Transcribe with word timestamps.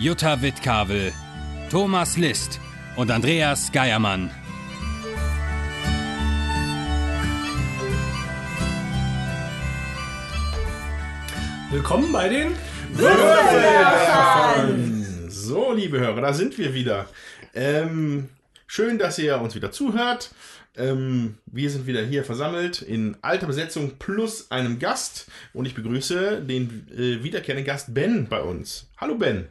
Jutta 0.00 0.40
Wittkavel, 0.42 1.12
Thomas 1.70 2.16
List 2.16 2.60
und 2.94 3.10
Andreas 3.10 3.72
Geiermann. 3.72 4.30
Willkommen 11.72 12.12
bei 12.12 12.28
den 12.28 12.52
Würfelwerfern. 12.92 15.28
So, 15.28 15.72
liebe 15.72 15.98
Hörer, 15.98 16.20
da 16.20 16.32
sind 16.32 16.56
wir 16.58 16.74
wieder. 16.74 17.08
Ähm, 17.52 18.28
schön, 18.68 18.98
dass 18.98 19.18
ihr 19.18 19.40
uns 19.40 19.56
wieder 19.56 19.72
zuhört. 19.72 20.30
Ähm, 20.76 21.38
wir 21.46 21.70
sind 21.70 21.88
wieder 21.88 22.02
hier 22.02 22.22
versammelt 22.22 22.82
in 22.82 23.16
alter 23.20 23.48
Besetzung 23.48 23.98
plus 23.98 24.52
einem 24.52 24.78
Gast. 24.78 25.26
Und 25.52 25.66
ich 25.66 25.74
begrüße 25.74 26.42
den 26.42 26.86
äh, 26.96 27.24
wiederkehrenden 27.24 27.66
Gast 27.66 27.94
Ben 27.94 28.28
bei 28.28 28.40
uns. 28.40 28.86
Hallo 28.98 29.16
Ben. 29.16 29.48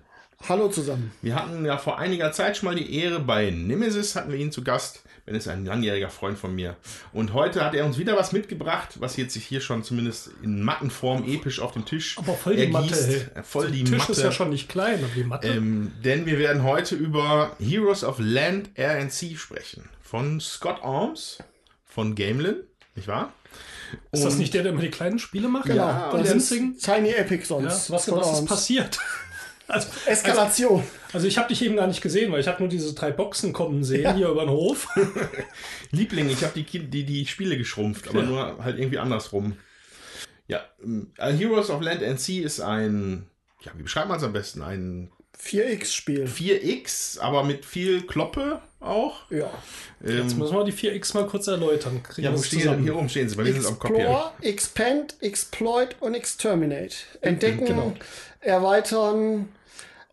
Hallo 0.48 0.70
zusammen. 0.70 1.12
Wir 1.22 1.36
hatten 1.36 1.66
ja 1.66 1.78
vor 1.78 1.98
einiger 1.98 2.32
Zeit 2.32 2.58
schon 2.58 2.68
mal 2.70 2.76
die 2.76 2.96
Ehre, 2.96 3.20
bei 3.20 3.50
Nemesis 3.50 4.16
hatten 4.16 4.32
wir 4.32 4.38
ihn 4.40 4.52
zu 4.52 4.64
Gast. 4.64 5.02
Ben 5.26 5.36
ist 5.36 5.48
ein 5.50 5.66
langjähriger 5.66 6.10
Freund 6.10 6.38
von 6.38 6.56
mir. 6.56 6.78
Und 7.12 7.34
heute 7.34 7.66
hat 7.66 7.74
er 7.74 7.86
uns 7.86 7.98
wieder 7.98 8.16
was 8.16 8.32
mitgebracht, 8.32 8.96
was 9.02 9.18
jetzt 9.18 9.34
sich 9.34 9.46
hier 9.46 9.60
schon 9.60 9.84
zumindest 9.84 10.30
in 10.44 10.64
Mattenform 10.64 11.28
episch 11.28 11.60
auf 11.60 11.74
dem 11.74 11.84
Tisch 11.86 12.18
Aber 12.18 12.34
voll 12.36 12.56
die 12.56 12.68
Matte. 12.68 12.94
ergießt. 12.94 13.10
Ey. 13.10 13.40
Äh, 13.40 13.44
Voll 13.44 13.72
die 13.72 13.84
Der 13.84 13.94
Tisch 13.94 14.00
Matte. 14.00 14.12
ist 14.14 14.22
ja 14.24 14.32
schon 14.32 14.50
nicht 14.52 14.70
klein, 14.70 15.00
aber 15.04 15.14
die 15.14 15.24
Matte. 15.26 15.48
Ähm, 15.50 15.92
denn 16.06 16.26
wir 16.26 16.40
werden 16.40 16.64
heute 16.64 16.96
über 16.96 17.52
Heroes 17.60 18.06
of 18.06 18.16
Land, 18.20 18.70
Air 18.76 19.00
and 19.02 19.12
Sea 19.12 19.36
sprechen. 19.36 19.90
Von 20.02 20.40
Scott 20.40 20.82
Arms, 20.82 21.40
von 21.86 22.16
Gamelin, 22.16 22.56
nicht 22.96 23.08
wahr? 23.10 23.34
ist 24.12 24.24
das 24.24 24.34
und- 24.34 24.40
nicht 24.40 24.54
der, 24.54 24.64
der 24.64 24.72
immer 24.72 24.82
die 24.82 24.92
kleinen 24.92 25.20
Spiele 25.20 25.50
macht? 25.50 25.66
Genau, 25.66 25.88
Ja, 25.88 26.06
das 26.12 26.14
und 26.22 26.26
Lansing? 26.26 26.78
Tiny 26.78 27.10
Epic 27.10 27.42
Ja, 27.42 27.46
sonst. 27.48 27.92
was, 27.92 28.04
Scott 28.04 28.20
was 28.22 28.40
ist 28.40 28.46
passiert? 28.46 29.00
Also, 29.68 29.90
Eskalation. 30.06 30.84
also 31.12 31.28
ich 31.28 31.38
habe 31.38 31.50
dich 31.50 31.62
eben 31.62 31.76
gar 31.76 31.88
nicht 31.88 32.02
gesehen, 32.02 32.32
weil 32.32 32.40
ich 32.40 32.48
habe 32.48 32.60
nur 32.60 32.70
diese 32.70 32.94
drei 32.94 33.12
Boxen 33.12 33.52
kommen 33.54 33.84
sehen 33.84 34.16
hier 34.16 34.30
über 34.30 34.42
den 34.46 34.50
Hof. 34.52 34.88
Liebling, 35.92 36.30
ich 36.30 36.44
habe 36.44 36.54
die, 36.62 36.80
die, 36.88 37.04
die 37.04 37.26
Spiele 37.26 37.58
geschrumpft, 37.58 38.08
aber 38.08 38.20
Ja. 38.22 38.26
nur 38.26 38.64
halt 38.64 38.78
irgendwie 38.80 39.00
andersrum. 39.00 39.58
Ja, 40.48 40.62
ähm, 40.82 41.12
Heroes 41.18 41.70
of 41.70 41.82
Land 41.82 42.02
and 42.04 42.20
Sea 42.20 42.46
ist 42.46 42.62
ein, 42.62 43.28
ja, 43.62 43.72
wie 43.76 43.84
beschreibt 43.84 44.08
man 44.08 44.18
es 44.18 44.24
am 44.24 44.32
besten? 44.34 44.62
Ein 44.62 45.12
4X-Spiel. 45.38 46.26
4X, 46.26 47.20
aber 47.20 47.44
mit 47.44 47.66
viel 47.66 48.02
Kloppe 48.08 48.62
auch. 48.80 49.30
Ja. 49.30 49.50
Jetzt 50.02 50.32
Ähm, 50.34 50.40
müssen 50.40 50.56
wir 50.56 50.64
die 50.64 50.72
4X 50.74 51.14
mal 51.14 51.28
kurz 51.28 51.48
erläutern. 51.48 52.02
Kriegen 52.04 52.26
ja, 52.26 52.34
wo 52.34 52.42
stehen 52.42 52.60
zusammen. 52.62 52.84
hier 52.84 52.96
oben 52.96 53.10
stehen 53.10 53.28
sie, 53.30 53.38
weil 53.38 53.46
wir 53.46 53.54
sind 53.54 53.66
am 53.68 53.78
Kopf 53.78 53.96
hier. 53.96 54.32
Expand, 54.42 55.16
Exploit 55.22 55.96
und 56.00 56.14
Exterminate. 56.16 56.96
Entdecken, 57.22 57.66
genau. 57.66 57.94
erweitern, 58.40 59.50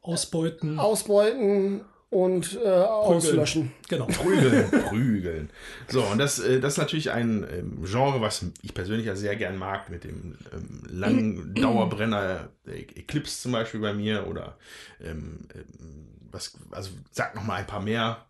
Ausbeuten. 0.04 0.78
ausbeuten 0.78 1.80
und 2.10 2.58
äh, 2.62 2.68
auslöschen. 2.68 3.72
Genau. 3.88 4.06
Prügeln, 4.06 4.70
prügeln. 4.88 5.50
So, 5.88 6.02
und 6.04 6.18
das, 6.18 6.38
äh, 6.38 6.60
das 6.60 6.74
ist 6.74 6.78
natürlich 6.78 7.10
ein 7.10 7.44
ähm, 7.50 7.82
Genre, 7.84 8.20
was 8.20 8.44
ich 8.62 8.72
persönlich 8.74 9.06
ja 9.06 9.16
sehr 9.16 9.34
gern 9.34 9.56
mag, 9.56 9.90
mit 9.90 10.04
dem 10.04 10.36
ähm, 10.52 10.82
langen 10.88 11.54
Dauerbrenner 11.54 12.50
äh, 12.66 12.82
Eclipse 12.82 13.40
zum 13.42 13.52
Beispiel 13.52 13.80
bei 13.80 13.92
mir 13.94 14.28
oder 14.28 14.56
ähm, 15.02 15.48
ähm, 15.54 16.06
was, 16.30 16.56
also 16.70 16.90
sag 17.10 17.34
noch 17.34 17.44
mal 17.44 17.56
ein 17.56 17.66
paar 17.66 17.82
mehr. 17.82 18.24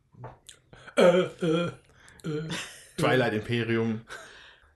äh, 0.96 1.02
äh, 1.02 1.66
äh. 1.66 1.70
Twilight 2.96 3.34
Imperium, 3.34 4.02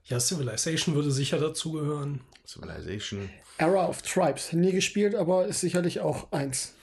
Ja, 0.05 0.19
Civilization 0.19 0.93
würde 0.95 1.11
sicher 1.11 1.39
dazugehören. 1.39 2.21
Civilization. 2.45 3.29
Era 3.57 3.87
of 3.87 4.01
Tribes. 4.01 4.53
Nie 4.53 4.71
gespielt, 4.71 5.15
aber 5.15 5.47
ist 5.47 5.61
sicherlich 5.61 5.99
auch 6.01 6.31
eins. 6.31 6.75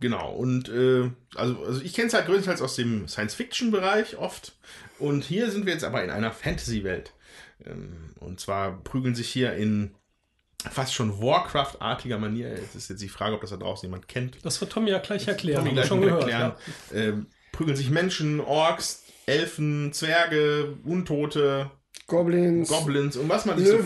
Genau, 0.00 0.32
und 0.32 0.68
äh, 0.68 1.10
also, 1.34 1.62
also 1.64 1.80
ich 1.80 1.94
kenne 1.94 2.08
es 2.08 2.14
halt 2.14 2.26
größtenteils 2.26 2.60
aus 2.60 2.76
dem 2.76 3.08
Science-Fiction-Bereich 3.08 4.18
oft. 4.18 4.56
Und 4.98 5.24
hier 5.24 5.50
sind 5.50 5.66
wir 5.66 5.72
jetzt 5.72 5.84
aber 5.84 6.04
in 6.04 6.10
einer 6.10 6.32
Fantasy-Welt. 6.32 7.12
Ähm, 7.64 8.14
und 8.20 8.40
zwar 8.40 8.82
prügeln 8.82 9.14
sich 9.14 9.28
hier 9.28 9.54
in 9.54 9.94
fast 10.70 10.94
schon 10.94 11.20
Warcraft-artiger 11.20 12.18
Manier. 12.18 12.50
Jetzt 12.50 12.74
ist 12.74 12.90
jetzt 12.90 13.02
die 13.02 13.08
Frage, 13.08 13.34
ob 13.34 13.40
das 13.40 13.50
da 13.50 13.56
draußen 13.56 13.86
jemand 13.86 14.08
kennt. 14.08 14.44
Das 14.44 14.60
wird 14.60 14.72
Tommy 14.72 14.90
ja 14.90 14.98
gleich 14.98 15.28
erklären. 15.28 15.62
Tommy 15.62 15.74
gleich 15.74 15.86
schon 15.86 16.00
gehört. 16.00 16.22
erklären. 16.22 16.52
Ja. 16.92 16.98
Ähm, 16.98 17.26
prügeln 17.52 17.76
sich 17.76 17.90
Menschen, 17.90 18.40
Orks, 18.40 19.04
Elfen, 19.26 19.92
Zwerge, 19.92 20.76
Untote, 20.84 21.70
Goblins, 22.06 22.68
Goblins 22.68 23.16
und 23.16 23.28
was 23.28 23.46
man 23.46 23.58
sich 23.58 23.68
so 23.68 23.78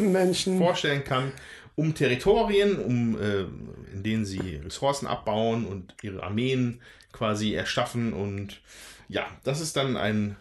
vorstellen 0.59 1.05
kann, 1.05 1.33
um 1.77 1.95
Territorien, 1.95 2.79
um, 2.79 3.19
äh, 3.19 3.45
in 3.93 4.03
denen 4.03 4.25
sie 4.25 4.57
Ressourcen 4.65 5.07
abbauen 5.07 5.67
und 5.67 5.95
ihre 6.03 6.23
Armeen 6.23 6.81
quasi 7.13 7.55
erschaffen. 7.55 8.13
Und 8.13 8.61
ja, 9.09 9.27
das 9.45 9.61
ist 9.61 9.77
dann 9.77 9.97
ein 9.97 10.37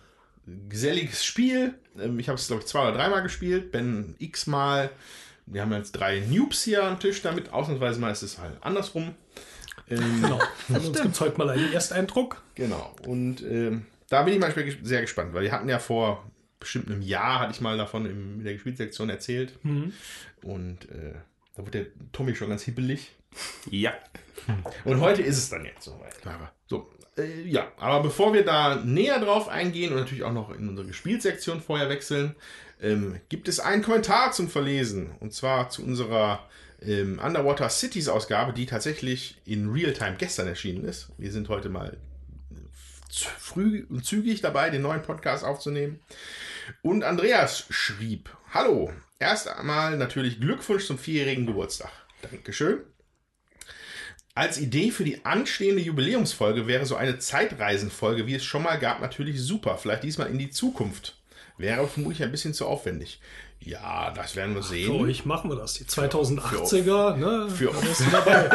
geselliges 0.69 1.23
Spiel. 1.25 1.73
Ähm, 1.99 2.19
ich 2.19 2.27
habe 2.29 2.37
es, 2.37 2.47
glaube 2.47 2.61
ich, 2.61 2.67
zwei 2.67 2.81
oder 2.83 2.93
dreimal 2.93 3.23
gespielt, 3.23 3.71
Ben 3.71 4.15
x-mal. 4.19 4.89
Wir 5.45 5.61
haben 5.63 5.73
jetzt 5.73 5.91
drei 5.93 6.19
Noobs 6.19 6.63
hier 6.63 6.83
am 6.83 6.99
Tisch 6.99 7.21
damit. 7.21 7.51
Ausnahmsweise 7.51 7.99
mal 7.99 8.11
ist 8.11 8.21
es 8.21 8.37
halt 8.37 8.53
andersrum. 8.61 9.15
Ähm, 9.89 10.21
Genau. 10.21 10.39
Von 10.67 10.75
uns 10.85 11.01
gibt 11.01 11.15
es 11.15 11.21
heute 11.21 11.37
mal 11.39 11.49
einen 11.49 11.73
Ersteindruck. 11.73 12.41
Genau. 12.55 12.95
Und 13.07 13.41
ähm, 13.41 13.85
da 14.09 14.21
bin 14.23 14.33
ich 14.35 14.39
manchmal 14.39 14.65
ges- 14.65 14.83
sehr 14.83 15.01
gespannt, 15.01 15.33
weil 15.33 15.43
wir 15.43 15.51
hatten 15.51 15.69
ja 15.69 15.79
vor 15.79 16.29
bestimmt 16.59 16.87
einem 16.89 17.01
Jahr, 17.01 17.39
hatte 17.39 17.53
ich 17.53 17.61
mal 17.61 17.77
davon 17.77 18.05
in 18.05 18.43
der 18.43 18.53
Gespielsektion 18.53 19.09
erzählt. 19.09 19.53
Und 20.43 20.89
äh, 20.91 21.13
da 21.55 21.63
wird 21.63 21.73
der 21.73 21.85
Tommy 22.11 22.35
schon 22.35 22.49
ganz 22.49 22.63
hibbelig. 22.63 23.11
Ja. 23.69 23.93
Und 24.83 24.99
heute 25.01 25.21
ist 25.21 25.37
es 25.37 25.49
dann 25.49 25.65
jetzt 25.65 25.83
soweit. 25.83 26.15
So, 26.67 26.89
äh, 27.17 27.41
ja, 27.43 27.71
aber 27.77 28.01
bevor 28.01 28.33
wir 28.33 28.43
da 28.43 28.75
näher 28.77 29.19
drauf 29.19 29.47
eingehen 29.47 29.91
und 29.93 29.99
natürlich 29.99 30.23
auch 30.23 30.33
noch 30.33 30.49
in 30.51 30.67
unsere 30.67 30.87
Gespielsektion 30.87 31.61
vorher 31.61 31.89
wechseln, 31.89 32.35
ähm, 32.81 33.19
gibt 33.29 33.47
es 33.47 33.59
einen 33.59 33.83
Kommentar 33.83 34.31
zum 34.31 34.49
Verlesen. 34.49 35.11
Und 35.19 35.33
zwar 35.33 35.69
zu 35.69 35.83
unserer 35.83 36.47
ähm, 36.81 37.19
Underwater 37.23 37.69
Cities 37.69 38.07
Ausgabe, 38.07 38.53
die 38.53 38.65
tatsächlich 38.65 39.37
in 39.45 39.69
Realtime 39.69 40.15
gestern 40.17 40.47
erschienen 40.47 40.85
ist. 40.85 41.09
Wir 41.17 41.31
sind 41.31 41.49
heute 41.49 41.69
mal 41.69 41.97
z- 43.11 43.27
früh 43.37 43.85
und 43.89 44.05
zügig 44.05 44.41
dabei, 44.41 44.69
den 44.69 44.81
neuen 44.81 45.01
Podcast 45.01 45.43
aufzunehmen. 45.43 45.99
Und 46.81 47.03
Andreas 47.03 47.65
schrieb: 47.69 48.29
Hallo, 48.53 48.93
erst 49.19 49.47
einmal 49.49 49.97
natürlich 49.97 50.39
Glückwunsch 50.39 50.85
zum 50.85 50.97
vierjährigen 50.97 51.45
Geburtstag. 51.45 51.91
Dankeschön. 52.21 52.79
Als 54.39 54.57
Idee 54.57 54.89
für 54.91 55.03
die 55.03 55.25
anstehende 55.25 55.81
Jubiläumsfolge 55.81 56.65
wäre 56.65 56.85
so 56.85 56.95
eine 56.95 57.19
Zeitreisenfolge, 57.19 58.25
wie 58.25 58.35
es 58.35 58.45
schon 58.45 58.63
mal 58.63 58.79
gab, 58.79 59.01
natürlich 59.01 59.41
super. 59.41 59.77
Vielleicht 59.77 60.03
diesmal 60.03 60.29
in 60.29 60.37
die 60.39 60.49
Zukunft. 60.49 61.17
Wäre 61.57 61.85
vermutlich 61.89 62.23
ein 62.23 62.31
bisschen 62.31 62.53
zu 62.53 62.65
aufwendig. 62.65 63.19
Ja, 63.59 64.11
das 64.11 64.37
werden 64.37 64.55
wir 64.55 64.63
Für 64.63 64.69
sehen. 64.69 64.91
euch 64.91 65.25
machen 65.25 65.51
wir 65.51 65.57
das. 65.57 65.73
Die 65.73 65.83
2080er, 65.83 67.17
ne? 67.17 67.49
Für, 67.49 67.65
du 67.65 68.11
dabei. 68.13 68.49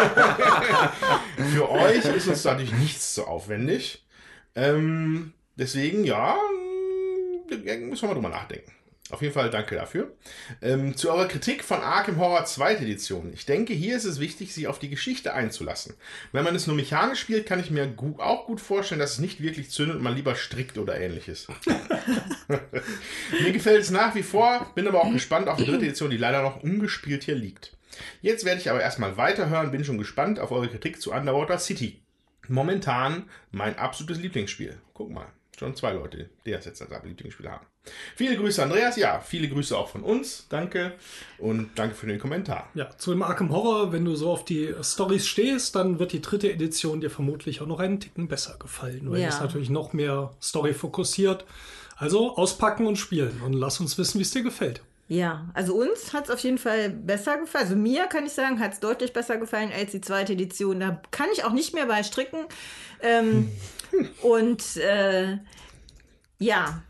für 1.52 1.70
euch 1.70 2.02
ist 2.02 2.28
uns 2.28 2.44
natürlich 2.44 2.72
nichts 2.72 3.14
so 3.14 3.26
aufwendig. 3.26 4.06
Ähm, 4.54 5.34
deswegen, 5.56 6.04
ja, 6.04 6.34
müssen 7.50 8.00
wir 8.00 8.08
mal 8.08 8.14
drüber 8.14 8.30
nachdenken. 8.30 8.72
Auf 9.14 9.22
jeden 9.22 9.32
Fall 9.32 9.48
danke 9.48 9.76
dafür. 9.76 10.12
Ähm, 10.60 10.96
zu 10.96 11.08
eurer 11.08 11.28
Kritik 11.28 11.62
von 11.62 11.80
Arkham 11.80 12.18
Horror 12.18 12.46
2. 12.46 12.78
Edition. 12.78 13.32
Ich 13.32 13.46
denke, 13.46 13.72
hier 13.72 13.96
ist 13.96 14.06
es 14.06 14.18
wichtig, 14.18 14.52
sich 14.52 14.66
auf 14.66 14.80
die 14.80 14.90
Geschichte 14.90 15.34
einzulassen. 15.34 15.94
Wenn 16.32 16.42
man 16.42 16.56
es 16.56 16.66
nur 16.66 16.74
mechanisch 16.74 17.20
spielt, 17.20 17.46
kann 17.46 17.60
ich 17.60 17.70
mir 17.70 17.86
gu 17.86 18.16
auch 18.18 18.46
gut 18.46 18.60
vorstellen, 18.60 18.98
dass 18.98 19.12
es 19.12 19.18
nicht 19.20 19.40
wirklich 19.40 19.70
zündet 19.70 19.98
und 19.98 20.02
man 20.02 20.16
lieber 20.16 20.34
strickt 20.34 20.78
oder 20.78 21.00
ähnliches. 21.00 21.46
mir 22.48 23.52
gefällt 23.52 23.82
es 23.82 23.92
nach 23.92 24.16
wie 24.16 24.24
vor, 24.24 24.72
bin 24.74 24.88
aber 24.88 25.04
auch 25.04 25.12
gespannt 25.12 25.46
auf 25.46 25.58
die 25.58 25.64
dritte 25.64 25.84
Edition, 25.84 26.10
die 26.10 26.16
leider 26.16 26.42
noch 26.42 26.64
ungespielt 26.64 27.22
hier 27.22 27.36
liegt. 27.36 27.76
Jetzt 28.20 28.44
werde 28.44 28.60
ich 28.60 28.68
aber 28.68 28.82
erstmal 28.82 29.16
weiterhören, 29.16 29.70
bin 29.70 29.84
schon 29.84 29.98
gespannt 29.98 30.40
auf 30.40 30.50
eure 30.50 30.66
Kritik 30.66 31.00
zu 31.00 31.12
Underwater 31.12 31.60
City. 31.60 32.02
Momentan 32.48 33.30
mein 33.52 33.78
absolutes 33.78 34.20
Lieblingsspiel. 34.20 34.76
Guck 34.92 35.10
mal. 35.12 35.28
Schon 35.58 35.74
zwei 35.76 35.92
Leute, 35.92 36.28
die 36.44 36.50
das 36.52 36.64
jetzt 36.64 36.80
als 36.82 37.04
Lieblingsspieler 37.04 37.52
haben. 37.52 37.66
Viele 38.16 38.36
Grüße, 38.36 38.62
Andreas. 38.62 38.96
Ja, 38.96 39.20
viele 39.20 39.48
Grüße 39.48 39.76
auch 39.76 39.88
von 39.88 40.02
uns. 40.02 40.46
Danke. 40.48 40.92
Und 41.38 41.70
danke 41.76 41.94
für 41.94 42.06
den 42.06 42.18
Kommentar. 42.18 42.68
Ja, 42.74 42.90
zu 42.96 43.10
dem 43.10 43.22
Arkham 43.22 43.50
Horror, 43.50 43.92
wenn 43.92 44.04
du 44.04 44.14
so 44.16 44.30
auf 44.30 44.44
die 44.44 44.74
Stories 44.82 45.26
stehst, 45.26 45.76
dann 45.76 45.98
wird 45.98 46.12
die 46.12 46.22
dritte 46.22 46.50
Edition 46.50 47.00
dir 47.00 47.10
vermutlich 47.10 47.60
auch 47.60 47.66
noch 47.66 47.80
einen 47.80 48.00
Ticken 48.00 48.26
besser 48.28 48.56
gefallen, 48.58 49.10
weil 49.10 49.20
Ja. 49.20 49.28
es 49.28 49.40
natürlich 49.40 49.70
noch 49.70 49.92
mehr 49.92 50.32
Story 50.42 50.72
fokussiert. 50.74 51.44
Also 51.96 52.36
auspacken 52.36 52.86
und 52.86 52.96
spielen 52.96 53.40
und 53.44 53.52
lass 53.52 53.78
uns 53.80 53.96
wissen, 53.98 54.18
wie 54.18 54.22
es 54.22 54.30
dir 54.32 54.42
gefällt. 54.42 54.82
Ja, 55.06 55.46
also 55.52 55.74
uns 55.74 56.14
hat 56.14 56.24
es 56.24 56.30
auf 56.30 56.40
jeden 56.40 56.56
Fall 56.58 56.88
besser 56.88 57.36
gefallen. 57.36 57.64
Also 57.64 57.76
mir 57.76 58.06
kann 58.06 58.24
ich 58.24 58.32
sagen, 58.32 58.58
hat 58.58 58.72
es 58.72 58.80
deutlich 58.80 59.12
besser 59.12 59.36
gefallen 59.36 59.70
als 59.70 59.92
die 59.92 60.00
zweite 60.00 60.32
Edition. 60.32 60.80
Da 60.80 61.00
kann 61.10 61.26
ich 61.34 61.44
auch 61.44 61.52
nicht 61.52 61.74
mehr 61.74 61.84
bei 61.86 62.02
stricken. 62.02 62.38
Ähm, 63.02 63.50
und 64.22 64.76
äh, 64.76 65.38
ja, 66.38 66.82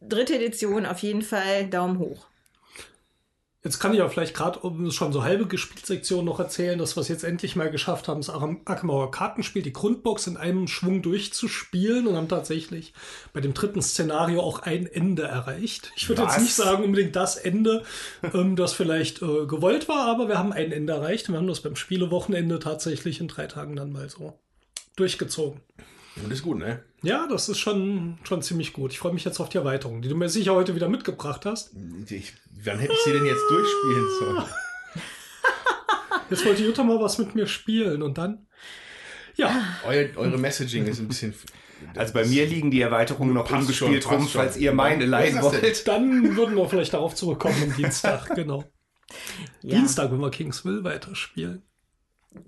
dritte 0.00 0.36
Edition 0.36 0.86
auf 0.86 1.00
jeden 1.00 1.22
Fall 1.22 1.68
Daumen 1.68 1.98
hoch. 1.98 2.28
Jetzt 3.64 3.80
kann 3.80 3.92
ich 3.92 3.98
ja 3.98 4.08
vielleicht 4.08 4.34
gerade 4.34 4.60
um 4.60 4.90
schon 4.92 5.12
so 5.12 5.24
halbe 5.24 5.46
Gespielsektion 5.46 6.24
noch 6.24 6.38
erzählen, 6.38 6.78
dass 6.78 6.96
wir 6.96 7.00
es 7.00 7.08
jetzt 7.08 7.24
endlich 7.24 7.56
mal 7.56 7.70
geschafft 7.70 8.06
haben, 8.06 8.20
das 8.20 8.32
Horror 8.32 9.10
Kartenspiel, 9.10 9.62
die 9.62 9.72
Grundbox 9.72 10.28
in 10.28 10.36
einem 10.36 10.68
Schwung 10.68 11.02
durchzuspielen 11.02 12.06
und 12.06 12.16
haben 12.16 12.28
tatsächlich 12.28 12.94
bei 13.32 13.40
dem 13.40 13.54
dritten 13.54 13.82
Szenario 13.82 14.42
auch 14.42 14.60
ein 14.60 14.86
Ende 14.86 15.24
erreicht. 15.24 15.92
Ich 15.96 16.08
würde 16.08 16.22
jetzt 16.22 16.40
nicht 16.40 16.54
sagen 16.54 16.84
unbedingt 16.84 17.16
das 17.16 17.36
Ende, 17.36 17.82
ähm, 18.32 18.54
das 18.54 18.74
vielleicht 18.74 19.22
äh, 19.22 19.46
gewollt 19.46 19.88
war, 19.88 20.06
aber 20.06 20.28
wir 20.28 20.38
haben 20.38 20.52
ein 20.52 20.70
Ende 20.70 20.92
erreicht 20.92 21.28
und 21.28 21.34
wir 21.34 21.38
haben 21.40 21.48
das 21.48 21.60
beim 21.60 21.74
Spielewochenende 21.74 22.60
tatsächlich 22.60 23.20
in 23.20 23.26
drei 23.26 23.48
Tagen 23.48 23.74
dann 23.74 23.92
mal 23.92 24.08
so 24.08 24.38
durchgezogen. 24.94 25.60
Und 26.24 26.32
ist 26.32 26.42
gut, 26.42 26.58
ne? 26.58 26.82
Ja, 27.02 27.26
das 27.28 27.48
ist 27.48 27.58
schon, 27.58 28.18
schon 28.24 28.42
ziemlich 28.42 28.72
gut. 28.72 28.92
Ich 28.92 28.98
freue 28.98 29.12
mich 29.12 29.24
jetzt 29.24 29.40
auf 29.40 29.48
die 29.48 29.58
Erweiterung, 29.58 30.02
die 30.02 30.08
du 30.08 30.16
mir 30.16 30.28
sicher 30.28 30.54
heute 30.54 30.74
wieder 30.74 30.88
mitgebracht 30.88 31.46
hast. 31.46 31.70
Ich, 32.08 32.32
wann 32.64 32.78
hätte 32.78 32.92
ich 32.92 32.98
sie 33.04 33.12
denn 33.12 33.24
jetzt 33.24 33.42
durchspielen 33.48 34.06
sollen? 34.20 34.44
Jetzt 36.30 36.44
wollte 36.44 36.62
Jutta 36.62 36.84
mal 36.84 37.00
was 37.00 37.16
mit 37.16 37.34
mir 37.34 37.46
spielen 37.46 38.02
und 38.02 38.18
dann. 38.18 38.46
Ja, 39.34 39.64
Euer, 39.86 40.08
eure 40.16 40.36
Messaging 40.36 40.86
ist 40.86 40.98
ein 40.98 41.08
bisschen. 41.08 41.32
Also 41.94 42.12
bei 42.12 42.24
mir 42.24 42.44
liegen 42.44 42.70
die 42.70 42.80
Erweiterungen 42.80 43.32
noch 43.34 43.50
ungespielt 43.50 44.04
rum, 44.10 44.20
schon. 44.20 44.28
falls 44.28 44.56
ihr 44.56 44.72
meine 44.72 45.06
leihen 45.06 45.40
wollt. 45.40 45.88
dann 45.88 46.36
würden 46.36 46.56
wir 46.56 46.68
vielleicht 46.68 46.92
darauf 46.92 47.14
zurückkommen 47.14 47.54
am 47.62 47.76
Dienstag, 47.76 48.28
genau. 48.34 48.64
Ja. 49.62 49.78
Dienstag, 49.78 50.10
wenn 50.12 50.18
wir 50.20 50.30
Kingsville 50.30 50.84
weiterspielen. 50.84 51.62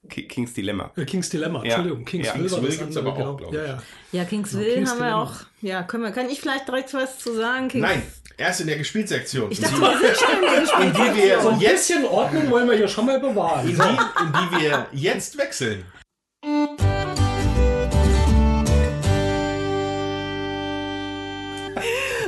Ki- 0.08 0.28
Kings 0.28 0.52
Dilemma. 0.52 0.90
Äh, 0.96 1.04
Kings 1.04 1.28
Dilemma, 1.30 1.64
Ja. 1.64 1.76
Entschuldigung, 1.76 2.06
Ja, 2.06 2.12
war 2.12 2.20
das 2.22 2.32
Kingsville 2.52 2.68
gibt's 2.76 2.96
andere, 2.96 3.06
aber 3.08 3.16
genau. 3.16 3.30
auch, 3.32 3.36
glaub 3.38 3.52
Ja, 3.54 3.62
ich. 3.62 3.68
ja. 3.68 3.82
Ja, 4.12 4.24
Kingsville 4.24 4.68
Ja, 4.68 4.74
Kings 4.74 4.90
haben 4.90 4.98
wir 4.98 5.04
Dilemma. 5.06 5.22
auch. 5.22 5.32
Ja, 5.62 5.82
können 5.84 6.02
wir, 6.04 6.10
kann 6.10 6.28
ich 6.28 6.40
vielleicht 6.40 6.68
direkt 6.68 6.92
was 6.94 7.18
zu 7.18 7.34
sagen? 7.34 7.68
Kings 7.68 7.82
Nein, 7.86 8.02
erst 8.36 8.60
in 8.60 8.66
der 8.66 8.76
Gespielsektion. 8.76 9.50
Ich 9.50 9.60
dachte, 9.60 9.80
wir 9.80 9.98
sind 9.98 10.16
schon 10.18 10.34
in 10.36 10.42
der 10.42 10.54
die 10.54 10.60
Gespielsektion. 10.60 11.16
wir 11.16 11.40
So 11.40 11.48
ein 11.50 11.58
bisschen 11.58 12.04
Ordnung 12.04 12.50
wollen 12.50 12.68
wir 12.68 12.76
hier 12.76 12.88
schon 12.88 13.06
mal 13.06 13.18
bewahren. 13.20 13.68
in 13.68 13.76
die, 13.76 13.82
in 13.82 14.32
die 14.32 14.60
wir 14.62 14.86
jetzt 14.92 15.38
wechseln. 15.38 15.84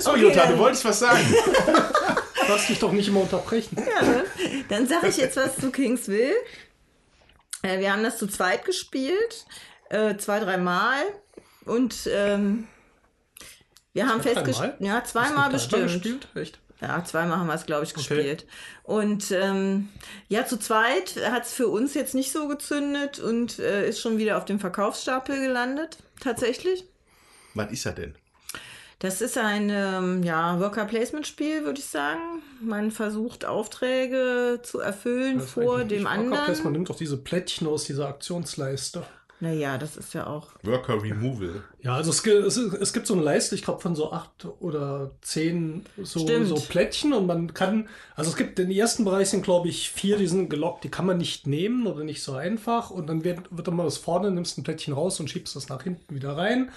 So, 0.01 0.11
Okay, 0.13 0.21
Jutta, 0.23 0.41
dann- 0.45 0.53
du 0.53 0.59
wolltest 0.59 0.85
was 0.85 0.99
sagen. 0.99 1.21
Lass 2.49 2.67
dich 2.67 2.79
doch 2.79 2.91
nicht 2.93 3.07
immer 3.09 3.21
unterbrechen. 3.21 3.77
Dann 4.69 4.87
sage 4.89 5.09
ich 5.09 5.17
jetzt 5.17 5.37
was 5.37 5.57
zu 5.57 5.71
Kingsville. 5.71 6.33
Äh, 7.63 7.79
wir 7.79 7.93
haben 7.93 8.03
das 8.03 8.19
zu 8.19 8.27
zweit 8.27 8.65
gespielt, 8.65 9.47
äh, 9.89 10.17
zwei, 10.17 10.41
dreimal. 10.41 11.03
Und 11.65 12.09
ähm, 12.13 12.67
wir 13.93 14.09
haben 14.09 14.23
festgestellt, 14.23 14.77
ja, 14.81 15.03
zweimal 15.05 15.51
bestimmt. 15.51 15.85
gespielt? 15.85 16.29
Echt? 16.35 16.59
Ja, 16.81 17.05
zweimal 17.05 17.39
haben 17.39 17.47
wir 17.47 17.55
es, 17.55 17.65
glaube 17.65 17.85
ich, 17.85 17.95
gespielt. 17.95 18.45
Und 18.83 19.31
ähm, 19.31 19.89
ja, 20.29 20.45
zu 20.45 20.59
zweit 20.59 21.15
hat 21.31 21.45
es 21.45 21.53
für 21.55 21.69
uns 21.69 21.95
jetzt 21.95 22.15
nicht 22.15 22.33
so 22.33 22.49
gezündet 22.49 23.21
und 23.21 23.61
äh, 23.61 23.89
ist 23.89 24.01
schon 24.01 24.19
wieder 24.19 24.37
auf 24.37 24.45
dem 24.45 24.59
Verkaufsstapel 24.59 25.41
gelandet, 25.41 25.99
tatsächlich. 26.21 26.85
Was 27.55 27.71
ist 27.71 27.87
er 27.87 27.93
denn? 27.93 28.17
Das 29.03 29.21
ist 29.21 29.37
ein 29.37 29.69
ähm, 29.69 30.23
ja, 30.23 30.61
Worker-Placement-Spiel, 30.61 31.65
würde 31.65 31.81
ich 31.81 31.87
sagen. 31.87 32.21
Man 32.61 32.93
versucht 32.93 33.45
Aufträge 33.45 34.61
zu 34.63 34.79
erfüllen 34.79 35.39
Das 35.39 35.51
vor 35.51 35.79
dem 35.79 36.05
Placement. 36.05 36.31
Man 36.31 36.39
anderen. 36.39 36.73
nimmt 36.73 36.89
doch 36.89 36.95
diese 36.95 37.17
Plättchen 37.17 37.67
aus 37.67 37.83
dieser 37.83 38.07
Aktionsleiste. 38.07 39.03
Naja, 39.41 39.77
das 39.77 39.97
ist 39.97 40.15
ja 40.15 40.29
auch. 40.29 40.51
Worker 40.63 41.03
Removal. 41.03 41.65
Ja, 41.81 41.97
also 41.97 42.13
es, 42.13 42.25
es, 42.25 42.57
es 42.57 42.93
gibt 42.93 43.09
so 43.09 43.15
eine 43.15 43.25
Leiste, 43.25 43.57
ich 43.57 43.63
glaube 43.63 43.81
von 43.81 43.97
so 43.97 44.13
acht 44.13 44.47
oder 44.61 45.11
zehn 45.21 45.85
so, 46.01 46.25
so 46.45 46.55
Plättchen 46.55 47.13
und 47.13 47.27
man 47.27 47.53
kann, 47.53 47.89
also 48.15 48.31
es 48.31 48.37
gibt, 48.37 48.61
in 48.61 48.69
den 48.69 48.79
ersten 48.79 49.05
Bereich 49.05 49.31
sind 49.31 49.43
glaube 49.43 49.69
ich 49.69 49.91
vier, 49.91 50.17
die 50.17 50.29
sind 50.29 50.49
gelockt, 50.49 50.85
die 50.85 50.91
kann 50.91 51.07
man 51.07 51.19
nicht 51.19 51.49
nehmen 51.49 51.89
oder 51.89 52.05
nicht 52.05 52.23
so 52.23 52.35
einfach 52.35 52.91
und 52.91 53.09
dann 53.09 53.25
wird, 53.25 53.41
wird 53.51 53.67
dann 53.67 53.75
mal 53.75 53.83
das 53.83 53.99
vorne, 53.99 54.31
nimmst 54.31 54.59
ein 54.59 54.63
Plättchen 54.63 54.95
raus 54.95 55.19
und 55.19 55.29
schiebst 55.29 55.57
das 55.57 55.69
nach 55.69 55.83
hinten 55.83 56.15
wieder 56.15 56.37
rein 56.37 56.71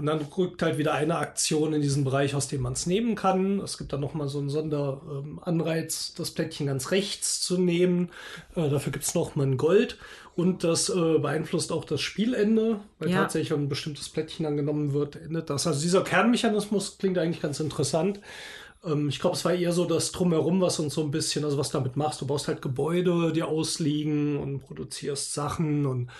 und 0.00 0.06
dann 0.06 0.20
rückt 0.36 0.62
halt 0.62 0.78
wieder 0.78 0.94
eine 0.94 1.18
Aktion 1.18 1.74
in 1.74 1.82
diesen 1.82 2.04
Bereich, 2.04 2.34
aus 2.34 2.48
dem 2.48 2.62
man 2.62 2.72
es 2.72 2.86
nehmen 2.86 3.16
kann. 3.16 3.60
Es 3.60 3.76
gibt 3.76 3.92
dann 3.92 4.00
nochmal 4.00 4.28
so 4.28 4.38
einen 4.38 4.48
Sonderanreiz, 4.48 6.14
das 6.16 6.30
Plättchen 6.30 6.66
ganz 6.66 6.90
rechts 6.90 7.40
zu 7.40 7.58
nehmen. 7.58 8.08
Äh, 8.56 8.70
dafür 8.70 8.92
gibt 8.92 9.04
es 9.04 9.14
nochmal 9.14 9.46
ein 9.46 9.58
Gold. 9.58 9.98
Und 10.36 10.64
das 10.64 10.88
äh, 10.88 11.18
beeinflusst 11.18 11.70
auch 11.70 11.84
das 11.84 12.00
Spielende, 12.00 12.80
weil 12.98 13.10
Ja. 13.10 13.18
tatsächlich, 13.18 13.52
ein 13.52 13.68
bestimmtes 13.68 14.08
Plättchen 14.08 14.46
angenommen 14.46 14.94
wird, 14.94 15.16
endet 15.16 15.50
das. 15.50 15.66
Also 15.66 15.82
dieser 15.82 16.02
Kernmechanismus 16.02 16.96
klingt 16.96 17.18
eigentlich 17.18 17.42
ganz 17.42 17.60
interessant. 17.60 18.20
Ähm, 18.84 19.08
ich 19.08 19.18
glaube, 19.18 19.36
es 19.36 19.44
war 19.44 19.52
eher 19.52 19.72
so 19.72 19.84
das 19.84 20.12
Drumherum, 20.12 20.60
was 20.60 20.78
uns 20.78 20.94
so 20.94 21.02
ein 21.02 21.10
bisschen, 21.10 21.44
also 21.44 21.58
was 21.58 21.70
damit 21.70 21.96
machst. 21.96 22.20
Du 22.20 22.26
baust 22.26 22.48
halt 22.48 22.62
Gebäude, 22.62 23.32
die 23.32 23.42
ausliegen 23.42 24.38
und 24.38 24.60
produzierst 24.60 25.34
Sachen 25.34 25.86
und 25.86 26.10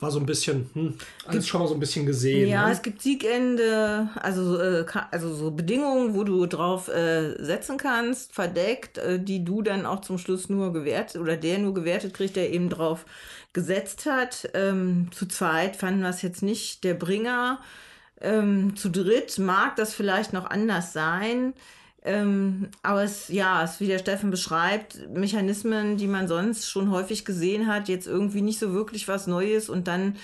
war 0.00 0.12
so 0.12 0.20
ein 0.20 0.26
bisschen, 0.26 0.70
hm, 0.74 0.94
alles 1.26 1.48
schon 1.48 1.60
mal 1.60 1.66
so 1.66 1.74
ein 1.74 1.80
bisschen 1.80 2.06
gesehen. 2.06 2.48
Ja, 2.48 2.66
ne? 2.66 2.72
es 2.72 2.82
gibt 2.82 3.02
Siegende, 3.02 4.08
also, 4.14 4.56
äh, 4.58 4.84
also 5.10 5.34
so 5.34 5.50
Bedingungen, 5.50 6.14
wo 6.14 6.22
du 6.22 6.46
drauf 6.46 6.88
äh, 6.88 7.34
setzen 7.42 7.78
kannst, 7.78 8.32
verdeckt, 8.32 8.98
äh, 8.98 9.18
die 9.18 9.44
du 9.44 9.60
dann 9.62 9.86
auch 9.86 10.00
zum 10.00 10.18
Schluss 10.18 10.48
nur 10.48 10.72
gewertet 10.72 11.20
oder 11.20 11.36
der 11.36 11.58
nur 11.58 11.74
gewertet 11.74 12.14
kriegt, 12.14 12.36
der 12.36 12.52
eben 12.52 12.68
drauf 12.68 13.06
gesetzt 13.52 14.06
hat. 14.06 14.48
Ähm, 14.54 15.08
zu 15.10 15.26
zweit 15.26 15.74
fanden 15.74 16.02
wir 16.02 16.10
es 16.10 16.22
jetzt 16.22 16.42
nicht 16.42 16.84
der 16.84 16.94
Bringer. 16.94 17.58
Ähm, 18.20 18.76
zu 18.76 18.90
dritt 18.90 19.38
mag 19.38 19.74
das 19.76 19.94
vielleicht 19.94 20.32
noch 20.32 20.48
anders 20.48 20.92
sein. 20.92 21.54
Ähm, 22.08 22.68
aber 22.82 23.02
es, 23.02 23.28
ja, 23.28 23.62
es, 23.62 23.80
wie 23.80 23.86
der 23.86 23.98
Steffen 23.98 24.30
beschreibt, 24.30 25.10
Mechanismen, 25.10 25.98
die 25.98 26.06
man 26.06 26.26
sonst 26.26 26.70
schon 26.70 26.90
häufig 26.90 27.26
gesehen 27.26 27.66
hat, 27.66 27.88
jetzt 27.88 28.06
irgendwie 28.06 28.40
nicht 28.40 28.58
so 28.58 28.72
wirklich 28.72 29.08
was 29.08 29.26
Neues 29.26 29.68
und 29.68 29.88
dann 29.88 30.16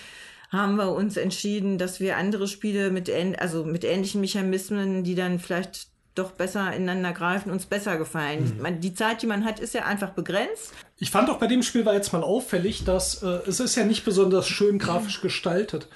haben 0.51 0.77
wir 0.77 0.93
uns 0.93 1.19
entschieden, 1.19 1.77
dass 1.77 2.01
wir 2.01 2.17
andere 2.17 2.49
Spiele 2.49 2.91
mit, 2.91 3.11
also 3.39 3.65
mit 3.65 3.85
ähnlichen 3.85 4.23
Mechanismen, 4.23 5.05
die 5.05 5.15
dann 5.15 5.39
vielleicht 5.39 5.89
doch 6.15 6.31
besser 6.31 6.73
ineinander 6.73 7.13
greifen, 7.13 7.51
uns 7.51 7.67
besser 7.67 7.99
gefallen. 7.99 8.59
Man, 8.63 8.81
die 8.81 8.95
Zeit, 8.95 9.21
die 9.21 9.27
man 9.27 9.45
hat, 9.45 9.61
ist 9.61 9.75
ja 9.75 9.85
einfach 9.85 10.11
begrenzt. 10.11 10.73
Ich 10.97 11.11
fand 11.11 11.29
auch 11.29 11.39
bei 11.39 11.49
dem 11.49 11.63
Spiel 11.63 11.85
war 11.85 11.93
jetzt 11.93 12.13
mal 12.15 12.23
auffällig, 12.23 12.85
dass 12.85 13.23
äh, 13.23 13.41
es 13.47 13.61
ist 13.61 13.75
ja 13.75 13.85
nicht 13.85 14.07
besonders 14.07 14.49
schön 14.49 14.79
grafisch 14.79 15.21
gestaltet. 15.21 15.89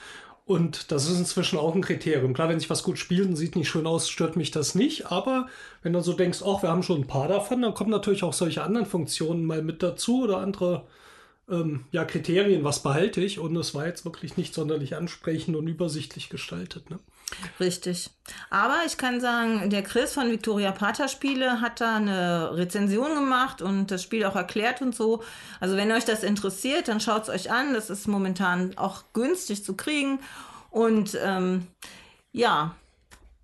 Und 0.49 0.93
das 0.93 1.11
ist 1.11 1.19
inzwischen 1.19 1.59
auch 1.59 1.75
ein 1.75 1.83
Kriterium. 1.83 2.33
Klar, 2.33 2.49
wenn 2.49 2.59
sich 2.59 2.71
was 2.71 2.83
gut 2.83 2.99
spielt 2.99 3.29
und 3.29 3.37
sieht 3.37 3.55
nicht 3.55 3.69
schön 3.69 3.87
aus, 3.87 4.09
stört 4.09 4.35
mich 4.35 4.51
das 4.51 4.75
nicht. 4.75 5.13
Aber 5.13 5.47
wenn 5.83 5.93
du 5.93 6.01
so 6.01 6.15
denkst, 6.15 6.41
ach, 6.43 6.63
wir 6.63 6.71
haben 6.71 6.83
schon 6.83 7.03
ein 7.03 7.07
paar 7.07 7.29
davon, 7.29 7.61
dann 7.61 7.75
kommen 7.75 7.91
natürlich 7.91 8.23
auch 8.23 8.33
solche 8.33 8.63
anderen 8.63 8.87
Funktionen 8.87 9.45
mal 9.45 9.61
mit 9.61 9.83
dazu 9.83 10.23
oder 10.23 10.39
andere 10.39 10.87
ähm, 11.51 11.85
ja, 11.93 12.07
Kriterien, 12.07 12.65
was 12.65 12.83
behalte 12.83 13.21
ich. 13.21 13.39
Und 13.39 13.55
es 13.57 13.75
war 13.75 13.87
jetzt 13.87 14.07
wirklich 14.07 14.39
nicht 14.39 14.55
sonderlich 14.55 14.97
ansprechend 14.97 15.55
und 15.55 15.69
übersichtlich 15.69 16.31
gestaltet. 16.31 16.89
Ne? 16.89 16.99
Richtig. 17.61 18.11
Aber 18.51 18.79
ich 18.87 18.97
kann 18.97 19.21
sagen, 19.21 19.71
der 19.71 19.83
Chris 19.83 20.15
von 20.15 20.31
Victoria 20.31 20.73
Pater 20.73 21.09
Spiele 21.09 21.61
hat 21.61 21.81
da 21.81 21.97
eine 21.97 22.57
Rezension 22.57 23.15
gemacht 23.15 23.63
und 23.63 23.91
das 23.91 24.03
Spiel 24.03 24.25
auch 24.25 24.37
erklärt 24.37 24.81
und 24.81 24.95
so. 24.95 25.23
Also 25.61 25.77
wenn 25.77 25.93
euch 25.93 26.05
das 26.05 26.23
interessiert, 26.23 26.89
dann 26.89 27.01
schaut 27.01 27.25
es 27.25 27.29
euch 27.29 27.51
an. 27.51 27.75
Das 27.75 27.91
ist 27.91 28.07
momentan 28.09 28.77
auch 28.79 29.05
günstig 29.13 29.65
zu 29.65 29.77
kriegen. 29.77 30.21
Und 30.71 31.19
ähm, 31.23 31.67
ja, 32.33 32.75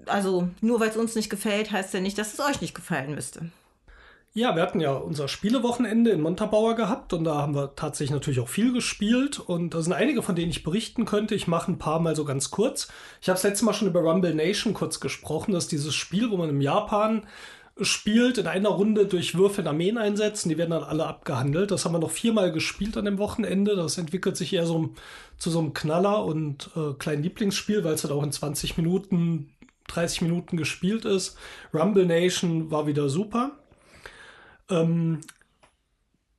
also 0.07 0.49
nur 0.61 0.81
weil 0.81 0.91
es 0.91 0.97
uns 0.97 1.15
nicht 1.15 1.31
gefällt, 1.31 1.71
heißt 1.71 1.95
ja 1.95 2.01
nicht, 2.01 2.19
dass 2.19 2.35
es 2.35 2.41
euch 2.41 2.61
nicht 2.61 2.75
gefallen 2.75 3.15
müsste. 3.15 3.51
Ja, 4.37 4.57
wir 4.57 4.63
hatten 4.63 4.81
ja 4.81 4.93
unser 4.95 5.29
Spielewochenende 5.29 6.11
in 6.11 6.21
Montabaur 6.21 6.75
gehabt 6.75 7.13
und 7.13 7.23
da 7.23 7.37
haben 7.37 7.55
wir 7.55 7.77
tatsächlich 7.77 8.11
natürlich 8.11 8.41
auch 8.41 8.49
viel 8.49 8.73
gespielt 8.73 9.39
und 9.39 9.75
da 9.75 9.81
sind 9.81 9.93
einige, 9.93 10.23
von 10.23 10.35
denen 10.35 10.51
ich 10.51 10.65
berichten 10.65 11.05
könnte. 11.05 11.37
Ich 11.37 11.47
mache 11.47 11.71
ein 11.71 11.79
paar 11.79 12.01
mal 12.01 12.17
so 12.17 12.25
ganz 12.25 12.51
kurz. 12.51 12.89
Ich 13.21 13.29
habe 13.29 13.37
das 13.37 13.45
letzte 13.45 13.65
Mal 13.65 13.75
schon 13.75 13.87
über 13.87 14.01
Rumble 14.01 14.35
Nation 14.35 14.75
kurz 14.75 14.99
gesprochen. 14.99 15.53
Das 15.53 15.65
ist 15.65 15.73
dieses 15.73 15.95
Spiel, 15.95 16.33
wo 16.33 16.37
man 16.37 16.51
im 16.51 16.61
Japan 16.61 17.29
spielt, 17.81 18.39
in 18.39 18.49
einer 18.49 18.71
Runde 18.71 19.07
durch 19.07 19.39
Würfel 19.39 19.69
Armeen 19.69 19.99
einsetzen. 19.99 20.49
Die 20.49 20.59
werden 20.59 20.71
dann 20.71 20.83
alle 20.83 21.07
abgehandelt. 21.07 21.71
Das 21.71 21.85
haben 21.85 21.93
wir 21.93 22.01
noch 22.01 22.11
viermal 22.11 22.51
gespielt 22.51 22.97
an 22.97 23.05
dem 23.05 23.19
Wochenende. 23.19 23.77
Das 23.77 23.99
entwickelt 23.99 24.37
sich 24.37 24.53
eher 24.53 24.67
so 24.67 24.95
zu 25.39 25.49
so 25.49 25.61
einem 25.61 25.75
Knaller 25.75 26.25
und 26.25 26.71
äh, 26.75 26.95
kleinen 26.99 27.23
Lieblingsspiel, 27.23 27.85
weil 27.85 27.95
es 27.95 28.03
halt 28.03 28.13
auch 28.13 28.25
in 28.25 28.33
20 28.33 28.77
Minuten 28.79 29.55
30 29.87 30.23
Minuten 30.23 30.57
gespielt 30.57 31.05
ist. 31.05 31.37
Rumble 31.73 32.07
Nation 32.07 32.73
war 32.73 32.89
wieder 32.89 33.09
super. 33.09 33.53
Ähm, 34.71 35.21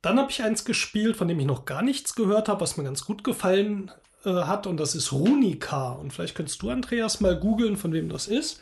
dann 0.02 0.18
habe 0.18 0.30
ich 0.30 0.42
eins 0.42 0.64
gespielt, 0.64 1.16
von 1.16 1.28
dem 1.28 1.40
ich 1.40 1.46
noch 1.46 1.64
gar 1.64 1.82
nichts 1.82 2.14
gehört 2.14 2.48
habe, 2.48 2.60
was 2.60 2.76
mir 2.76 2.84
ganz 2.84 3.04
gut 3.04 3.24
gefallen 3.24 3.90
äh, 4.24 4.30
hat, 4.30 4.66
und 4.66 4.76
das 4.78 4.94
ist 4.94 5.12
Runica. 5.12 5.90
Und 5.90 6.12
vielleicht 6.12 6.34
könntest 6.34 6.62
du, 6.62 6.70
Andreas, 6.70 7.20
mal 7.20 7.38
googeln, 7.38 7.76
von 7.76 7.92
wem 7.92 8.08
das 8.08 8.28
ist. 8.28 8.60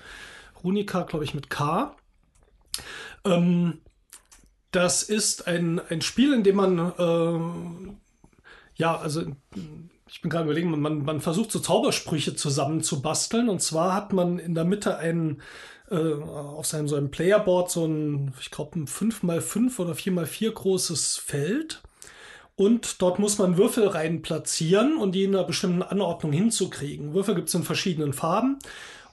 Runica, 0.62 1.02
glaube 1.02 1.24
ich, 1.24 1.34
mit 1.34 1.50
K. 1.50 1.94
Ähm, 3.24 3.80
das 4.70 5.02
ist 5.02 5.46
ein, 5.46 5.80
ein 5.88 6.00
Spiel, 6.00 6.32
in 6.32 6.42
dem 6.42 6.56
man, 6.56 6.78
äh, 6.98 7.98
ja, 8.76 8.96
also 8.96 9.22
ich 10.08 10.20
bin 10.20 10.30
gerade 10.30 10.44
überlegen, 10.44 10.70
man, 10.80 11.04
man 11.04 11.20
versucht 11.20 11.52
so 11.52 11.60
Zaubersprüche 11.60 12.34
zusammenzubasteln. 12.36 13.48
Und 13.48 13.60
zwar 13.60 13.94
hat 13.94 14.12
man 14.12 14.38
in 14.38 14.54
der 14.54 14.64
Mitte 14.64 14.98
einen, 14.98 15.42
äh, 15.90 15.96
auf 15.96 16.66
seinem 16.66 16.88
so 16.88 16.96
einem 16.96 17.10
Playerboard 17.10 17.70
so 17.70 17.86
ein, 17.86 18.32
ich 18.40 18.50
glaube, 18.50 18.78
ein 18.78 18.86
5x5 18.86 19.78
oder 19.78 19.92
4x4 19.92 20.50
großes 20.50 21.16
Feld. 21.16 21.82
Und 22.56 23.02
dort 23.02 23.18
muss 23.18 23.38
man 23.38 23.56
Würfel 23.56 23.88
rein 23.88 24.22
platzieren 24.22 24.96
und 24.96 25.12
die 25.12 25.24
in 25.24 25.34
einer 25.34 25.44
bestimmten 25.44 25.82
Anordnung 25.82 26.32
hinzukriegen. 26.32 27.12
Würfel 27.12 27.34
gibt 27.34 27.48
es 27.48 27.54
in 27.54 27.64
verschiedenen 27.64 28.12
Farben. 28.12 28.58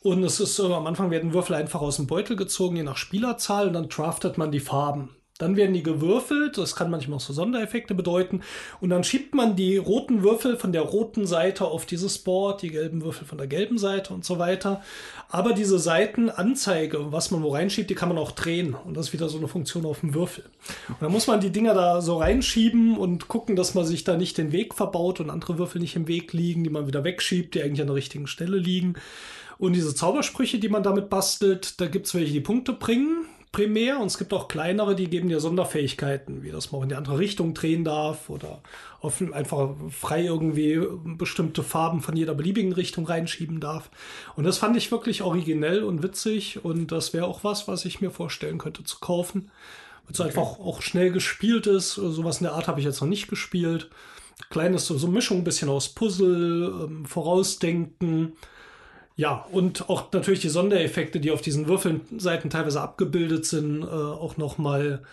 Und 0.01 0.23
es 0.23 0.39
ist 0.39 0.55
so, 0.55 0.73
am 0.73 0.87
Anfang 0.87 1.11
werden 1.11 1.33
Würfel 1.33 1.55
einfach 1.55 1.81
aus 1.81 1.97
dem 1.97 2.07
Beutel 2.07 2.35
gezogen, 2.35 2.75
je 2.75 2.83
nach 2.83 2.97
Spielerzahl, 2.97 3.67
und 3.67 3.73
dann 3.73 3.89
draftet 3.89 4.37
man 4.37 4.51
die 4.51 4.59
Farben. 4.59 5.09
Dann 5.41 5.55
werden 5.55 5.73
die 5.73 5.81
gewürfelt, 5.81 6.59
das 6.59 6.75
kann 6.75 6.91
manchmal 6.91 7.17
auch 7.17 7.21
so 7.21 7.33
Sondereffekte 7.33 7.95
bedeuten. 7.95 8.41
Und 8.79 8.91
dann 8.91 9.03
schiebt 9.03 9.33
man 9.33 9.55
die 9.55 9.77
roten 9.77 10.21
Würfel 10.21 10.55
von 10.55 10.71
der 10.71 10.83
roten 10.83 11.25
Seite 11.25 11.65
auf 11.65 11.87
dieses 11.87 12.19
Board, 12.19 12.61
die 12.61 12.69
gelben 12.69 13.01
Würfel 13.01 13.25
von 13.25 13.39
der 13.39 13.47
gelben 13.47 13.79
Seite 13.79 14.13
und 14.13 14.23
so 14.23 14.37
weiter. 14.37 14.83
Aber 15.29 15.53
diese 15.53 15.79
Seitenanzeige, 15.79 17.11
was 17.11 17.31
man 17.31 17.41
wo 17.41 17.49
reinschiebt, 17.49 17.89
die 17.89 17.95
kann 17.95 18.09
man 18.09 18.19
auch 18.19 18.31
drehen. 18.31 18.75
Und 18.85 18.95
das 18.95 19.07
ist 19.07 19.13
wieder 19.13 19.29
so 19.29 19.39
eine 19.39 19.47
Funktion 19.47 19.85
auf 19.85 20.01
dem 20.01 20.13
Würfel. 20.13 20.43
Und 20.89 21.01
dann 21.01 21.11
muss 21.11 21.25
man 21.25 21.39
die 21.39 21.49
Dinger 21.49 21.73
da 21.73 22.01
so 22.01 22.17
reinschieben 22.17 22.95
und 22.95 23.27
gucken, 23.27 23.55
dass 23.55 23.73
man 23.73 23.85
sich 23.85 24.03
da 24.03 24.17
nicht 24.17 24.37
den 24.37 24.51
Weg 24.51 24.75
verbaut 24.75 25.19
und 25.19 25.31
andere 25.31 25.57
Würfel 25.57 25.81
nicht 25.81 25.95
im 25.95 26.07
Weg 26.07 26.33
liegen, 26.33 26.63
die 26.63 26.69
man 26.69 26.85
wieder 26.85 27.03
wegschiebt, 27.03 27.55
die 27.55 27.63
eigentlich 27.63 27.81
an 27.81 27.87
der 27.87 27.95
richtigen 27.95 28.27
Stelle 28.27 28.57
liegen. 28.57 28.93
Und 29.57 29.73
diese 29.73 29.95
Zaubersprüche, 29.95 30.59
die 30.59 30.69
man 30.69 30.83
damit 30.83 31.09
bastelt, 31.09 31.81
da 31.81 31.87
gibt 31.87 32.05
es 32.05 32.13
welche, 32.13 32.33
die 32.33 32.41
Punkte 32.41 32.73
bringen 32.73 33.25
primär 33.51 33.99
und 33.99 34.07
es 34.07 34.17
gibt 34.17 34.33
auch 34.33 34.47
kleinere, 34.47 34.95
die 34.95 35.09
geben 35.09 35.27
dir 35.27 35.39
Sonderfähigkeiten, 35.39 36.41
wie 36.43 36.51
dass 36.51 36.71
man 36.71 36.79
auch 36.79 36.83
in 36.83 36.89
die 36.89 36.95
andere 36.95 37.19
Richtung 37.19 37.53
drehen 37.53 37.83
darf 37.83 38.29
oder 38.29 38.61
auf 39.01 39.21
einfach 39.33 39.75
frei 39.89 40.23
irgendwie 40.23 40.81
bestimmte 41.17 41.63
Farben 41.63 42.01
von 42.01 42.15
jeder 42.15 42.33
beliebigen 42.33 42.71
Richtung 42.71 43.05
reinschieben 43.05 43.59
darf. 43.59 43.89
Und 44.35 44.45
das 44.45 44.57
fand 44.57 44.77
ich 44.77 44.91
wirklich 44.91 45.21
originell 45.21 45.83
und 45.83 46.03
witzig 46.03 46.63
und 46.63 46.91
das 46.91 47.13
wäre 47.13 47.25
auch 47.25 47.43
was, 47.43 47.67
was 47.67 47.83
ich 47.83 47.99
mir 47.99 48.11
vorstellen 48.11 48.57
könnte 48.57 48.83
zu 48.83 48.99
kaufen. 48.99 49.51
Weil 50.05 50.13
es 50.13 50.19
okay. 50.19 50.29
einfach 50.29 50.59
auch 50.59 50.81
schnell 50.81 51.11
gespielt 51.11 51.67
ist. 51.67 51.95
Sowas 51.95 52.37
in 52.37 52.45
der 52.45 52.53
Art 52.53 52.67
habe 52.67 52.79
ich 52.79 52.85
jetzt 52.85 53.01
noch 53.01 53.07
nicht 53.07 53.27
gespielt. 53.27 53.89
Kleines 54.49 54.85
so, 54.87 54.97
so 54.97 55.07
Mischung, 55.07 55.39
ein 55.39 55.43
bisschen 55.43 55.69
aus 55.69 55.89
Puzzle, 55.89 56.85
ähm, 56.85 57.05
Vorausdenken, 57.05 58.33
ja, 59.15 59.45
und 59.51 59.89
auch 59.89 60.11
natürlich 60.11 60.39
die 60.39 60.49
Sondereffekte, 60.49 61.19
die 61.19 61.31
auf 61.31 61.41
diesen 61.41 61.67
Würfelseiten 61.67 62.49
teilweise 62.49 62.81
abgebildet 62.81 63.45
sind, 63.45 63.83
äh, 63.83 63.85
auch 63.85 64.37
nochmal 64.37 65.03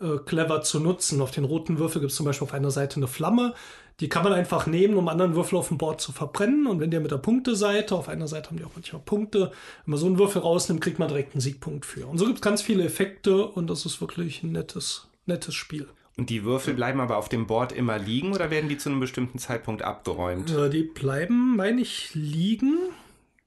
äh, 0.00 0.18
clever 0.24 0.62
zu 0.62 0.80
nutzen. 0.80 1.20
Auf 1.20 1.30
den 1.30 1.44
roten 1.44 1.78
Würfel 1.78 2.00
gibt 2.00 2.12
es 2.12 2.16
zum 2.16 2.26
Beispiel 2.26 2.46
auf 2.46 2.54
einer 2.54 2.70
Seite 2.70 2.96
eine 2.96 3.08
Flamme. 3.08 3.54
Die 4.00 4.08
kann 4.08 4.22
man 4.22 4.32
einfach 4.32 4.66
nehmen, 4.66 4.96
um 4.96 5.08
anderen 5.08 5.34
Würfel 5.34 5.58
auf 5.58 5.68
dem 5.68 5.78
Board 5.78 6.00
zu 6.00 6.12
verbrennen. 6.12 6.68
Und 6.68 6.78
wenn 6.78 6.92
der 6.92 7.00
mit 7.00 7.10
der 7.10 7.18
Punkteseite, 7.18 7.96
auf 7.96 8.08
einer 8.08 8.28
Seite 8.28 8.50
haben 8.50 8.58
die 8.58 8.64
auch 8.64 8.74
manchmal 8.74 9.02
Punkte, 9.04 9.50
wenn 9.84 9.90
man 9.90 9.98
so 9.98 10.06
einen 10.06 10.18
Würfel 10.18 10.40
rausnimmt, 10.40 10.80
kriegt 10.80 11.00
man 11.00 11.08
direkt 11.08 11.34
einen 11.34 11.40
Siegpunkt 11.40 11.84
für. 11.84 12.06
Und 12.06 12.18
so 12.18 12.26
gibt 12.26 12.38
es 12.38 12.42
ganz 12.42 12.62
viele 12.62 12.84
Effekte 12.84 13.44
und 13.44 13.68
das 13.68 13.84
ist 13.86 14.00
wirklich 14.00 14.44
ein 14.44 14.52
nettes, 14.52 15.08
nettes 15.26 15.56
Spiel. 15.56 15.88
Und 16.16 16.30
die 16.30 16.44
Würfel 16.44 16.74
bleiben 16.74 17.00
aber 17.00 17.16
auf 17.16 17.28
dem 17.28 17.46
Board 17.46 17.72
immer 17.72 17.98
liegen 17.98 18.32
oder 18.32 18.50
werden 18.50 18.68
die 18.68 18.78
zu 18.78 18.88
einem 18.88 19.00
bestimmten 19.00 19.38
Zeitpunkt 19.38 19.82
abgeräumt? 19.82 20.50
Äh, 20.50 20.70
die 20.70 20.82
bleiben, 20.82 21.56
meine 21.56 21.80
ich, 21.80 22.14
liegen. 22.14 22.76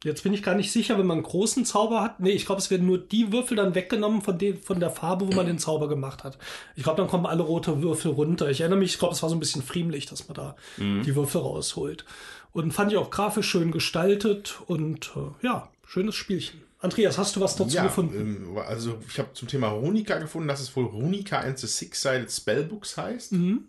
Jetzt 0.04 0.24
bin 0.24 0.34
ich 0.34 0.42
gar 0.42 0.56
nicht 0.56 0.72
sicher, 0.72 0.98
wenn 0.98 1.06
man 1.06 1.18
einen 1.18 1.26
großen 1.26 1.64
Zauber 1.64 2.02
hat. 2.02 2.20
Nee, 2.20 2.32
ich 2.32 2.48
glaube, 2.48 2.60
es 2.60 2.72
werden 2.72 2.88
nur 2.88 2.98
die 2.98 3.32
Würfel 3.32 3.56
dann 3.56 3.76
weggenommen 3.76 4.22
von, 4.22 4.38
den, 4.38 4.58
von 4.58 4.80
der 4.80 4.90
Farbe, 4.90 5.28
wo 5.28 5.36
man 5.36 5.46
den 5.46 5.60
Zauber 5.60 5.88
gemacht 5.88 6.24
hat. 6.24 6.40
Ich 6.76 6.84
glaube, 6.84 6.98
dann 6.98 7.08
kommen 7.08 7.28
alle 7.28 7.44
rote 7.44 7.84
Würfel 7.84 8.12
runter. 8.12 8.50
Ich 8.50 8.62
erinnere 8.62 8.80
mich, 8.80 8.94
ich 8.94 9.00
glaube, 9.00 9.14
es 9.14 9.22
war 9.22 9.30
so 9.30 9.36
ein 9.36 9.40
bisschen 9.40 9.62
friemlich, 9.62 10.08
dass 10.08 10.28
man 10.28 10.36
da 10.36 10.56
mhm. 10.78 11.04
die 11.04 11.16
Würfel 11.16 11.42
rausholt. 11.42 12.06
Und 12.52 12.74
fand 12.74 12.92
ich 12.92 12.98
auch 12.98 13.12
grafisch 13.12 13.48
schön 13.48 13.72
gestaltet 13.72 14.60
und 14.66 15.12
äh, 15.16 15.46
ja, 15.46 15.70
schönes 15.86 16.16
Spielchen. 16.16 16.64
Andreas, 16.80 17.20
hast 17.20 17.36
du 17.36 17.42
was 17.42 17.56
dazu 17.56 17.76
ja, 17.76 17.84
gefunden? 17.84 18.48
Ähm, 18.50 18.58
also 18.58 18.98
ich 19.08 19.20
habe 19.20 19.30
zum 19.34 19.48
Thema 19.48 19.68
Runica 19.68 20.18
gefunden, 20.18 20.48
dass 20.48 20.62
es 20.62 20.76
wohl 20.76 20.86
Runica 20.86 21.40
and 21.40 21.60
the 21.60 21.68
Six-Sided 21.68 22.32
Spellbooks 22.32 22.98
heißt. 22.98 23.34
Mhm. 23.34 23.68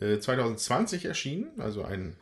Äh, 0.00 0.18
2020 0.18 1.04
erschienen, 1.04 1.52
also 1.58 1.84
ein 1.84 2.16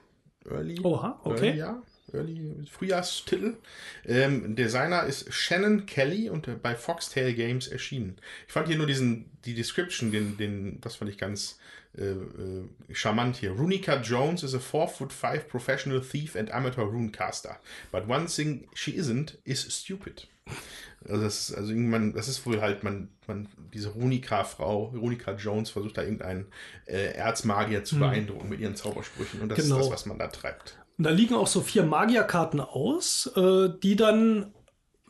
Early, 0.44 0.78
Oha, 0.82 1.20
okay. 1.24 1.46
Early 1.46 1.58
Jahr. 1.58 1.82
Early 2.12 2.54
Frühjahrstitel. 2.70 3.56
Ähm, 4.04 4.54
Designer 4.56 5.04
ist 5.04 5.32
Shannon 5.32 5.86
Kelly 5.86 6.30
und 6.30 6.62
bei 6.62 6.74
Foxtail 6.74 7.32
Games 7.34 7.68
erschienen. 7.68 8.16
Ich 8.46 8.52
fand 8.52 8.68
hier 8.68 8.76
nur 8.76 8.86
diesen, 8.86 9.30
die 9.44 9.54
Description, 9.54 10.12
den, 10.12 10.36
den, 10.36 10.80
das 10.80 10.96
fand 10.96 11.10
ich 11.10 11.18
ganz 11.18 11.58
äh, 11.98 12.10
äh, 12.10 12.68
charmant 12.92 13.36
hier. 13.36 13.52
Runica 13.52 14.00
Jones 14.00 14.42
is 14.42 14.54
a 14.54 14.58
4 14.58 14.88
foot 14.88 15.12
5 15.12 15.48
professional 15.48 16.00
thief 16.00 16.36
and 16.36 16.50
amateur 16.50 16.84
runecaster. 16.84 17.58
But 17.90 18.08
one 18.08 18.26
thing 18.26 18.68
she 18.74 18.92
isn't 18.92 19.38
is 19.44 19.62
stupid. 19.62 20.28
Also 21.08 21.22
das 21.22 21.50
ist, 21.50 21.56
also 21.56 21.70
irgendwann, 21.70 22.12
das 22.12 22.28
ist 22.28 22.44
wohl 22.46 22.60
halt, 22.60 22.84
man, 22.84 23.08
man, 23.26 23.48
diese 23.72 23.90
Runika-Frau, 23.90 24.86
Runika 24.94 25.32
Jones 25.32 25.70
versucht 25.70 25.96
da 25.96 26.02
irgendeinen 26.02 26.46
äh, 26.86 27.14
Erzmagier 27.14 27.84
zu 27.84 27.96
hm. 27.96 28.00
beeindrucken 28.00 28.48
mit 28.48 28.60
ihren 28.60 28.76
Zaubersprüchen 28.76 29.40
und 29.40 29.48
das 29.48 29.58
genau. 29.58 29.76
ist 29.76 29.84
das, 29.84 29.92
was 29.92 30.06
man 30.06 30.18
da 30.18 30.28
treibt. 30.28 30.78
Und 30.98 31.04
da 31.04 31.10
liegen 31.10 31.34
auch 31.34 31.46
so 31.46 31.60
vier 31.60 31.84
Magierkarten 31.84 32.60
aus, 32.60 33.30
äh, 33.36 33.68
die 33.82 33.96
dann, 33.96 34.54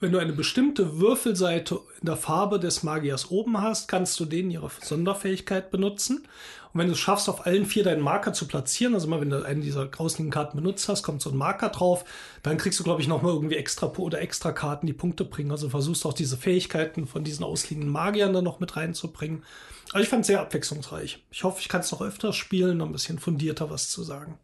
wenn 0.00 0.12
du 0.12 0.18
eine 0.18 0.32
bestimmte 0.32 0.98
Würfelseite 0.98 1.80
in 2.00 2.06
der 2.06 2.16
Farbe 2.16 2.58
des 2.58 2.82
Magiers 2.82 3.30
oben 3.30 3.60
hast, 3.60 3.86
kannst 3.88 4.18
du 4.18 4.24
denen 4.24 4.50
ihre 4.50 4.70
Sonderfähigkeit 4.82 5.70
benutzen. 5.70 6.26
Und 6.72 6.80
wenn 6.80 6.88
du 6.88 6.92
es 6.92 6.98
schaffst, 6.98 7.28
auf 7.28 7.46
allen 7.46 7.64
vier 7.64 7.84
deinen 7.84 8.02
Marker 8.02 8.32
zu 8.32 8.46
platzieren, 8.46 8.94
also 8.94 9.06
mal, 9.06 9.20
wenn 9.20 9.30
du 9.30 9.42
eine 9.42 9.60
dieser 9.60 9.86
grauslichen 9.86 10.30
Karten 10.30 10.58
benutzt 10.58 10.88
hast, 10.88 11.04
kommt 11.04 11.22
so 11.22 11.30
ein 11.30 11.36
Marker 11.36 11.70
drauf, 11.70 12.04
dann 12.42 12.58
kriegst 12.58 12.78
du, 12.80 12.84
glaube 12.84 13.00
ich, 13.00 13.08
nochmal 13.08 13.32
irgendwie 13.32 13.56
extra 13.56 13.86
oder 13.96 14.20
extra 14.20 14.52
Karten, 14.52 14.86
die 14.86 14.92
Punkte 14.92 15.24
bringen. 15.24 15.52
Also 15.52 15.70
versuchst 15.70 16.04
auch 16.04 16.12
diese 16.12 16.36
Fähigkeiten 16.36 17.06
von 17.06 17.24
diesen 17.24 17.44
ausliegenden 17.44 17.90
Magiern 17.90 18.34
dann 18.34 18.44
noch 18.44 18.60
mit 18.60 18.76
reinzubringen. 18.76 19.44
Also 19.92 20.02
ich 20.02 20.08
fand 20.08 20.22
es 20.22 20.26
sehr 20.26 20.40
abwechslungsreich. 20.40 21.24
Ich 21.30 21.44
hoffe, 21.44 21.60
ich 21.60 21.68
kann 21.68 21.80
es 21.80 21.92
noch 21.92 22.02
öfters 22.02 22.36
spielen, 22.36 22.78
noch 22.78 22.86
ein 22.86 22.92
bisschen 22.92 23.20
fundierter 23.20 23.70
was 23.70 23.88
zu 23.88 24.02
sagen. 24.02 24.38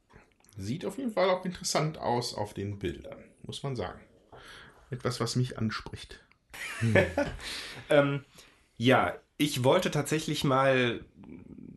Sieht 0.57 0.85
auf 0.85 0.99
jeden 0.99 1.13
Fall 1.13 1.31
auch 1.31 1.45
interessant 1.45 1.99
aus 1.99 2.35
auf 2.35 2.55
den 2.55 2.79
Bildern, 2.79 3.19
muss 3.43 3.63
man 3.63 3.77
sagen. 3.77 4.01
Etwas, 4.91 5.21
was 5.21 5.37
mich 5.37 5.59
anspricht. 5.59 6.23
Hm. 6.81 6.97
ähm, 7.91 8.25
ja, 8.77 9.15
ich 9.39 9.65
wollte 9.65 9.91
tatsächlich 9.91 10.45
mal 10.45 11.01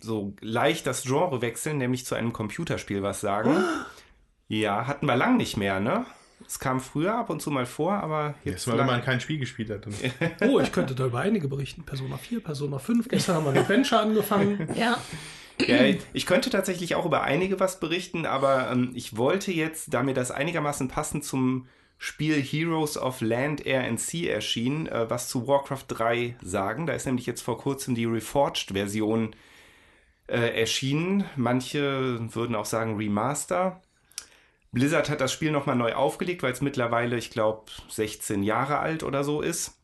so 0.02 0.36
leicht 0.42 0.86
das 0.88 1.04
Genre 1.04 1.42
wechseln, 1.42 1.78
nämlich 1.78 2.06
zu 2.06 2.16
einem 2.16 2.34
Computerspiel 2.34 3.02
was 3.02 3.22
sagen. 3.22 3.64
ja, 4.48 4.88
hatten 4.88 5.06
wir 5.06 5.16
lang 5.16 5.38
nicht 5.38 5.58
mehr, 5.58 5.80
ne? 5.80 6.06
Es 6.46 6.60
kam 6.60 6.80
früher 6.80 7.16
ab 7.16 7.30
und 7.30 7.42
zu 7.42 7.50
mal 7.50 7.66
vor, 7.66 7.94
aber 7.94 8.36
jetzt. 8.44 8.66
Jetzt, 8.66 8.78
weil 8.78 8.86
man 8.86 9.02
kein 9.02 9.20
Spiel 9.20 9.40
gespielt 9.40 9.70
hat. 9.70 9.88
oh, 10.48 10.60
ich 10.60 10.72
könnte 10.72 10.94
da 10.94 11.06
über 11.06 11.20
einige 11.20 11.48
berichten. 11.48 11.84
Persona 11.84 12.18
4, 12.18 12.44
Persona 12.44 12.78
5. 12.78 13.08
Gestern 13.08 13.36
haben 13.38 13.46
wir 13.46 13.52
mit 13.52 13.62
Adventure 13.62 14.02
angefangen. 14.02 14.70
Ja. 14.76 14.98
Ja, 15.68 15.80
ich 16.14 16.26
könnte 16.26 16.50
tatsächlich 16.50 16.96
auch 16.96 17.06
über 17.06 17.24
einige 17.24 17.60
was 17.60 17.80
berichten, 17.80 18.26
aber 18.26 18.72
ähm, 18.72 18.92
ich 18.94 19.18
wollte 19.18 19.52
jetzt, 19.52 19.94
da 19.94 20.04
mir 20.04 20.14
das 20.14 20.32
einigermaßen 20.32 20.90
passend 20.90 21.24
zum 21.24 21.68
Spiel 21.98 22.42
Heroes 22.42 22.98
of 22.98 23.22
Land, 23.22 23.66
Air 23.66 23.86
and 23.86 24.00
Sea 24.00 24.34
erschien, 24.34 24.88
äh, 24.88 25.10
was 25.10 25.30
zu 25.30 25.48
Warcraft 25.48 25.86
3 25.88 26.36
sagen. 26.42 26.88
Da 26.88 26.94
ist 26.94 27.06
nämlich 27.06 27.26
jetzt 27.26 27.42
vor 27.42 27.58
kurzem 27.58 27.96
die 27.96 28.06
Reforged-Version 28.06 29.36
äh, 30.28 30.60
erschienen. 30.60 31.26
Manche 31.36 32.20
würden 32.36 32.56
auch 32.56 32.66
sagen 32.66 32.98
Remaster. 32.98 33.82
Blizzard 34.72 35.10
hat 35.10 35.22
das 35.22 35.32
Spiel 35.32 35.52
nochmal 35.52 35.78
neu 35.78 35.94
aufgelegt, 35.94 36.44
weil 36.44 36.52
es 36.52 36.62
mittlerweile, 36.62 37.18
ich 37.18 37.32
glaube, 37.32 37.72
16 37.88 38.44
Jahre 38.44 38.80
alt 38.80 39.04
oder 39.04 39.24
so 39.24 39.42
ist. 39.42 39.80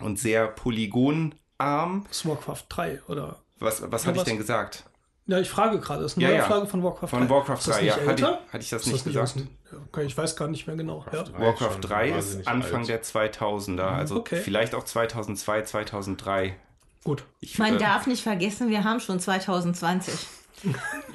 Und 0.00 0.18
sehr 0.18 0.46
polygonarm. 0.46 2.04
Das 2.08 2.18
ist 2.18 2.26
Warcraft 2.26 2.64
3, 2.68 3.02
oder? 3.08 3.43
Was, 3.64 3.90
was 3.90 4.06
hatte 4.06 4.18
ich 4.18 4.24
denn 4.24 4.38
gesagt? 4.38 4.84
Ja, 5.26 5.38
ich 5.38 5.48
frage 5.48 5.80
gerade. 5.80 6.02
Das 6.02 6.12
ist 6.12 6.18
eine 6.18 6.24
ja, 6.24 6.30
neue 6.32 6.38
ja. 6.38 6.44
Frage 6.44 6.66
von 6.66 6.82
Warcraft 6.82 7.08
3. 7.08 7.08
Von 7.08 7.30
Warcraft 7.30 7.58
3, 7.64 7.82
ja. 7.82 7.94
Hatte 7.94 8.14
ich, 8.14 8.22
hatte 8.22 8.58
ich, 8.60 8.70
das 8.70 8.86
nicht 8.86 8.96
das 8.98 9.04
gesagt? 9.04 9.36
Nicht 9.36 9.48
okay, 9.88 10.04
ich 10.04 10.16
weiß 10.16 10.36
gar 10.36 10.48
nicht 10.48 10.66
mehr 10.66 10.76
genau. 10.76 10.98
Warcraft 10.98 11.32
3, 11.32 11.40
Warcraft 11.40 11.78
3 11.80 12.08
ist 12.10 12.46
Anfang 12.46 12.80
alt. 12.80 12.88
der 12.88 13.02
2000er, 13.02 13.70
mhm, 13.70 13.80
also 13.80 14.16
okay. 14.16 14.36
vielleicht 14.36 14.74
auch 14.74 14.84
2002, 14.84 15.62
2003. 15.62 16.56
Gut. 17.04 17.24
Ich, 17.40 17.58
Man 17.58 17.76
äh, 17.76 17.78
darf 17.78 18.06
nicht 18.06 18.22
vergessen, 18.22 18.68
wir 18.68 18.84
haben 18.84 19.00
schon 19.00 19.18
2020. 19.18 20.26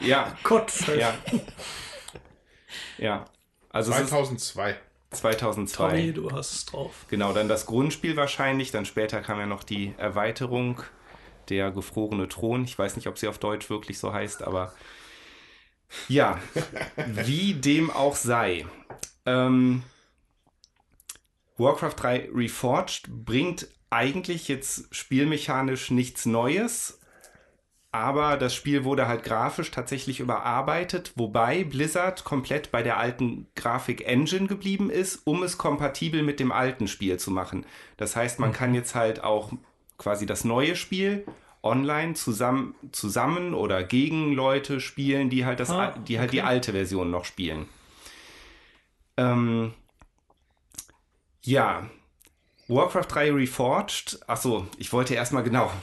ja. 0.02 0.36
Gott. 0.44 0.72
Ja. 0.98 1.14
ja. 2.98 3.26
Also 3.70 3.92
2002. 3.92 4.76
2002. 5.12 5.90
Tommy, 5.90 6.14
du 6.14 6.32
hast 6.32 6.54
es 6.54 6.66
drauf. 6.66 7.06
Genau, 7.10 7.34
dann 7.34 7.48
das 7.48 7.66
Grundspiel 7.66 8.16
wahrscheinlich. 8.16 8.72
Dann 8.72 8.86
später 8.86 9.22
kam 9.22 9.40
ja 9.40 9.48
noch 9.48 9.64
die 9.64 9.94
Erweiterung, 9.98 10.84
der 11.50 11.72
gefrorene 11.72 12.28
Thron. 12.28 12.64
Ich 12.64 12.78
weiß 12.78 12.96
nicht, 12.96 13.08
ob 13.08 13.18
sie 13.18 13.28
auf 13.28 13.40
Deutsch 13.40 13.70
wirklich 13.70 14.00
so 14.00 14.14
heißt, 14.14 14.44
aber 14.44 14.74
ja, 16.08 16.40
wie 17.08 17.54
dem 17.54 17.90
auch 17.90 18.16
sei. 18.16 18.66
Ähm, 19.26 19.84
Warcraft 21.58 21.96
3 21.98 22.30
Reforged 22.34 23.08
bringt 23.26 23.68
eigentlich 23.90 24.48
jetzt 24.48 24.94
spielmechanisch 24.96 25.92
nichts 25.92 26.26
Neues, 26.26 27.00
aber 27.92 28.38
das 28.38 28.54
Spiel 28.54 28.84
wurde 28.84 29.08
halt 29.08 29.24
grafisch 29.24 29.72
tatsächlich 29.72 30.20
überarbeitet, 30.20 31.14
wobei 31.16 31.64
Blizzard 31.64 32.24
komplett 32.24 32.72
bei 32.72 32.84
der 32.84 32.98
alten 32.98 33.48
Grafik-Engine 33.56 34.48
geblieben 34.48 34.92
ist, 34.92 35.22
um 35.26 35.42
es 35.42 35.58
kompatibel 35.58 36.22
mit 36.22 36.40
dem 36.40 36.52
alten 36.52 36.88
Spiel 36.88 37.18
zu 37.18 37.32
machen. 37.32 37.66
Das 37.98 38.16
heißt, 38.16 38.40
man 38.40 38.54
kann 38.54 38.76
jetzt 38.76 38.94
halt 38.94 39.24
auch 39.24 39.52
quasi 40.00 40.26
das 40.26 40.44
neue 40.44 40.76
Spiel 40.76 41.26
online 41.62 42.14
zusammen, 42.16 42.74
zusammen 42.92 43.54
oder 43.54 43.84
gegen 43.84 44.34
Leute 44.34 44.80
spielen, 44.80 45.30
die 45.30 45.46
halt, 45.46 45.60
das, 45.60 45.70
Ah, 45.70 45.92
die, 45.92 46.18
halt 46.18 46.34
die 46.34 46.40
okay. 46.40 46.48
alte 46.48 46.72
Version 46.72 47.12
noch 47.12 47.26
spielen. 47.26 47.68
Ähm, 49.18 49.74
ja, 51.44 51.90
Warcraft 52.68 53.08
3 53.10 53.32
Reforged. 53.34 54.20
Achso, 54.28 54.68
ich 54.78 54.92
wollte 54.94 55.14
erstmal 55.14 55.44
genau. 55.44 55.72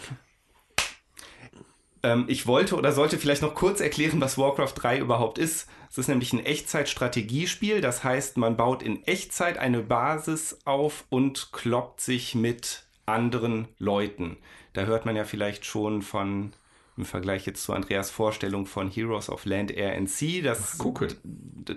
Ähm, 2.02 2.26
ich 2.28 2.46
wollte 2.46 2.76
oder 2.76 2.92
sollte 2.92 3.16
vielleicht 3.18 3.40
noch 3.40 3.54
kurz 3.54 3.80
erklären, 3.80 4.20
was 4.20 4.36
Warcraft 4.36 4.74
3 4.76 4.98
überhaupt 4.98 5.38
ist. 5.38 5.66
Es 5.90 5.96
ist 5.96 6.08
nämlich 6.08 6.32
ein 6.34 6.44
Echtzeit-Strategiespiel. 6.44 7.80
Das 7.80 8.04
heißt, 8.04 8.36
man 8.36 8.56
baut 8.56 8.82
in 8.82 9.02
Echtzeit 9.04 9.56
eine 9.56 9.80
Basis 9.80 10.58
auf 10.66 11.04
und 11.08 11.52
kloppt 11.52 12.02
sich 12.02 12.34
mit 12.34 12.85
anderen 13.06 13.68
Leuten. 13.78 14.36
Da 14.72 14.82
hört 14.82 15.06
man 15.06 15.16
ja 15.16 15.24
vielleicht 15.24 15.64
schon 15.64 16.02
von 16.02 16.52
im 16.96 17.04
Vergleich 17.04 17.46
jetzt 17.46 17.62
zu 17.62 17.72
Andreas 17.72 18.10
Vorstellung 18.10 18.66
von 18.66 18.90
Heroes 18.90 19.28
of 19.28 19.44
Land, 19.44 19.70
Air 19.70 19.96
and 19.96 20.08
Sea, 20.08 20.42
dass, 20.42 20.78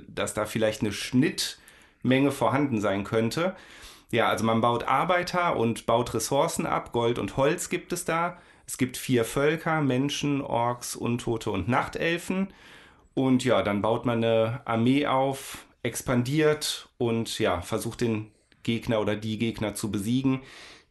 dass 0.07 0.33
da 0.33 0.45
vielleicht 0.45 0.81
eine 0.81 0.93
Schnittmenge 0.93 2.31
vorhanden 2.31 2.79
sein 2.79 3.03
könnte. 3.03 3.55
Ja, 4.11 4.29
also 4.29 4.45
man 4.45 4.61
baut 4.61 4.85
Arbeiter 4.85 5.57
und 5.57 5.85
baut 5.85 6.13
Ressourcen 6.13 6.65
ab. 6.65 6.93
Gold 6.93 7.19
und 7.19 7.37
Holz 7.37 7.69
gibt 7.69 7.93
es 7.93 8.05
da. 8.05 8.37
Es 8.65 8.77
gibt 8.77 8.97
vier 8.97 9.25
Völker, 9.25 9.81
Menschen, 9.81 10.41
Orks, 10.41 10.95
Untote 10.95 11.51
und 11.51 11.67
Nachtelfen. 11.67 12.47
Und 13.13 13.43
ja, 13.43 13.61
dann 13.61 13.81
baut 13.81 14.05
man 14.05 14.23
eine 14.23 14.61
Armee 14.65 15.05
auf, 15.05 15.65
expandiert 15.83 16.89
und 16.97 17.39
ja, 17.39 17.61
versucht 17.61 18.01
den 18.01 18.31
Gegner 18.63 18.99
oder 19.01 19.15
die 19.15 19.37
Gegner 19.37 19.75
zu 19.75 19.91
besiegen. 19.91 20.41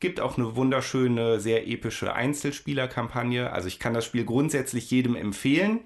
Gibt 0.01 0.21
auch 0.21 0.37
eine 0.39 0.55
wunderschöne, 0.55 1.41
sehr 1.41 1.67
epische 1.67 2.15
Einzelspielerkampagne. 2.15 3.51
Also 3.53 3.67
ich 3.69 3.79
kann 3.79 3.95
das 3.95 4.05
Spiel 4.05 4.25
grundsätzlich 4.25 4.91
jedem 4.91 5.17
empfehlen. 5.17 5.81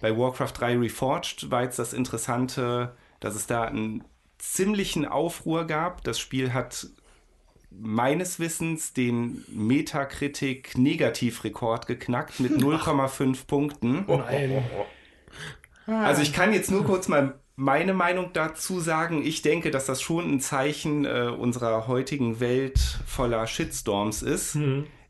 Bei 0.00 0.16
Warcraft 0.16 0.52
3 0.58 0.78
Reforged 0.78 1.50
war 1.50 1.62
jetzt 1.62 1.78
das 1.78 1.92
Interessante, 1.92 2.96
dass 3.20 3.34
es 3.36 3.46
da 3.46 3.64
einen 3.64 4.02
ziemlichen 4.38 5.06
Aufruhr 5.06 5.66
gab. 5.66 6.02
Das 6.04 6.18
Spiel 6.18 6.52
hat 6.52 6.88
meines 7.70 8.40
Wissens 8.40 8.92
den 8.92 9.44
Metacritic-Negativrekord 9.48 11.86
geknackt 11.86 12.40
mit 12.40 12.52
0,5 12.60 13.46
Punkten. 13.46 14.04
Nein. 14.06 14.62
Also 15.86 16.22
ich 16.22 16.32
kann 16.32 16.52
jetzt 16.52 16.70
nur 16.70 16.84
kurz 16.84 17.08
mal 17.08 17.38
meine 17.56 17.94
Meinung 17.94 18.30
dazu 18.32 18.80
sagen. 18.80 19.24
Ich 19.24 19.42
denke, 19.42 19.70
dass 19.70 19.86
das 19.86 20.02
schon 20.02 20.30
ein 20.30 20.40
Zeichen 20.40 21.04
äh, 21.04 21.30
unserer 21.36 21.86
heutigen 21.86 22.40
Welt 22.40 22.78
voller 23.06 23.46
Shitstorms 23.46 24.22
ist. 24.22 24.56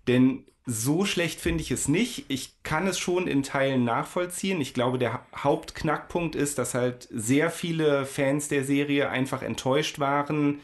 Denn 0.06 0.44
so 0.66 1.04
schlecht 1.04 1.40
finde 1.40 1.62
ich 1.62 1.70
es 1.70 1.88
nicht. 1.88 2.24
Ich 2.28 2.62
kann 2.62 2.86
es 2.86 2.98
schon 2.98 3.26
in 3.26 3.42
Teilen 3.42 3.84
nachvollziehen. 3.84 4.60
Ich 4.60 4.72
glaube, 4.74 4.98
der 4.98 5.12
Ha- 5.14 5.26
Hauptknackpunkt 5.36 6.34
ist, 6.34 6.58
dass 6.58 6.74
halt 6.74 7.06
sehr 7.10 7.50
viele 7.50 8.06
Fans 8.06 8.48
der 8.48 8.64
Serie 8.64 9.08
einfach 9.10 9.42
enttäuscht 9.42 9.98
waren, 9.98 10.60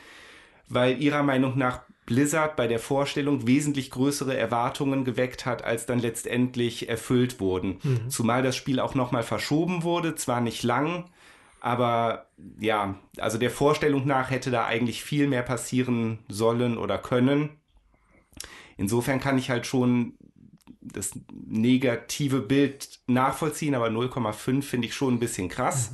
weil 0.68 1.02
ihrer 1.02 1.22
Meinung 1.22 1.58
nach 1.58 1.80
Blizzard 2.06 2.56
bei 2.56 2.66
der 2.66 2.78
Vorstellung 2.78 3.46
wesentlich 3.46 3.90
größere 3.90 4.36
Erwartungen 4.36 5.04
geweckt 5.04 5.46
hat, 5.46 5.64
als 5.64 5.86
dann 5.86 5.98
letztendlich 6.00 6.88
erfüllt 6.88 7.38
wurden. 7.38 7.78
Zumal 8.08 8.42
das 8.42 8.56
Spiel 8.56 8.80
auch 8.80 8.94
nochmal 8.94 9.22
verschoben 9.22 9.82
wurde, 9.82 10.14
zwar 10.14 10.40
nicht 10.40 10.62
lang, 10.62 11.04
aber 11.60 12.26
ja, 12.58 12.98
also 13.18 13.38
der 13.38 13.50
Vorstellung 13.50 14.06
nach 14.06 14.30
hätte 14.30 14.50
da 14.50 14.66
eigentlich 14.66 15.04
viel 15.04 15.28
mehr 15.28 15.42
passieren 15.42 16.18
sollen 16.28 16.78
oder 16.78 16.98
können. 16.98 17.50
Insofern 18.76 19.20
kann 19.20 19.38
ich 19.38 19.50
halt 19.50 19.66
schon 19.66 20.14
das 20.80 21.12
negative 21.32 22.40
Bild 22.40 23.00
nachvollziehen, 23.06 23.74
aber 23.74 23.88
0,5 23.88 24.62
finde 24.62 24.88
ich 24.88 24.94
schon 24.94 25.14
ein 25.14 25.20
bisschen 25.20 25.48
krass. 25.48 25.92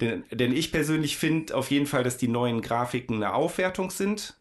Denn, 0.00 0.24
denn 0.30 0.56
ich 0.56 0.72
persönlich 0.72 1.16
finde 1.16 1.54
auf 1.54 1.70
jeden 1.70 1.86
Fall, 1.86 2.02
dass 2.02 2.16
die 2.16 2.28
neuen 2.28 2.62
Grafiken 2.62 3.16
eine 3.16 3.34
Aufwertung 3.34 3.90
sind. 3.90 4.36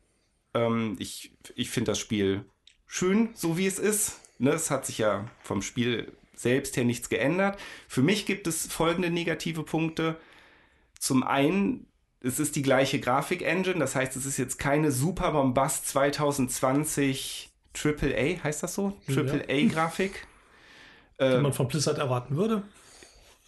Ähm, 0.53 0.95
ich 0.97 1.33
ich 1.55 1.69
finde 1.69 1.91
das 1.91 1.99
Spiel 1.99 2.45
schön, 2.87 3.29
so 3.33 3.57
wie 3.57 3.67
es 3.67 3.77
ist. 3.77 4.19
Ne, 4.39 4.51
es 4.51 4.71
hat 4.71 4.85
sich 4.85 4.97
ja 4.97 5.29
vom 5.43 5.61
Spiel 5.61 6.11
selbst 6.41 6.77
her 6.77 6.83
nichts 6.83 7.09
geändert. 7.09 7.59
Für 7.87 8.01
mich 8.01 8.25
gibt 8.25 8.47
es 8.47 8.67
folgende 8.71 9.09
negative 9.09 9.63
Punkte. 9.63 10.17
Zum 10.99 11.23
einen, 11.23 11.87
es 12.21 12.39
ist 12.39 12.55
die 12.55 12.61
gleiche 12.61 12.99
Grafik-Engine, 12.99 13.79
das 13.79 13.95
heißt, 13.95 14.15
es 14.15 14.25
ist 14.25 14.37
jetzt 14.37 14.59
keine 14.59 14.91
Super 14.91 15.31
Bombast 15.31 15.87
2020 15.87 17.49
AAA, 17.73 18.43
heißt 18.43 18.63
das 18.63 18.75
so? 18.75 18.97
Ja. 19.07 19.21
AAA-Grafik. 19.21 20.27
Die 21.19 21.37
man 21.37 21.53
von 21.53 21.67
Blizzard 21.67 21.99
erwarten 21.99 22.35
würde. 22.35 22.63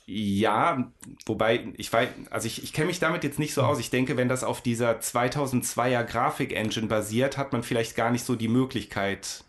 Ja, 0.06 0.92
wobei, 1.26 1.74
ich 1.78 1.92
weiß, 1.92 2.10
also 2.30 2.46
ich, 2.46 2.62
ich 2.62 2.74
kenne 2.74 2.88
mich 2.88 3.00
damit 3.00 3.24
jetzt 3.24 3.40
nicht 3.40 3.54
so 3.54 3.62
aus. 3.62 3.80
Ich 3.80 3.90
denke, 3.90 4.18
wenn 4.18 4.28
das 4.28 4.44
auf 4.44 4.62
dieser 4.62 5.00
2002er 5.00 6.04
Grafik-Engine 6.04 6.88
basiert, 6.88 7.38
hat 7.38 7.54
man 7.54 7.64
vielleicht 7.64 7.96
gar 7.96 8.12
nicht 8.12 8.26
so 8.26 8.36
die 8.36 8.50
Möglichkeit. 8.50 9.46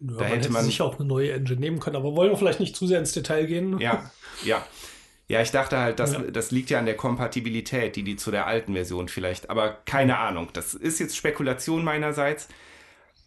Ja, 0.00 0.08
Da 0.08 0.14
man 0.24 0.26
hätte 0.28 0.50
man- 0.52 0.64
sicher 0.64 0.84
auch 0.84 0.98
eine 0.98 1.08
neue 1.08 1.32
Engine 1.32 1.60
nehmen 1.60 1.80
können, 1.80 1.96
aber 1.96 2.14
wollen 2.14 2.30
wir 2.30 2.36
vielleicht 2.36 2.60
nicht 2.60 2.76
zu 2.76 2.86
sehr 2.86 2.98
ins 2.98 3.12
Detail 3.12 3.46
gehen? 3.46 3.78
Ja, 3.80 4.10
ja. 4.44 4.64
Ja, 5.28 5.42
ich 5.42 5.50
dachte 5.50 5.78
halt, 5.78 5.98
das, 5.98 6.12
Ja. 6.12 6.20
das 6.20 6.52
liegt 6.52 6.70
ja 6.70 6.78
an 6.78 6.86
der 6.86 6.96
Kompatibilität, 6.96 7.96
die 7.96 8.04
die 8.04 8.14
zu 8.16 8.30
der 8.30 8.46
alten 8.46 8.74
Version 8.74 9.08
vielleicht, 9.08 9.50
aber 9.50 9.70
keine 9.84 10.18
Ahnung. 10.18 10.50
Das 10.52 10.72
ist 10.74 11.00
jetzt 11.00 11.16
Spekulation 11.16 11.82
meinerseits. 11.82 12.48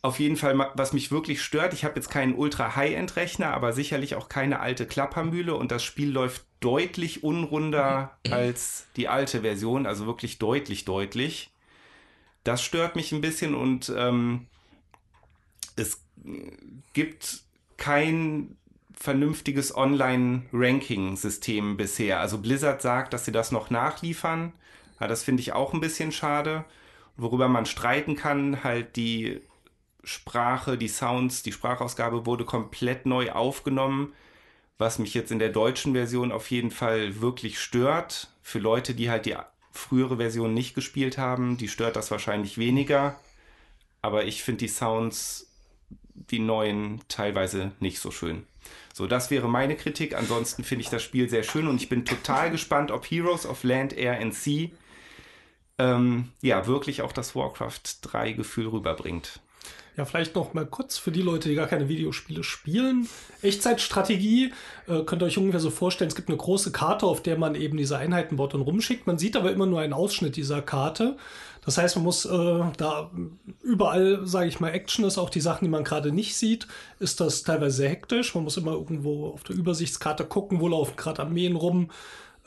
Auf 0.01 0.17
jeden 0.19 0.37
Fall, 0.37 0.57
was 0.75 0.93
mich 0.93 1.11
wirklich 1.11 1.41
stört, 1.41 1.73
ich 1.73 1.83
habe 1.83 1.95
jetzt 1.97 2.09
keinen 2.09 2.33
Ultra-High-End-Rechner, 2.35 3.53
aber 3.53 3.73
sicherlich 3.73 4.15
auch 4.15 4.29
keine 4.29 4.61
alte 4.61 4.85
Klappermühle 4.85 5.53
und 5.55 5.71
das 5.73 5.83
Spiel 5.83 6.09
läuft 6.09 6.45
deutlich 6.61 7.21
unrunder 7.23 8.17
als 8.31 8.85
die 8.95 9.09
alte 9.09 9.41
Version, 9.41 9.85
also 9.85 10.05
wirklich 10.05 10.39
deutlich, 10.39 10.85
deutlich. 10.85 11.51
Das 12.45 12.63
stört 12.63 12.95
mich 12.95 13.11
ein 13.11 13.19
bisschen 13.19 13.55
und 13.55 13.91
ähm, 13.93 14.47
es 15.75 15.99
gibt 16.93 17.41
kein 17.77 18.57
vernünftiges 18.93 19.75
Online-Ranking-System 19.75 21.77
bisher. 21.77 22.19
Also 22.19 22.39
Blizzard 22.39 22.81
sagt, 22.81 23.13
dass 23.13 23.25
sie 23.25 23.31
das 23.31 23.51
noch 23.51 23.69
nachliefern. 23.69 24.53
Ja, 24.99 25.07
das 25.07 25.23
finde 25.23 25.41
ich 25.41 25.53
auch 25.53 25.73
ein 25.73 25.79
bisschen 25.79 26.11
schade. 26.11 26.65
Worüber 27.15 27.47
man 27.47 27.65
streiten 27.65 28.15
kann, 28.15 28.63
halt 28.63 28.97
die 28.97 29.41
Sprache, 30.03 30.77
die 30.77 30.87
Sounds, 30.87 31.43
die 31.43 31.51
Sprachausgabe 31.51 32.25
wurde 32.25 32.45
komplett 32.45 33.05
neu 33.05 33.31
aufgenommen, 33.31 34.13
was 34.77 34.99
mich 34.99 35.13
jetzt 35.13 35.31
in 35.31 35.39
der 35.39 35.49
deutschen 35.49 35.93
Version 35.93 36.31
auf 36.31 36.49
jeden 36.51 36.71
Fall 36.71 37.21
wirklich 37.21 37.59
stört. 37.59 38.33
Für 38.41 38.59
Leute, 38.59 38.95
die 38.95 39.09
halt 39.09 39.25
die 39.25 39.35
frühere 39.71 40.17
Version 40.17 40.53
nicht 40.53 40.75
gespielt 40.75 41.17
haben, 41.17 41.57
die 41.57 41.67
stört 41.67 41.95
das 41.95 42.11
wahrscheinlich 42.11 42.57
weniger. 42.57 43.19
Aber 44.01 44.25
ich 44.25 44.43
finde 44.43 44.59
die 44.59 44.69
Sounds, 44.69 45.48
die 46.13 46.39
neuen, 46.39 47.01
teilweise 47.07 47.71
nicht 47.79 47.99
so 47.99 48.11
schön. 48.11 48.45
So, 48.93 49.07
das 49.07 49.31
wäre 49.31 49.47
meine 49.47 49.75
Kritik. 49.75 50.15
Ansonsten 50.15 50.63
finde 50.63 50.83
ich 50.83 50.89
das 50.89 51.03
Spiel 51.03 51.29
sehr 51.29 51.43
schön 51.43 51.67
und 51.67 51.81
ich 51.81 51.89
bin 51.89 52.05
total 52.05 52.51
gespannt, 52.51 52.91
ob 52.91 53.05
Heroes 53.05 53.45
of 53.45 53.63
Land, 53.63 53.93
Air 53.97 54.19
and 54.19 54.33
Sea 54.33 54.69
ähm, 55.77 56.29
ja 56.41 56.67
wirklich 56.67 57.01
auch 57.01 57.13
das 57.13 57.35
Warcraft 57.35 57.81
3 58.01 58.33
Gefühl 58.33 58.67
rüberbringt. 58.67 59.39
Ja, 59.99 60.05
vielleicht 60.05 60.33
noch 60.33 60.53
mal 60.53 60.65
kurz 60.65 60.97
für 60.97 61.11
die 61.11 61.21
Leute, 61.21 61.49
die 61.49 61.55
gar 61.55 61.67
keine 61.67 61.89
Videospiele 61.89 62.41
spielen. 62.41 63.09
Echtzeitstrategie 63.41 64.53
äh, 64.87 65.03
könnt 65.03 65.21
ihr 65.21 65.25
euch 65.25 65.37
ungefähr 65.37 65.59
so 65.59 65.71
vorstellen, 65.71 66.07
es 66.07 66.15
gibt 66.15 66.29
eine 66.29 66.37
große 66.37 66.71
Karte, 66.71 67.05
auf 67.05 67.21
der 67.21 67.37
man 67.37 67.53
eben 67.53 67.75
diese 67.75 67.97
Einheiten 67.97 68.37
baut 68.37 68.53
und 68.53 68.61
rumschickt. 68.61 69.07
Man 69.07 69.17
sieht 69.17 69.35
aber 69.35 69.51
immer 69.51 69.65
nur 69.65 69.81
einen 69.81 69.91
Ausschnitt 69.91 70.37
dieser 70.37 70.61
Karte. 70.61 71.17
Das 71.65 71.77
heißt, 71.77 71.97
man 71.97 72.05
muss 72.05 72.23
äh, 72.23 72.61
da 72.77 73.11
überall, 73.61 74.25
sage 74.25 74.47
ich 74.47 74.61
mal, 74.61 74.69
Action 74.69 75.03
ist, 75.03 75.17
auch 75.17 75.29
die 75.29 75.41
Sachen, 75.41 75.65
die 75.65 75.69
man 75.69 75.83
gerade 75.83 76.13
nicht 76.13 76.37
sieht, 76.37 76.65
ist 76.99 77.19
das 77.19 77.43
teilweise 77.43 77.75
sehr 77.75 77.89
hektisch. 77.89 78.35
Man 78.35 78.45
muss 78.45 78.55
immer 78.55 78.71
irgendwo 78.71 79.27
auf 79.27 79.43
der 79.43 79.57
Übersichtskarte 79.57 80.23
gucken, 80.23 80.61
wo 80.61 80.69
laufen 80.69 80.95
gerade 80.95 81.23
Armeen 81.23 81.57
rum. 81.57 81.89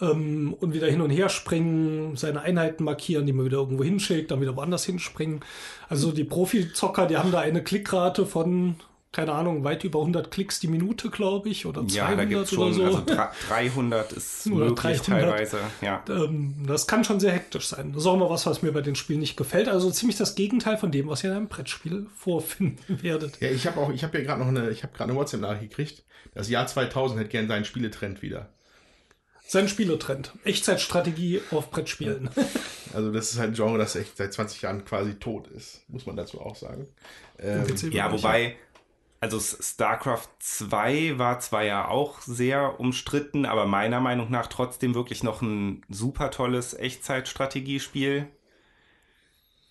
Ähm, 0.02 0.54
und 0.60 0.74
wieder 0.74 0.88
hin 0.88 1.00
und 1.00 1.08
her 1.10 1.30
springen, 1.30 2.16
seine 2.16 2.42
Einheiten 2.42 2.84
markieren, 2.84 3.24
die 3.24 3.32
man 3.32 3.46
wieder 3.46 3.58
irgendwo 3.58 3.84
hinschickt, 3.84 4.30
dann 4.30 4.40
wieder 4.42 4.56
woanders 4.56 4.84
hinspringen. 4.84 5.40
Also 5.88 6.12
die 6.12 6.24
Profizocker, 6.24 7.06
die 7.06 7.16
haben 7.16 7.32
da 7.32 7.38
eine 7.40 7.62
Klickrate 7.64 8.26
von 8.26 8.76
keine 9.14 9.32
Ahnung, 9.32 9.62
weit 9.62 9.84
über 9.84 9.98
100 9.98 10.30
Klicks 10.30 10.58
die 10.58 10.68
Minute, 10.68 11.10
glaube 11.10 11.50
ich, 11.50 11.66
oder 11.66 11.86
200 11.86 11.92
Ja, 11.94 12.16
da 12.16 12.24
gibt 12.24 12.40
es 12.44 12.48
schon, 12.50 12.58
oder 12.64 12.72
so. 12.72 12.82
also 12.84 12.98
dra- 13.00 13.30
300 13.46 14.10
ist 14.12 14.46
Oder 14.50 14.64
möglich 14.70 15.00
300. 15.02 15.04
teilweise, 15.04 15.58
ja. 15.82 16.02
ähm, 16.08 16.54
das 16.66 16.86
kann 16.86 17.04
schon 17.04 17.20
sehr 17.20 17.32
hektisch 17.32 17.66
sein. 17.66 17.92
Das 17.92 18.04
ist 18.04 18.06
auch 18.06 18.16
mal 18.16 18.30
was, 18.30 18.46
was 18.46 18.62
mir 18.62 18.72
bei 18.72 18.80
den 18.80 18.94
Spielen 18.94 19.20
nicht 19.20 19.36
gefällt. 19.36 19.68
Also 19.68 19.90
ziemlich 19.90 20.16
das 20.16 20.34
Gegenteil 20.34 20.78
von 20.78 20.90
dem, 20.92 21.08
was 21.08 21.22
ihr 21.24 21.28
in 21.30 21.36
einem 21.36 21.48
Brettspiel 21.48 22.06
vorfinden 22.16 23.02
werdet. 23.02 23.38
Ja, 23.42 23.50
ich 23.50 23.66
habe 23.66 23.78
auch, 23.80 23.92
ich 23.92 24.02
habe 24.02 24.16
ja 24.16 24.24
gerade 24.24 24.40
noch 24.40 24.48
eine, 24.48 24.70
ich 24.70 24.82
habe 24.82 24.94
gerade 24.96 25.10
eine 25.10 25.18
WhatsApp-Nachricht 25.20 25.68
gekriegt. 25.68 26.04
Das 26.34 26.48
Jahr 26.48 26.66
2000 26.66 27.20
hätte 27.20 27.28
gern 27.28 27.48
seinen 27.48 27.66
Spieletrend 27.66 28.22
wieder. 28.22 28.48
Sein 29.52 29.68
Spieletrend. 29.68 30.32
Echtzeitstrategie 30.44 31.42
auf 31.50 31.70
Brettspielen. 31.70 32.30
Also 32.94 33.10
das 33.10 33.32
ist 33.32 33.38
halt 33.38 33.52
ein 33.52 33.54
Genre, 33.54 33.78
das 33.78 33.96
echt 33.96 34.18
seit 34.18 34.34
20 34.34 34.60
Jahren 34.60 34.84
quasi 34.84 35.14
tot 35.14 35.46
ist, 35.46 35.82
muss 35.88 36.04
man 36.04 36.14
dazu 36.14 36.42
auch 36.42 36.56
sagen. 36.56 36.86
Ähm, 37.38 37.64
Ja, 37.90 38.12
wobei, 38.12 38.56
also 39.18 39.40
StarCraft 39.40 40.28
2 40.40 41.18
war 41.18 41.40
zwar 41.40 41.64
ja 41.64 41.88
auch 41.88 42.20
sehr 42.20 42.78
umstritten, 42.80 43.46
aber 43.46 43.64
meiner 43.64 44.00
Meinung 44.00 44.30
nach 44.30 44.46
trotzdem 44.46 44.94
wirklich 44.94 45.22
noch 45.22 45.40
ein 45.40 45.86
super 45.88 46.30
tolles 46.30 46.74
Echtzeitstrategiespiel. 46.74 48.28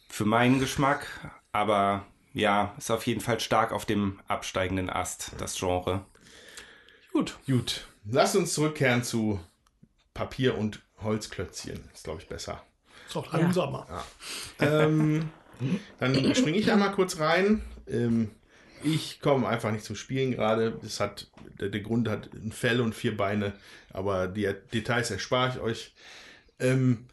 Für 0.09 0.25
meinen 0.25 0.59
Geschmack, 0.59 1.05
aber 1.51 2.07
ja, 2.33 2.73
ist 2.79 2.89
auf 2.89 3.05
jeden 3.05 3.21
Fall 3.21 3.39
stark 3.39 3.71
auf 3.71 3.85
dem 3.85 4.19
absteigenden 4.27 4.89
Ast, 4.89 5.33
das 5.37 5.55
Genre. 5.59 6.05
Gut. 7.13 7.37
Gut, 7.45 7.85
lasst 8.05 8.35
uns 8.35 8.55
zurückkehren 8.55 9.03
zu 9.03 9.39
Papier 10.13 10.57
und 10.57 10.81
Holzklötzchen. 11.01 11.89
Ist, 11.93 12.03
glaube 12.03 12.21
ich, 12.21 12.27
besser. 12.27 12.63
Ist 13.07 13.15
auch 13.15 13.31
langsamer. 13.33 13.87
ähm, 14.59 15.29
dann 15.99 16.35
springe 16.35 16.57
ich 16.57 16.71
einmal 16.71 16.91
kurz 16.91 17.19
rein. 17.19 17.61
Ähm, 17.87 18.31
ich 18.83 19.19
komme 19.19 19.47
einfach 19.47 19.71
nicht 19.71 19.85
zum 19.85 19.95
Spielen 19.95 20.31
gerade. 20.31 20.77
Das 20.81 20.99
hat, 20.99 21.27
der, 21.59 21.69
der 21.69 21.81
Grund 21.81 22.07
hat 22.07 22.33
ein 22.33 22.51
Fell 22.51 22.81
und 22.81 22.95
vier 22.95 23.15
Beine, 23.15 23.53
aber 23.91 24.27
die 24.27 24.51
Details 24.73 25.11
erspare 25.11 25.49
ich 25.49 25.59
euch. 25.59 25.93
Ähm, 26.59 27.05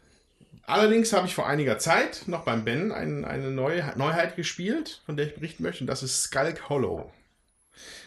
allerdings 0.63 1.13
habe 1.13 1.27
ich 1.27 1.35
vor 1.35 1.47
einiger 1.47 1.77
Zeit 1.79 2.23
noch 2.27 2.43
beim 2.43 2.65
Ben 2.65 2.91
ein, 2.91 3.25
eine 3.25 3.51
neue, 3.51 3.93
Neuheit 3.97 4.35
gespielt, 4.35 5.01
von 5.05 5.17
der 5.17 5.27
ich 5.27 5.35
berichten 5.35 5.63
möchte, 5.63 5.83
und 5.83 5.87
das 5.87 6.03
ist 6.03 6.23
Skulk 6.23 6.69
Hollow. 6.69 7.11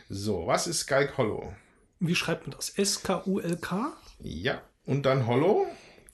So, 0.09 0.46
was 0.46 0.66
ist 0.66 0.81
Skulk 0.81 1.16
Hollow? 1.18 1.55
Wie 2.00 2.14
schreibt 2.16 2.46
man 2.46 2.57
das? 2.57 2.70
S-K-U-L-K? 2.70 3.92
Ja, 4.18 4.62
und 4.85 5.07
dann 5.07 5.27
Hollow. 5.27 5.66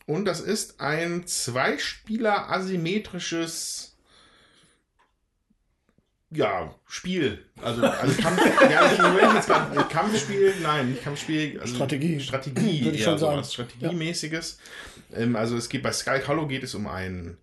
Und 0.07 0.25
das 0.25 0.41
ist 0.41 0.81
ein 0.81 1.27
Zweispieler 1.27 2.51
asymmetrisches 2.51 3.89
ja, 6.31 6.75
Spiel. 6.87 7.45
Also, 7.63 7.83
also 7.83 8.23
Kampf, 8.23 8.43
ja, 8.71 9.35
jetzt 9.35 9.91
Kampfspiel, 9.91 10.55
nein, 10.63 10.91
nicht 10.91 11.03
Kampfspiel, 11.03 11.59
also 11.61 11.75
Strategie. 11.75 12.21
Strategie, 12.21 12.85
Würde 12.85 12.97
ich 12.97 13.05
schon 13.05 13.19
sagen. 13.19 13.43
Strategiemäßiges. 13.43 14.59
Ähm, 15.15 15.37
also 15.37 15.57
es 15.57 15.69
geht 15.69 15.83
bei 15.83 15.93
Sky 15.93 16.21
Hollow 16.27 16.47
geht 16.47 16.63
es 16.63 16.75
um 16.75 16.87
ein 16.87 17.39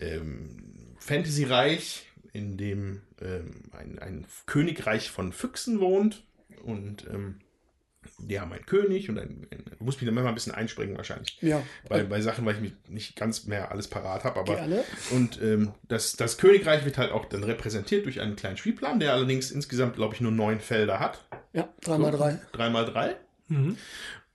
ähm, 0.00 0.94
Fantasy-Reich, 0.98 2.06
in 2.32 2.56
dem 2.56 3.02
ähm, 3.20 3.64
ein, 3.72 3.98
ein 3.98 4.26
Königreich 4.46 5.10
von 5.10 5.32
Füchsen 5.32 5.80
wohnt 5.80 6.24
und 6.62 7.06
ähm, 7.12 7.40
die 8.18 8.40
haben 8.40 8.52
einen 8.52 8.66
König 8.66 9.08
und 9.08 9.18
ein, 9.18 9.46
ein 9.50 9.64
ich 9.74 9.80
muss 9.80 10.00
mich 10.00 10.06
dann 10.06 10.14
mal 10.14 10.26
ein 10.26 10.34
bisschen 10.34 10.54
einspringen 10.54 10.96
wahrscheinlich. 10.96 11.38
Ja. 11.40 11.62
Bei, 11.88 12.02
bei 12.04 12.20
Sachen, 12.20 12.44
weil 12.44 12.54
ich 12.56 12.60
mich 12.60 12.72
nicht 12.88 13.16
ganz 13.16 13.46
mehr 13.46 13.70
alles 13.70 13.88
parat 13.88 14.24
habe, 14.24 14.40
aber 14.40 14.56
Gerne. 14.56 14.84
und 15.10 15.40
ähm, 15.42 15.72
das, 15.88 16.16
das 16.16 16.38
Königreich 16.38 16.84
wird 16.84 16.98
halt 16.98 17.12
auch 17.12 17.26
dann 17.26 17.44
repräsentiert 17.44 18.04
durch 18.04 18.20
einen 18.20 18.36
kleinen 18.36 18.56
Spielplan, 18.56 19.00
der 19.00 19.12
allerdings 19.12 19.50
insgesamt, 19.50 19.96
glaube 19.96 20.14
ich, 20.14 20.20
nur 20.20 20.32
neun 20.32 20.60
Felder 20.60 21.00
hat. 21.00 21.24
Ja, 21.52 21.68
3x3. 21.84 22.38
Drei 22.52 22.70
mal 22.70 22.84
drei. 22.84 23.16
Mhm. 23.48 23.78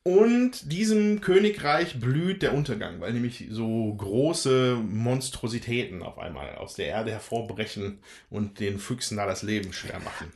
Und 0.05 0.69
diesem 0.69 1.21
Königreich 1.21 1.97
blüht 1.97 2.41
der 2.41 2.53
Untergang, 2.53 2.99
weil 2.99 3.13
nämlich 3.13 3.47
so 3.51 3.93
große 3.93 4.75
Monstrositäten 4.75 6.03
auf 6.03 6.17
einmal 6.17 6.55
aus 6.55 6.73
der 6.73 6.87
Erde 6.87 7.11
hervorbrechen 7.11 7.99
und 8.29 8.59
den 8.59 8.79
Füchsen 8.79 9.15
da 9.15 9.25
das 9.25 9.43
Leben 9.43 9.71
schwer 9.71 10.01
machen. 10.03 10.29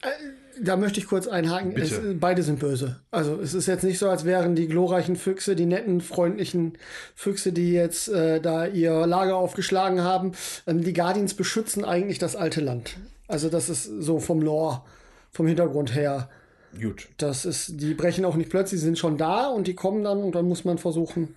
Da 0.62 0.77
möchte 0.77 1.01
ich 1.01 1.08
kurz 1.08 1.27
einhaken. 1.27 1.75
Es, 1.75 1.99
beide 2.17 2.43
sind 2.43 2.60
böse. 2.60 3.01
Also 3.12 3.41
es 3.41 3.53
ist 3.53 3.67
jetzt 3.67 3.84
nicht 3.84 3.99
so, 3.99 4.10
als 4.10 4.23
wären 4.23 4.56
die 4.56 4.69
glorreichen 4.69 5.17
Füchse, 5.17 5.53
die 5.53 5.65
netten, 5.65 5.99
freundlichen 5.99 6.77
Füchse, 7.13 7.51
die 7.51 7.73
jetzt 7.73 8.08
äh, 8.08 8.39
da 8.39 8.65
ihr 8.67 9.06
Lager 9.06 9.36
aufgeschlagen 9.36 10.01
haben. 10.01 10.32
Ähm, 10.65 10.82
die 10.82 10.93
Guardians 10.93 11.34
beschützen 11.34 11.84
eigentlich 11.84 12.19
das 12.19 12.38
alte 12.38 12.62
Land. 12.62 12.95
Also 13.27 13.49
das 13.49 13.67
ist 13.67 13.84
so 13.84 14.19
vom 14.19 14.41
Lore, 14.41 14.84
vom 15.30 15.45
Hintergrund 15.45 15.93
her. 15.93 16.30
Gut. 16.80 17.08
Das 17.18 17.46
ist, 17.46 17.82
die 17.82 17.94
brechen 17.94 18.26
auch 18.26 18.36
nicht 18.36 18.50
plötzlich, 18.50 18.80
sie 18.80 18.86
sind 18.86 19.00
schon 19.00 19.18
da 19.18 19.48
und 19.48 19.68
die 19.68 19.76
kommen 19.76 20.04
dann 20.04 20.20
und 20.20 20.36
dann 20.36 20.48
muss 20.48 20.66
man 20.66 20.78
versuchen, 20.78 21.36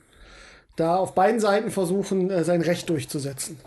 da 0.77 0.97
auf 0.97 1.15
beiden 1.15 1.41
Seiten 1.41 1.71
versuchen, 1.71 2.31
äh, 2.31 2.45
sein 2.45 2.63
Recht 2.63 2.89
durchzusetzen. 2.89 3.59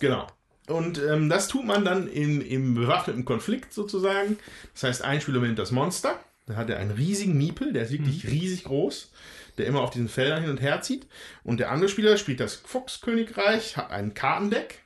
Genau. 0.00 0.26
Und 0.68 1.00
ähm, 1.00 1.28
das 1.28 1.48
tut 1.48 1.64
man 1.64 1.84
dann 1.84 2.08
in, 2.08 2.40
im 2.40 2.74
bewaffneten 2.74 3.24
Konflikt 3.24 3.72
sozusagen. 3.72 4.38
Das 4.74 4.84
heißt, 4.84 5.02
ein 5.02 5.20
Spieler 5.20 5.40
nimmt 5.40 5.58
das 5.58 5.70
Monster. 5.70 6.18
Da 6.46 6.56
hat 6.56 6.70
er 6.70 6.78
einen 6.78 6.92
riesigen 6.92 7.36
Miepel, 7.36 7.72
der 7.72 7.84
ist 7.84 7.92
wirklich 7.92 8.26
riesig 8.28 8.64
groß, 8.64 9.10
der 9.58 9.66
immer 9.66 9.80
auf 9.80 9.90
diesen 9.90 10.08
Feldern 10.08 10.42
hin 10.42 10.50
und 10.50 10.60
her 10.60 10.80
zieht. 10.82 11.06
Und 11.44 11.60
der 11.60 11.70
andere 11.70 11.88
Spieler 11.88 12.16
spielt 12.16 12.40
das 12.40 12.54
Fuchskönigreich, 12.54 13.76
hat 13.76 13.90
ein 13.90 14.14
Kartendeck, 14.14 14.80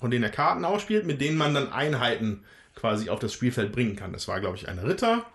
von 0.00 0.10
denen 0.10 0.24
er 0.24 0.30
Karten 0.30 0.64
ausspielt, 0.64 1.06
mit 1.06 1.20
denen 1.20 1.36
man 1.36 1.54
dann 1.54 1.72
Einheiten 1.72 2.42
quasi 2.86 3.10
auf 3.10 3.18
das 3.18 3.32
Spielfeld 3.32 3.72
bringen 3.72 3.96
kann. 3.96 4.12
Das 4.12 4.28
war, 4.28 4.40
glaube 4.40 4.56
ich, 4.56 4.68
ein 4.68 4.78
Ritter, 4.78 5.26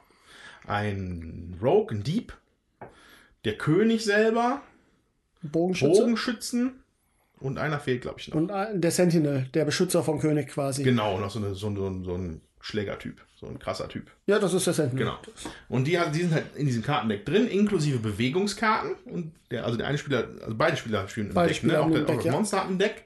ein 0.65 1.57
Rogue, 1.61 1.91
ein 1.91 2.03
Dieb, 2.03 2.33
der 3.43 3.57
König 3.57 4.05
selber, 4.05 4.61
Bogenschütze. 5.41 6.01
Bogenschützen 6.01 6.83
und 7.39 7.57
einer 7.57 7.79
fehlt, 7.79 8.03
glaube 8.03 8.19
ich, 8.19 8.29
noch. 8.29 8.35
Und 8.35 8.51
äh, 8.51 8.67
der 8.73 8.91
Sentinel, 8.91 9.49
der 9.53 9.65
Beschützer 9.65 10.03
vom 10.03 10.19
König 10.19 10.47
quasi. 10.47 10.83
Genau, 10.83 11.19
noch 11.19 11.29
so, 11.29 11.39
eine, 11.39 11.55
so, 11.55 11.75
so, 11.75 12.03
so 12.03 12.15
ein 12.15 12.41
Schlägertyp, 12.61 13.19
so 13.35 13.47
ein 13.47 13.59
krasser 13.59 13.89
Typ. 13.89 14.09
Ja, 14.31 14.39
das 14.39 14.53
ist 14.53 14.65
der 14.65 14.73
Sentinel. 14.73 15.03
Genau. 15.05 15.17
Und 15.67 15.85
die, 15.87 15.99
die 16.13 16.19
sind 16.21 16.33
halt 16.33 16.45
in 16.55 16.65
diesem 16.65 16.83
Kartendeck 16.83 17.25
drin, 17.25 17.47
inklusive 17.47 17.99
Bewegungskarten. 17.99 18.91
Und 19.05 19.33
der, 19.51 19.65
also 19.65 19.77
der 19.77 19.87
eine 19.87 19.97
Spieler, 19.97 20.23
also 20.41 20.55
beide 20.57 20.77
Spieler 20.77 21.05
spielen 21.09 21.27
im 21.27 21.33
Beide 21.33 21.49
Deck, 21.49 21.57
Spieler 21.57 21.73
ne? 21.73 21.79
Auch, 21.81 21.91
der, 21.91 21.97
ein 21.99 22.03
auch 22.03 22.07
Deck, 22.07 22.15
das 22.17 22.25
ja. 22.25 22.31
Monster 22.31 22.57
hat 22.61 22.69
ein 22.69 22.79
Deck. 22.79 23.03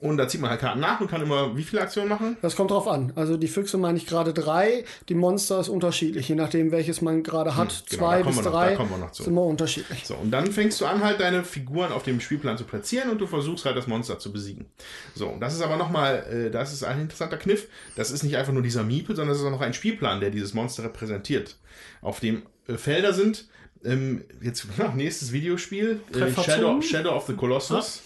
Und 0.00 0.18
da 0.18 0.28
zieht 0.28 0.42
man 0.42 0.50
halt 0.50 0.60
Karten 0.60 0.80
nach 0.80 1.00
und 1.00 1.08
kann 1.08 1.22
immer 1.22 1.56
wie 1.56 1.62
viele 1.62 1.80
Aktionen 1.80 2.10
machen? 2.10 2.36
Das 2.42 2.54
kommt 2.54 2.70
drauf 2.70 2.86
an. 2.86 3.12
Also 3.14 3.38
die 3.38 3.48
Füchse 3.48 3.78
meine 3.78 3.96
ich 3.96 4.06
gerade 4.06 4.34
drei, 4.34 4.84
die 5.08 5.14
Monster 5.14 5.58
ist 5.60 5.68
unterschiedlich, 5.70 6.28
je 6.28 6.34
nachdem 6.34 6.70
welches 6.70 7.00
man 7.00 7.22
gerade 7.22 7.56
hat. 7.56 7.84
genau, 7.88 8.02
Zwei 8.02 8.22
bis 8.24 8.36
noch- 8.36 8.42
drei 8.50 8.70
da 8.70 8.76
kommen 8.76 8.90
wir 8.90 8.98
noch 8.98 9.12
zu. 9.12 9.22
sind 9.22 9.32
immer 9.32 9.44
unterschiedlich. 9.44 10.04
So, 10.06 10.16
und 10.16 10.30
dann 10.32 10.52
fängst 10.52 10.80
du 10.80 10.86
an, 10.86 11.02
halt 11.02 11.20
deine 11.20 11.44
Figuren 11.44 11.92
auf 11.92 12.02
dem 12.02 12.20
Spielplan 12.20 12.58
zu 12.58 12.64
platzieren 12.64 13.08
und 13.10 13.18
du 13.20 13.26
versuchst 13.26 13.64
halt 13.64 13.76
das 13.76 13.86
Monster 13.86 14.18
zu 14.18 14.32
besiegen. 14.32 14.66
So, 15.14 15.34
das 15.40 15.54
ist 15.54 15.62
aber 15.62 15.76
nochmal, 15.76 16.26
äh, 16.30 16.50
das 16.50 16.72
ist 16.74 16.82
ein 16.84 17.00
interessanter 17.00 17.38
Kniff. 17.38 17.68
Das 17.96 18.10
ist 18.10 18.22
nicht 18.24 18.36
einfach 18.36 18.52
nur 18.52 18.62
dieser 18.62 18.82
Miepel, 18.82 19.16
sondern 19.16 19.34
es 19.34 19.40
ist 19.40 19.46
auch 19.46 19.50
noch 19.52 19.62
ein 19.62 19.72
Spielplan, 19.72 20.20
der 20.20 20.28
dieses 20.30 20.47
Monster 20.54 20.84
repräsentiert. 20.84 21.56
Auf 22.02 22.20
dem 22.20 22.42
äh, 22.66 22.74
Felder 22.76 23.12
sind, 23.12 23.48
ähm, 23.84 24.24
jetzt 24.40 24.66
nächstes 24.94 25.32
Videospiel, 25.32 26.00
äh, 26.12 26.30
Shadow? 26.42 26.80
Shadow 26.80 27.10
of 27.10 27.26
the 27.26 27.34
Colossus. 27.34 28.02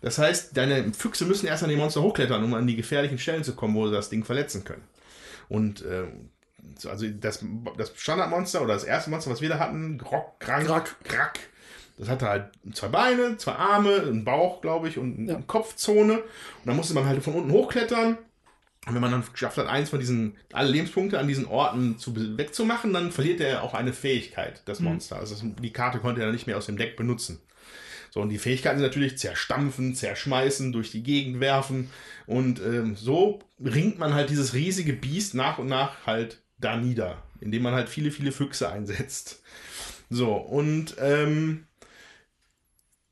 Das 0.00 0.18
heißt, 0.18 0.56
deine 0.56 0.92
Füchse 0.92 1.24
müssen 1.24 1.46
erst 1.46 1.64
an 1.64 1.70
die 1.70 1.76
Monster 1.76 2.02
hochklettern, 2.02 2.44
um 2.44 2.54
an 2.54 2.66
die 2.66 2.76
gefährlichen 2.76 3.18
Stellen 3.18 3.42
zu 3.42 3.54
kommen, 3.54 3.74
wo 3.74 3.86
sie 3.88 3.92
das 3.94 4.08
Ding 4.10 4.24
verletzen 4.24 4.62
können. 4.64 4.84
Und 5.48 5.84
so, 6.76 6.90
also 6.90 7.06
das, 7.08 7.44
das 7.76 7.92
Standardmonster 7.96 8.62
oder 8.62 8.74
das 8.74 8.84
erste 8.84 9.10
Monster, 9.10 9.30
was 9.30 9.40
wir 9.40 9.48
da 9.48 9.58
hatten, 9.58 9.98
Grok, 9.98 10.38
Krank, 10.38 10.66
Grak. 10.66 10.96
Krak, 11.04 11.40
das 11.98 12.08
hatte 12.08 12.28
halt 12.28 12.50
zwei 12.72 12.88
Beine, 12.88 13.36
zwei 13.38 13.52
Arme, 13.52 14.02
einen 14.02 14.24
Bauch, 14.24 14.60
glaube 14.60 14.88
ich, 14.88 14.98
und 14.98 15.18
eine 15.18 15.32
Ja. 15.32 15.42
Kopfzone. 15.46 16.18
Und 16.18 16.22
dann 16.66 16.76
musste 16.76 16.94
man 16.94 17.06
halt 17.06 17.22
von 17.22 17.34
unten 17.34 17.50
hochklettern. 17.50 18.18
Und 18.88 18.94
wenn 18.94 19.02
man 19.02 19.10
dann 19.10 19.24
geschafft 19.30 19.58
hat, 19.58 19.66
eins 19.66 19.90
von 19.90 20.00
diesen, 20.00 20.36
alle 20.52 20.70
Lebenspunkte 20.70 21.18
an 21.18 21.28
diesen 21.28 21.44
Orten 21.44 21.98
zu, 21.98 22.16
wegzumachen, 22.38 22.92
dann 22.94 23.12
verliert 23.12 23.40
er 23.40 23.62
auch 23.62 23.74
eine 23.74 23.92
Fähigkeit, 23.92 24.62
das 24.64 24.80
Monster. 24.80 25.16
Also 25.16 25.34
das, 25.34 25.44
die 25.60 25.72
Karte 25.72 25.98
konnte 25.98 26.22
er 26.22 26.26
dann 26.26 26.34
nicht 26.34 26.46
mehr 26.46 26.56
aus 26.56 26.66
dem 26.66 26.78
Deck 26.78 26.96
benutzen. 26.96 27.40
So, 28.10 28.22
und 28.22 28.30
die 28.30 28.38
Fähigkeiten 28.38 28.78
sind 28.78 28.86
natürlich 28.86 29.18
zerstampfen, 29.18 29.94
zerschmeißen, 29.94 30.72
durch 30.72 30.90
die 30.90 31.02
Gegend 31.02 31.40
werfen. 31.40 31.90
Und 32.26 32.60
ähm, 32.60 32.96
so 32.96 33.40
ringt 33.62 33.98
man 33.98 34.14
halt 34.14 34.30
dieses 34.30 34.54
riesige 34.54 34.94
Biest 34.94 35.34
nach 35.34 35.58
und 35.58 35.66
nach 35.66 36.06
halt 36.06 36.40
da 36.58 36.76
nieder, 36.78 37.22
indem 37.40 37.62
man 37.62 37.74
halt 37.74 37.90
viele, 37.90 38.10
viele 38.10 38.32
Füchse 38.32 38.70
einsetzt. 38.70 39.42
So, 40.10 40.34
und 40.34 40.96
ähm, 40.98 41.66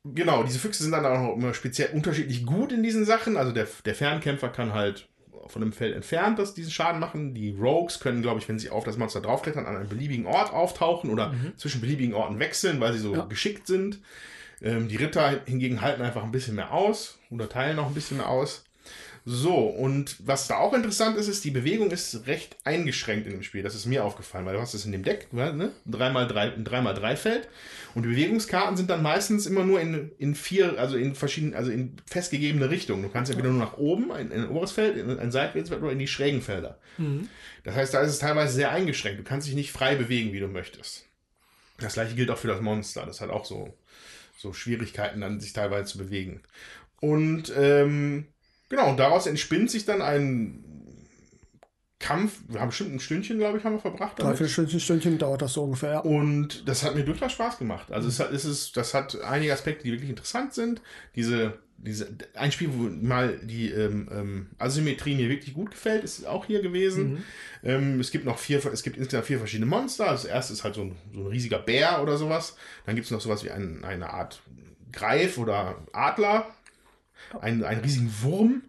genau, 0.03 0.43
diese 0.43 0.57
Füchse 0.57 0.81
sind 0.81 0.93
dann 0.93 1.05
auch 1.05 1.35
immer 1.35 1.53
speziell 1.53 1.91
unterschiedlich 1.93 2.45
gut 2.45 2.71
in 2.71 2.81
diesen 2.81 3.05
Sachen. 3.05 3.37
Also 3.37 3.51
der, 3.51 3.67
der 3.85 3.93
Fernkämpfer 3.93 4.49
kann 4.49 4.73
halt 4.73 5.07
von 5.47 5.61
dem 5.61 5.71
Feld 5.71 5.95
entfernt, 5.95 6.39
dass 6.39 6.53
diesen 6.53 6.71
Schaden 6.71 6.99
machen. 6.99 7.33
Die 7.33 7.51
Rogues 7.51 7.99
können, 7.99 8.21
glaube 8.21 8.39
ich, 8.39 8.47
wenn 8.49 8.59
sie 8.59 8.69
auf 8.69 8.83
das 8.83 8.97
Monster 8.97 9.21
draufklettern, 9.21 9.65
an 9.65 9.75
einem 9.75 9.89
beliebigen 9.89 10.25
Ort 10.25 10.51
auftauchen 10.53 11.09
oder 11.09 11.33
zwischen 11.57 11.81
beliebigen 11.81 12.13
Orten 12.13 12.39
wechseln, 12.39 12.79
weil 12.79 12.93
sie 12.93 12.99
so 12.99 13.13
Ja. 13.15 13.25
geschickt 13.25 13.67
sind. 13.67 13.99
Ähm, 14.61 14.87
die 14.87 14.95
Ritter 14.95 15.41
hingegen 15.45 15.81
halten 15.81 16.01
einfach 16.01 16.23
ein 16.23 16.31
bisschen 16.31 16.55
mehr 16.55 16.73
aus 16.73 17.19
oder 17.29 17.47
teilen 17.47 17.77
auch 17.79 17.87
ein 17.87 17.93
bisschen 17.93 18.17
mehr 18.17 18.29
aus. 18.29 18.63
So, 19.29 19.57
und 19.57 20.15
was 20.25 20.47
da 20.47 20.55
auch 20.55 20.73
interessant 20.73 21.17
ist, 21.17 21.27
ist, 21.27 21.43
die 21.43 21.51
Bewegung 21.51 21.91
ist 21.91 22.27
recht 22.27 22.55
eingeschränkt 22.63 23.27
in 23.27 23.33
dem 23.33 23.43
Spiel. 23.43 23.61
Das 23.61 23.75
ist 23.75 23.85
mir 23.85 24.05
aufgefallen, 24.05 24.45
weil 24.45 24.53
du 24.53 24.61
hast 24.61 24.73
es 24.73 24.85
in 24.85 24.93
dem 24.93 25.03
Deck, 25.03 25.33
ne? 25.33 25.73
3x3, 25.91 26.53
ein 26.53 26.63
3x3-Feld. 26.63 27.49
Und 27.93 28.03
die 28.03 28.07
Bewegungskarten 28.07 28.77
sind 28.77 28.89
dann 28.89 29.03
meistens 29.03 29.45
immer 29.45 29.65
nur 29.65 29.81
in, 29.81 30.13
in 30.17 30.33
vier, 30.33 30.79
also 30.79 30.95
in 30.95 31.13
verschiedenen, 31.13 31.55
also 31.55 31.71
in 31.71 31.97
festgegebene 32.09 32.69
Richtungen. 32.69 33.03
Du 33.03 33.09
kannst 33.09 33.29
entweder 33.29 33.49
nur 33.49 33.59
nach 33.59 33.77
oben, 33.77 34.15
in, 34.15 34.31
in 34.31 34.43
ein 34.43 34.47
oberes 34.47 34.71
Feld, 34.71 34.95
in 34.95 35.19
ein 35.19 35.31
Seitwärtsfeld 35.33 35.81
oder 35.81 35.91
in 35.91 35.99
die 35.99 36.07
schrägen 36.07 36.41
Felder. 36.41 36.79
Das 37.65 37.75
heißt, 37.75 37.93
da 37.95 37.99
ist 37.99 38.11
es 38.11 38.19
teilweise 38.19 38.53
sehr 38.53 38.71
eingeschränkt. 38.71 39.19
Du 39.19 39.25
kannst 39.25 39.45
dich 39.45 39.55
nicht 39.55 39.73
frei 39.73 39.95
bewegen, 39.95 40.31
wie 40.31 40.39
du 40.39 40.47
möchtest. 40.47 41.05
Das 41.79 41.95
gleiche 41.95 42.15
gilt 42.15 42.31
auch 42.31 42.37
für 42.37 42.47
das 42.47 42.61
Monster. 42.61 43.05
Das 43.05 43.19
hat 43.19 43.29
auch 43.29 43.43
so, 43.43 43.73
so 44.37 44.53
Schwierigkeiten, 44.53 45.19
dann 45.19 45.41
sich 45.41 45.51
teilweise 45.51 45.91
zu 45.91 45.97
bewegen. 45.97 46.43
Und 47.01 47.51
ähm, 47.57 48.27
genau, 48.69 48.89
und 48.89 48.97
daraus 48.97 49.27
entspinnt 49.27 49.71
sich 49.71 49.85
dann 49.85 50.01
ein 50.01 50.63
Kampf. 51.99 52.41
Wir 52.47 52.61
haben 52.61 52.69
bestimmt 52.69 52.93
ein 52.93 52.99
Stündchen, 52.99 53.39
glaube 53.39 53.57
ich, 53.57 53.63
haben 53.63 53.73
wir 53.73 53.79
verbracht. 53.79 54.19
Drei, 54.19 54.35
vier 54.35 54.47
Stündchen, 54.47 54.79
Stündchen 54.79 55.17
dauert 55.17 55.41
das 55.41 55.53
so 55.53 55.63
ungefähr. 55.63 55.93
Ja. 55.93 55.99
Und 55.99 56.67
das 56.67 56.83
hat 56.83 56.95
mir 56.95 57.03
durchaus 57.03 57.31
Spaß 57.31 57.57
gemacht. 57.57 57.91
Also 57.91 58.07
es 58.07 58.19
hat, 58.19 58.31
es 58.31 58.45
ist, 58.45 58.77
das 58.77 58.93
hat 58.93 59.19
einige 59.21 59.51
Aspekte, 59.51 59.83
die 59.83 59.91
wirklich 59.91 60.11
interessant 60.11 60.53
sind. 60.53 60.81
Diese, 61.15 61.57
diese, 61.77 62.07
ein 62.35 62.51
Spiel, 62.51 62.69
wo 62.71 62.83
mal 62.83 63.39
die 63.41 63.71
ähm, 63.71 64.09
ähm, 64.11 64.47
Asymmetrie 64.59 65.15
mir 65.15 65.27
wirklich 65.27 65.55
gut 65.55 65.71
gefällt, 65.71 66.03
ist 66.03 66.27
auch 66.27 66.45
hier 66.45 66.61
gewesen. 66.61 67.23
Ähm, 67.63 67.99
es 67.99 68.11
gibt 68.11 68.25
noch 68.25 68.37
vier, 68.37 68.63
es 68.71 68.83
gibt 68.83 68.97
insgesamt 68.97 69.25
vier 69.25 69.39
verschiedene 69.39 69.65
Monster. 69.65 70.05
Das 70.05 70.25
erste 70.25 70.53
ist 70.53 70.63
halt 70.63 70.75
so 70.75 70.81
ein, 70.81 70.95
so 71.13 71.21
ein 71.21 71.27
riesiger 71.27 71.59
Bär 71.59 72.03
oder 72.03 72.17
sowas. 72.17 72.57
Dann 72.85 72.93
gibt 72.93 73.05
es 73.05 73.11
noch 73.11 73.21
sowas 73.21 73.43
wie 73.43 73.49
ein, 73.49 73.83
eine 73.83 74.11
Art 74.11 74.43
Greif 74.91 75.39
oder 75.39 75.75
Adler. 75.93 76.45
Einen, 77.39 77.63
einen 77.63 77.81
riesigen 77.81 78.13
Wurm 78.21 78.63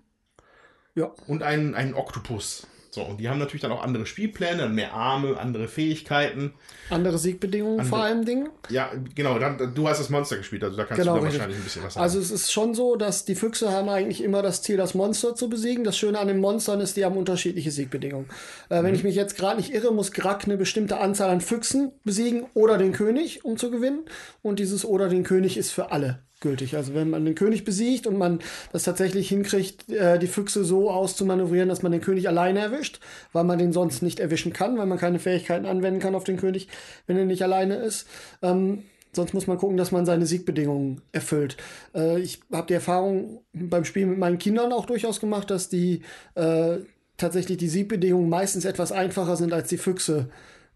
Ja. 0.94 1.12
und 1.27 1.42
einen, 1.42 1.75
einen 1.75 1.94
Oktopus. 1.94 2.66
So, 2.90 3.03
und 3.05 3.18
die 3.21 3.29
haben 3.29 3.38
natürlich 3.38 3.61
dann 3.61 3.71
auch 3.71 3.83
andere 3.83 4.07
Spielpläne, 4.07 4.66
mehr 4.71 4.94
Arme, 4.94 5.38
andere 5.38 5.68
Fähigkeiten. 5.68 6.55
Andere 6.88 7.18
Siegbedingungen 7.18 7.85
vor 7.85 7.99
Andere. 7.99 8.14
allem 8.16 8.25
Dingen. 8.25 8.49
Ja, 8.71 8.90
genau, 9.14 9.38
dann, 9.38 9.75
du 9.75 9.87
hast 9.87 9.99
das 10.01 10.09
Monster 10.09 10.38
gespielt, 10.38 10.64
also 10.64 10.75
da 10.75 10.85
kannst 10.85 11.01
Genau, 11.03 11.16
du 11.16 11.21
da 11.21 11.27
wahrscheinlich 11.27 11.59
ein 11.59 11.64
bisschen 11.64 11.85
was 11.85 11.94
sagen. 11.94 12.03
Also 12.03 12.18
es 12.18 12.31
ist 12.31 12.51
schon 12.51 12.75
so, 12.75 12.97
dass 12.97 13.27
die 13.27 13.35
Füchse 13.35 13.71
haben 13.71 13.90
eigentlich 13.90 14.25
immer 14.25 14.40
das 14.40 14.62
Ziel, 14.62 14.79
das 14.79 14.94
Monster 14.94 15.35
zu 15.35 15.51
besiegen. 15.51 15.85
Das 15.85 15.99
Schöne 15.99 16.18
an 16.18 16.29
den 16.29 16.38
Monstern 16.38 16.81
ist, 16.81 16.97
die 16.97 17.05
haben 17.05 17.18
unterschiedliche 17.18 17.71
Siegbedingungen. 17.71 18.31
Äh, 18.71 18.81
Mhm. 18.81 18.85
wenn 18.87 18.94
ich 18.94 19.05
mich 19.05 19.14
jetzt 19.14 19.37
gerade 19.37 19.59
nicht 19.59 19.73
irre, 19.75 19.92
muss 19.92 20.11
Grack 20.12 20.44
eine 20.47 20.57
bestimmte 20.57 20.99
Anzahl 20.99 21.29
an 21.29 21.42
Füchsen 21.42 21.92
besiegen 22.05 22.47
oder 22.55 22.79
den 22.79 22.92
König, 22.92 23.44
um 23.44 23.59
zu 23.59 23.71
gewinnen. 23.71 24.07
Und 24.40 24.61
dieses 24.61 24.87
oder 24.87 25.11
den 25.11 25.25
König 25.25 25.59
ist 25.59 25.73
für 25.73 25.92
alle 25.92 26.23
gültig. 26.40 26.77
Also 26.77 26.94
wenn 26.94 27.11
man 27.11 27.24
den 27.24 27.35
König 27.35 27.64
besiegt 27.64 28.07
und 28.07 28.16
man 28.16 28.40
das 28.72 28.85
tatsächlich 28.85 29.29
hinkriegt, 29.29 29.90
äh, 29.90 30.18
die 30.18 30.27
Füchse 30.27 30.64
so 30.64 30.90
auszumanövrieren, 30.90 31.68
dass 31.68 31.83
man 31.83 31.92
den 31.92 32.01
König 32.01 32.29
alleine 32.29 32.61
erwischt, 32.61 33.01
weil 33.33 33.44
man 33.44 33.59
den 33.59 33.72
sonst 33.72 34.03
nicht 34.03 34.20
erwischen 34.20 34.53
kann, 34.53 34.79
weil 34.79 34.87
man 34.87 34.98
keine 34.98 35.18
Fähigkeiten 35.18 35.66
anwenden 35.66 36.01
kann 36.01 36.14
auf 36.14 36.24
den 36.24 36.37
König, 36.37 36.68
wenn 37.07 37.16
er 37.16 37.24
nicht 37.24 37.42
alleine 37.42 37.77
ist. 37.77 38.07
Ähm, 38.42 38.85
Sonst 39.12 39.33
muss 39.33 39.46
man 39.46 39.59
gucken, 39.59 39.77
dass 39.77 39.90
man 39.90 40.05
seine 40.05 40.27
Siegbedingungen 40.27 41.01
erfüllt. 41.12 41.57
Äh, 41.94 42.20
ich 42.20 42.40
habe 42.53 42.66
die 42.66 42.74
Erfahrung 42.74 43.40
beim 43.53 43.85
Spiel 43.85 44.07
mit 44.07 44.18
meinen 44.18 44.38
Kindern 44.38 44.72
auch 44.72 44.87
durchaus 44.87 45.18
gemacht, 45.18 45.51
dass 45.51 45.68
die 45.68 46.03
äh, 46.35 46.77
tatsächlich 47.16 47.59
die 47.59 47.68
Siegbedingungen 47.68 48.29
meistens 48.29 48.64
etwas 48.64 48.92
einfacher 48.92 49.37
sind 49.37 49.53
als 49.53 49.68
die 49.68 49.79
Füchse 49.79 50.29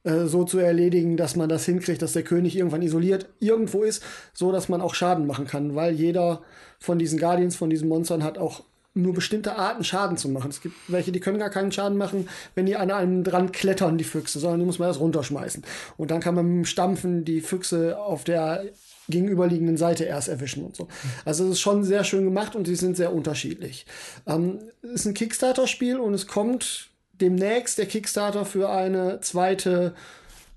äh, 0.04 0.26
so 0.26 0.44
zu 0.44 0.58
erledigen, 0.58 1.16
dass 1.16 1.36
man 1.36 1.48
das 1.48 1.64
hinkriegt, 1.64 2.02
dass 2.02 2.12
der 2.12 2.24
König 2.24 2.56
irgendwann 2.56 2.82
isoliert 2.82 3.28
irgendwo 3.38 3.82
ist, 3.82 4.02
so 4.32 4.52
dass 4.52 4.68
man 4.68 4.80
auch 4.80 4.94
Schaden 4.94 5.26
machen 5.26 5.46
kann, 5.46 5.74
weil 5.74 5.94
jeder 5.94 6.42
von 6.78 6.98
diesen 6.98 7.18
Guardians, 7.18 7.56
von 7.56 7.70
diesen 7.70 7.88
Monstern 7.88 8.24
hat 8.24 8.38
auch 8.38 8.64
nur 8.94 9.14
bestimmte 9.14 9.56
Arten 9.56 9.84
Schaden 9.84 10.16
zu 10.16 10.28
machen. 10.28 10.50
Es 10.50 10.60
gibt 10.60 10.74
welche, 10.88 11.12
die 11.12 11.20
können 11.20 11.38
gar 11.38 11.50
keinen 11.50 11.72
Schaden 11.72 11.96
machen, 11.96 12.28
wenn 12.54 12.66
die 12.66 12.76
an 12.76 12.90
einem 12.90 13.24
dran 13.24 13.52
klettern, 13.52 13.96
die 13.96 14.04
Füchse, 14.04 14.38
sondern 14.38 14.60
die 14.60 14.66
muss 14.66 14.78
man 14.78 14.88
erst 14.88 15.00
runterschmeißen. 15.00 15.62
Und 15.96 16.10
dann 16.10 16.20
kann 16.20 16.34
man 16.34 16.46
mit 16.46 16.56
dem 16.56 16.64
Stampfen 16.66 17.24
die 17.24 17.40
Füchse 17.40 17.98
auf 17.98 18.24
der 18.24 18.64
gegenüberliegenden 19.08 19.76
Seite 19.76 20.04
erst 20.04 20.28
erwischen 20.28 20.64
und 20.64 20.76
so. 20.76 20.88
Also 21.24 21.44
es 21.44 21.52
ist 21.52 21.60
schon 21.60 21.84
sehr 21.84 22.04
schön 22.04 22.24
gemacht 22.24 22.54
und 22.54 22.66
sie 22.66 22.76
sind 22.76 22.96
sehr 22.96 23.12
unterschiedlich. 23.12 23.86
Ähm, 24.26 24.58
es 24.82 25.00
ist 25.00 25.06
ein 25.06 25.14
Kickstarter-Spiel 25.14 25.98
und 25.98 26.14
es 26.14 26.26
kommt 26.26 26.91
demnächst 27.20 27.78
der 27.78 27.86
Kickstarter 27.86 28.44
für 28.44 28.70
eine 28.70 29.20
zweite 29.20 29.94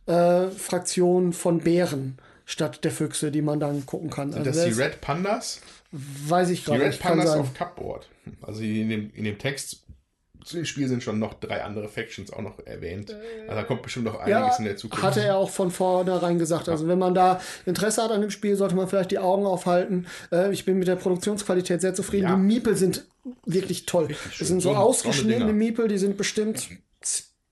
äh, 0.07 0.47
Fraktion 0.49 1.33
von 1.33 1.59
Bären 1.59 2.17
statt 2.45 2.83
der 2.83 2.91
Füchse, 2.91 3.31
die 3.31 3.41
man 3.41 3.59
dann 3.59 3.85
gucken 3.85 4.09
kann. 4.09 4.31
Sind 4.31 4.47
Also 4.47 4.59
das 4.61 4.73
die 4.75 4.81
Red 4.81 5.01
Pandas? 5.01 5.61
weiß 5.91 6.49
ich 6.49 6.59
Die 6.59 6.65
gerade 6.65 6.81
Red 6.83 6.91
nicht. 6.91 7.01
Kann 7.01 7.11
Pandas 7.17 7.31
sein. 7.31 7.39
auf 7.41 7.53
Cupboard. 7.53 8.07
Also 8.41 8.61
in 8.61 8.89
dem, 8.89 9.11
in 9.15 9.23
dem 9.23 9.37
Text 9.37 9.84
zu 10.45 10.55
dem 10.55 10.65
Spiel 10.65 10.87
sind 10.87 11.01
schon 11.03 11.19
noch 11.19 11.33
drei 11.33 11.63
andere 11.63 11.89
Factions 11.89 12.31
auch 12.31 12.41
noch 12.41 12.59
erwähnt. 12.65 13.13
Also 13.47 13.55
da 13.55 13.63
kommt 13.63 13.81
bestimmt 13.81 14.05
noch 14.05 14.15
einiges 14.19 14.29
Ja, 14.29 14.55
in 14.57 14.65
der 14.65 14.77
Zukunft. 14.77 15.03
hatte 15.03 15.21
er 15.21 15.37
auch 15.37 15.49
von 15.49 15.71
vornherein 15.71 16.37
gesagt. 16.39 16.69
Also 16.69 16.87
wenn 16.87 16.99
man 16.99 17.13
da 17.15 17.41
Interesse 17.65 18.03
hat 18.03 18.11
an 18.11 18.21
dem 18.21 18.29
Spiel, 18.31 18.55
sollte 18.55 18.75
man 18.75 18.87
vielleicht 18.87 19.11
die 19.11 19.19
Augen 19.19 19.45
aufhalten. 19.45 20.05
Äh, 20.31 20.53
ich 20.53 20.63
bin 20.65 20.77
mit 20.79 20.87
der 20.87 20.95
Produktionsqualität 20.97 21.81
sehr 21.81 21.93
zufrieden. 21.95 22.27
Ja. 22.29 22.35
Die 22.35 22.41
Miepel 22.41 22.75
sind 22.77 23.05
wirklich 23.45 23.85
toll. 23.87 24.09
Das 24.37 24.47
sind 24.47 24.61
so, 24.61 24.69
So- 24.71 24.75
ausgeschnittene. 24.77 25.51
Miepel, 25.51 25.87
die 25.87 25.97
sind 25.97 26.15
bestimmt 26.17 26.69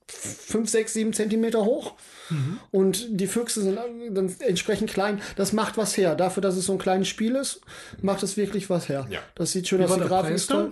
5, 0.07 0.69
6, 0.69 0.93
7 0.93 1.13
Zentimeter 1.13 1.65
hoch. 1.65 1.93
Mhm. 2.29 2.59
Und 2.71 3.07
die 3.19 3.27
Füchse 3.27 3.61
sind 3.61 3.77
dann 4.11 4.33
entsprechend 4.39 4.93
klein. 4.93 5.21
Das 5.35 5.51
macht 5.53 5.77
was 5.77 5.97
her. 5.97 6.15
Dafür, 6.15 6.41
dass 6.41 6.55
es 6.55 6.65
so 6.65 6.73
ein 6.73 6.77
kleines 6.77 7.07
Spiel 7.07 7.35
ist, 7.35 7.61
macht 8.01 8.23
es 8.23 8.37
wirklich 8.37 8.69
was 8.69 8.87
her. 8.89 9.07
Ja. 9.09 9.19
Das 9.35 9.51
sieht 9.51 9.67
schön 9.67 9.79
Wie 9.79 9.83
aus. 9.85 9.89
war 9.89 9.97
Die 9.97 10.01
der 10.01 10.09
Grafik 10.09 10.29
Preis 10.31 10.41
ist 10.41 10.47
toll. 10.47 10.71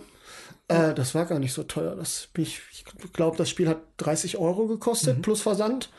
Äh, 0.72 0.94
das 0.94 1.14
war 1.16 1.26
gar 1.26 1.40
nicht 1.40 1.54
so 1.54 1.64
teuer. 1.64 1.96
Das 1.96 2.28
ich 2.72 2.84
glaube, 3.14 3.38
das 3.38 3.50
Spiel 3.50 3.68
hat 3.68 3.80
30 3.98 4.38
Euro 4.38 4.68
gekostet 4.68 5.18
Mhm. 5.18 5.22
plus 5.22 5.42
Versand. 5.42 5.90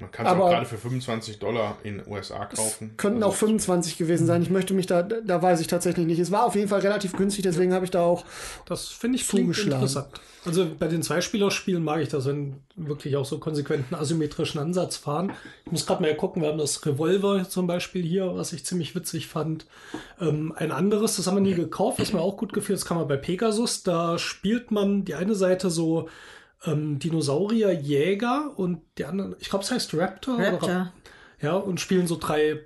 Man 0.00 0.10
kann 0.12 0.26
es 0.26 0.32
auch 0.32 0.36
aber- 0.36 0.50
gerade 0.50 0.66
für 0.66 0.78
25 0.78 1.38
Dollar 1.38 1.76
in 1.82 2.02
USA 2.06 2.44
kaufen. 2.46 2.92
Könnten 2.96 3.22
Also, 3.22 3.28
auch 3.34 3.34
25 3.38 3.98
gewesen 3.98 4.26
sein. 4.26 4.42
Ich 4.42 4.50
möchte 4.50 4.72
mich 4.74 4.86
da, 4.86 5.02
da 5.02 5.42
weiß 5.42 5.60
ich 5.60 5.66
tatsächlich 5.66 6.06
nicht. 6.06 6.18
Es 6.20 6.30
war 6.30 6.44
auf 6.44 6.54
jeden 6.54 6.68
Fall 6.68 6.80
relativ 6.80 7.14
günstig, 7.14 7.42
deswegen 7.42 7.72
habe 7.74 7.84
ich 7.84 7.90
da 7.90 8.02
auch. 8.02 8.24
Das 8.66 8.88
finde 8.88 9.16
ich 9.16 9.26
Zugeschlagen. 9.26 9.72
interessant. 9.72 10.08
Also 10.44 10.66
bei 10.78 10.86
den 10.86 11.02
Zweispielerspielen 11.02 11.82
mag 11.82 12.00
ich 12.00 12.08
das, 12.08 12.26
wenn 12.26 12.56
wirklich 12.76 13.16
auch 13.16 13.24
so 13.24 13.38
konsequenten 13.38 13.94
asymmetrischen 13.96 14.60
Ansatz 14.60 14.96
fahren. 14.96 15.32
Ich 15.66 15.72
muss 15.72 15.84
gerade 15.84 16.00
mal 16.00 16.14
gucken, 16.14 16.42
wir 16.42 16.48
haben 16.48 16.58
das 16.58 16.86
Revolver 16.86 17.48
zum 17.48 17.66
Beispiel 17.66 18.02
hier, 18.04 18.34
was 18.36 18.52
ich 18.52 18.64
ziemlich 18.64 18.94
witzig 18.94 19.26
fand. 19.26 19.66
Ähm, 20.20 20.52
ein 20.56 20.70
anderes, 20.70 21.16
das 21.16 21.26
haben 21.26 21.34
wir 21.34 21.40
nie 21.42 21.54
gekauft, 21.54 21.98
was 22.00 22.12
mir 22.12 22.20
auch 22.20 22.36
gut 22.36 22.52
gefiel, 22.52 22.76
das 22.76 22.84
kann 22.84 22.96
man 22.96 23.08
bei 23.08 23.16
Pegasus. 23.16 23.82
Da 23.82 24.16
spielt 24.18 24.70
man 24.70 25.04
die 25.04 25.16
eine 25.16 25.34
Seite 25.34 25.70
so 25.70 26.08
ähm, 26.64 26.98
Dinosaurierjäger 26.98 28.52
und 28.56 28.80
die 28.98 29.04
andere, 29.04 29.36
ich 29.40 29.48
glaube, 29.50 29.64
es 29.64 29.70
heißt 29.70 29.94
Raptor. 29.94 30.34
oder 30.36 30.44
Rap- 30.46 30.52
Raptor. 30.62 30.92
ja, 31.40 31.54
und 31.54 31.80
spielen 31.80 32.06
so 32.06 32.16
drei 32.18 32.60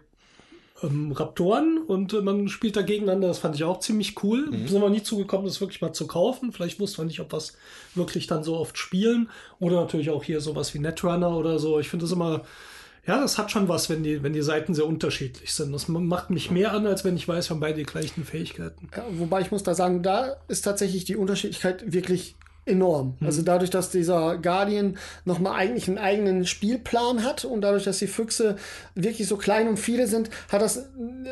ähm, 0.82 1.12
Raptoren 1.12 1.78
und 1.78 2.12
äh, 2.12 2.20
man 2.22 2.48
spielt 2.48 2.76
da 2.76 2.82
gegeneinander. 2.82 3.28
Das 3.28 3.38
fand 3.38 3.54
ich 3.54 3.64
auch 3.64 3.80
ziemlich 3.80 4.22
cool. 4.22 4.48
Sind 4.66 4.80
wir 4.80 4.90
nie 4.90 5.02
zugekommen, 5.02 5.46
das 5.46 5.60
wirklich 5.60 5.80
mal 5.80 5.92
zu 5.92 6.06
kaufen. 6.06 6.52
Vielleicht 6.52 6.80
wusste 6.80 6.98
man 7.00 7.06
nicht, 7.08 7.20
ob 7.20 7.32
es 7.34 7.56
wirklich 7.94 8.26
dann 8.26 8.42
so 8.42 8.56
oft 8.56 8.76
spielen. 8.78 9.28
Oder 9.60 9.76
natürlich 9.80 10.10
auch 10.10 10.24
hier 10.24 10.40
sowas 10.40 10.74
wie 10.74 10.78
Netrunner 10.78 11.36
oder 11.36 11.58
so. 11.58 11.78
Ich 11.78 11.88
finde 11.88 12.04
das 12.04 12.12
immer, 12.12 12.42
ja, 13.06 13.20
das 13.20 13.38
hat 13.38 13.50
schon 13.50 13.68
was, 13.68 13.90
wenn 13.90 14.02
die, 14.02 14.22
wenn 14.22 14.32
die 14.32 14.42
Seiten 14.42 14.74
sehr 14.74 14.86
unterschiedlich 14.86 15.52
sind. 15.52 15.72
Das 15.72 15.86
macht 15.88 16.30
mich 16.30 16.50
mehr 16.50 16.72
an, 16.72 16.86
als 16.86 17.04
wenn 17.04 17.16
ich 17.16 17.28
weiß, 17.28 17.48
wir 17.50 17.54
haben 17.54 17.60
beide 17.60 17.78
die 17.78 17.84
gleichen 17.84 18.24
Fähigkeiten. 18.24 18.88
Ja, 18.96 19.04
wobei 19.10 19.40
ich 19.42 19.50
muss 19.50 19.62
da 19.62 19.74
sagen, 19.74 20.02
da 20.02 20.36
ist 20.48 20.62
tatsächlich 20.62 21.04
die 21.04 21.16
Unterschiedlichkeit 21.16 21.92
wirklich 21.92 22.34
enorm. 22.64 23.16
Also 23.20 23.42
dadurch, 23.42 23.70
dass 23.70 23.90
dieser 23.90 24.38
Guardian 24.38 24.96
nochmal 25.24 25.54
eigentlich 25.54 25.88
einen 25.88 25.98
eigenen 25.98 26.46
Spielplan 26.46 27.24
hat 27.24 27.44
und 27.44 27.60
dadurch, 27.60 27.84
dass 27.84 27.98
die 27.98 28.06
Füchse 28.06 28.56
wirklich 28.94 29.26
so 29.26 29.36
klein 29.36 29.68
und 29.68 29.78
viele 29.78 30.06
sind, 30.06 30.30
hat 30.50 30.62
das 30.62 30.88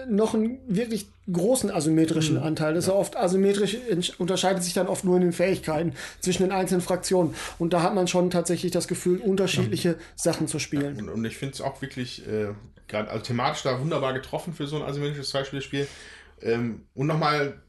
noch 0.08 0.34
einen 0.34 0.58
wirklich 0.66 1.08
großen 1.30 1.70
asymmetrischen 1.70 2.38
Anteil. 2.38 2.74
Das 2.74 2.84
ist 2.84 2.88
ja 2.88 2.94
oft 2.94 3.16
asymmetrisch, 3.16 3.76
unterscheidet 4.18 4.64
sich 4.64 4.74
dann 4.74 4.88
oft 4.88 5.04
nur 5.04 5.16
in 5.16 5.22
den 5.22 5.32
Fähigkeiten 5.32 5.94
zwischen 6.20 6.42
den 6.42 6.52
einzelnen 6.52 6.80
Fraktionen. 6.80 7.34
Und 7.58 7.72
da 7.72 7.82
hat 7.82 7.94
man 7.94 8.08
schon 8.08 8.30
tatsächlich 8.30 8.72
das 8.72 8.88
Gefühl, 8.88 9.20
unterschiedliche 9.20 9.96
Sachen 10.16 10.48
zu 10.48 10.58
spielen. 10.58 10.98
Und, 10.98 11.08
und 11.08 11.24
ich 11.24 11.36
finde 11.36 11.54
es 11.54 11.60
auch 11.60 11.80
wirklich 11.80 12.26
äh, 12.26 12.48
gerade 12.88 13.08
also 13.10 13.24
thematisch 13.24 13.62
da 13.62 13.80
wunderbar 13.80 14.12
getroffen 14.12 14.52
für 14.52 14.66
so 14.66 14.76
ein 14.76 14.82
asymmetrisches 14.82 15.30
Zweispielerspiel. 15.30 15.86
Ähm, 16.42 16.82
und 16.94 17.06
nochmal, 17.06 17.62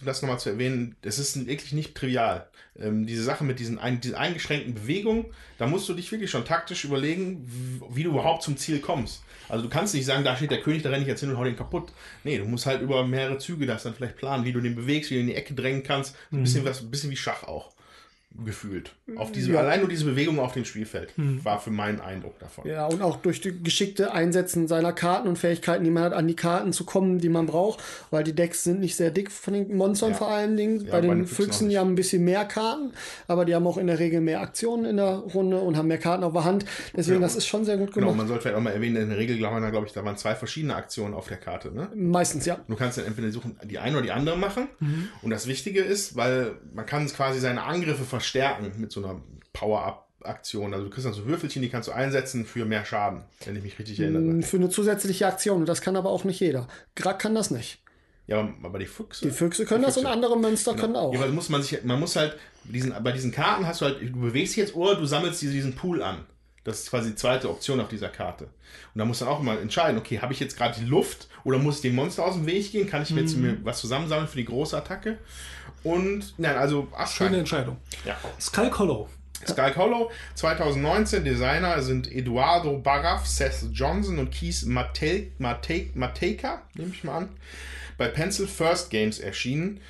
um 0.00 0.06
das 0.06 0.22
nochmal 0.22 0.38
zu 0.38 0.50
erwähnen, 0.50 0.96
es 1.02 1.18
ist 1.18 1.46
wirklich 1.46 1.72
nicht 1.72 1.94
trivial. 1.94 2.48
Ähm, 2.78 3.06
diese 3.06 3.22
Sache 3.22 3.44
mit 3.44 3.60
diesen, 3.60 3.78
ein, 3.78 4.00
diesen 4.00 4.16
eingeschränkten 4.16 4.74
Bewegungen, 4.74 5.26
da 5.58 5.66
musst 5.66 5.88
du 5.88 5.94
dich 5.94 6.10
wirklich 6.10 6.30
schon 6.30 6.44
taktisch 6.44 6.84
überlegen, 6.84 7.80
wie 7.90 8.02
du 8.02 8.10
überhaupt 8.10 8.42
zum 8.42 8.56
Ziel 8.56 8.80
kommst. 8.80 9.22
Also 9.48 9.64
du 9.64 9.70
kannst 9.70 9.94
nicht 9.94 10.06
sagen, 10.06 10.24
da 10.24 10.36
steht 10.36 10.50
der 10.50 10.62
König, 10.62 10.82
da 10.82 10.90
renne 10.90 11.02
ich 11.02 11.08
jetzt 11.08 11.20
hin 11.20 11.30
und 11.30 11.38
hau 11.38 11.44
den 11.44 11.56
kaputt. 11.56 11.92
Nee, 12.24 12.38
du 12.38 12.44
musst 12.44 12.66
halt 12.66 12.82
über 12.82 13.06
mehrere 13.06 13.38
Züge 13.38 13.66
das 13.66 13.82
dann 13.84 13.94
vielleicht 13.94 14.16
planen, 14.16 14.44
wie 14.44 14.52
du 14.52 14.60
den 14.60 14.74
bewegst, 14.74 15.10
wie 15.10 15.14
du 15.14 15.20
in 15.20 15.26
die 15.26 15.34
Ecke 15.34 15.54
drängen 15.54 15.82
kannst. 15.82 16.16
Ein 16.32 16.42
bisschen 16.42 16.64
was, 16.64 16.80
ein 16.80 16.90
bisschen 16.90 17.10
wie 17.10 17.16
Schach 17.16 17.44
auch. 17.44 17.73
Gefühlt. 18.44 18.92
Auf 19.16 19.30
diese, 19.32 19.52
Ja. 19.52 19.60
Allein 19.60 19.80
nur 19.80 19.88
diese 19.88 20.04
Bewegung 20.04 20.38
auf 20.40 20.52
dem 20.52 20.64
Spielfeld 20.64 21.12
war 21.16 21.60
für 21.60 21.70
meinen 21.70 22.00
Eindruck 22.00 22.38
davon. 22.40 22.66
Ja, 22.66 22.86
und 22.86 23.00
auch 23.02 23.16
durch 23.16 23.40
die 23.40 23.62
geschickte 23.62 24.12
Einsetzen 24.12 24.66
seiner 24.66 24.92
Karten 24.92 25.28
und 25.28 25.38
Fähigkeiten, 25.38 25.84
die 25.84 25.90
man 25.90 26.02
hat, 26.04 26.12
an 26.12 26.26
die 26.26 26.34
Karten 26.34 26.72
zu 26.72 26.84
kommen, 26.84 27.18
die 27.18 27.28
man 27.28 27.46
braucht, 27.46 27.80
weil 28.10 28.24
die 28.24 28.34
Decks 28.34 28.64
sind 28.64 28.80
nicht 28.80 28.96
sehr 28.96 29.10
dick 29.10 29.30
von 29.30 29.54
den 29.54 29.76
Monstern 29.76 30.10
Ja. 30.10 30.16
vor 30.16 30.28
allen 30.30 30.56
Dingen. 30.56 30.84
Ja, 30.86 30.92
bei 30.92 31.00
den 31.00 31.10
den 31.10 31.26
Füchsen 31.26 31.68
die 31.68 31.78
haben 31.78 31.90
ein 31.92 31.94
bisschen 31.94 32.24
mehr 32.24 32.44
Karten, 32.44 32.92
aber 33.28 33.44
die 33.44 33.54
haben 33.54 33.66
auch 33.66 33.78
in 33.78 33.86
der 33.86 33.98
Regel 33.98 34.20
mehr 34.20 34.40
Aktionen 34.40 34.84
in 34.84 34.96
der 34.96 35.14
Runde 35.16 35.58
und 35.60 35.76
haben 35.76 35.88
mehr 35.88 35.98
Karten 35.98 36.24
auf 36.24 36.32
der 36.32 36.44
Hand. 36.44 36.64
Deswegen, 36.96 37.20
das 37.20 37.36
ist 37.36 37.46
schon 37.46 37.64
sehr 37.64 37.76
gut 37.76 37.92
Genau, 37.92 38.06
gemacht. 38.06 38.16
man 38.18 38.28
sollte 38.28 38.42
vielleicht 38.42 38.56
auch 38.56 38.62
mal 38.62 38.70
erwähnen, 38.72 38.96
in 38.96 39.08
der 39.10 39.18
Regel 39.18 39.36
glaube 39.38 39.86
ich, 39.86 39.92
da 39.92 40.04
waren 40.04 40.16
zwei 40.16 40.34
verschiedene 40.34 40.74
Aktionen 40.74 41.14
auf 41.14 41.28
der 41.28 41.36
Karte. 41.36 41.70
Ne? 41.72 41.88
Meistens, 41.94 42.46
ja. 42.46 42.58
Du 42.66 42.74
kannst 42.76 42.98
dann 42.98 43.04
entweder 43.04 43.30
suchen, 43.30 43.56
die 43.64 43.78
eine 43.78 43.96
oder 43.96 44.02
die 44.06 44.12
andere 44.12 44.36
machen. 44.36 44.68
Mhm. 44.80 45.08
Und 45.22 45.30
das 45.30 45.46
Wichtige 45.46 45.80
ist, 45.80 46.16
weil 46.16 46.52
man 46.74 46.86
kann 46.86 47.06
quasi 47.06 47.38
seine 47.40 47.62
Angriffe 47.62 48.04
verstärken 48.24 48.72
mit 48.80 48.90
so 48.92 49.04
einer 49.04 49.20
Power-Up-Aktion. 49.52 50.72
Also 50.72 50.84
du 50.86 50.90
kriegst 50.90 51.06
dann 51.06 51.12
so 51.14 51.26
Würfelchen, 51.26 51.62
die 51.62 51.68
kannst 51.68 51.88
du 51.88 51.92
einsetzen 51.92 52.44
für 52.46 52.64
mehr 52.64 52.84
Schaden, 52.84 53.22
wenn 53.44 53.56
ich 53.56 53.62
mich 53.62 53.78
richtig 53.78 54.00
erinnere. 54.00 54.42
Für 54.42 54.56
eine 54.56 54.70
zusätzliche 54.70 55.26
Aktion. 55.26 55.60
Und 55.60 55.66
das 55.68 55.80
kann 55.80 55.96
aber 55.96 56.10
auch 56.10 56.24
nicht 56.24 56.40
jeder. 56.40 56.66
Grak 56.96 57.18
kann 57.18 57.34
das 57.34 57.50
nicht. 57.50 57.80
Ja, 58.26 58.40
aber- 58.40 58.54
aber 58.62 58.78
die 58.78 58.86
Füchse. 58.86 59.26
Die 59.26 59.30
Füchse 59.30 59.66
können 59.66 59.80
Die 59.82 59.86
das 59.86 59.96
und 59.98 60.04
Füchse. 60.04 60.14
andere 60.14 60.38
Mönster 60.38 60.72
Genau. 60.72 60.82
können 60.82 60.96
auch. 60.96 61.12
Ja, 61.14 61.20
weil 61.20 61.30
muss 61.30 61.50
man 61.50 61.62
sich, 61.62 61.84
man 61.84 62.00
muss 62.00 62.16
halt, 62.16 62.36
diesen, 62.64 62.94
bei 63.02 63.12
diesen 63.12 63.32
Karten 63.32 63.66
hast 63.66 63.82
du 63.82 63.84
halt, 63.84 64.00
du 64.00 64.18
bewegst 64.20 64.54
dich 64.56 64.62
jetzt 64.62 64.74
oder 64.74 64.94
du 64.96 65.04
sammelst 65.04 65.42
diesen 65.42 65.74
Pool 65.74 66.02
an. 66.02 66.24
Das 66.64 66.80
ist 66.80 66.88
quasi 66.90 67.10
die 67.10 67.16
zweite 67.16 67.50
Option 67.50 67.78
auf 67.80 67.88
dieser 67.88 68.08
Karte. 68.08 68.44
Und 68.44 68.98
da 68.98 69.04
muss 69.04 69.18
dann 69.18 69.28
auch 69.28 69.40
immer 69.40 69.60
entscheiden, 69.60 69.98
okay, 69.98 70.20
habe 70.20 70.32
ich 70.32 70.40
jetzt 70.40 70.56
gerade 70.56 70.74
die 70.80 70.86
Luft 70.86 71.28
oder 71.44 71.58
muss 71.58 71.76
ich 71.76 71.82
dem 71.82 71.94
Monster 71.94 72.24
aus 72.24 72.32
dem 72.36 72.46
Weg 72.46 72.72
gehen? 72.72 72.88
Kann 72.88 73.02
ich 73.02 73.10
mir 73.10 73.20
jetzt 73.20 73.36
mir 73.36 73.58
was 73.62 73.80
zusammensammeln 73.80 74.26
für 74.28 74.38
die 74.38 74.46
große 74.46 74.74
Attacke? 74.74 75.18
Und, 75.84 76.34
nein, 76.38 76.56
also 76.56 76.82
Schöne 76.90 76.96
Aschschein. 76.96 77.34
Entscheidung. 77.34 77.76
Ja. 78.04 78.16
Skull 78.40 78.70
Hollow. 78.76 79.08
Sky 79.46 79.72
Hollow 79.76 80.10
2019, 80.36 81.22
Designer 81.22 81.82
sind 81.82 82.10
Eduardo 82.10 82.78
Baraf, 82.78 83.26
Seth 83.26 83.66
Johnson 83.72 84.18
und 84.18 84.30
Keith 84.30 84.64
Mate- 84.64 85.32
Mate- 85.38 85.90
Mateka, 85.94 86.62
nehme 86.74 86.92
ich 86.94 87.04
mal 87.04 87.18
an. 87.18 87.28
Bei 87.98 88.08
Pencil 88.08 88.46
First 88.46 88.88
Games 88.88 89.18
erschienen 89.18 89.80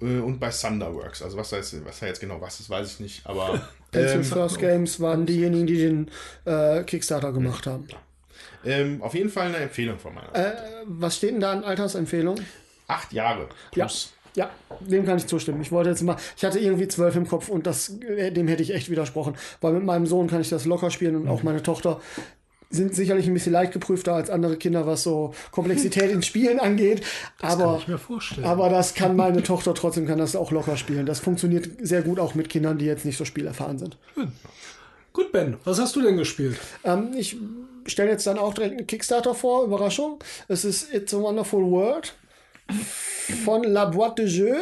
äh, 0.00 0.20
und 0.20 0.40
bei 0.40 0.48
Thunderworks. 0.48 1.20
Also 1.22 1.36
was 1.36 1.50
da 1.50 1.56
jetzt, 1.58 1.84
was 1.84 2.00
da 2.00 2.06
jetzt 2.06 2.20
genau 2.20 2.40
was 2.40 2.60
ist, 2.60 2.70
weiß 2.70 2.94
ich 2.94 3.00
nicht. 3.00 3.26
Aber 3.26 3.68
Pencil 3.90 4.16
ähm, 4.20 4.24
First 4.24 4.58
Games 4.58 4.98
waren 5.00 5.26
diejenigen, 5.26 5.66
die 5.66 5.76
den 5.78 6.10
äh, 6.46 6.82
Kickstarter 6.84 7.32
gemacht 7.32 7.66
haben. 7.66 7.86
ähm, 8.64 9.02
auf 9.02 9.12
jeden 9.14 9.28
Fall 9.28 9.48
eine 9.48 9.58
Empfehlung 9.58 9.98
von 9.98 10.14
meiner 10.14 10.30
Äh, 10.34 10.42
Seite. 10.56 10.82
was 10.86 11.16
steht 11.18 11.32
denn 11.32 11.40
da 11.40 11.52
an 11.52 11.62
Altersempfehlung? 11.64 12.40
Acht 12.88 13.12
Jahre 13.12 13.48
Ja. 13.74 13.84
plus. 13.84 14.12
Ja, 14.14 14.23
dem 14.80 15.06
kann 15.06 15.18
ich 15.18 15.26
zustimmen. 15.26 15.60
Ich 15.62 15.72
wollte 15.72 15.90
jetzt 15.90 16.02
mal, 16.02 16.16
ich 16.36 16.44
hatte 16.44 16.58
irgendwie 16.58 16.88
zwölf 16.88 17.14
im 17.16 17.26
Kopf 17.26 17.48
und 17.48 17.66
das, 17.66 18.00
äh, 18.00 18.30
dem 18.32 18.48
hätte 18.48 18.62
ich 18.62 18.74
echt 18.74 18.90
widersprochen. 18.90 19.34
Weil 19.60 19.74
mit 19.74 19.84
meinem 19.84 20.06
Sohn 20.06 20.26
kann 20.26 20.40
ich 20.40 20.48
das 20.48 20.64
locker 20.64 20.90
spielen 20.90 21.16
und 21.16 21.28
auch 21.28 21.42
meine 21.42 21.62
Tochter 21.62 22.00
sind 22.70 22.94
sicherlich 22.94 23.26
ein 23.26 23.34
bisschen 23.34 23.52
leicht 23.52 23.72
geprüfter 23.72 24.14
als 24.14 24.30
andere 24.30 24.56
Kinder, 24.56 24.86
was 24.86 25.04
so 25.04 25.32
Komplexität 25.52 26.10
in 26.10 26.22
Spielen 26.22 26.58
angeht. 26.58 27.02
Kann 27.38 27.60
Aber, 27.60 27.78
ich 27.78 27.88
mir 27.88 27.98
vorstellen. 27.98 28.46
aber 28.46 28.68
das 28.68 28.94
kann 28.94 29.14
meine 29.14 29.42
Tochter 29.42 29.74
trotzdem, 29.74 30.06
kann 30.06 30.18
das 30.18 30.34
auch 30.34 30.50
locker 30.50 30.76
spielen. 30.76 31.06
Das 31.06 31.20
funktioniert 31.20 31.68
sehr 31.80 32.02
gut 32.02 32.18
auch 32.18 32.34
mit 32.34 32.48
Kindern, 32.48 32.78
die 32.78 32.86
jetzt 32.86 33.04
nicht 33.04 33.16
so 33.16 33.24
spielerfahren 33.24 33.78
sind. 33.78 33.96
Gut, 35.12 35.30
Ben, 35.30 35.56
was 35.62 35.80
hast 35.80 35.94
du 35.94 36.02
denn 36.02 36.16
gespielt? 36.16 36.58
Ähm, 36.82 37.12
ich 37.16 37.36
stelle 37.86 38.10
jetzt 38.10 38.26
dann 38.26 38.38
auch 38.38 38.54
direkt 38.54 38.76
einen 38.76 38.86
Kickstarter 38.88 39.34
vor, 39.34 39.64
Überraschung. 39.64 40.18
Es 40.48 40.64
ist 40.64 40.92
It's 40.92 41.14
a 41.14 41.18
Wonderful 41.18 41.62
World 41.70 42.14
von 43.44 43.62
La 43.62 43.86
Boîte 43.86 44.16
de 44.16 44.26
Jeu. 44.26 44.56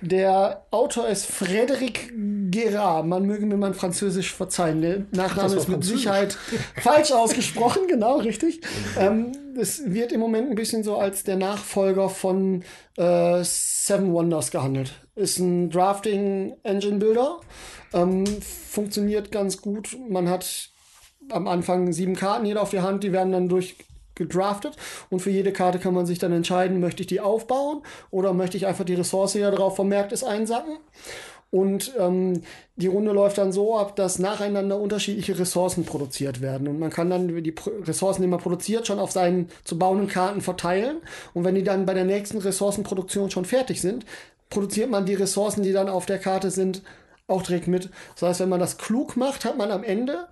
Der 0.00 0.66
Autor 0.70 1.08
ist 1.08 1.26
Frédéric 1.26 2.12
Guérard. 2.50 3.04
Man 3.04 3.24
möge 3.24 3.46
mir 3.46 3.56
mein 3.56 3.74
Französisch 3.74 4.34
verzeihen. 4.34 4.80
Der 4.80 5.02
Nachname 5.12 5.54
ist 5.54 5.68
mit. 5.68 5.84
Sicherheit 5.84 6.36
falsch 6.82 7.12
ausgesprochen, 7.12 7.82
genau, 7.88 8.18
richtig. 8.18 8.60
Ähm, 8.98 9.32
es 9.58 9.82
wird 9.92 10.12
im 10.12 10.20
Moment 10.20 10.50
ein 10.50 10.54
bisschen 10.54 10.84
so 10.84 10.96
als 10.96 11.24
der 11.24 11.36
Nachfolger 11.36 12.08
von 12.08 12.62
äh, 12.96 13.42
Seven 13.42 14.12
Wonders 14.12 14.50
gehandelt. 14.50 14.92
Ist 15.14 15.38
ein 15.38 15.70
Drafting 15.70 16.54
Engine 16.62 16.98
Builder. 16.98 17.40
Ähm, 17.92 18.24
funktioniert 18.42 19.32
ganz 19.32 19.60
gut. 19.60 19.96
Man 20.08 20.28
hat 20.28 20.70
am 21.30 21.48
Anfang 21.48 21.92
sieben 21.92 22.14
Karten 22.14 22.46
jeder 22.46 22.62
auf 22.62 22.70
die 22.70 22.80
Hand, 22.80 23.04
die 23.04 23.12
werden 23.12 23.32
dann 23.32 23.48
durchgedraftet 24.18 24.76
und 25.10 25.20
für 25.20 25.30
jede 25.30 25.52
Karte 25.52 25.78
kann 25.78 25.94
man 25.94 26.06
sich 26.06 26.18
dann 26.18 26.32
entscheiden, 26.32 26.80
möchte 26.80 27.02
ich 27.02 27.06
die 27.06 27.20
aufbauen 27.20 27.82
oder 28.10 28.32
möchte 28.32 28.56
ich 28.56 28.66
einfach 28.66 28.84
die 28.84 28.94
Ressource, 28.94 29.32
die 29.32 29.40
da 29.40 29.70
vermerkt 29.70 30.12
ist, 30.12 30.24
einsacken. 30.24 30.76
Und 31.50 31.94
ähm, 31.98 32.42
die 32.76 32.88
Runde 32.88 33.12
läuft 33.12 33.38
dann 33.38 33.52
so 33.52 33.78
ab, 33.78 33.96
dass 33.96 34.18
nacheinander 34.18 34.78
unterschiedliche 34.78 35.38
Ressourcen 35.38 35.86
produziert 35.86 36.42
werden. 36.42 36.68
Und 36.68 36.78
man 36.78 36.90
kann 36.90 37.08
dann 37.08 37.42
die 37.42 37.52
Pro- 37.52 37.70
Ressourcen, 37.84 38.20
die 38.20 38.28
man 38.28 38.38
produziert, 38.38 38.86
schon 38.86 38.98
auf 38.98 39.12
seinen 39.12 39.48
zu 39.64 39.78
bauenden 39.78 40.08
Karten 40.08 40.42
verteilen. 40.42 40.98
Und 41.32 41.44
wenn 41.44 41.54
die 41.54 41.64
dann 41.64 41.86
bei 41.86 41.94
der 41.94 42.04
nächsten 42.04 42.36
Ressourcenproduktion 42.36 43.30
schon 43.30 43.46
fertig 43.46 43.80
sind, 43.80 44.04
produziert 44.50 44.90
man 44.90 45.06
die 45.06 45.14
Ressourcen, 45.14 45.62
die 45.62 45.72
dann 45.72 45.88
auf 45.88 46.04
der 46.04 46.18
Karte 46.18 46.50
sind, 46.50 46.82
auch 47.28 47.42
direkt 47.42 47.66
mit. 47.66 47.88
Das 48.14 48.28
heißt, 48.28 48.40
wenn 48.40 48.50
man 48.50 48.60
das 48.60 48.76
klug 48.76 49.16
macht, 49.16 49.46
hat 49.46 49.56
man 49.56 49.70
am 49.70 49.84
Ende 49.84 50.26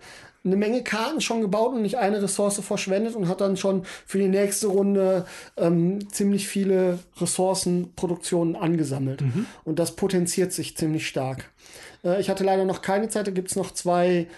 eine 0.46 0.56
Menge 0.56 0.82
Karten 0.82 1.20
schon 1.20 1.40
gebaut 1.40 1.74
und 1.74 1.82
nicht 1.82 1.98
eine 1.98 2.22
Ressource 2.22 2.60
verschwendet 2.60 3.14
und 3.14 3.28
hat 3.28 3.40
dann 3.40 3.56
schon 3.56 3.84
für 4.06 4.18
die 4.18 4.28
nächste 4.28 4.68
Runde 4.68 5.26
ähm, 5.56 6.10
ziemlich 6.10 6.48
viele 6.48 7.00
Ressourcenproduktionen 7.20 8.56
angesammelt. 8.56 9.22
Und 9.64 9.78
das 9.78 9.96
potenziert 9.96 10.52
sich 10.52 10.76
ziemlich 10.76 11.06
stark. 11.06 11.50
Äh, 12.04 12.20
ich 12.20 12.30
hatte 12.30 12.44
leider 12.44 12.64
noch 12.64 12.80
keine 12.80 13.08
Zeit, 13.08 13.26
da 13.26 13.32
gibt 13.32 13.50
es 13.50 13.56
noch 13.56 13.72
zwei 13.72 14.28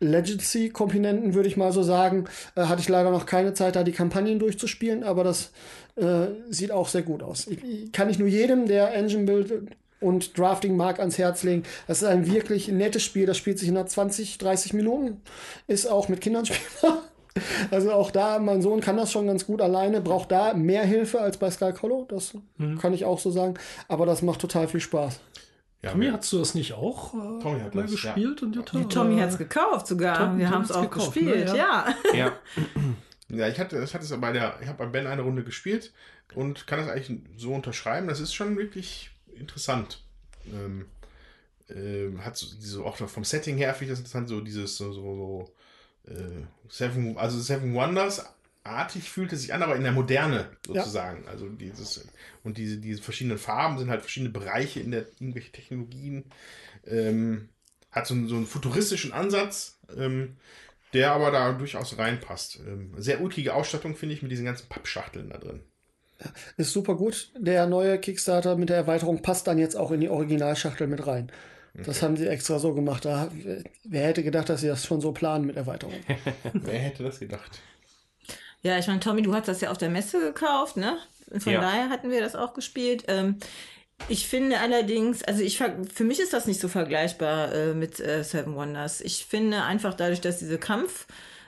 Legacy-Komponenten, 0.00 1.34
würde 1.34 1.48
ich 1.48 1.56
mal 1.56 1.72
so 1.72 1.82
sagen. 1.82 2.26
Äh, 2.54 2.64
hatte 2.64 2.82
ich 2.82 2.88
leider 2.88 3.10
noch 3.10 3.26
keine 3.26 3.54
Zeit, 3.54 3.76
da 3.76 3.82
die 3.82 3.92
Kampagnen 3.92 4.38
durchzuspielen, 4.38 5.02
aber 5.02 5.24
das 5.24 5.52
äh, 5.96 6.26
sieht 6.50 6.70
auch 6.70 6.88
sehr 6.88 7.02
gut 7.02 7.22
aus. 7.22 7.46
Ich, 7.46 7.64
ich 7.64 7.92
kann 7.92 8.10
ich 8.10 8.18
nur 8.18 8.28
jedem, 8.28 8.66
der 8.66 8.94
Engine 8.94 9.24
Build 9.24 9.70
und 10.06 10.38
Drafting 10.38 10.76
mag, 10.76 10.98
ans 11.00 11.18
Herz 11.18 11.42
legen. 11.42 11.64
Das 11.86 12.02
ist 12.02 12.08
ein 12.08 12.26
wirklich 12.30 12.68
nettes 12.68 13.02
Spiel. 13.02 13.26
Das 13.26 13.36
spielt 13.36 13.58
sich 13.58 13.68
in 13.68 13.86
20, 13.86 14.38
30 14.38 14.72
Minuten. 14.72 15.20
Ist 15.66 15.86
auch 15.90 16.08
mit 16.08 16.20
Kindern 16.20 16.46
spielbar. 16.46 17.02
Also 17.70 17.92
auch 17.92 18.10
da, 18.10 18.38
mein 18.38 18.62
Sohn 18.62 18.80
kann 18.80 18.96
das 18.96 19.12
schon 19.12 19.26
ganz 19.26 19.44
gut 19.44 19.60
alleine, 19.60 20.00
braucht 20.00 20.32
da 20.32 20.54
mehr 20.54 20.84
Hilfe 20.84 21.20
als 21.20 21.36
bei 21.36 21.50
Sky 21.50 21.70
Hollow. 21.82 22.06
Das 22.08 22.32
kann 22.80 22.94
ich 22.94 23.04
auch 23.04 23.18
so 23.18 23.30
sagen. 23.30 23.52
Aber 23.88 24.06
das 24.06 24.22
macht 24.22 24.40
total 24.40 24.68
viel 24.68 24.80
Spaß. 24.80 25.20
Ja, 25.82 25.90
Tommy, 25.90 26.06
mir- 26.06 26.14
hast 26.14 26.32
du 26.32 26.38
das 26.38 26.54
nicht 26.54 26.72
auch 26.72 27.12
äh, 27.12 27.42
Tommy 27.42 27.60
hat 27.60 27.74
mal 27.74 27.82
das, 27.82 27.90
gespielt? 27.90 28.40
Und 28.42 28.56
Jutta? 28.56 28.82
Tommy 28.84 29.14
Oder- 29.16 29.22
hat 29.24 29.30
es 29.32 29.36
gekauft 29.36 29.86
sogar. 29.86 30.16
Tom- 30.16 30.38
Wir 30.38 30.48
haben 30.48 30.62
es 30.62 30.72
auch 30.72 30.80
gekauft, 30.80 31.12
gespielt, 31.12 31.48
ne? 31.52 31.58
ja. 31.58 31.94
Ja. 32.14 32.32
Ja, 33.28 33.48
ich 33.48 33.58
hatte, 33.60 33.82
ich 33.82 33.92
hatte 33.92 34.04
es 34.04 34.20
bei 34.20 34.32
der, 34.32 34.54
ich 34.62 34.68
habe 34.68 34.78
bei 34.78 34.86
Ben 34.86 35.06
eine 35.06 35.20
Runde 35.20 35.42
gespielt 35.44 35.92
und 36.36 36.66
kann 36.68 36.78
das 36.78 36.88
eigentlich 36.88 37.18
so 37.36 37.52
unterschreiben. 37.52 38.06
Das 38.08 38.20
ist 38.20 38.32
schon 38.34 38.56
wirklich 38.56 39.10
interessant. 39.38 40.02
Ähm, 40.52 40.86
ähm, 41.68 42.24
hat 42.24 42.36
so, 42.36 42.46
diese, 42.56 42.84
auch 42.84 42.96
vom 42.96 43.24
Setting 43.24 43.56
her 43.56 43.74
finde 43.74 43.84
ich 43.86 43.90
das 43.90 43.98
interessant, 44.00 44.28
so 44.28 44.40
dieses 44.40 44.76
so, 44.76 44.92
so, 44.92 45.52
so 46.06 46.12
äh, 46.12 46.44
Seven, 46.68 47.16
also 47.18 47.40
Seven 47.40 47.74
Wonders 47.74 48.24
artig 48.62 49.10
fühlt 49.10 49.32
es 49.32 49.42
sich 49.42 49.54
an, 49.54 49.62
aber 49.62 49.76
in 49.76 49.82
der 49.82 49.92
Moderne 49.92 50.50
sozusagen. 50.66 51.26
Also 51.28 51.48
dieses 51.48 52.04
und 52.44 52.58
diese, 52.58 52.78
diese 52.78 53.02
verschiedenen 53.02 53.38
Farben 53.38 53.78
sind 53.78 53.90
halt 53.90 54.00
verschiedene 54.02 54.30
Bereiche 54.32 54.80
in 54.80 54.90
der 54.90 55.06
irgendwelche 55.20 55.52
Technologien. 55.52 56.24
Ähm, 56.86 57.48
hat 57.90 58.06
so, 58.06 58.14
einen- 58.14 58.28
so 58.28 58.36
einen 58.36 58.46
futuristischen 58.46 59.12
Ansatz. 59.12 59.78
Ähm, 59.96 60.36
der 60.92 61.12
aber 61.12 61.30
da 61.32 61.52
durchaus 61.52 61.98
reinpasst. 61.98 62.60
Ähm, 62.66 62.94
sehr 62.96 63.20
ulkige 63.20 63.54
Ausstattung, 63.54 63.96
finde 63.96 64.14
ich, 64.14 64.22
mit 64.22 64.30
diesen 64.30 64.44
ganzen 64.46 64.68
Pappschachteln 64.68 65.28
da 65.28 65.36
drin. 65.36 65.60
Ist 66.56 66.72
super 66.72 66.94
gut. 66.94 67.30
Der 67.38 67.66
neue 67.66 67.98
Kickstarter 67.98 68.56
mit 68.56 68.68
der 68.70 68.76
Erweiterung 68.76 69.22
passt 69.22 69.46
dann 69.46 69.58
jetzt 69.58 69.76
auch 69.76 69.90
in 69.90 70.00
die 70.00 70.08
Originalschachtel 70.08 70.86
mit 70.86 71.06
rein. 71.06 71.30
Das 71.84 72.00
haben 72.02 72.16
sie 72.16 72.26
extra 72.26 72.58
so 72.58 72.72
gemacht. 72.72 73.04
Da, 73.04 73.30
wer 73.84 74.06
hätte 74.06 74.22
gedacht, 74.22 74.48
dass 74.48 74.62
sie 74.62 74.68
das 74.68 74.86
schon 74.86 75.02
so 75.02 75.12
planen 75.12 75.44
mit 75.46 75.56
Erweiterung? 75.56 75.94
Wer 76.54 76.78
hätte 76.78 77.02
das 77.02 77.18
gedacht? 77.20 77.60
Ja, 78.62 78.78
ich 78.78 78.86
meine, 78.86 79.00
Tommy, 79.00 79.20
du 79.20 79.34
hast 79.34 79.46
das 79.46 79.60
ja 79.60 79.70
auf 79.70 79.76
der 79.76 79.90
Messe 79.90 80.18
gekauft, 80.18 80.78
ne? 80.78 80.96
Von 81.38 81.52
Ja. 81.52 81.60
daher 81.60 81.90
hatten 81.90 82.10
wir 82.10 82.20
das 82.20 82.34
auch 82.34 82.54
gespielt. 82.54 83.04
Ähm, 83.08 83.36
ich 84.08 84.26
finde 84.26 84.58
allerdings, 84.60 85.22
also 85.22 85.42
ich 85.42 85.58
für 85.58 86.04
mich 86.04 86.20
ist 86.20 86.32
das 86.32 86.46
nicht 86.46 86.60
so 86.60 86.68
vergleichbar 86.68 87.52
äh, 87.54 87.74
mit 87.74 88.00
äh, 88.00 88.24
Seven 88.24 88.54
Wonders. 88.54 89.00
Ich 89.02 89.26
finde 89.26 89.62
einfach 89.62 89.94
dadurch, 89.94 90.20
dass 90.22 90.38
diese 90.38 90.58
Kampf 90.58 91.06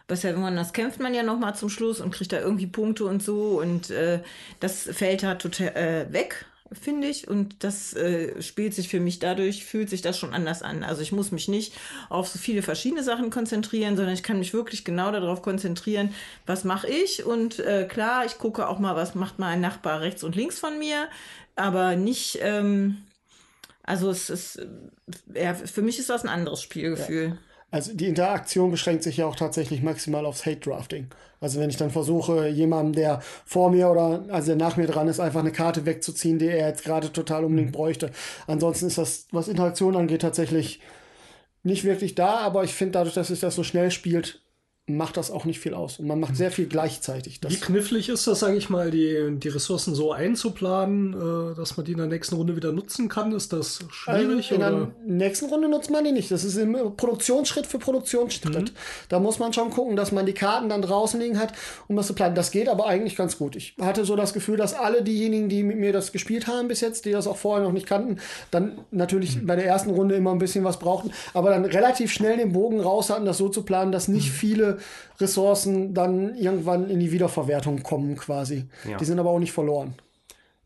bei 0.09 0.17
Seven 0.17 0.43
Wonders 0.43 0.73
kämpft 0.73 1.01
man 1.01 1.15
ja 1.15 1.23
noch 1.23 1.39
mal 1.39 1.55
zum 1.55 1.69
Schluss 1.69 2.01
und 2.01 2.11
kriegt 2.11 2.33
da 2.33 2.41
irgendwie 2.41 2.67
Punkte 2.67 3.05
und 3.05 3.23
so. 3.23 3.61
Und 3.61 3.91
äh, 3.91 4.21
das 4.59 4.83
fällt 4.83 5.23
da 5.23 5.37
total 5.37 5.77
äh, 5.77 6.13
weg 6.13 6.47
finde 6.73 7.09
ich. 7.09 7.29
Und 7.29 7.65
das 7.65 7.95
äh, 7.95 8.41
spielt 8.43 8.75
sich 8.75 8.89
für 8.89 9.01
mich 9.01 9.19
dadurch 9.19 9.65
fühlt 9.65 9.89
sich 9.89 10.03
das 10.03 10.19
schon 10.19 10.35
anders 10.35 10.63
an. 10.63 10.85
Also 10.85 11.03
ich 11.03 11.13
muss 11.13 11.33
mich 11.33 11.49
nicht 11.49 11.73
auf 12.09 12.29
so 12.29 12.39
viele 12.39 12.63
verschiedene 12.63 13.03
Sachen 13.03 13.31
konzentrieren 13.31 13.97
sondern 13.97 14.15
ich 14.15 14.23
kann 14.23 14.39
mich 14.39 14.53
wirklich 14.53 14.85
genau 14.85 15.11
darauf 15.11 15.43
konzentrieren 15.43 16.15
was 16.47 16.65
mache 16.65 16.89
ich? 16.89 17.25
Und 17.25 17.59
äh, 17.59 17.87
klar 17.89 18.27
ich 18.27 18.39
gucke 18.39 18.69
auch 18.69 18.79
mal 18.79 18.97
was 18.97 19.15
macht 19.15 19.39
mein 19.39 19.61
Nachbar 19.61 20.01
rechts 20.01 20.23
und 20.23 20.37
links 20.37 20.59
von 20.59 20.79
mir. 20.79 21.09
Aber 21.57 21.97
nicht 21.97 22.39
ähm, 22.43 22.99
Also 23.83 24.11
es 24.11 24.29
ist, 24.29 24.61
ja, 25.35 25.55
für 25.55 25.83
mich 25.83 25.99
ist 25.99 26.11
das 26.11 26.23
ein 26.23 26.29
anderes 26.29 26.61
Spielgefühl. 26.61 27.39
Also 27.71 27.93
die 27.93 28.07
Interaktion 28.07 28.71
beschränkt 28.71 29.03
sich 29.03 29.19
ja 29.19 29.27
auch 29.27 29.37
tatsächlich 29.37 29.83
maximal 29.83 30.25
aufs 30.25 30.47
Hate-Drafting. 30.47 31.09
Also 31.41 31.61
wenn 31.61 31.69
ich 31.69 31.77
dann 31.77 31.91
versuche, 31.91 32.49
jemandem, 32.49 32.95
der 32.95 33.21
vor 33.45 33.71
mir 33.71 33.91
oder 33.91 34.25
also 34.29 34.49
der 34.49 34.57
nach 34.57 34.77
mir 34.77 34.87
dran 34.87 35.07
ist, 35.07 35.21
einfach 35.21 35.41
eine 35.41 35.53
Karte 35.53 35.85
wegzuziehen, 35.85 36.39
die 36.39 36.47
er 36.47 36.69
jetzt 36.69 36.85
gerade 36.85 37.13
total 37.13 37.45
unbedingt 37.45 37.73
bräuchte. 37.73 38.11
Ansonsten 38.47 38.87
ist 38.87 38.99
das, 38.99 39.27
was 39.33 39.49
Interaktion 39.49 39.97
angeht, 39.97 40.23
tatsächlich 40.23 40.81
nicht 41.63 41.85
wirklich 41.85 42.15
da, 42.15 42.39
aber 42.39 42.65
ich 42.65 42.75
finde 42.75 42.93
dadurch, 42.93 43.15
dass 43.15 43.29
sich 43.29 43.41
das 43.41 43.55
so 43.55 43.63
schnell 43.63 43.91
spielt, 43.91 44.41
macht 44.89 45.17
das 45.17 45.31
auch 45.31 45.45
nicht 45.45 45.61
viel 45.61 45.75
aus. 45.75 45.99
Und 45.99 46.07
man 46.07 46.19
macht 46.19 46.37
sehr 46.37 46.51
viel 46.51 46.67
gleichzeitig. 46.67 47.41
Wie 47.47 47.57
knifflig 47.57 48.09
ist 48.09 48.27
das, 48.27 48.41
sage 48.41 48.57
ich 48.57 48.71
mal, 48.71 48.91
die, 48.91 49.37
die 49.37 49.49
Ressourcen 49.49 49.95
so 49.95 50.13
einzuplanen, 50.13 51.13
äh, 51.13 51.55
dass 51.55 51.77
man 51.77 51.85
die 51.85 51.93
in 51.93 51.99
der 51.99 52.07
nächsten 52.07 52.35
Runde 52.37 52.57
wieder 52.57 52.73
nutzen 52.73 53.09
kann? 53.09 53.33
Ist 53.33 53.53
das 53.53 53.81
schwierig? 53.91 54.51
Also 54.51 54.55
in 54.55 54.61
oder? 54.61 54.71
der 54.71 54.89
nächsten 55.05 55.47
Runde 55.47 55.69
nutzt 55.69 55.91
man 55.91 56.05
die 56.05 56.13
nicht. 56.13 56.31
Das 56.31 56.45
ist 56.45 56.57
im 56.57 56.73
Produktionsschritt 56.97 57.67
für 57.67 57.79
Produktionsschritt. 57.79 58.73
Da 59.09 59.21
muss 59.21 59.39
man 59.39 59.53
schon 59.53 59.71
gucken, 59.71 59.97
dass 59.97 60.13
man 60.13 60.27
die 60.27 60.33
Karten 60.33 60.69
dann 60.69 60.83
draußen 60.83 61.21
liegen 61.21 61.39
hat, 61.39 61.53
um 61.87 61.97
das 61.97 62.07
zu 62.07 62.15
planen. 62.15 62.35
Das 62.35 62.51
geht 62.51 62.69
aber 62.69 62.87
eigentlich 62.87 63.17
ganz 63.17 63.39
gut. 63.39 63.57
Ich 63.57 63.75
hatte 63.81 64.05
so 64.05 64.17
das 64.17 64.33
Gefühl, 64.33 64.57
dass 64.57 64.75
alle 64.75 65.03
diejenigen, 65.03 65.49
die 65.49 65.63
mit 65.63 65.79
mir 65.79 65.93
das 65.93 66.13
gespielt 66.13 66.47
haben 66.47 66.69
bis 66.69 66.81
jetzt, 66.81 67.05
die 67.05 67.13
das 67.13 67.27
auch 67.27 67.37
vorher 67.37 67.65
noch 67.65 67.73
nicht 67.73 67.87
kannten, 67.87 68.19
dann 68.51 68.79
natürlich 68.91 69.47
bei 69.47 69.57
der 69.57 69.67
ersten 69.67 69.91
Runde 69.91 70.15
immer 70.17 70.33
ein 70.33 70.39
bisschen 70.39 70.65
was 70.65 70.79
brauchten, 70.79 71.13
aber 71.35 71.51
dann 71.51 71.65
relativ 71.65 72.13
schnell 72.13 72.39
den 72.39 72.53
Bogen 72.53 72.81
raus 72.81 73.11
hatten, 73.11 73.25
das 73.25 73.39
so 73.39 73.49
zu 73.49 73.63
planen, 73.63 73.93
dass 73.93 74.09
nicht 74.09 74.31
viele 74.31 74.78
Ressourcen 75.21 75.95
dann 75.95 76.35
irgendwann 76.35 76.89
in 76.91 77.01
die 77.01 77.13
Wiederverwertung 77.13 77.83
kommen 77.83 78.17
quasi. 78.17 78.67
Ja. 78.89 78.97
Die 78.97 79.05
sind 79.05 79.19
aber 79.19 79.31
auch 79.31 79.39
nicht 79.39 79.53
verloren. 79.53 79.95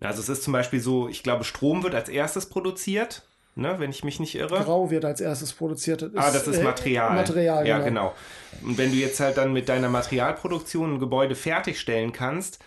Also 0.01 0.21
es 0.21 0.29
ist 0.29 0.43
zum 0.43 0.53
Beispiel 0.53 0.81
so, 0.81 1.09
ich 1.09 1.23
glaube, 1.23 1.45
Strom 1.45 1.83
wird 1.83 1.95
als 1.95 2.09
erstes 2.09 2.47
produziert, 2.47 3.23
ne, 3.55 3.77
wenn 3.79 3.91
ich 3.91 4.03
mich 4.05 4.19
nicht 4.21 4.35
irre. 4.35 4.63
Grau 4.65 4.91
wird 4.91 5.05
als 5.05 5.21
erstes 5.21 5.53
produziert. 5.53 6.03
Ah, 6.17 6.31
das 6.31 6.49
ist 6.49 6.59
äh, 6.59 6.65
Material. 6.65 7.15
Material, 7.15 7.67
Ja, 7.67 7.79
genau. 7.79 8.15
genau. 8.61 8.69
Und 8.69 8.79
wenn 8.79 8.91
du 8.91 8.97
jetzt 8.97 9.21
halt 9.21 9.37
dann 9.37 9.53
mit 9.53 9.69
deiner 9.69 9.89
Materialproduktion 9.89 10.95
ein 10.95 10.99
Gebäude 10.99 11.35
fertigstellen 11.35 12.13
kannst, 12.13 12.59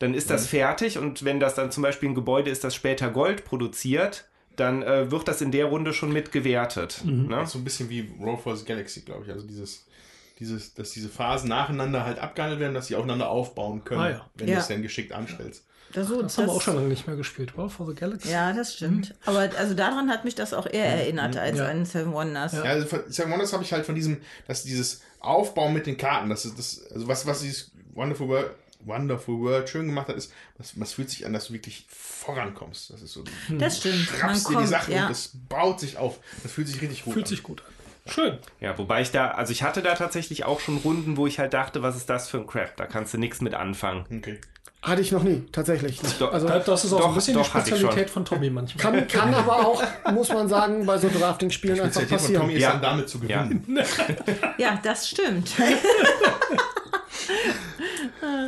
dann 0.00 0.14
ist 0.14 0.30
das 0.30 0.46
fertig 0.48 0.98
und 0.98 1.24
wenn 1.24 1.38
das 1.38 1.54
dann 1.54 1.70
zum 1.70 1.82
Beispiel 1.82 2.08
ein 2.08 2.14
Gebäude 2.14 2.50
ist, 2.50 2.64
das 2.64 2.74
später 2.74 3.10
Gold 3.10 3.44
produziert, 3.44 4.24
dann 4.56 4.82
äh, 4.82 5.10
wird 5.10 5.28
das 5.28 5.40
in 5.40 5.50
der 5.50 5.66
Runde 5.66 5.92
schon 5.92 6.12
mit 6.12 6.32
gewertet. 6.32 7.02
Ne? 7.04 7.46
So 7.46 7.58
ein 7.58 7.64
bisschen 7.64 7.88
wie 7.90 8.12
Roll 8.20 8.36
for 8.36 8.56
the 8.56 8.64
Galaxy, 8.64 9.00
glaube 9.00 9.24
ich. 9.24 9.32
Also 9.32 9.46
dieses, 9.46 9.86
dieses, 10.38 10.74
dass 10.74 10.90
diese 10.90 11.08
Phasen 11.08 11.48
nacheinander 11.48 12.04
halt 12.04 12.18
abgehandelt 12.18 12.60
werden, 12.60 12.74
dass 12.74 12.86
sie 12.88 12.96
aufeinander 12.96 13.28
aufbauen 13.30 13.84
können, 13.84 14.00
Ah, 14.00 14.10
ja. 14.10 14.30
wenn 14.34 14.48
Ja. 14.48 14.54
du 14.56 14.60
es 14.60 14.68
dann 14.68 14.82
geschickt 14.82 15.12
anstellst. 15.12 15.64
Das, 15.92 16.08
so, 16.08 16.20
Das 16.22 16.36
haben 16.38 16.46
wir 16.46 16.52
auch 16.52 16.60
schon 16.60 16.74
lange 16.74 16.88
nicht 16.88 17.06
mehr 17.06 17.14
gespielt, 17.14 17.56
War 17.56 17.68
for 17.70 17.86
the 17.86 17.94
Galaxy. 17.94 18.28
Ja, 18.28 18.52
das 18.52 18.74
stimmt. 18.74 19.14
Aber 19.26 19.48
also 19.56 19.74
daran 19.74 20.10
hat 20.10 20.24
mich 20.24 20.34
das 20.34 20.52
auch 20.52 20.66
eher 20.66 20.86
erinnert 20.86 21.36
als 21.36 21.58
Ja. 21.58 21.68
an 21.68 21.84
Seven 21.86 22.12
Wonders. 22.12 22.52
Ja, 22.52 22.62
also 22.62 22.86
von 22.86 23.00
Seven 23.08 23.30
Wonders 23.30 23.52
habe 23.52 23.62
ich 23.62 23.72
halt 23.72 23.86
von 23.86 23.94
diesem, 23.94 24.20
dass 24.48 24.64
dieses 24.64 25.02
Aufbauen 25.20 25.72
mit 25.72 25.86
den 25.86 25.96
Karten, 25.96 26.30
das 26.30 26.44
ist 26.46 26.58
das, 26.58 26.82
also 26.92 27.06
was, 27.06 27.26
was 27.26 27.42
dieses 27.42 27.70
Wonderful 27.94 28.26
World, 28.28 28.50
Wonderful 28.86 29.38
World 29.40 29.68
schön 29.68 29.86
gemacht 29.86 30.08
hat, 30.08 30.16
ist, 30.16 30.32
was, 30.58 30.78
was 30.80 30.92
fühlt 30.94 31.08
sich 31.10 31.24
an, 31.26 31.32
dass 31.32 31.46
du 31.46 31.52
wirklich 31.52 31.86
vorankommst. 31.88 32.90
Das 32.90 33.00
ist 33.00 33.12
so, 33.12 33.22
du 33.22 33.56
Das 33.58 33.78
stimmt. 33.78 33.96
Man 34.10 34.18
schrappst 34.18 34.44
dir 34.46 34.48
die 34.50 34.54
kommt, 34.56 34.68
Sachen 34.68 34.94
ja. 34.94 35.02
und 35.04 35.10
das 35.10 35.30
baut 35.48 35.80
sich 35.80 35.96
auf. 35.96 36.18
Das 36.42 36.50
fühlt 36.52 36.66
sich 36.68 36.80
richtig 36.82 37.04
gut 37.04 37.14
Fühlt 37.14 37.26
an. 37.26 37.30
sich 37.30 37.42
gut 37.42 37.62
an. 37.66 37.72
Schön. 38.06 38.38
Ja, 38.60 38.76
wobei 38.76 39.00
ich 39.00 39.10
da, 39.12 39.30
also 39.30 39.50
ich 39.52 39.62
hatte 39.62 39.80
da 39.80 39.94
tatsächlich 39.94 40.44
auch 40.44 40.60
schon 40.60 40.76
Runden, 40.78 41.16
wo 41.16 41.26
ich 41.26 41.38
halt 41.38 41.54
dachte, 41.54 41.82
was 41.82 41.96
ist 41.96 42.10
das 42.10 42.28
für 42.28 42.36
ein 42.38 42.46
Crap? 42.46 42.76
Da 42.76 42.84
kannst 42.86 43.14
du 43.14 43.18
nichts 43.18 43.40
mit 43.40 43.54
anfangen. 43.54 44.04
Okay. 44.18 44.40
Hatte 44.82 45.00
ich 45.00 45.10
noch 45.12 45.22
nie, 45.22 45.42
tatsächlich. 45.50 45.98
Doch, 46.18 46.30
also 46.30 46.46
Das 46.46 46.84
ist 46.84 46.92
auch 46.92 46.98
Doch, 47.00 47.08
ein 47.08 47.14
bisschen 47.14 47.32
doch, 47.34 47.44
die 47.50 47.58
Spezialität 47.60 48.10
von 48.10 48.26
Tommy 48.26 48.50
manchmal. 48.50 48.82
kann, 48.92 49.08
kann 49.08 49.34
aber 49.34 49.66
auch, 49.66 49.82
muss 50.12 50.28
man 50.28 50.46
sagen, 50.50 50.84
bei 50.84 50.98
so 50.98 51.08
Drafting-Spielen 51.08 51.80
einfach 51.80 52.02
Spezialität 52.02 52.10
von 52.10 52.18
passieren. 52.18 52.42
Tommy 52.42 52.54
ist 52.54 52.60
Ja. 52.62 52.72
dann 52.72 52.82
damit 52.82 53.08
zu 53.08 53.18
Ja. 53.26 53.44
gewinnen. 53.44 53.78
Ja, 54.58 54.78
das 54.82 55.08
stimmt. 55.08 55.52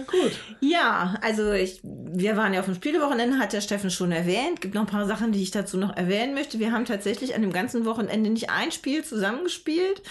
Gut. 0.06 0.32
Ja, 0.60 1.14
also 1.22 1.52
ich, 1.52 1.80
wir 1.82 2.36
waren 2.36 2.52
ja 2.54 2.60
auf 2.60 2.66
dem 2.66 2.74
Spielewochenende, 2.74 3.38
hat 3.38 3.52
der 3.52 3.60
Steffen 3.60 3.90
schon 3.90 4.12
erwähnt. 4.12 4.60
Gibt 4.60 4.74
noch 4.74 4.82
ein 4.82 4.86
paar 4.88 5.06
Sachen, 5.06 5.32
die 5.32 5.42
ich 5.42 5.50
dazu 5.50 5.76
noch 5.76 5.96
erwähnen 5.96 6.34
möchte. 6.34 6.58
Wir 6.58 6.72
haben 6.72 6.84
tatsächlich 6.84 7.34
an 7.34 7.42
dem 7.42 7.52
ganzen 7.52 7.84
Wochenende 7.84 8.30
nicht 8.30 8.50
ein 8.50 8.72
Spiel 8.72 9.04
zusammengespielt. 9.04 10.02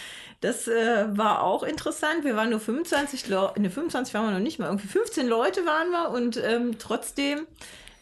Das 0.42 0.68
äh, 0.68 1.06
war 1.18 1.44
auch 1.44 1.64
interessant. 1.64 2.24
Wir 2.24 2.36
waren 2.36 2.50
nur 2.50 2.60
25 2.60 3.30
Leute, 3.30 3.62
ne, 3.62 3.70
25 3.70 4.14
waren 4.14 4.26
wir 4.26 4.32
noch 4.34 4.40
nicht 4.40 4.60
mal, 4.60 4.68
irgendwie 4.68 4.88
15 4.88 5.28
Leute 5.28 5.66
waren 5.66 5.90
wir 5.90 6.10
und 6.10 6.38
ähm, 6.38 6.78
trotzdem 6.78 7.48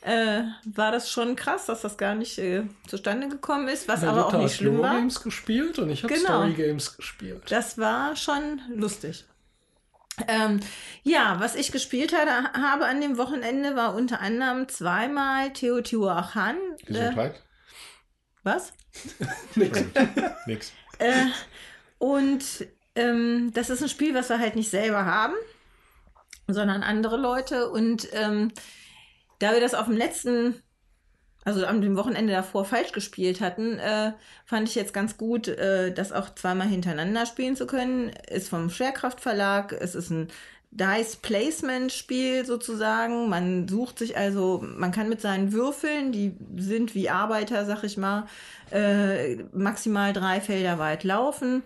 äh, 0.01 0.41
war 0.65 0.91
das 0.91 1.09
schon 1.09 1.35
krass, 1.37 1.67
dass 1.67 1.81
das 1.81 1.95
gar 1.97 2.15
nicht 2.15 2.37
äh, 2.39 2.63
zustande 2.87 3.29
gekommen 3.29 3.69
ist, 3.69 3.87
was 3.87 4.01
Der 4.01 4.09
aber 4.09 4.25
auch 4.25 4.31
Luther 4.33 4.37
nicht 4.43 4.51
hat 4.53 4.57
schlimm 4.57 4.79
war. 4.79 4.89
Eurogames 4.91 5.21
gespielt 5.21 5.79
und 5.79 5.89
ich 5.91 6.03
habe 6.03 6.13
Genau. 6.13 6.25
Story 6.41 6.53
Games 6.53 6.97
gespielt. 6.97 7.41
Das 7.49 7.77
war 7.77 8.15
schon 8.17 8.59
lustig. 8.75 9.23
Ähm, 10.27 10.59
ja, 11.01 11.39
was 11.39 11.55
ich 11.55 11.71
gespielt 11.71 12.13
hatte, 12.13 12.53
habe 12.53 12.85
an 12.85 13.01
dem 13.01 13.17
Wochenende 13.17 13.75
war 13.75 13.95
unter 13.95 14.21
anderem 14.21 14.67
zweimal 14.69 15.51
Teotihuacan. 15.53 16.55
Äh, 16.55 16.85
Gesundheit? 16.85 17.41
was? 18.43 18.73
Nix. 20.45 20.73
Äh, 20.99 21.25
und 21.97 22.67
ähm, 22.95 23.51
das 23.53 23.69
ist 23.69 23.81
ein 23.81 23.89
Spiel, 23.89 24.13
was 24.13 24.29
wir 24.29 24.39
halt 24.39 24.55
nicht 24.55 24.69
selber 24.69 25.05
haben, 25.05 25.33
sondern 26.47 26.83
andere 26.83 27.17
Leute. 27.17 27.69
Und 27.69 28.07
ähm, 28.13 28.51
da 29.39 29.53
wir 29.53 29.61
das 29.61 29.73
auf 29.73 29.85
dem 29.85 29.97
letzten, 29.97 30.61
also 31.45 31.65
am 31.65 31.81
dem 31.81 31.97
Wochenende 31.97 32.33
davor 32.33 32.65
falsch 32.65 32.91
gespielt 32.91 33.41
hatten, 33.41 33.79
äh, 33.79 34.13
fand 34.45 34.69
ich 34.69 34.75
jetzt 34.75 34.93
ganz 34.93 35.17
gut, 35.17 35.47
äh, 35.47 35.93
das 35.93 36.11
auch 36.11 36.33
zweimal 36.35 36.67
hintereinander 36.67 37.25
spielen 37.25 37.55
zu 37.55 37.67
können. 37.67 38.11
Ist 38.29 38.49
vom 38.49 38.69
Schwerkraft 38.69 39.19
Verlag. 39.19 39.73
Es 39.73 39.95
ist 39.95 40.09
ein 40.09 40.29
Dice 40.71 41.17
Placement 41.17 41.91
Spiel 41.91 42.45
sozusagen. 42.45 43.29
Man 43.29 43.67
sucht 43.67 43.99
sich 43.99 44.17
also, 44.17 44.63
man 44.63 44.91
kann 44.91 45.09
mit 45.09 45.21
seinen 45.21 45.51
Würfeln, 45.53 46.11
die 46.11 46.35
sind 46.57 46.95
wie 46.95 47.09
Arbeiter, 47.09 47.65
sag 47.65 47.83
ich 47.83 47.97
mal, 47.97 48.25
äh, 48.71 49.35
maximal 49.53 50.13
drei 50.13 50.41
Felder 50.41 50.79
weit 50.79 51.03
laufen. 51.03 51.63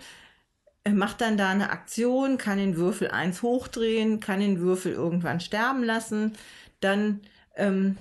Macht 0.89 1.21
dann 1.21 1.37
da 1.37 1.49
eine 1.49 1.69
Aktion, 1.69 2.37
kann 2.37 2.57
den 2.57 2.77
Würfel 2.77 3.09
eins 3.09 3.41
hochdrehen, 3.41 4.21
kann 4.21 4.39
den 4.39 4.59
Würfel 4.61 4.93
irgendwann 4.93 5.41
sterben 5.41 5.83
lassen. 5.83 6.33
Dann 6.79 7.21
ähm, 7.55 7.97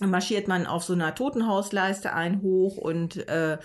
marschiert 0.00 0.48
man 0.48 0.66
auf 0.66 0.84
so 0.84 0.92
einer 0.92 1.14
Totenhausleiste 1.14 2.12
ein 2.12 2.42
hoch 2.42 2.76
und 2.76 3.28
äh, 3.28 3.54
äh, 3.54 3.58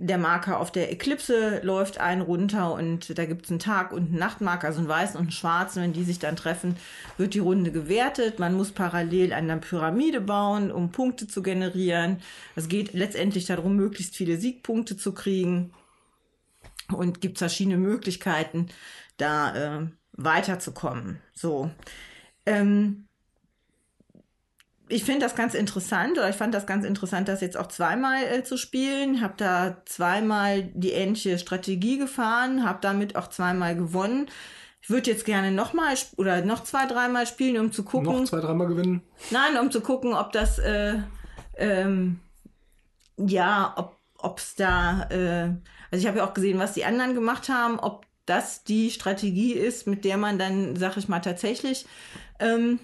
der 0.00 0.18
Marker 0.18 0.58
auf 0.58 0.72
der 0.72 0.90
Eklipse 0.90 1.60
läuft 1.62 2.00
ein 2.00 2.22
runter 2.22 2.72
und 2.72 3.18
da 3.18 3.26
gibt 3.26 3.44
es 3.44 3.50
einen 3.50 3.60
Tag- 3.60 3.92
und 3.92 4.08
einen 4.08 4.18
Nachtmarker, 4.18 4.68
also 4.68 4.78
einen 4.78 4.88
weißen 4.88 5.16
und 5.16 5.24
einen 5.24 5.30
schwarzen. 5.30 5.82
Wenn 5.82 5.92
die 5.92 6.04
sich 6.04 6.18
dann 6.18 6.36
treffen, 6.36 6.76
wird 7.18 7.34
die 7.34 7.38
Runde 7.38 7.70
gewertet. 7.70 8.38
Man 8.38 8.54
muss 8.54 8.72
parallel 8.72 9.34
an 9.34 9.46
der 9.46 9.56
Pyramide 9.56 10.22
bauen, 10.22 10.72
um 10.72 10.90
Punkte 10.90 11.28
zu 11.28 11.42
generieren. 11.42 12.22
Es 12.56 12.68
geht 12.68 12.94
letztendlich 12.94 13.44
darum, 13.44 13.76
möglichst 13.76 14.16
viele 14.16 14.38
Siegpunkte 14.38 14.96
zu 14.96 15.12
kriegen 15.12 15.74
und 16.90 17.20
gibt 17.20 17.36
verschiedene 17.36 17.76
Möglichkeiten, 17.76 18.68
da 19.18 19.80
äh, 19.80 19.86
weiterzukommen. 20.12 21.20
So. 21.34 21.70
Ähm, 22.46 23.06
ich 24.90 25.04
finde 25.04 25.20
das 25.20 25.34
ganz 25.34 25.54
interessant, 25.54 26.18
oder 26.18 26.28
ich 26.28 26.36
fand 26.36 26.52
das 26.52 26.66
ganz 26.66 26.84
interessant, 26.84 27.28
das 27.28 27.40
jetzt 27.40 27.56
auch 27.56 27.68
zweimal 27.68 28.22
äh, 28.24 28.42
zu 28.42 28.56
spielen. 28.56 29.20
Habe 29.20 29.34
da 29.36 29.76
zweimal 29.86 30.64
die 30.74 30.90
ähnliche 30.90 31.38
Strategie 31.38 31.98
gefahren, 31.98 32.64
habe 32.64 32.78
damit 32.82 33.16
auch 33.16 33.28
zweimal 33.28 33.76
gewonnen. 33.76 34.28
Ich 34.82 34.90
würde 34.90 35.10
jetzt 35.10 35.24
gerne 35.24 35.52
nochmal 35.52 35.94
oder 36.16 36.42
noch 36.42 36.64
zwei, 36.64 36.86
dreimal 36.86 37.26
spielen, 37.26 37.58
um 37.58 37.72
zu 37.72 37.84
gucken. 37.84 38.12
Noch 38.12 38.24
zwei, 38.24 38.40
dreimal 38.40 38.66
gewinnen. 38.66 39.02
Nein, 39.30 39.58
um 39.58 39.70
zu 39.70 39.80
gucken, 39.80 40.14
ob 40.14 40.32
das, 40.32 40.58
äh, 40.58 40.94
ähm, 41.56 42.18
ja, 43.16 43.74
ob 44.18 44.38
es 44.38 44.54
da, 44.54 45.08
äh, 45.10 45.50
also 45.90 46.02
ich 46.02 46.06
habe 46.06 46.18
ja 46.18 46.26
auch 46.26 46.34
gesehen, 46.34 46.58
was 46.58 46.72
die 46.72 46.84
anderen 46.84 47.14
gemacht 47.14 47.48
haben, 47.48 47.78
ob 47.78 48.06
das 48.26 48.64
die 48.64 48.90
Strategie 48.90 49.52
ist, 49.52 49.86
mit 49.86 50.04
der 50.04 50.16
man 50.16 50.38
dann, 50.38 50.76
sag 50.76 50.96
ich 50.96 51.08
mal, 51.08 51.20
tatsächlich, 51.20 51.86
ähm, 52.38 52.78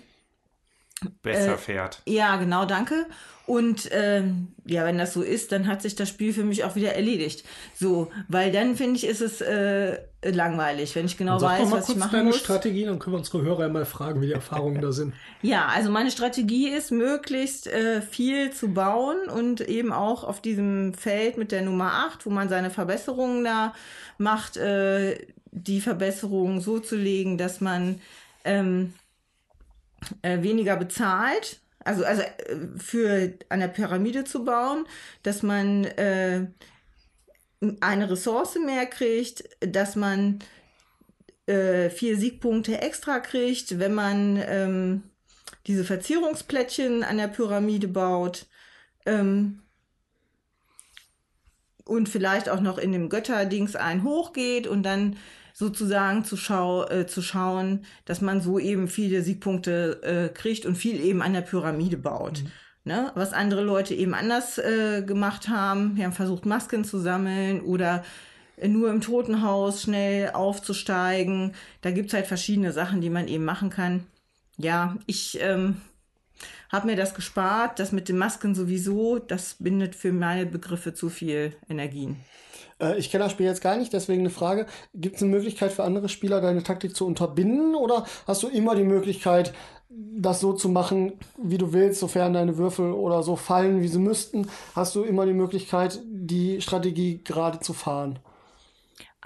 Besser 1.23 1.55
Äh, 1.55 1.59
fährt. 1.59 2.01
ja, 2.07 2.37
genau, 2.37 2.65
danke. 2.65 3.07
Und 3.45 3.89
ähm, 3.93 4.49
ja, 4.65 4.85
wenn 4.85 4.99
das 4.99 5.13
so 5.13 5.23
ist, 5.23 5.53
dann 5.53 5.69
hat 5.69 5.81
sich 5.83 5.95
das 5.95 6.09
Spiel 6.09 6.33
für 6.33 6.43
mich 6.43 6.65
auch 6.65 6.75
wieder 6.75 6.95
erledigt. 6.95 7.45
So, 7.77 8.11
weil 8.27 8.51
dann 8.51 8.75
finde 8.75 8.97
ich, 8.97 9.07
ist 9.07 9.21
es 9.21 9.41
äh, 9.41 10.01
langweilig, 10.25 10.97
wenn 10.97 11.07
ich 11.07 11.17
genau 11.17 11.41
weiß, 11.41 11.61
doch 11.61 11.69
mal 11.71 11.77
was 11.77 11.81
ich 11.89 11.95
kurz 11.95 11.99
machen 11.99 12.13
deine 12.13 12.25
muss. 12.31 12.39
Strategie, 12.41 12.87
dann 12.87 12.99
können 12.99 13.15
wir 13.15 13.19
unsere 13.19 13.43
Hörer 13.43 13.69
mal 13.69 13.85
fragen, 13.85 14.21
wie 14.21 14.27
die 14.27 14.33
Erfahrungen 14.33 14.81
da 14.81 14.91
sind. 14.91 15.15
Ja, 15.43 15.67
also 15.67 15.91
meine 15.91 16.11
Strategie 16.11 16.71
ist, 16.71 16.91
möglichst 16.91 17.69
äh, 17.69 18.03
viel 18.03 18.51
zu 18.53 18.73
bauen 18.75 19.29
und 19.29 19.61
eben 19.61 19.93
auch 19.93 20.25
auf 20.25 20.41
diesem 20.41 20.93
Feld 20.95 21.37
mit 21.37 21.53
der 21.53 21.63
Nummer 21.63 21.93
8, 22.09 22.27
wo 22.27 22.31
man 22.31 22.49
seine 22.49 22.71
Verbesserungen 22.71 23.45
da 23.45 23.75
macht, 24.19 24.57
äh, 24.57 25.19
die 25.53 25.81
Verbesserungen 25.81 26.61
so 26.61 26.81
zu 26.81 26.97
legen, 26.97 27.39
dass 27.39 27.61
man 27.61 28.01
ähm, 28.45 28.93
äh, 30.23 30.43
weniger 30.43 30.77
bezahlt. 30.77 31.61
also, 31.85 32.05
also 32.05 32.23
äh, 32.23 32.79
für 32.79 33.35
an 33.49 33.61
der 33.61 33.69
Pyramide 33.69 34.25
zu 34.25 34.45
bauen, 34.45 34.87
dass 35.23 35.43
man 35.43 35.85
äh, 35.85 36.47
eine 37.81 38.11
Ressource 38.11 38.57
mehr 38.65 38.87
kriegt, 38.87 39.45
dass 39.61 39.97
man 39.97 40.41
äh, 41.47 41.91
vier 41.91 42.17
Siegpunkte 42.17 42.81
extra 42.81 43.21
kriegt, 43.21 43.79
wenn 43.79 43.95
man 43.95 44.43
ähm, 44.47 45.03
diese 45.67 45.85
Verzierungsplättchen 45.85 47.03
an 47.03 47.19
der 47.19 47.29
Pyramide 47.29 47.89
baut. 47.89 48.47
Ähm, 49.05 49.63
und 51.85 52.09
vielleicht 52.09 52.49
auch 52.49 52.61
noch 52.61 52.79
in 52.79 52.91
dem 52.91 53.09
Götterdings 53.09 53.77
ein 53.77 54.03
hochgeht 54.03 54.67
und 54.67 54.83
dann 54.83 55.17
sozusagen 55.59 56.23
zu, 56.23 56.37
schau 56.37 56.87
äh, 56.87 57.07
zu 57.07 57.23
schauen, 57.23 57.87
dass 58.05 58.21
man 58.21 58.43
so 58.43 58.59
eben 58.59 58.89
viele 58.89 59.23
Siegpunkte 59.23 60.03
äh, 60.03 60.29
kriegt 60.29 60.67
und 60.67 60.75
viel 60.75 61.01
eben 61.01 61.23
an 61.23 61.33
der 61.33 61.41
Pyramide 61.41 61.97
baut. 61.97 62.43
Mhm. 62.43 62.51
Ne? 62.85 63.11
Was 63.15 63.33
andere 63.33 63.63
Leute 63.63 63.95
eben 63.95 64.13
anders 64.13 64.59
äh, 64.59 65.03
gemacht 65.03 65.49
haben. 65.49 65.97
Wir 65.97 66.05
haben 66.05 66.13
versucht, 66.13 66.45
Masken 66.45 66.85
zu 66.85 66.99
sammeln 66.99 67.63
oder 67.63 68.05
nur 68.63 68.91
im 68.91 69.01
Totenhaus 69.01 69.81
schnell 69.81 70.31
aufzusteigen. 70.33 71.55
Da 71.81 71.91
gibt's 71.91 72.13
halt 72.13 72.27
verschiedene 72.27 72.73
Sachen, 72.73 73.01
die 73.01 73.11
man 73.11 73.27
eben 73.27 73.45
machen 73.47 73.71
kann. 73.71 74.05
Ja, 74.59 74.99
ich 75.07 75.39
ähm, 75.41 75.81
habe 76.71 76.89
mir 76.89 76.97
das 76.97 77.15
gespart. 77.15 77.79
Das 77.79 77.93
mit 77.93 78.11
den 78.11 78.19
Masken 78.19 78.55
sowieso, 78.55 79.19
das 79.19 79.57
bindet 79.59 79.95
für 79.95 80.13
meine 80.13 80.45
Begriffe 80.45 80.93
zu 80.93 81.09
viel 81.09 81.57
Energien. 81.71 82.17
Äh, 82.81 82.99
ich 82.99 83.11
kenne 83.11 83.25
das 83.25 83.33
Spiel 83.33 83.47
jetzt 83.47 83.63
gar 83.63 83.77
nicht, 83.77 83.93
deswegen 83.93 84.21
eine 84.21 84.31
Frage. 84.31 84.67
Gibt 84.95 85.17
es 85.17 85.23
eine 85.23 85.31
Möglichkeit 85.31 85.73
für 85.73 85.85
andere 85.85 86.09
Spieler, 86.09 86.41
deine 86.41 86.63
Taktik 86.63 86.95
zu 86.97 87.07
unterbinden? 87.07 87.75
Oder 87.75 88.07
hast 88.27 88.43
du 88.43 88.49
immer 88.49 88.75
die 88.75 88.85
Möglichkeit, 88.85 89.53
das 89.89 90.41
so 90.41 90.53
zu 90.53 90.69
machen, 90.69 91.13
wie 91.43 91.59
du 91.59 91.73
willst, 91.73 92.01
sofern 92.01 92.33
deine 92.33 92.59
Würfel 92.59 92.93
oder 92.93 93.23
so 93.23 93.37
fallen, 93.37 93.83
wie 93.83 93.89
sie 93.89 93.99
müssten? 93.99 94.49
Hast 94.75 94.95
du 94.95 95.03
immer 95.05 95.27
die 95.27 95.33
Möglichkeit, 95.33 96.01
die 96.07 96.61
Strategie 96.61 97.21
gerade 97.25 97.61
zu 97.61 97.73
fahren? 97.73 98.19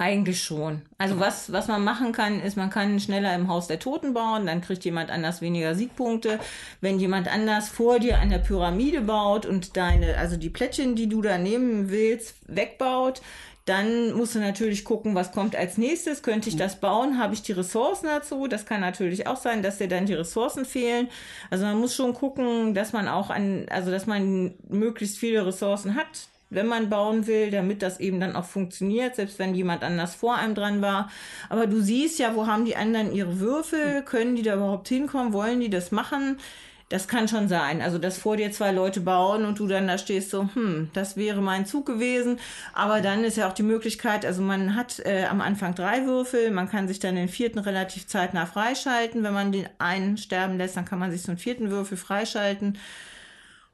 Eigentlich 0.01 0.43
schon. 0.43 0.81
Also 0.97 1.21
was, 1.21 1.53
was 1.53 1.69
man 1.69 1.85
machen 1.85 2.13
kann, 2.13 2.41
ist, 2.41 2.57
man 2.57 2.71
kann 2.71 2.99
schneller 3.01 3.35
im 3.35 3.49
Haus 3.49 3.67
der 3.67 3.79
Toten 3.79 4.15
bauen, 4.15 4.47
dann 4.47 4.63
kriegt 4.63 4.83
jemand 4.87 5.11
anders 5.11 5.43
weniger 5.43 5.75
Siegpunkte. 5.75 6.39
Wenn 6.81 6.99
jemand 6.99 7.31
anders 7.31 7.69
vor 7.69 7.99
dir 7.99 8.19
an 8.19 8.31
der 8.31 8.39
Pyramide 8.39 9.03
baut 9.03 9.45
und 9.45 9.77
deine, 9.77 10.17
also 10.17 10.39
die 10.39 10.49
Plättchen, 10.49 10.97
die 10.97 11.07
du 11.07 11.21
da 11.21 11.37
nehmen 11.37 11.91
willst, 11.91 12.37
wegbaut, 12.47 13.21
dann 13.67 14.15
musst 14.15 14.35
du 14.35 14.39
natürlich 14.39 14.87
gucken, 14.87 15.15
was 15.15 15.33
kommt 15.33 15.55
als 15.55 15.77
nächstes. 15.77 16.23
Könnte 16.23 16.49
ich 16.49 16.57
das 16.57 16.81
bauen? 16.81 17.19
Habe 17.19 17.35
ich 17.35 17.43
die 17.43 17.53
Ressourcen 17.53 18.07
dazu? 18.07 18.47
Das 18.47 18.65
kann 18.65 18.81
natürlich 18.81 19.27
auch 19.27 19.37
sein, 19.37 19.63
dass 19.63 19.77
dir 19.77 19.89
dann 19.89 20.07
die 20.07 20.15
Ressourcen 20.15 20.65
fehlen. 20.65 21.09
Also 21.51 21.67
man 21.67 21.79
muss 21.79 21.95
schon 21.95 22.15
gucken, 22.15 22.73
dass 22.73 22.95
man 22.95 23.07
auch 23.07 23.29
an, 23.29 23.67
also 23.69 23.91
dass 23.91 24.07
man 24.07 24.55
möglichst 24.67 25.19
viele 25.19 25.45
Ressourcen 25.45 25.95
hat, 25.95 26.31
wenn 26.51 26.67
man 26.67 26.91
bauen 26.91 27.27
will, 27.27 27.51
damit 27.51 27.83
das 27.83 28.01
eben 28.01 28.21
dann 28.21 28.37
auch 28.37 28.45
funktioniert, 28.45 29.17
selbst 29.17 29.39
wenn 29.39 29.55
jemand 29.55 29.83
anders 29.83 30.15
vor 30.15 30.37
einem 30.37 30.55
dran 30.55 30.83
war. 30.83 31.11
Aber 31.49 31.67
du 31.67 31.81
siehst 31.81 32.19
ja, 32.19 32.35
wo 32.35 32.47
haben 32.47 32.65
die 32.65 32.77
anderen 32.77 33.13
ihre 33.13 33.41
Würfel? 33.41 34.03
Können 34.03 34.37
die 34.37 34.43
da 34.43 34.55
überhaupt 34.57 34.89
hinkommen? 34.89 35.33
Wollen 35.33 35.61
die 35.61 35.71
das 35.71 35.93
machen? 35.93 36.39
Das 36.91 37.07
kann 37.07 37.29
schon 37.29 37.47
sein. 37.47 37.83
Also, 37.83 37.99
dass 37.99 38.19
vor 38.19 38.37
dir 38.37 38.51
zwei 38.51 38.73
Leute 38.73 39.01
bauen 39.01 39.45
und 39.45 39.61
du 39.61 39.69
dann 39.69 39.87
da 39.87 39.97
stehst 39.97 40.31
so, 40.31 40.49
hm, 40.55 40.91
das 40.93 41.17
wäre 41.17 41.41
mein 41.41 41.65
Zug 41.65 41.87
gewesen. 41.87 42.41
Aber 42.73 43.01
dann 43.01 43.23
ist 43.23 43.37
ja 43.37 43.49
auch 43.49 43.53
die 43.53 43.63
Möglichkeit, 43.63 44.27
also 44.27 44.43
man 44.43 44.75
hat 44.75 44.99
äh, 45.07 45.27
am 45.27 45.41
Anfang 45.41 45.77
drei 45.77 46.05
Würfel, 46.05 46.51
man 46.51 46.69
kann 46.69 46.89
sich 46.89 46.99
dann 46.99 47.15
den 47.15 47.29
vierten 47.29 47.61
relativ 47.61 48.09
zeitnah 48.09 48.45
freischalten. 48.45 49.23
Wenn 49.23 49.33
man 49.33 49.53
den 49.53 49.69
einen 49.79 50.17
sterben 50.17 50.59
lässt, 50.59 50.77
dann 50.77 50.85
kann 50.85 50.99
man 50.99 51.13
sich 51.13 51.23
so 51.23 51.31
einen 51.31 51.39
vierten 51.39 51.71
Würfel 51.71 51.97
freischalten. 51.97 52.77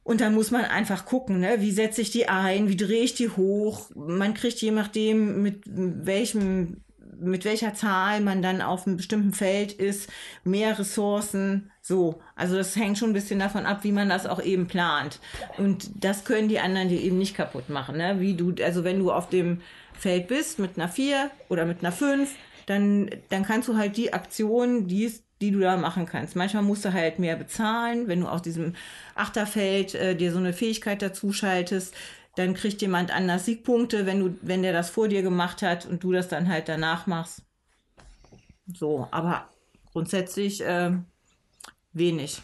Und 0.06 0.20
dann 0.20 0.36
muss 0.36 0.52
man 0.52 0.64
einfach 0.64 1.04
gucken, 1.04 1.40
ne? 1.40 1.56
wie 1.58 1.72
setze 1.72 2.00
ich 2.00 2.12
die 2.12 2.28
ein, 2.28 2.68
wie 2.68 2.76
drehe 2.76 3.02
ich 3.02 3.14
die 3.14 3.28
hoch. 3.28 3.90
Man 3.96 4.34
kriegt 4.34 4.60
je 4.60 4.70
nachdem, 4.70 5.42
mit 5.42 5.64
welchem, 5.66 6.76
mit 7.18 7.44
welcher 7.44 7.74
Zahl 7.74 8.20
man 8.20 8.40
dann 8.40 8.62
auf 8.62 8.86
einem 8.86 8.98
bestimmten 8.98 9.32
Feld 9.32 9.72
ist, 9.72 10.08
mehr 10.44 10.78
Ressourcen. 10.78 11.72
So, 11.82 12.22
also 12.36 12.54
das 12.54 12.76
hängt 12.76 12.98
schon 12.98 13.10
ein 13.10 13.14
bisschen 13.14 13.40
davon 13.40 13.66
ab, 13.66 13.82
wie 13.82 13.90
man 13.90 14.08
das 14.08 14.26
auch 14.26 14.40
eben 14.40 14.68
plant. 14.68 15.18
Und 15.58 15.90
das 15.96 16.24
können 16.24 16.46
die 16.46 16.60
anderen 16.60 16.88
dir 16.88 17.00
eben 17.00 17.18
nicht 17.18 17.34
kaputt 17.34 17.68
machen. 17.68 17.96
Ne? 17.96 18.20
Wie 18.20 18.34
du, 18.34 18.54
also 18.62 18.84
wenn 18.84 19.00
du 19.00 19.10
auf 19.10 19.28
dem 19.28 19.60
Feld 19.98 20.28
bist 20.28 20.60
mit 20.60 20.78
einer 20.78 20.88
4 20.88 21.32
oder 21.48 21.64
mit 21.64 21.80
einer 21.80 21.90
5, 21.90 22.32
dann, 22.66 23.10
dann 23.30 23.44
kannst 23.44 23.66
du 23.66 23.76
halt 23.76 23.96
die 23.96 24.12
Aktion, 24.12 24.86
die 24.86 25.06
es 25.06 25.25
die 25.40 25.50
du 25.50 25.60
da 25.60 25.76
machen 25.76 26.06
kannst. 26.06 26.36
Manchmal 26.36 26.62
musst 26.62 26.84
du 26.84 26.92
halt 26.92 27.18
mehr 27.18 27.36
bezahlen, 27.36 28.08
wenn 28.08 28.20
du 28.20 28.28
aus 28.28 28.42
diesem 28.42 28.74
Achterfeld 29.14 29.94
äh, 29.94 30.16
dir 30.16 30.32
so 30.32 30.38
eine 30.38 30.52
Fähigkeit 30.52 31.02
dazu 31.02 31.32
schaltest, 31.32 31.94
dann 32.36 32.54
kriegt 32.54 32.82
jemand 32.82 33.10
anders 33.10 33.46
Siegpunkte, 33.46 34.06
wenn 34.06 34.20
du, 34.20 34.38
wenn 34.42 34.62
der 34.62 34.72
das 34.72 34.90
vor 34.90 35.08
dir 35.08 35.22
gemacht 35.22 35.62
hat 35.62 35.86
und 35.86 36.04
du 36.04 36.12
das 36.12 36.28
dann 36.28 36.48
halt 36.48 36.68
danach 36.68 37.06
machst. 37.06 37.42
So, 38.66 39.08
aber 39.10 39.48
grundsätzlich 39.92 40.62
äh, 40.62 40.92
wenig. 41.92 42.42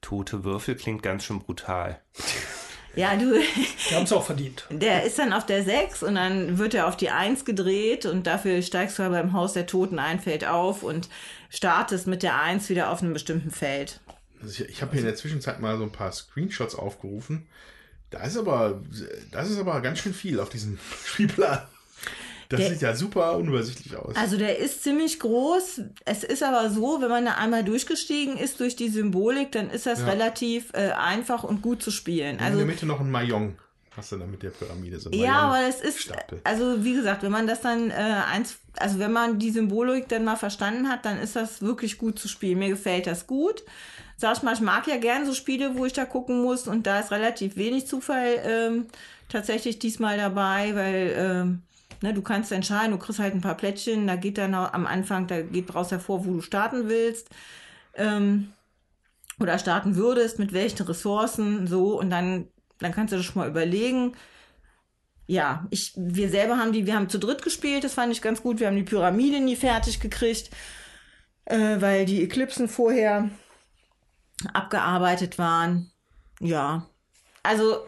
Tote 0.00 0.44
Würfel 0.44 0.76
klingt 0.76 1.02
ganz 1.02 1.24
schön 1.24 1.40
brutal. 1.40 2.00
Ja, 2.96 3.14
du. 3.14 3.38
Die 3.38 3.94
haben 3.94 4.04
es 4.04 4.12
auch 4.14 4.24
verdient. 4.24 4.64
Der 4.70 5.02
ist 5.02 5.18
dann 5.18 5.34
auf 5.34 5.44
der 5.44 5.62
6 5.62 6.02
und 6.02 6.14
dann 6.14 6.56
wird 6.56 6.72
er 6.72 6.88
auf 6.88 6.96
die 6.96 7.10
1 7.10 7.44
gedreht 7.44 8.06
und 8.06 8.26
dafür 8.26 8.62
steigst 8.62 8.98
du 8.98 9.02
aber 9.02 9.20
im 9.20 9.34
Haus 9.34 9.52
der 9.52 9.66
Toten 9.66 9.98
ein 9.98 10.18
Feld 10.18 10.46
auf 10.46 10.82
und 10.82 11.10
startest 11.50 12.06
mit 12.06 12.22
der 12.22 12.40
1 12.40 12.68
wieder 12.68 12.90
auf 12.90 13.02
einem 13.02 13.12
bestimmten 13.12 13.50
Feld. 13.50 14.00
Also 14.40 14.64
ich, 14.64 14.68
ich 14.68 14.82
habe 14.82 14.92
hier 14.92 15.00
in 15.00 15.06
der 15.06 15.16
Zwischenzeit 15.16 15.60
mal 15.60 15.76
so 15.78 15.84
ein 15.84 15.92
paar 15.92 16.12
Screenshots 16.12 16.74
aufgerufen. 16.74 17.46
Da 18.10 18.22
ist 18.24 18.36
aber, 18.36 18.82
das 19.32 19.50
ist 19.50 19.58
aber 19.58 19.80
ganz 19.80 19.98
schön 19.98 20.14
viel 20.14 20.40
auf 20.40 20.48
diesem 20.48 20.78
Spielplan. 21.04 21.62
Das 22.48 22.60
der, 22.60 22.70
sieht 22.70 22.82
ja 22.82 22.94
super 22.94 23.36
unübersichtlich 23.36 23.96
aus. 23.96 24.14
Also 24.14 24.36
der 24.36 24.58
ist 24.58 24.84
ziemlich 24.84 25.18
groß. 25.18 25.80
Es 26.04 26.22
ist 26.22 26.42
aber 26.44 26.70
so, 26.70 27.00
wenn 27.00 27.08
man 27.08 27.24
da 27.24 27.32
einmal 27.32 27.64
durchgestiegen 27.64 28.36
ist 28.36 28.60
durch 28.60 28.76
die 28.76 28.88
Symbolik, 28.88 29.50
dann 29.52 29.68
ist 29.68 29.86
das 29.86 30.00
ja. 30.00 30.06
relativ 30.06 30.72
äh, 30.72 30.92
einfach 30.92 31.42
und 31.42 31.60
gut 31.60 31.82
zu 31.82 31.90
spielen. 31.90 32.38
Also, 32.38 32.52
in 32.52 32.58
der 32.58 32.66
Mitte 32.66 32.86
noch 32.86 33.00
ein 33.00 33.10
Mayong. 33.10 33.56
Hast 33.96 34.12
du 34.12 34.16
da 34.18 34.26
mit 34.26 34.42
der 34.42 34.50
Pyramide 34.50 35.00
so 35.00 35.10
Ja, 35.10 35.38
aber 35.38 35.66
es 35.68 35.80
ist, 35.80 36.00
Stapel. 36.00 36.40
also 36.44 36.84
wie 36.84 36.94
gesagt, 36.94 37.22
wenn 37.22 37.32
man 37.32 37.46
das 37.46 37.62
dann 37.62 37.90
äh, 37.90 37.94
eins, 37.94 38.58
also 38.76 38.98
wenn 38.98 39.12
man 39.12 39.38
die 39.38 39.50
Symbolik 39.50 40.08
dann 40.08 40.24
mal 40.24 40.36
verstanden 40.36 40.88
hat, 40.88 41.04
dann 41.06 41.18
ist 41.18 41.34
das 41.34 41.62
wirklich 41.62 41.96
gut 41.96 42.18
zu 42.18 42.28
spielen. 42.28 42.58
Mir 42.58 42.68
gefällt 42.68 43.06
das 43.06 43.26
gut. 43.26 43.64
Sag 44.18 44.36
ich 44.36 44.42
mal, 44.42 44.54
ich 44.54 44.60
mag 44.60 44.86
ja 44.86 44.98
gern 44.98 45.26
so 45.26 45.32
Spiele, 45.34 45.76
wo 45.76 45.86
ich 45.86 45.92
da 45.92 46.04
gucken 46.04 46.42
muss 46.42 46.68
und 46.68 46.86
da 46.86 47.00
ist 47.00 47.10
relativ 47.10 47.56
wenig 47.56 47.86
Zufall 47.86 48.40
ähm, 48.44 48.86
tatsächlich 49.28 49.78
diesmal 49.78 50.16
dabei, 50.18 50.74
weil 50.74 51.14
ähm, 51.16 51.62
ne, 52.02 52.12
du 52.14 52.22
kannst 52.22 52.52
entscheiden, 52.52 52.92
du 52.92 52.98
kriegst 52.98 53.18
halt 53.18 53.34
ein 53.34 53.40
paar 53.40 53.56
Plättchen, 53.56 54.06
da 54.06 54.16
geht 54.16 54.38
dann 54.38 54.54
am 54.54 54.86
Anfang, 54.86 55.26
da 55.26 55.40
geht 55.42 55.74
raus 55.74 55.90
hervor, 55.90 56.24
wo 56.26 56.32
du 56.32 56.40
starten 56.42 56.88
willst. 56.88 57.28
Ähm, 57.94 58.52
oder 59.38 59.58
starten 59.58 59.96
würdest, 59.96 60.38
mit 60.38 60.52
welchen 60.52 60.86
Ressourcen, 60.86 61.66
so, 61.66 61.98
und 61.98 62.10
dann 62.10 62.48
dann 62.78 62.92
kannst 62.92 63.12
du 63.12 63.16
das 63.16 63.26
schon 63.26 63.40
mal 63.40 63.48
überlegen. 63.48 64.16
Ja, 65.26 65.66
ich, 65.70 65.92
wir 65.96 66.28
selber 66.28 66.58
haben 66.58 66.72
die, 66.72 66.86
wir 66.86 66.94
haben 66.94 67.08
zu 67.08 67.18
dritt 67.18 67.42
gespielt, 67.42 67.84
das 67.84 67.94
fand 67.94 68.12
ich 68.12 68.22
ganz 68.22 68.42
gut. 68.42 68.60
Wir 68.60 68.68
haben 68.68 68.76
die 68.76 68.84
Pyramide 68.84 69.40
nie 69.40 69.56
fertig 69.56 70.00
gekriegt, 70.00 70.50
äh, 71.46 71.80
weil 71.80 72.06
die 72.06 72.22
Eklipsen 72.22 72.68
vorher 72.68 73.30
abgearbeitet 74.52 75.38
waren. 75.38 75.90
Ja, 76.40 76.86
also 77.42 77.86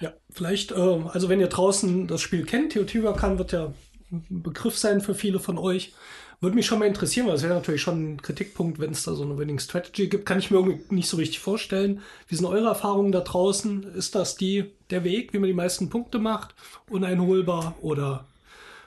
ja, 0.00 0.12
vielleicht, 0.30 0.72
äh, 0.72 0.74
also 0.74 1.28
wenn 1.28 1.40
ihr 1.40 1.48
draußen 1.48 2.06
das 2.06 2.20
Spiel 2.20 2.44
kennt, 2.44 2.72
Teotihuacan 2.72 3.38
wird 3.38 3.52
ja 3.52 3.72
ein 4.10 4.42
Begriff 4.42 4.76
sein 4.76 5.00
für 5.00 5.14
viele 5.14 5.38
von 5.38 5.58
euch. 5.58 5.94
Würde 6.40 6.56
mich 6.56 6.64
schon 6.64 6.78
mal 6.78 6.88
interessieren, 6.88 7.26
weil 7.26 7.34
es 7.34 7.42
wäre 7.42 7.54
natürlich 7.54 7.82
schon 7.82 8.14
ein 8.14 8.22
Kritikpunkt, 8.22 8.78
wenn 8.78 8.92
es 8.92 9.02
da 9.02 9.14
so 9.14 9.22
eine 9.24 9.36
Winning 9.36 9.58
Strategy 9.58 10.08
gibt. 10.08 10.24
Kann 10.24 10.38
ich 10.38 10.50
mir 10.50 10.56
irgendwie 10.56 10.94
nicht 10.94 11.08
so 11.08 11.18
richtig 11.18 11.38
vorstellen. 11.38 12.00
Wie 12.28 12.34
sind 12.34 12.46
eure 12.46 12.68
Erfahrungen 12.68 13.12
da 13.12 13.20
draußen? 13.20 13.82
Ist 13.94 14.14
das 14.14 14.36
die, 14.36 14.72
der 14.88 15.04
Weg, 15.04 15.34
wie 15.34 15.38
man 15.38 15.48
die 15.48 15.54
meisten 15.54 15.90
Punkte 15.90 16.18
macht? 16.18 16.54
Uneinholbar? 16.88 17.76
Oder 17.82 18.26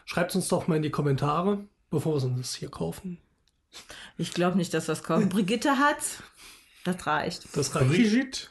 schreibt 0.05 0.35
uns 0.35 0.47
doch 0.47 0.67
mal 0.67 0.77
in 0.77 0.81
die 0.81 0.89
Kommentare, 0.89 1.63
bevor 1.91 2.15
wir 2.15 2.25
uns 2.25 2.55
hier 2.55 2.69
kaufen. 2.69 3.19
Ich 4.17 4.33
glaube 4.33 4.57
nicht, 4.57 4.73
dass 4.73 4.87
das 4.87 5.03
kaufen. 5.03 5.29
Brigitte 5.29 5.77
hat. 5.77 6.23
Das 6.83 7.05
reicht. 7.05 7.55
Das 7.55 7.75
reicht. 7.75 7.87
Brigitte. 7.87 8.47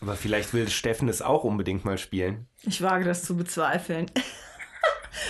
Aber 0.00 0.14
vielleicht 0.14 0.54
will 0.54 0.68
Steffen 0.68 1.08
es 1.08 1.22
auch 1.22 1.42
unbedingt 1.42 1.84
mal 1.84 1.98
spielen. 1.98 2.46
Ich 2.62 2.82
wage 2.82 3.04
das 3.04 3.24
zu 3.24 3.36
bezweifeln. 3.36 4.08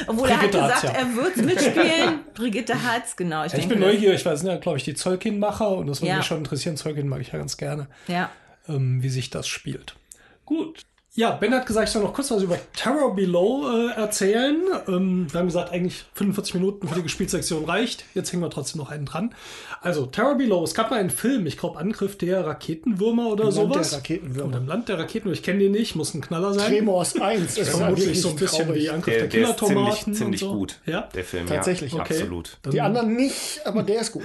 Obwohl 0.07 0.29
Brigitte 0.29 0.59
er 0.59 0.65
hat 0.65 0.75
gesagt, 0.83 0.95
ja. 0.95 1.01
er 1.01 1.17
wird 1.17 1.37
mitspielen. 1.37 2.21
Brigitte 2.35 2.83
hat's, 2.83 3.17
genau. 3.17 3.45
Ich, 3.45 3.53
ja, 3.53 3.59
ich 3.59 3.69
bin 3.69 3.81
neugierig, 3.81 4.25
weil 4.25 4.35
es 4.35 4.41
sind 4.41 4.51
ja, 4.51 4.57
glaube 4.57 4.79
ich, 4.79 4.85
die 4.85 4.95
Zollkin-Macher 4.95 5.71
und 5.71 5.87
das 5.87 6.01
würde 6.01 6.11
ja. 6.11 6.17
mich 6.19 6.27
schon 6.27 6.39
interessieren. 6.39 6.77
Zollkin 6.77 7.09
mag 7.09 7.21
ich 7.21 7.33
ja 7.33 7.39
ganz 7.39 7.57
gerne. 7.57 7.89
Ja. 8.07 8.31
Ähm, 8.69 9.03
wie 9.03 9.09
sich 9.09 9.31
das 9.31 9.49
spielt. 9.49 9.97
Gut. 10.45 10.83
Ja, 11.19 11.33
Ben 11.33 11.53
hat 11.53 11.67
gesagt, 11.67 11.89
ich 11.89 11.93
soll 11.93 12.03
noch 12.05 12.15
kurz 12.15 12.31
was 12.31 12.43
über 12.45 12.57
Terror 12.77 13.13
Below 13.17 13.67
äh, 13.89 13.91
erzählen. 14.01 14.57
Ähm, 14.87 15.27
wir 15.33 15.41
haben 15.41 15.47
gesagt, 15.49 15.73
eigentlich 15.73 16.05
45 16.15 16.55
Minuten 16.55 16.87
für 16.87 16.95
die 16.95 17.03
Gespielsektion 17.03 17.65
reicht. 17.65 18.05
Jetzt 18.15 18.33
hängen 18.33 18.41
wir 18.41 18.51
trotzdem 18.51 18.81
noch 18.81 18.93
einen 18.93 19.05
dran. 19.05 19.35
Also, 19.81 20.07
Terror 20.07 20.37
Below, 20.37 20.63
es 20.63 20.75
gab 20.75 20.91
mal 20.93 21.01
einen 21.01 21.11
Film, 21.11 21.45
ich 21.47 21.59
glaube, 21.59 21.77
Angriff 21.81 22.17
der 22.19 22.47
Raketenwürmer 22.47 23.27
oder 23.31 23.47
Im 23.47 23.51
sowas. 23.51 23.75
Land 23.75 23.91
der 23.91 23.99
Raketenwürmer. 23.99 24.49
Oder 24.49 24.59
im 24.59 24.67
Land 24.69 24.89
der 24.89 24.99
Raketenwürmer, 25.01 25.33
ich 25.35 25.43
kenne 25.43 25.59
den 25.59 25.73
nicht, 25.73 25.97
muss 25.97 26.15
ein 26.15 26.21
Knaller 26.21 26.55
sein. 26.55 26.71
Tremors 26.73 27.21
1 27.21 27.59
ist 27.59 27.69
Vermutlich 27.77 28.21
so 28.23 28.29
ein 28.29 28.37
bisschen 28.37 28.67
traurig. 28.67 28.83
wie 28.85 28.91
Angriff 28.91 29.15
Der, 29.19 29.27
der, 29.27 29.41
der 29.41 29.51
ist 29.51 29.59
ziemlich, 29.59 30.17
ziemlich 30.19 30.43
und 30.45 30.51
so. 30.51 30.55
gut, 30.55 30.79
Ja. 30.87 31.09
der 31.13 31.25
Film. 31.25 31.47
Tatsächlich. 31.49 31.93
ja, 31.95 32.01
Okay. 32.03 32.15
absolut. 32.15 32.59
Die 32.73 32.81
anderen 32.81 33.17
nicht, 33.17 33.61
aber 33.65 33.83
der 33.83 34.03
ist 34.03 34.13
gut. 34.13 34.23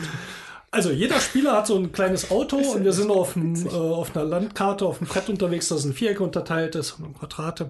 Also 0.73 0.89
jeder 0.89 1.19
Spieler 1.19 1.53
hat 1.53 1.67
so 1.67 1.77
ein 1.77 1.91
kleines 1.91 2.31
Auto 2.31 2.57
und 2.57 2.83
wir 2.83 2.93
sind 2.93 3.11
auf, 3.11 3.37
einem, 3.37 3.55
äh, 3.67 3.69
auf 3.69 4.15
einer 4.15 4.25
Landkarte, 4.25 4.87
auf 4.87 4.99
einem 4.99 5.07
Brett 5.07 5.29
unterwegs, 5.29 5.67
das 5.67 5.85
in 5.85 5.93
Vierecke 5.93 6.23
unterteilt 6.23 6.73
ist 6.73 6.93
und 6.93 7.05
in 7.05 7.13
Quadrate. 7.13 7.69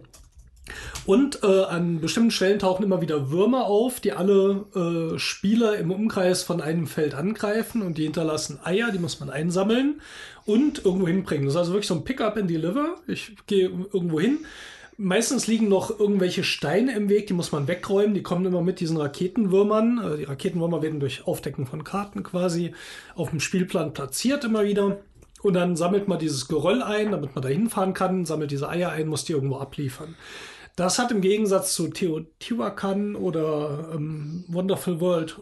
Und 1.06 1.44
äh, 1.44 1.64
an 1.64 2.00
bestimmten 2.00 2.32
Stellen 2.32 2.60
tauchen 2.60 2.84
immer 2.84 3.02
wieder 3.02 3.30
Würmer 3.30 3.66
auf, 3.66 4.00
die 4.00 4.14
alle 4.14 4.64
äh, 5.16 5.20
Spieler 5.20 5.76
im 5.76 5.92
Umkreis 5.92 6.44
von 6.44 6.62
einem 6.62 6.88
Feld 6.88 7.14
angreifen 7.14 7.82
und 7.82 7.98
die 7.98 8.04
hinterlassen 8.04 8.60
Eier, 8.64 8.90
die 8.92 9.00
muss 9.00 9.20
man 9.20 9.30
einsammeln 9.30 10.00
und 10.46 10.86
irgendwo 10.86 11.06
hinbringen. 11.06 11.44
Das 11.44 11.56
ist 11.56 11.60
also 11.60 11.74
wirklich 11.74 11.88
so 11.88 11.96
ein 11.96 12.06
Pick-up 12.06 12.38
and 12.38 12.50
Deliver. 12.50 12.96
Ich 13.06 13.36
gehe 13.48 13.66
irgendwo 13.92 14.22
hin. 14.22 14.46
Meistens 14.98 15.48
liegen 15.48 15.70
noch 15.70 16.00
irgendwelche 16.00 16.44
Steine 16.44 16.96
im 16.96 17.10
Weg, 17.10 17.28
die 17.28 17.34
muss 17.34 17.52
man 17.52 17.68
wegräumen. 17.68 18.14
Die 18.14 18.24
kommen 18.24 18.46
immer 18.46 18.62
mit 18.62 18.80
diesen 18.80 18.98
Raketenwürmern. 18.98 20.14
Äh, 20.14 20.18
Die 20.18 20.24
Raketenwürmer 20.26 20.82
werden 20.82 21.00
durch 21.00 21.26
Aufdecken 21.28 21.66
von 21.66 21.84
Karten 21.84 22.24
quasi 22.24 22.74
auf 23.16 23.30
dem 23.30 23.40
Spielplan 23.40 23.94
platziert 23.94 24.44
immer 24.44 24.64
wieder. 24.64 25.00
Und 25.42 25.56
dann 25.56 25.76
sammelt 25.76 26.08
man 26.08 26.20
dieses 26.20 26.48
Geröll 26.48 26.82
ein, 26.82 27.12
damit 27.12 27.36
man 27.36 27.42
da 27.42 27.50
hinfahren 27.50 27.94
kann, 27.94 28.26
sammelt 28.26 28.52
diese 28.52 28.70
Eier 28.70 28.92
ein, 28.92 29.08
muss 29.08 29.26
die 29.26 29.34
irgendwo 29.34 29.58
abliefern. 29.58 30.16
Das 30.76 30.98
hat 31.00 31.12
im 31.12 31.22
Gegensatz 31.22 31.74
zu 31.74 31.90
Teotihuacan 31.90 33.16
oder 33.16 33.92
ähm, 33.94 34.46
Wonderful 34.48 35.00
World 35.02 35.40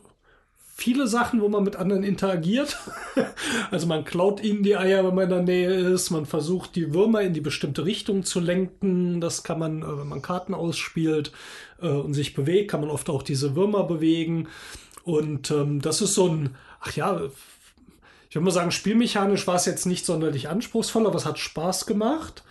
viele 0.82 1.06
Sachen, 1.06 1.42
wo 1.42 1.48
man 1.48 1.64
mit 1.64 1.76
anderen 1.76 2.02
interagiert. 2.02 2.76
also 3.72 3.86
man 3.86 4.04
klaut 4.04 4.44
ihnen 4.44 4.64
die 4.64 4.76
Eier, 4.76 5.06
wenn 5.06 5.14
man 5.14 5.26
in 5.26 5.30
der 5.30 5.42
Nähe 5.44 5.70
ist. 5.70 6.10
Man 6.10 6.26
versucht, 6.26 6.76
die 6.76 6.92
Würmer 6.92 7.22
in 7.22 7.34
die 7.34 7.42
bestimmte 7.42 7.86
Richtung 7.86 8.24
zu 8.24 8.40
lenken. 8.40 9.22
Das 9.22 9.44
kann 9.44 9.60
man, 9.60 9.84
äh, 9.84 10.00
wenn 10.00 10.08
man 10.08 10.24
Karten 10.24 10.56
ausspielt 10.56 11.34
äh, 11.84 11.88
und 11.88 12.16
sich 12.16 12.34
bewegt, 12.34 12.72
kann 12.72 12.82
man 12.82 12.90
oft 12.90 13.12
auch 13.12 13.22
diese 13.22 13.56
Würmer 13.56 13.84
bewegen. 13.84 14.48
Und 15.04 15.52
ähm, 15.52 15.82
das 15.82 16.02
ist 16.02 16.16
so 16.16 16.28
ein, 16.28 16.56
ach 16.80 16.96
ja, 16.96 17.22
ich 18.30 18.36
würde 18.36 18.46
mal 18.46 18.52
sagen, 18.52 18.72
spielmechanisch 18.72 19.46
war 19.46 19.56
es 19.56 19.66
jetzt 19.66 19.86
nicht 19.86 20.06
sonderlich 20.06 20.50
anspruchsvoll, 20.50 21.06
aber 21.06 21.18
es 21.18 21.28
hat 21.28 21.38
Spaß 21.38 21.86
gemacht. 21.86 22.44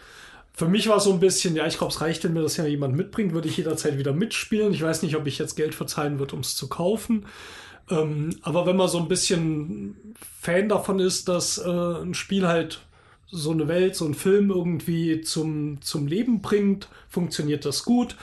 Für 0.53 0.68
mich 0.68 0.89
war 0.89 0.99
es 0.99 1.05
so 1.05 1.12
ein 1.12 1.20
bisschen, 1.20 1.57
ja, 1.57 1.66
ich 1.66 1.78
glaube, 1.78 1.93
es 1.93 2.01
reicht, 2.01 2.22
wenn 2.22 2.35
mir 2.35 2.43
das 2.43 2.59
ja 2.59 2.66
jemand 2.66 2.95
mitbringt, 2.95 3.33
würde 3.33 3.49
ich 3.49 3.57
jederzeit 3.57 3.99
wieder 3.99 4.12
mitspielen. 4.12 4.72
Ich 4.72 4.83
weiß 4.83 5.03
nicht, 5.03 5.16
ob 5.16 5.26
ich 5.26 5.39
jetzt 5.39 5.57
Geld 5.57 5.74
verzahlen 5.74 6.20
würde, 6.20 6.37
um 6.37 6.43
es 6.43 6.55
zu 6.55 6.68
kaufen. 6.68 7.26
Ähm, 7.91 8.36
aber 8.43 8.66
wenn 8.66 8.76
man 8.76 8.88
so 8.88 8.99
ein 8.99 9.09
bisschen 9.09 10.14
Fan 10.41 10.68
davon 10.68 11.01
ist, 11.01 11.28
dass 11.28 11.59
äh, 11.59 11.68
ein 11.68 12.14
Spiel 12.14 12.47
halt 12.47 12.80
so 13.26 13.51
eine 13.53 13.68
Welt, 13.68 13.95
so 13.95 14.07
ein 14.07 14.14
Film 14.14 14.51
irgendwie 14.51 15.20
zum, 15.20 15.80
zum 15.82 16.07
Leben 16.07 16.41
bringt, 16.41 16.88
funktioniert 17.09 17.64
das 17.64 17.84
gut. 17.84 18.16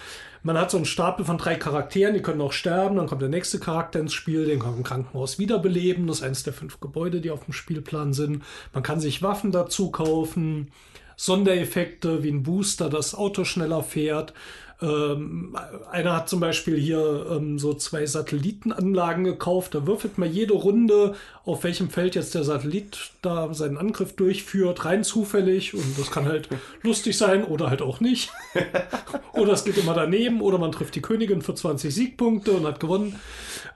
Man 0.44 0.58
hat 0.58 0.72
so 0.72 0.78
einen 0.78 0.86
Stapel 0.86 1.26
von 1.26 1.38
drei 1.38 1.56
Charakteren, 1.56 2.14
die 2.14 2.22
können 2.22 2.42
auch 2.42 2.54
sterben, 2.54 2.98
dann 2.98 3.08
kommt 3.08 3.22
der 3.22 3.30
nächste 3.30 3.60
Charakter 3.60 4.00
ins 4.00 4.14
Spiel, 4.14 4.46
den 4.46 4.60
kann 4.60 4.70
man 4.70 4.78
im 4.80 4.84
Krankenhaus 4.84 5.40
wiederbeleben. 5.40 6.08
Das 6.08 6.18
ist 6.18 6.24
eines 6.24 6.44
der 6.44 6.54
fünf 6.54 6.80
Gebäude, 6.80 7.22
die 7.22 7.32
auf 7.32 7.46
dem 7.46 7.54
Spielplan 7.54 8.14
sind. 8.14 8.44
Man 8.74 8.84
kann 8.84 9.00
sich 9.00 9.22
Waffen 9.22 9.52
dazu 9.52 9.92
kaufen, 9.92 10.72
Sondereffekte 11.18 12.24
wie 12.24 12.30
ein 12.30 12.44
Booster, 12.44 12.90
das 12.90 13.16
Auto 13.16 13.44
schneller 13.44 13.84
fährt. 13.84 14.34
Ähm, 14.80 15.58
einer 15.90 16.16
hat 16.16 16.30
zum 16.30 16.40
Beispiel 16.40 16.78
hier 16.78 17.28
ähm, 17.32 17.58
so 17.58 17.74
zwei 17.74 18.06
Satellitenanlagen 18.06 19.24
gekauft. 19.24 19.74
Da 19.74 19.88
würfelt 19.88 20.20
man 20.20 20.32
jede 20.32 20.54
Runde, 20.54 21.16
auf 21.46 21.64
welchem 21.64 21.90
Feld 21.90 22.14
jetzt 22.14 22.36
der 22.36 22.44
Satellit 22.44 23.12
da 23.24 23.54
seinen 23.54 23.78
Angriff 23.78 24.16
durchführt, 24.16 24.86
rein 24.86 25.04
zufällig. 25.04 25.74
Und 25.74 25.98
das 25.98 26.12
kann 26.12 26.26
halt 26.26 26.50
lustig 26.84 27.18
sein 27.18 27.44
oder 27.44 27.70
halt 27.70 27.82
auch 27.82 28.02
nicht. 28.02 28.32
oder 29.34 29.54
es 29.54 29.66
geht 29.66 29.78
immer 29.78 29.96
daneben 29.96 30.42
oder 30.42 30.60
man 30.60 30.72
trifft 30.72 30.94
die 30.94 31.02
Königin 31.02 31.42
für 31.42 31.56
20 31.56 31.94
Siegpunkte 31.94 32.52
und 32.52 32.66
hat 32.68 32.80
gewonnen. 32.80 33.16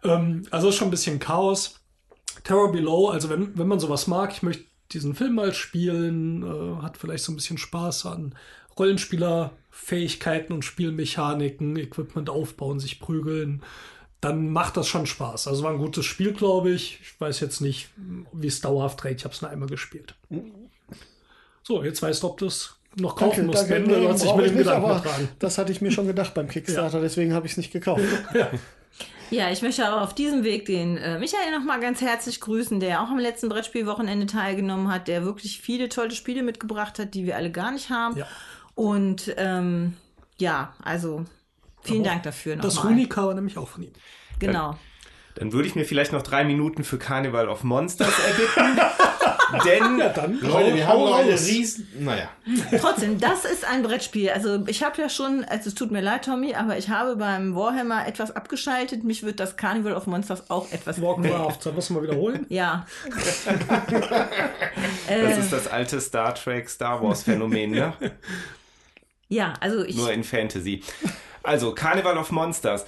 Ähm, 0.04 0.44
also 0.52 0.70
ist 0.70 0.76
schon 0.76 0.90
ein 0.90 0.92
bisschen 0.92 1.20
Chaos. 1.20 1.80
Terror 2.44 2.72
Below, 2.72 3.10
also 3.10 3.30
wenn, 3.30 3.58
wenn 3.58 3.68
man 3.68 3.80
sowas 3.80 4.08
mag, 4.08 4.32
ich 4.34 4.42
möchte 4.42 4.66
diesen 4.92 5.16
Film 5.16 5.36
mal 5.36 5.54
spielen, 5.54 6.44
äh, 6.44 6.82
hat 6.82 6.98
vielleicht 6.98 7.24
so 7.24 7.32
ein 7.32 7.36
bisschen 7.36 7.58
Spaß 7.58 8.06
an 8.06 8.36
Rollenspielerfähigkeiten 9.72 10.54
und 10.54 10.64
Spielmechaniken, 10.64 11.76
Equipment 11.78 12.30
aufbauen, 12.30 12.80
sich 12.80 13.00
prügeln, 13.00 13.62
dann 14.20 14.52
macht 14.52 14.78
das 14.78 14.88
schon 14.88 15.06
Spaß. 15.06 15.48
Also 15.48 15.64
war 15.64 15.72
ein 15.72 15.80
gutes 15.80 16.06
Spiel, 16.06 16.34
glaube 16.34 16.72
ich. 16.72 17.00
Ich 17.02 17.20
weiß 17.20 17.40
jetzt 17.40 17.62
nicht, 17.62 17.90
wie 18.32 18.48
es 18.48 18.62
dauerhaft 18.62 19.00
trägt. 19.00 19.22
Ich 19.22 19.26
habe 19.26 19.34
es 19.34 19.42
nur 19.42 19.50
einmal 19.50 19.70
gespielt. 19.70 20.16
So, 21.64 21.84
jetzt 21.84 22.02
weißt 22.02 22.22
du, 22.22 22.28
ob 22.28 22.38
du 22.38 22.46
es 22.48 22.76
noch 22.98 23.16
kaufen 23.16 23.48
musst. 23.48 23.68
Ben, 23.68 23.84
nee, 23.84 23.96
dich 23.96 24.24
brauch 24.24 24.38
mit 24.38 24.46
ich 24.46 24.52
dem 24.52 24.58
nicht, 24.58 24.68
Gedanken 24.68 24.92
aber 24.92 25.04
das 25.40 25.58
hatte 25.58 25.72
ich 25.72 25.82
mir 25.82 25.92
schon 25.92 26.08
gedacht 26.08 26.34
beim 26.34 26.48
Kickstarter, 26.48 27.02
deswegen 27.02 27.34
habe 27.34 27.46
ich 27.46 27.54
es 27.54 27.58
nicht 27.58 27.72
gekauft. 27.72 28.04
Ja, 29.32 29.50
ich 29.50 29.62
möchte 29.62 29.88
aber 29.88 30.02
auf 30.02 30.14
diesem 30.14 30.44
Weg 30.44 30.66
den 30.66 30.98
äh, 30.98 31.18
Michael 31.18 31.58
nochmal 31.58 31.80
ganz 31.80 32.02
herzlich 32.02 32.42
grüßen, 32.42 32.82
der 32.82 33.02
auch 33.02 33.08
am 33.08 33.18
letzten 33.18 33.48
Brettspielwochenende 33.48 34.26
teilgenommen 34.26 34.92
hat, 34.92 35.08
der 35.08 35.24
wirklich 35.24 35.62
viele 35.62 35.88
tolle 35.88 36.12
Spiele 36.12 36.44
mitgebracht 36.44 37.00
hat, 37.00 37.14
die 37.14 37.26
wir 37.26 37.38
alle 37.38 37.50
gar 37.50 37.72
nicht 37.72 37.90
haben. 37.90 38.18
Ja. 38.18 38.28
Und 38.82 39.32
ähm, 39.38 39.94
ja, 40.40 40.74
also 40.82 41.24
vielen 41.84 42.04
Dank 42.04 42.24
dafür 42.24 42.56
Das 42.56 42.74
nochmal. 42.74 42.94
Runika 42.94 43.28
war 43.28 43.36
nämlich 43.36 43.56
auch 43.60 43.68
von 43.68 43.84
ihm. 43.84 43.92
Genau. 44.40 44.76
Dann 45.36 45.54
würde 45.54 45.68
ich 45.68 45.76
mir 45.76 45.86
vielleicht 45.86 46.12
noch 46.12 46.24
drei 46.24 46.44
Minuten 46.44 46.84
für 46.84 46.98
Carnival 46.98 47.48
of 47.48 47.64
Monsters 47.64 48.12
erbitten. 48.28 48.82
Denn 49.66 50.00
Dann 50.00 50.40
Leute, 50.40 50.74
wir 50.74 50.88
haben 50.88 51.02
noch 51.02 51.16
eine 51.16 51.34
riesen. 51.34 51.88
Naja. 52.00 52.30
Trotzdem, 52.80 53.20
das 53.20 53.46
ist 53.46 53.66
ein 53.66 53.84
Brettspiel. 53.84 54.32
Also 54.32 54.66
ich 54.66 54.82
habe 54.82 55.00
ja 55.00 55.10
schon, 55.10 55.44
also 55.44 55.70
es 55.70 55.76
tut 55.76 55.92
mir 55.92 56.02
leid, 56.02 56.26
Tommy, 56.26 56.56
aber 56.56 56.80
ich 56.80 56.90
habe 56.90 57.18
beim 57.18 57.54
Warhammer 57.54 58.08
etwas 58.08 58.36
abgeschaltet. 58.36 59.04
Mich 59.04 59.22
wird 59.22 59.40
das 59.40 59.58
Carnival 59.58 59.94
of 59.94 60.08
Monsters 60.08 60.50
auch 60.50 60.72
etwas 60.72 61.00
Warcraft, 61.00 61.58
sollen 61.62 61.76
wir 61.76 61.80
es 61.80 61.90
mal 61.92 62.02
wiederholen? 62.02 62.48
Ja. 62.50 62.88
das 65.08 65.38
ist 65.38 65.54
das 65.54 65.68
alte 65.68 66.02
Star 66.02 66.34
Trek, 66.34 66.68
Star 66.68 67.04
Wars 67.04 67.22
Phänomen, 67.22 67.72
ne? 67.72 67.94
Ja, 69.32 69.54
also 69.62 69.86
ich. 69.86 69.96
Nur 69.96 70.12
in 70.12 70.26
Fantasy. 70.26 70.84
Also, 71.42 71.74
Carnival 71.74 72.18
of 72.18 72.32
Monsters. 72.32 72.86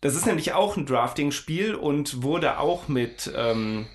Das 0.00 0.14
ist 0.14 0.24
nämlich 0.24 0.54
auch 0.54 0.76
ein 0.76 0.86
Drafting-Spiel 0.86 1.74
und 1.74 2.22
wurde 2.22 2.58
auch 2.58 2.88
mit 2.88 3.30
ähm, 3.36 3.86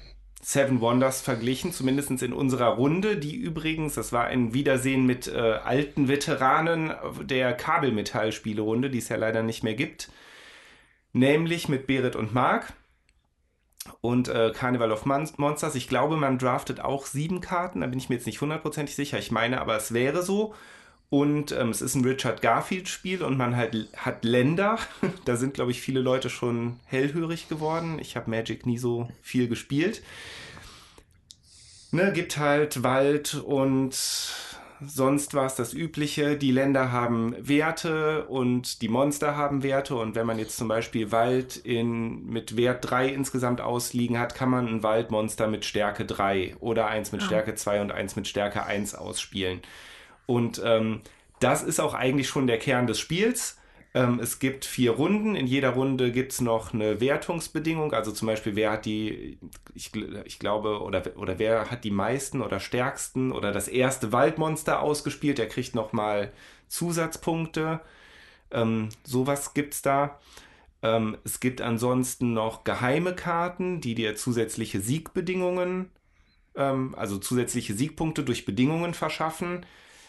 Seven 0.41 0.79
Wonders 0.79 1.21
verglichen, 1.21 1.73
zumindest 1.73 2.21
in 2.21 2.33
unserer 2.33 2.75
Runde, 2.75 3.17
die 3.17 3.35
übrigens, 3.35 3.95
das 3.95 4.13
war 4.13 4.25
ein 4.25 4.53
Wiedersehen 4.53 5.07
mit 5.07 5.27
äh, 5.27 5.39
alten 5.39 6.07
Veteranen 6.07 6.93
der 7.23 7.53
Kabelmetall-Spielerunde, 7.53 8.91
die 8.91 8.99
es 8.99 9.09
ja 9.09 9.17
leider 9.17 9.41
nicht 9.41 9.63
mehr 9.63 9.75
gibt. 9.75 10.11
Nämlich 11.13 11.67
mit 11.67 11.87
Berit 11.87 12.15
und 12.15 12.31
Marc 12.31 12.73
und 14.01 14.27
äh, 14.27 14.51
Carnival 14.53 14.91
of 14.91 15.05
Mon 15.05 15.27
Monsters. 15.37 15.73
Ich 15.73 15.87
glaube, 15.87 16.15
man 16.15 16.37
draftet 16.37 16.79
auch 16.79 17.07
sieben 17.07 17.41
Karten, 17.41 17.81
da 17.81 17.87
bin 17.87 17.97
ich 17.97 18.09
mir 18.09 18.15
jetzt 18.15 18.27
nicht 18.27 18.41
hundertprozentig 18.41 18.95
sicher. 18.95 19.17
Ich 19.17 19.31
meine, 19.31 19.59
aber 19.59 19.75
es 19.75 19.93
wäre 19.95 20.21
so. 20.21 20.53
Und 21.11 21.51
ähm, 21.51 21.71
es 21.71 21.81
ist 21.81 21.95
ein 21.95 22.05
Richard 22.05 22.41
Garfield-Spiel 22.41 23.21
und 23.21 23.37
man 23.37 23.57
halt, 23.57 23.89
hat 23.97 24.23
Länder. 24.23 24.79
da 25.25 25.35
sind, 25.35 25.53
glaube 25.53 25.71
ich, 25.71 25.81
viele 25.81 25.99
Leute 25.99 26.29
schon 26.29 26.79
hellhörig 26.85 27.49
geworden. 27.49 27.99
Ich 27.99 28.15
habe 28.15 28.29
Magic 28.29 28.65
nie 28.65 28.77
so 28.77 29.09
viel 29.21 29.49
gespielt. 29.49 30.01
Ne, 31.91 32.13
gibt 32.13 32.37
halt 32.37 32.83
Wald 32.83 33.33
und 33.33 33.93
sonst 34.79 35.33
war 35.33 35.47
es 35.47 35.55
das 35.55 35.73
Übliche. 35.73 36.37
Die 36.37 36.51
Länder 36.51 36.93
haben 36.93 37.35
Werte 37.37 38.27
und 38.27 38.81
die 38.81 38.87
Monster 38.87 39.35
haben 39.35 39.63
Werte. 39.63 39.95
Und 39.95 40.15
wenn 40.15 40.25
man 40.25 40.39
jetzt 40.39 40.55
zum 40.55 40.69
Beispiel 40.69 41.11
Wald 41.11 41.57
in, 41.57 42.25
mit 42.25 42.55
Wert 42.55 42.89
3 42.89 43.09
insgesamt 43.09 43.59
ausliegen 43.59 44.17
hat, 44.17 44.33
kann 44.33 44.49
man 44.49 44.65
ein 44.65 44.81
Waldmonster 44.81 45.47
mit 45.47 45.65
Stärke 45.65 46.05
3 46.05 46.55
oder 46.61 46.87
eins 46.87 47.11
mit 47.11 47.21
Stärke 47.21 47.53
2 47.53 47.81
und 47.81 47.91
eins 47.91 48.15
mit 48.15 48.29
Stärke 48.29 48.63
1 48.63 48.95
ausspielen. 48.95 49.59
Und 50.25 50.61
ähm, 50.63 51.01
das 51.39 51.63
ist 51.63 51.79
auch 51.79 51.93
eigentlich 51.93 52.29
schon 52.29 52.47
der 52.47 52.59
Kern 52.59 52.87
des 52.87 52.99
Spiels. 52.99 53.57
Ähm, 53.93 54.19
es 54.21 54.39
gibt 54.39 54.65
vier 54.65 54.91
Runden. 54.91 55.35
In 55.35 55.47
jeder 55.47 55.71
Runde 55.71 56.11
gibt 56.11 56.31
es 56.31 56.41
noch 56.41 56.73
eine 56.73 57.01
Wertungsbedingung. 57.01 57.93
Also 57.93 58.11
zum 58.11 58.27
Beispiel, 58.27 58.55
wer 58.55 58.71
hat 58.71 58.85
die, 58.85 59.37
ich, 59.73 59.91
ich 60.25 60.39
glaube, 60.39 60.81
oder, 60.81 61.03
oder 61.17 61.39
wer 61.39 61.69
hat 61.69 61.83
die 61.83 61.91
meisten 61.91 62.41
oder 62.41 62.59
stärksten 62.59 63.31
oder 63.31 63.51
das 63.51 63.67
erste 63.67 64.11
Waldmonster 64.11 64.81
ausgespielt, 64.81 65.37
der 65.37 65.49
kriegt 65.49 65.75
nochmal 65.75 66.31
Zusatzpunkte. 66.69 67.81
Ähm, 68.51 68.89
sowas 69.03 69.53
gibt 69.53 69.73
es 69.73 69.81
da. 69.81 70.19
Ähm, 70.83 71.17
es 71.23 71.39
gibt 71.39 71.61
ansonsten 71.61 72.33
noch 72.33 72.63
geheime 72.63 73.13
Karten, 73.13 73.81
die 73.81 73.95
dir 73.95 74.15
zusätzliche 74.15 74.79
Siegbedingungen, 74.79 75.91
ähm, 76.55 76.95
also 76.97 77.17
zusätzliche 77.17 77.73
Siegpunkte 77.73 78.23
durch 78.23 78.45
Bedingungen 78.45 78.93
verschaffen. 78.93 79.65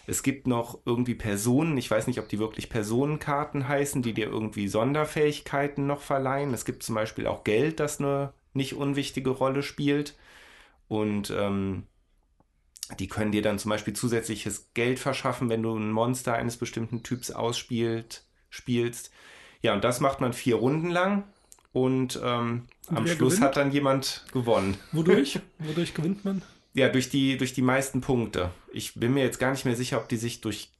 Es 0.07 0.23
gibt 0.23 0.47
noch 0.47 0.81
irgendwie 0.85 1.15
Personen, 1.15 1.77
ich 1.79 1.91
weiß 1.91 2.07
nicht, 2.07 2.19
ob 2.19 2.29
die 2.29 2.39
wirklich 2.39 2.69
Personenkarten 2.69 3.69
heißen, 3.69 4.03
die 4.03 4.13
dir 4.13 4.27
irgendwie 4.27 4.69
Sonderfähigkeiten 4.69 5.87
noch 5.87 6.01
verleihen. 6.01 6.53
Es 6.55 6.65
gibt 6.65 6.83
zum 6.83 6.95
Beispiel 6.95 7.27
auch 7.27 7.45
Geld, 7.45 7.79
das 7.79 8.01
eine 8.01 8.33
nicht 8.53 8.75
unwichtige 8.75 9.31
Rolle 9.31 9.63
spielt. 9.63 10.17
Und 10.89 11.31
ähm, 11.31 11.85
die 12.99 13.09
können 13.09 13.33
dir 13.33 13.43
dann 13.43 13.59
zum 13.59 13.71
Beispiel 13.71 13.95
zusätzliches 13.95 14.71
Geld 14.75 14.99
verschaffen, 14.99 15.49
wenn 15.49 15.63
du 15.63 15.77
ein 15.77 15.93
Monster 15.93 16.35
eines 16.35 16.57
bestimmten 16.57 17.03
Typs 17.03 17.31
ausspielt, 17.31 18.25
spielst. 18.51 19.11
Ja, 19.63 19.73
und 19.73 19.85
das 19.85 20.01
macht 20.01 20.21
man 20.21 20.33
vier 20.33 20.57
Runden 20.57 20.91
lang. 20.91 21.25
Und 21.73 22.21
ähm, 22.23 22.67
am 22.89 23.05
wer 23.07 23.15
Schluss 23.15 23.35
gewinnt? 23.35 23.47
hat 23.47 23.57
dann 23.57 23.73
jemand 23.73 24.27
gewonnen. 24.33 24.77
Wodurch? 24.93 25.41
Wodurch 25.59 25.95
gewinnt 25.95 26.25
man? 26.25 26.43
Ja, 26.75 26.89
durch 26.89 27.11
die, 27.11 27.37
durch 27.37 27.53
die 27.53 27.63
meisten 27.63 28.01
Punkte. 28.01 28.51
Ich 28.73 28.95
bin 28.95 29.13
mir 29.15 29.23
jetzt 29.25 29.39
gar 29.39 29.51
nicht 29.51 29.65
mehr 29.65 29.77
sicher, 29.77 29.99
ob 29.99 30.09
die 30.09 30.17
sich 30.17 30.41
durch 30.41 30.71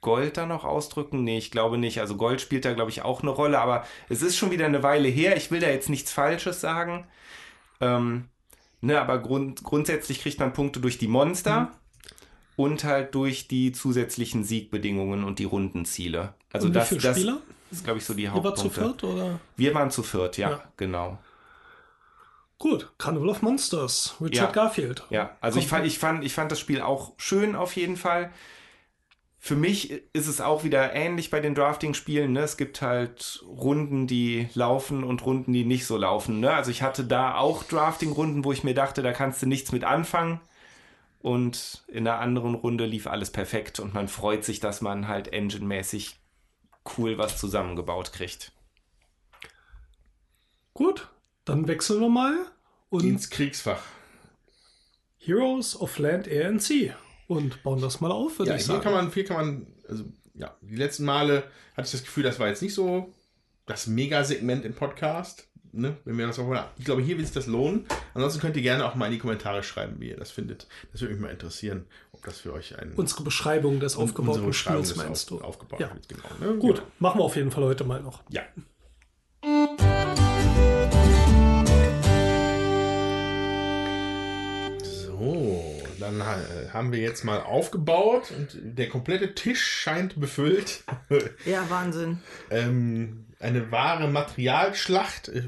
Gold 0.00 0.36
da 0.36 0.46
noch 0.46 0.64
ausdrücken. 0.64 1.24
Nee, 1.24 1.38
ich 1.38 1.50
glaube 1.50 1.76
nicht. 1.76 2.00
Also 2.00 2.16
Gold 2.16 2.40
spielt 2.40 2.64
da, 2.64 2.72
glaube 2.72 2.90
ich, 2.90 3.02
auch 3.02 3.20
eine 3.22 3.30
Rolle, 3.30 3.58
aber 3.58 3.84
es 4.08 4.22
ist 4.22 4.36
schon 4.36 4.50
wieder 4.50 4.64
eine 4.66 4.82
Weile 4.82 5.08
her. 5.08 5.36
Ich 5.36 5.50
will 5.50 5.60
da 5.60 5.68
jetzt 5.68 5.88
nichts 5.90 6.12
Falsches 6.12 6.60
sagen. 6.60 7.06
Ähm, 7.80 8.28
ne, 8.80 9.00
aber 9.00 9.18
grund, 9.18 9.62
grundsätzlich 9.64 10.20
kriegt 10.20 10.38
man 10.40 10.52
Punkte 10.52 10.80
durch 10.80 10.98
die 10.98 11.08
Monster 11.08 11.72
und 12.56 12.84
halt 12.84 13.14
durch 13.14 13.48
die 13.48 13.72
zusätzlichen 13.72 14.44
Siegbedingungen 14.44 15.24
und 15.24 15.38
die 15.40 15.44
Rundenziele. 15.44 16.34
Also 16.52 16.68
Und 16.68 16.74
wie 16.74 16.78
das, 16.78 16.88
viele 16.88 17.00
das 17.02 17.16
Spieler? 17.18 17.38
ist, 17.70 17.84
glaube 17.84 17.98
ich, 17.98 18.04
so 18.04 18.14
die 18.14 18.22
Ihr 18.22 18.32
war 18.32 18.54
zu 18.54 18.64
Hauptpunkte. 18.64 18.80
viert 18.80 19.04
oder? 19.04 19.40
Wir 19.56 19.74
waren 19.74 19.90
zu 19.90 20.02
viert, 20.02 20.38
ja, 20.38 20.50
Ja. 20.50 20.64
genau. 20.76 21.18
Gut, 22.58 22.92
Carnival 22.98 23.28
of 23.28 23.42
Monsters, 23.42 24.16
Richard 24.20 24.56
Ja. 24.56 24.62
Garfield. 24.62 25.04
Ja, 25.10 25.36
also 25.40 25.60
ich 25.60 25.68
fand, 25.68 25.86
ich, 25.86 25.98
fand, 25.98 26.24
ich 26.24 26.34
fand 26.34 26.50
das 26.50 26.58
Spiel 26.58 26.80
auch 26.80 27.12
schön 27.16 27.54
auf 27.54 27.76
jeden 27.76 27.96
Fall. 27.96 28.32
Für 29.38 29.54
mich 29.54 29.92
ist 30.12 30.26
es 30.26 30.40
auch 30.40 30.64
wieder 30.64 30.92
ähnlich 30.92 31.30
bei 31.30 31.38
den 31.38 31.54
Drafting-Spielen. 31.54 32.32
Ne? 32.32 32.40
Es 32.40 32.56
gibt 32.56 32.82
halt 32.82 33.44
Runden, 33.46 34.08
die 34.08 34.48
laufen 34.54 35.04
und 35.04 35.24
Runden, 35.24 35.52
die 35.52 35.64
nicht 35.64 35.86
so 35.86 35.96
laufen. 35.96 36.40
Ne? 36.40 36.52
Also 36.52 36.72
ich 36.72 36.82
hatte 36.82 37.04
da 37.04 37.36
auch 37.36 37.62
Drafting-Runden, 37.62 38.44
wo 38.44 38.50
ich 38.50 38.64
mir 38.64 38.74
dachte, 38.74 39.02
da 39.02 39.12
kannst 39.12 39.40
du 39.40 39.46
nichts 39.46 39.70
mit 39.70 39.84
anfangen. 39.84 40.40
Und 41.20 41.84
in 41.86 42.04
der 42.04 42.18
anderen 42.18 42.54
Runde 42.54 42.86
lief 42.86 43.06
alles 43.06 43.30
perfekt 43.30 43.78
und 43.78 43.94
man 43.94 44.08
freut 44.08 44.44
sich, 44.44 44.58
dass 44.58 44.80
man 44.80 45.06
halt 45.06 45.32
engine-mäßig 45.32 46.16
cool 46.96 47.18
was 47.18 47.38
zusammengebaut 47.38 48.12
kriegt. 48.12 48.52
Gut, 50.74 51.08
dann 51.48 51.66
wechseln 51.68 52.00
wir 52.00 52.08
mal 52.08 52.34
und 52.90 53.04
Ins 53.04 53.30
Kriegsfach. 53.30 53.82
Heroes 55.18 55.78
of 55.80 55.98
Land, 55.98 56.26
Air 56.28 56.48
and 56.48 56.62
Sea 56.62 56.94
und 57.26 57.62
bauen 57.62 57.80
das 57.80 58.00
mal 58.00 58.10
auf, 58.12 58.38
würde 58.38 58.50
Ja, 58.52 58.56
ich 58.56 58.64
sagen. 58.64 58.80
kann 58.82 58.92
man, 58.92 59.10
hier 59.12 59.24
kann 59.24 59.36
man, 59.36 59.66
also 59.88 60.04
ja, 60.34 60.56
die 60.62 60.76
letzten 60.76 61.04
Male 61.04 61.44
hatte 61.76 61.86
ich 61.86 61.92
das 61.92 62.02
Gefühl, 62.04 62.22
das 62.22 62.38
war 62.38 62.48
jetzt 62.48 62.62
nicht 62.62 62.74
so 62.74 63.12
das 63.66 63.86
Mega-Segment 63.86 64.64
im 64.64 64.74
Podcast. 64.74 65.44
Ne? 65.70 65.98
Wenn 66.06 66.16
wir 66.16 66.26
das 66.26 66.38
auch, 66.38 66.50
ich 66.78 66.84
glaube, 66.86 67.02
hier 67.02 67.18
wird 67.18 67.26
sich 67.26 67.34
das 67.34 67.46
lohnen. 67.46 67.84
Ansonsten 68.14 68.40
könnt 68.40 68.56
ihr 68.56 68.62
gerne 68.62 68.86
auch 68.86 68.94
mal 68.94 69.04
in 69.06 69.12
die 69.12 69.18
Kommentare 69.18 69.62
schreiben, 69.62 70.00
wie 70.00 70.08
ihr 70.08 70.16
das 70.16 70.30
findet. 70.30 70.66
Das 70.92 71.02
würde 71.02 71.12
mich 71.12 71.22
mal 71.22 71.30
interessieren, 71.30 71.84
ob 72.12 72.24
das 72.24 72.38
für 72.40 72.54
euch 72.54 72.78
ein 72.78 72.94
Unsere 72.94 73.22
Beschreibung 73.22 73.78
des 73.78 73.94
aufgebauten 73.96 74.50
Spiels 74.54 74.96
meinst 74.96 75.30
auf, 75.30 75.40
du? 75.40 75.44
aufgebaut 75.44 75.80
Ja. 75.80 75.92
wird. 75.92 76.08
Genau, 76.08 76.24
ne? 76.52 76.58
Gut, 76.58 76.76
Genau. 76.76 76.88
machen 77.00 77.20
wir 77.20 77.24
auf 77.24 77.36
jeden 77.36 77.50
Fall 77.50 77.64
heute 77.64 77.84
mal 77.84 78.00
noch. 78.00 78.22
Ja. 78.30 78.42
So, 85.18 85.82
dann 85.98 86.22
haben 86.24 86.92
wir 86.92 87.00
jetzt 87.00 87.24
mal 87.24 87.40
aufgebaut 87.40 88.30
und 88.36 88.56
der 88.62 88.88
komplette 88.88 89.34
Tisch 89.34 89.62
scheint 89.64 90.18
befüllt. 90.20 90.84
Ja, 91.44 91.68
Wahnsinn. 91.68 92.18
ähm, 92.50 93.24
eine 93.40 93.70
wahre 93.72 94.08
Materialschlacht. 94.08 95.28
Äh, 95.28 95.42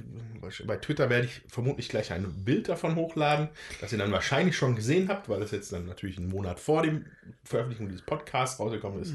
Bei 0.67 0.77
Twitter 0.77 1.11
werde 1.11 1.27
ich 1.27 1.43
vermutlich 1.49 1.89
gleich 1.89 2.13
ein 2.13 2.45
Bild 2.45 2.69
davon 2.69 2.97
hochladen, 2.97 3.49
das 3.81 3.93
ihr 3.93 3.99
dann 3.99 4.11
wahrscheinlich 4.13 4.57
schon 4.57 4.75
gesehen 4.75 5.09
habt, 5.09 5.29
weil 5.29 5.41
das 5.41 5.51
jetzt 5.53 5.73
dann 5.73 5.87
natürlich 5.87 6.19
einen 6.19 6.29
Monat 6.29 6.59
vor 6.59 6.83
dem 6.83 7.05
Veröffentlichung 7.45 7.89
dieses 7.89 8.03
Podcasts 8.05 8.59
rausgekommen 8.59 9.03
ist. 9.03 9.15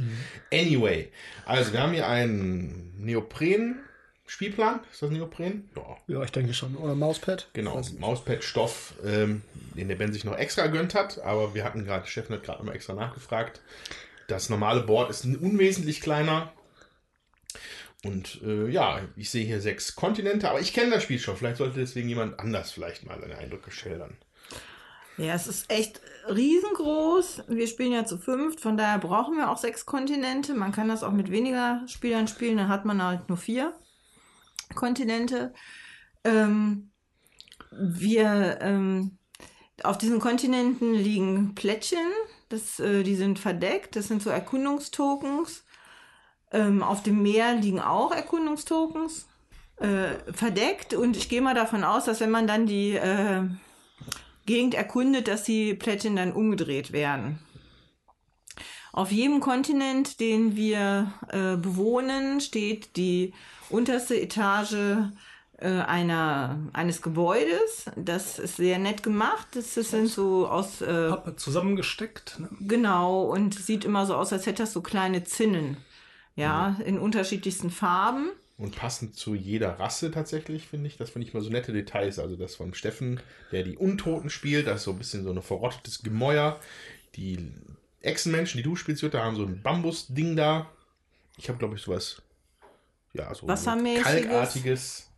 Anyway, 0.53 1.11
also 1.45 1.73
wir 1.73 1.81
haben 1.81 1.93
hier 1.93 2.07
einen 2.07 2.93
Neopren. 2.97 3.79
Spielplan, 4.27 4.79
ist 4.91 5.01
das 5.01 5.11
Neopren? 5.11 5.69
Ja, 5.75 5.97
Ja, 6.07 6.23
ich 6.23 6.31
denke 6.31 6.53
schon. 6.53 6.75
Oder 6.77 6.95
Mauspad? 6.95 7.47
Genau, 7.53 7.75
Weiß 7.75 7.91
nicht. 7.91 8.01
Mauspad-Stoff, 8.01 8.95
ähm, 9.05 9.43
den 9.75 9.87
der 9.87 9.95
Ben 9.95 10.11
sich 10.11 10.23
noch 10.23 10.35
extra 10.37 10.67
gönnt 10.67 10.95
hat, 10.95 11.19
aber 11.19 11.53
wir 11.53 11.63
hatten 11.63 11.85
gerade, 11.85 12.07
Steffen 12.07 12.35
hat 12.35 12.43
gerade 12.43 12.59
nochmal 12.59 12.75
extra 12.75 12.93
nachgefragt. 12.93 13.61
Das 14.27 14.49
normale 14.49 14.81
Board 14.81 15.11
ist 15.11 15.25
unwesentlich 15.25 16.01
kleiner. 16.01 16.51
Und 18.03 18.41
äh, 18.43 18.67
ja, 18.69 19.01
ich 19.15 19.29
sehe 19.29 19.45
hier 19.45 19.61
sechs 19.61 19.95
Kontinente, 19.95 20.49
aber 20.49 20.59
ich 20.59 20.73
kenne 20.73 20.91
das 20.91 21.03
Spiel 21.03 21.19
schon. 21.19 21.37
Vielleicht 21.37 21.57
sollte 21.57 21.79
deswegen 21.79 22.09
jemand 22.09 22.39
anders 22.39 22.71
vielleicht 22.71 23.05
mal 23.05 23.19
seine 23.19 23.37
Eindrücke 23.37 23.71
schildern. 23.71 24.17
Ja, 25.17 25.33
es 25.33 25.47
ist 25.47 25.71
echt 25.71 26.01
riesengroß. 26.29 27.43
Wir 27.47 27.67
spielen 27.67 27.93
ja 27.93 28.05
zu 28.05 28.17
fünft, 28.17 28.59
von 28.59 28.75
daher 28.75 28.99
brauchen 28.99 29.37
wir 29.37 29.49
auch 29.49 29.57
sechs 29.57 29.85
Kontinente. 29.85 30.53
Man 30.55 30.71
kann 30.71 30.89
das 30.89 31.03
auch 31.03 31.11
mit 31.11 31.31
weniger 31.31 31.81
Spielern 31.87 32.27
spielen, 32.27 32.57
dann 32.57 32.69
hat 32.69 32.85
man 32.85 33.01
halt 33.01 33.29
nur 33.29 33.37
vier 33.37 33.73
Kontinente. 34.75 35.53
Ähm, 36.23 36.91
wir 37.71 38.59
ähm, 38.61 39.17
auf 39.83 39.97
diesen 39.97 40.19
Kontinenten 40.19 40.93
liegen 40.93 41.55
Plättchen, 41.55 42.07
das, 42.49 42.79
äh, 42.79 43.03
die 43.03 43.15
sind 43.15 43.39
verdeckt, 43.39 43.95
das 43.95 44.07
sind 44.07 44.21
so 44.21 44.29
Erkundungstokens. 44.29 45.65
Ähm, 46.51 46.83
auf 46.83 47.03
dem 47.03 47.21
Meer 47.21 47.55
liegen 47.55 47.79
auch 47.79 48.11
Erkundungstokens 48.11 49.27
äh, 49.77 50.31
verdeckt 50.31 50.93
und 50.93 51.17
ich 51.17 51.27
gehe 51.27 51.41
mal 51.41 51.55
davon 51.55 51.83
aus, 51.83 52.05
dass 52.05 52.21
wenn 52.21 52.31
man 52.31 52.47
dann 52.47 52.65
die 52.65 52.91
äh, 52.93 53.43
Gegend 54.45 54.75
erkundet, 54.75 55.27
dass 55.27 55.43
die 55.43 55.73
Plättchen 55.73 56.15
dann 56.15 56.31
umgedreht 56.31 56.91
werden. 56.91 57.39
Auf 58.95 59.11
jedem 59.11 59.41
Kontinent, 59.41 60.21
den 60.21 60.55
wir 60.55 61.11
äh, 61.27 61.57
bewohnen, 61.57 62.39
steht 62.39 62.95
die 62.95 63.33
unterste 63.69 64.17
Etage 64.17 64.77
äh, 65.57 65.67
einer, 65.67 66.59
eines 66.71 67.01
Gebäudes. 67.01 67.91
Das 67.97 68.39
ist 68.39 68.55
sehr 68.55 68.79
nett 68.79 69.03
gemacht. 69.03 69.49
Das, 69.51 69.73
das 69.73 69.91
sind 69.91 70.07
so 70.07 70.47
aus, 70.47 70.79
äh, 70.79 71.11
zusammengesteckt. 71.35 72.39
Ne? 72.39 72.47
genau, 72.61 73.23
und 73.23 73.53
sieht 73.53 73.83
immer 73.83 74.05
so 74.05 74.15
aus, 74.15 74.31
als 74.31 74.45
hätte 74.45 74.63
das 74.63 74.71
so 74.71 74.79
kleine 74.79 75.25
Zinnen. 75.25 75.75
Ja, 76.37 76.77
in 76.85 76.97
unterschiedlichsten 76.97 77.71
Farben. 77.71 78.29
Und 78.57 78.77
passend 78.77 79.17
zu 79.17 79.35
jeder 79.35 79.77
Rasse 79.77 80.09
tatsächlich, 80.09 80.69
finde 80.69 80.87
ich. 80.87 80.95
Das 80.95 81.09
finde 81.09 81.27
ich 81.27 81.33
mal 81.33 81.41
so 81.41 81.49
nette 81.49 81.73
Details. 81.73 82.17
Also 82.17 82.37
das 82.37 82.55
von 82.55 82.73
Steffen, 82.73 83.19
der 83.51 83.63
die 83.63 83.75
Untoten 83.75 84.29
spielt, 84.29 84.67
das 84.67 84.77
ist 84.77 84.83
so 84.85 84.91
ein 84.91 84.97
bisschen 84.97 85.25
so 85.25 85.31
ein 85.31 85.41
verrottetes 85.41 86.01
Gemäuer. 86.01 86.61
Die 87.17 87.51
Echsenmenschen, 88.05 88.57
die 88.57 88.63
du 88.63 88.75
spielst, 88.75 89.01
Jutta, 89.01 89.23
haben 89.23 89.35
so 89.35 89.43
ein 89.43 89.61
Bambusding 89.61 90.35
da. 90.35 90.69
Ich 91.37 91.49
habe, 91.49 91.59
glaube 91.59 91.75
ich, 91.75 91.81
sowas, 91.81 92.21
ja, 93.13 93.33
so 93.33 93.47
Wassermäßiges. 93.47 94.03
kalkartiges. 94.03 95.09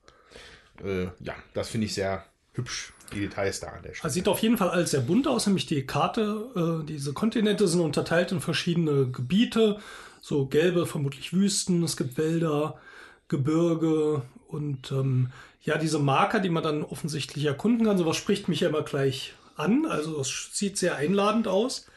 Äh, 0.84 1.06
ja, 1.20 1.36
das 1.54 1.70
finde 1.70 1.86
ich 1.86 1.94
sehr 1.94 2.26
hübsch, 2.54 2.94
die 3.14 3.22
Details 3.22 3.60
da 3.60 3.68
an 3.68 3.84
der 3.84 3.94
Stelle. 3.94 4.04
Also 4.04 4.14
sieht 4.14 4.28
auf 4.28 4.40
jeden 4.40 4.58
Fall 4.58 4.70
alles 4.70 4.92
sehr 4.92 5.02
bunt 5.02 5.28
aus, 5.28 5.46
nämlich 5.46 5.66
die 5.66 5.86
Karte, 5.86 6.82
äh, 6.84 6.86
diese 6.86 7.14
Kontinente 7.14 7.68
sind 7.68 7.82
unterteilt 7.82 8.32
in 8.32 8.42
verschiedene 8.42 9.10
Gebiete, 9.12 9.80
so 10.22 10.48
gelbe, 10.48 10.86
vermutlich 10.86 11.34
Wüsten, 11.34 11.84
es 11.84 11.98
gibt 11.98 12.18
Wälder, 12.18 12.80
Gebirge 13.28 14.24
und 14.48 14.92
ähm, 14.92 15.32
ja, 15.62 15.78
diese 15.78 16.00
Marker, 16.00 16.40
die 16.40 16.50
man 16.50 16.64
dann 16.64 16.84
offensichtlich 16.84 17.46
erkunden 17.46 17.86
kann, 17.86 17.98
sowas 17.98 18.18
spricht 18.18 18.48
mich 18.48 18.62
ja 18.62 18.70
immer 18.70 18.84
gleich 18.84 19.34
an, 19.56 19.86
also 19.86 20.20
es 20.20 20.50
sieht 20.54 20.78
sehr 20.78 20.96
einladend 20.96 21.48
aus. 21.48 21.88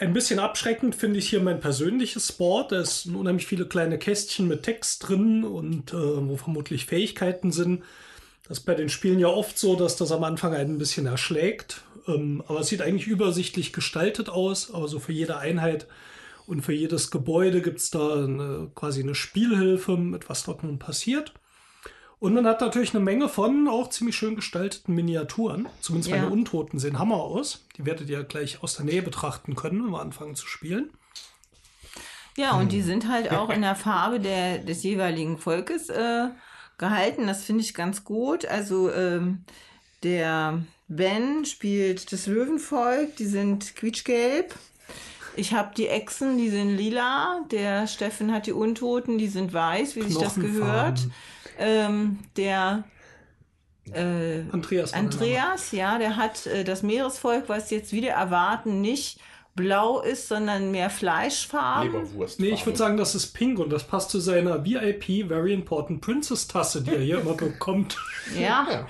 Ein 0.00 0.12
bisschen 0.12 0.38
abschreckend 0.38 0.94
finde 0.94 1.18
ich 1.18 1.28
hier 1.28 1.40
mein 1.40 1.58
persönliches 1.58 2.30
Board. 2.30 2.70
Da 2.70 2.84
sind 2.84 3.16
unheimlich 3.16 3.48
viele 3.48 3.66
kleine 3.66 3.98
Kästchen 3.98 4.46
mit 4.46 4.62
Text 4.62 5.08
drin 5.08 5.42
und 5.42 5.92
äh, 5.92 5.96
wo 5.96 6.36
vermutlich 6.36 6.86
Fähigkeiten 6.86 7.50
sind. 7.50 7.82
Das 8.46 8.58
ist 8.58 8.64
bei 8.64 8.76
den 8.76 8.90
Spielen 8.90 9.18
ja 9.18 9.26
oft 9.26 9.58
so, 9.58 9.74
dass 9.74 9.96
das 9.96 10.12
am 10.12 10.22
Anfang 10.22 10.54
einen 10.54 10.76
ein 10.76 10.78
bisschen 10.78 11.06
erschlägt. 11.06 11.82
Ähm, 12.06 12.44
aber 12.46 12.60
es 12.60 12.68
sieht 12.68 12.80
eigentlich 12.80 13.08
übersichtlich 13.08 13.72
gestaltet 13.72 14.28
aus. 14.28 14.72
Aber 14.72 14.86
so 14.86 15.00
für 15.00 15.12
jede 15.12 15.38
Einheit 15.38 15.88
und 16.46 16.62
für 16.62 16.72
jedes 16.72 17.10
Gebäude 17.10 17.60
gibt 17.60 17.80
es 17.80 17.90
da 17.90 18.22
eine, 18.22 18.70
quasi 18.76 19.02
eine 19.02 19.16
Spielhilfe, 19.16 19.96
mit 19.96 20.28
was 20.28 20.44
dort 20.44 20.62
nun 20.62 20.78
passiert. 20.78 21.32
Und 22.20 22.34
man 22.34 22.46
hat 22.46 22.60
natürlich 22.60 22.94
eine 22.94 23.04
Menge 23.04 23.28
von 23.28 23.68
auch 23.68 23.90
ziemlich 23.90 24.16
schön 24.16 24.34
gestalteten 24.34 24.94
Miniaturen. 24.94 25.68
Zumindest 25.80 26.10
Ja. 26.10 26.16
meine 26.16 26.30
Untoten 26.30 26.78
sehen 26.78 26.98
Hammer 26.98 27.16
aus. 27.16 27.64
Die 27.76 27.86
werdet 27.86 28.10
ihr 28.10 28.24
gleich 28.24 28.62
aus 28.62 28.74
der 28.76 28.86
Nähe 28.86 29.02
betrachten 29.02 29.54
können, 29.54 29.84
wenn 29.84 29.90
wir 29.92 30.00
anfangen 30.00 30.34
zu 30.34 30.46
spielen. 30.48 30.90
Ja, 32.36 32.52
und 32.52 32.70
die 32.72 32.82
sind 32.82 33.08
halt 33.08 33.32
auch 33.32 33.50
in 33.50 33.62
der 33.62 33.74
Farbe 33.74 34.20
der, 34.20 34.58
des 34.58 34.82
jeweiligen 34.84 35.38
Volkes 35.38 35.88
äh, 35.88 36.28
gehalten. 36.76 37.26
Das 37.26 37.44
finde 37.44 37.62
ich 37.62 37.74
ganz 37.74 38.04
gut. 38.04 38.46
Also 38.46 38.92
ähm, 38.92 39.44
der 40.02 40.62
Ben 40.88 41.44
spielt 41.44 42.12
das 42.12 42.26
Löwenvolk, 42.26 43.16
die 43.16 43.26
sind 43.26 43.74
quietschgelb. 43.76 44.54
Ich 45.36 45.52
habe 45.52 45.72
die 45.76 45.88
Echsen, 45.88 46.38
die 46.38 46.48
sind 46.48 46.76
lila. 46.76 47.44
Der 47.50 47.86
Steffen 47.86 48.32
hat 48.32 48.46
die 48.46 48.52
Untoten, 48.52 49.18
die 49.18 49.28
sind 49.28 49.52
weiß, 49.52 49.94
wie 49.96 50.02
sich 50.02 50.18
das 50.18 50.34
gehört. 50.36 51.06
Ähm, 51.58 52.18
der 52.36 52.84
äh, 53.92 54.42
Andreas. 54.52 54.92
Andreas, 54.92 55.72
ja, 55.72 55.98
der 55.98 56.16
hat 56.16 56.46
äh, 56.46 56.64
das 56.64 56.82
Meeresvolk, 56.82 57.48
was 57.48 57.70
jetzt 57.70 57.92
wieder 57.92 58.10
erwarten, 58.10 58.80
nicht 58.80 59.20
blau 59.54 60.00
ist, 60.00 60.28
sondern 60.28 60.70
mehr 60.70 60.88
Fleischfarben. 60.88 61.92
Leberwurst. 61.92 62.38
Nee, 62.38 62.50
ich 62.50 62.64
würde 62.64 62.78
sagen, 62.78 62.96
das 62.96 63.14
ist 63.14 63.32
pink 63.32 63.58
und 63.58 63.70
das 63.70 63.84
passt 63.84 64.10
zu 64.10 64.20
seiner 64.20 64.64
VIP 64.64 65.26
Very 65.26 65.52
Important 65.52 66.00
Princess 66.00 66.46
Tasse, 66.46 66.82
die 66.82 66.92
er 66.92 67.00
hier 67.00 67.20
immer 67.22 67.34
bekommt. 67.34 67.96
Ja. 68.38 68.86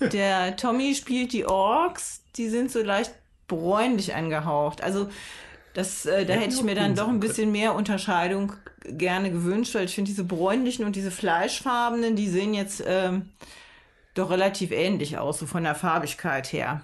Der 0.00 0.56
Tommy 0.56 0.94
spielt 0.94 1.32
die 1.32 1.44
Orks, 1.44 2.22
die 2.36 2.48
sind 2.48 2.70
so 2.70 2.82
leicht 2.82 3.12
bräunlich 3.48 4.14
angehaucht. 4.14 4.82
Also 4.82 5.08
das, 5.76 6.06
äh, 6.06 6.24
da 6.24 6.32
hätte 6.32 6.54
ich 6.54 6.62
mir 6.62 6.74
dann 6.74 6.94
doch 6.94 7.08
ein 7.08 7.20
bisschen 7.20 7.52
mehr 7.52 7.74
Unterscheidung 7.74 8.54
gerne 8.82 9.30
gewünscht, 9.30 9.74
weil 9.74 9.84
ich 9.84 9.94
finde 9.94 10.10
diese 10.10 10.24
bräunlichen 10.24 10.86
und 10.86 10.96
diese 10.96 11.10
fleischfarbenen, 11.10 12.16
die 12.16 12.28
sehen 12.28 12.54
jetzt 12.54 12.82
ähm, 12.86 13.28
doch 14.14 14.30
relativ 14.30 14.70
ähnlich 14.70 15.18
aus, 15.18 15.38
so 15.38 15.44
von 15.44 15.64
der 15.64 15.74
Farbigkeit 15.74 16.50
her. 16.50 16.80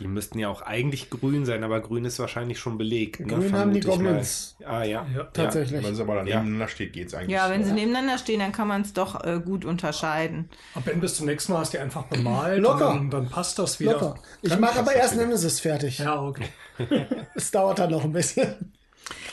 Die 0.00 0.06
müssten 0.06 0.38
ja 0.38 0.48
auch 0.48 0.62
eigentlich 0.62 1.10
grün 1.10 1.44
sein, 1.44 1.64
aber 1.64 1.80
grün 1.80 2.04
ist 2.04 2.18
wahrscheinlich 2.18 2.58
schon 2.58 2.78
belegt. 2.78 3.20
Ne? 3.20 3.26
Grün 3.26 3.52
haben 3.52 3.72
die 3.72 3.80
ich 3.80 3.86
mal. 3.86 3.96
Goblins. 3.96 4.56
Ah 4.64 4.82
ja. 4.84 5.06
Ja, 5.14 5.24
Tatsächlich. 5.32 5.84
Wenn 5.84 5.92
es 5.94 6.00
aber 6.00 6.16
dann 6.16 6.26
Ja. 6.26 6.36
nebeneinander 6.36 6.68
steht, 6.68 6.92
geht 6.92 7.08
es 7.08 7.14
eigentlich. 7.14 7.30
Ja, 7.30 7.50
wenn 7.50 7.64
sie 7.64 7.72
nebeneinander 7.72 8.18
stehen, 8.18 8.40
dann 8.40 8.52
kann 8.52 8.68
man 8.68 8.82
es 8.82 8.92
doch 8.92 9.24
äh, 9.24 9.40
gut 9.44 9.64
unterscheiden. 9.64 10.48
Ab 10.74 10.82
wenn 10.86 11.00
bis 11.00 11.16
zum 11.16 11.26
nächsten 11.26 11.52
Mal 11.52 11.60
hast 11.60 11.72
du 11.72 11.78
die 11.78 11.82
einfach 11.82 12.04
bemalt. 12.04 12.60
Locker. 12.60 12.90
Und 12.90 13.10
dann, 13.10 13.10
dann 13.10 13.28
passt 13.28 13.58
das 13.58 13.80
wieder. 13.80 13.92
Locker. 13.92 14.14
Ich 14.42 14.58
mache 14.58 14.78
aber 14.80 14.94
erst 14.94 15.16
Nemesis 15.16 15.60
fertig. 15.60 15.98
Ja, 15.98 16.20
okay. 16.22 16.46
Es 17.34 17.50
dauert 17.50 17.78
dann 17.78 17.90
noch 17.90 18.04
ein 18.04 18.12
bisschen. 18.12 18.72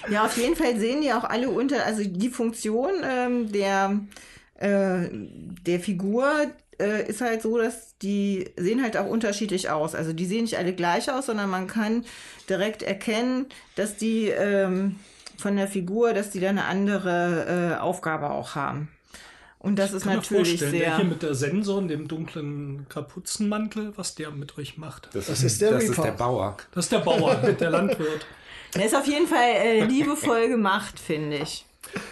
Ja, 0.10 0.26
auf 0.26 0.38
jeden 0.38 0.56
Fall 0.56 0.78
sehen 0.80 1.02
die 1.02 1.12
auch 1.12 1.24
alle 1.24 1.50
unter, 1.50 1.86
also 1.86 2.04
die 2.04 2.30
Funktion 2.30 2.92
ähm, 3.04 3.52
der, 3.52 4.00
äh, 4.56 5.10
der 5.12 5.80
Figur 5.80 6.26
äh, 6.80 7.08
ist 7.08 7.22
halt 7.22 7.42
so, 7.42 7.58
dass 7.58 7.98
die 8.02 8.50
sehen 8.58 8.82
halt 8.82 8.98
auch 8.98 9.08
unterschiedlich 9.08 9.70
aus. 9.70 9.96
Also 9.96 10.14
die 10.14 10.26
sehen 10.26 10.44
nicht 10.44 10.58
alle 10.58 10.74
gleich 10.74 11.12
aus, 11.12 11.28
sondern 11.28 11.50
man 11.50 11.68
kann 11.68 12.06
direkt 12.50 12.84
erkennen, 12.84 13.48
dass 13.76 13.98
die 13.98 14.28
ähm, 14.28 14.98
von 15.38 15.56
der 15.56 15.68
Figur, 15.68 16.14
dass 16.14 16.30
die 16.32 16.40
da 16.40 16.50
eine 16.50 16.66
andere 16.66 17.78
äh, 17.78 17.82
Aufgabe 17.82 18.30
auch 18.30 18.56
haben. 18.56 18.90
Und 19.60 19.78
das 19.78 19.94
ist 19.94 20.04
kann 20.04 20.14
mir 20.14 20.18
natürlich 20.18 20.60
vorstellen, 20.60 20.72
der 20.74 20.82
sehr. 20.82 20.96
hier 20.98 21.06
mit 21.06 21.24
der 21.24 21.34
Sensor 21.34 21.80
und 21.80 21.88
dem 21.88 22.08
dunklen 22.08 22.86
Kapuzenmantel, 22.88 23.94
was 23.96 24.14
der 24.14 24.30
mit 24.30 24.58
euch 24.60 24.78
macht. 24.78 25.10
Das, 25.14 25.26
Das 25.26 25.44
ist 25.44 25.60
der 25.60 25.72
das 25.72 25.86
ist 25.86 25.98
der 25.98 26.12
Bauer. 26.12 26.56
Das 26.72 26.86
ist 26.86 26.92
der 26.92 27.00
Bauer, 27.00 27.36
der 27.60 27.70
Landwirt. 27.72 28.28
Der 28.76 28.86
ist 28.86 28.96
auf 28.96 29.08
jeden 29.08 29.26
Fall 29.26 29.56
äh, 29.56 29.86
liebevoll 29.86 30.50
gemacht, 30.50 31.00
finde 31.00 31.38
ich. 31.38 31.66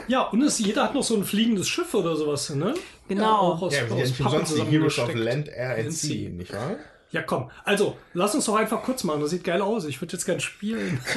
Ja, 0.07 0.21
und 0.21 0.41
es, 0.41 0.59
jeder 0.59 0.83
hat 0.83 0.95
noch 0.95 1.03
so 1.03 1.15
ein 1.15 1.23
fliegendes 1.23 1.67
Schiff 1.67 1.93
oder 1.93 2.15
sowas, 2.15 2.49
ne? 2.51 2.73
Genau. 3.07 3.23
Ja, 3.23 3.37
auch 3.37 3.61
aus, 3.61 3.73
Ja, 3.73 3.89
wir 3.89 4.05
sind 4.05 4.19
umsonst 4.19 4.57
die 4.57 4.63
Heroes 4.63 4.99
of. 4.99 5.13
Land 5.13 5.49
Air 5.49 5.77
and 5.77 5.93
Sea, 5.93 6.29
nicht 6.29 6.53
wahr? 6.53 6.77
Ja, 7.11 7.21
komm. 7.21 7.51
Also, 7.63 7.95
lass 8.13 8.33
uns 8.33 8.45
doch 8.45 8.55
einfach 8.55 8.81
kurz 8.81 9.03
machen. 9.03 9.21
Das 9.21 9.29
sieht 9.29 9.43
geil 9.43 9.61
aus. 9.61 9.85
Ich 9.85 10.01
würde 10.01 10.13
jetzt 10.13 10.25
gern 10.25 10.39
spielen. 10.39 10.99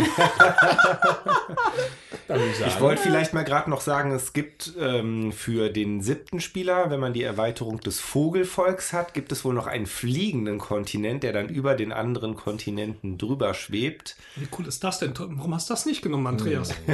Ich. 2.29 2.67
Ich 2.67 2.81
wollte 2.81 3.03
vielleicht 3.03 3.35
mal 3.35 3.45
gerade 3.45 3.71
noch 3.71 3.81
sagen, 3.81 4.11
es 4.11 4.33
gibt 4.33 4.73
ähm, 4.81 5.31
für 5.31 5.69
den 5.71 6.03
siebten 6.03 6.41
Spieler, 6.41 6.91
wenn 6.91 6.99
man 6.99 7.13
die 7.13 7.23
Erweiterung 7.23 7.79
des 7.79 8.01
Vogelvolks 8.01 8.93
hat, 8.93 9.15
gibt 9.15 9.31
es 9.31 9.45
wohl 9.45 9.55
noch 9.55 9.69
einen 9.69 9.87
fliegenden 9.87 10.59
Kontinent, 10.59 11.23
der 11.23 11.33
dann 11.33 11.49
über 11.49 11.77
den 11.77 11.93
anderen 11.93 12.35
Kontinenten 12.35 13.17
drüber 13.17 13.55
schwebt. 13.55 14.17
Wie 14.35 14.49
cool 14.59 14.67
ist 14.67 14.83
das 14.83 14.99
denn? 14.99 15.13
Warum 15.17 15.55
hast 15.55 15.71
du 15.71 15.75
das 15.75 15.87
nicht 15.87 16.03
genommen, 16.03 16.27
Andreas? 16.27 16.75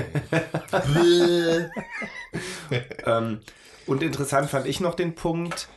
Ähm, 3.05 3.41
und 3.87 4.03
interessant 4.03 4.51
fand 4.51 4.67
ich 4.67 4.81
noch 4.81 4.95
den 4.95 5.15
Punkt, 5.15 5.69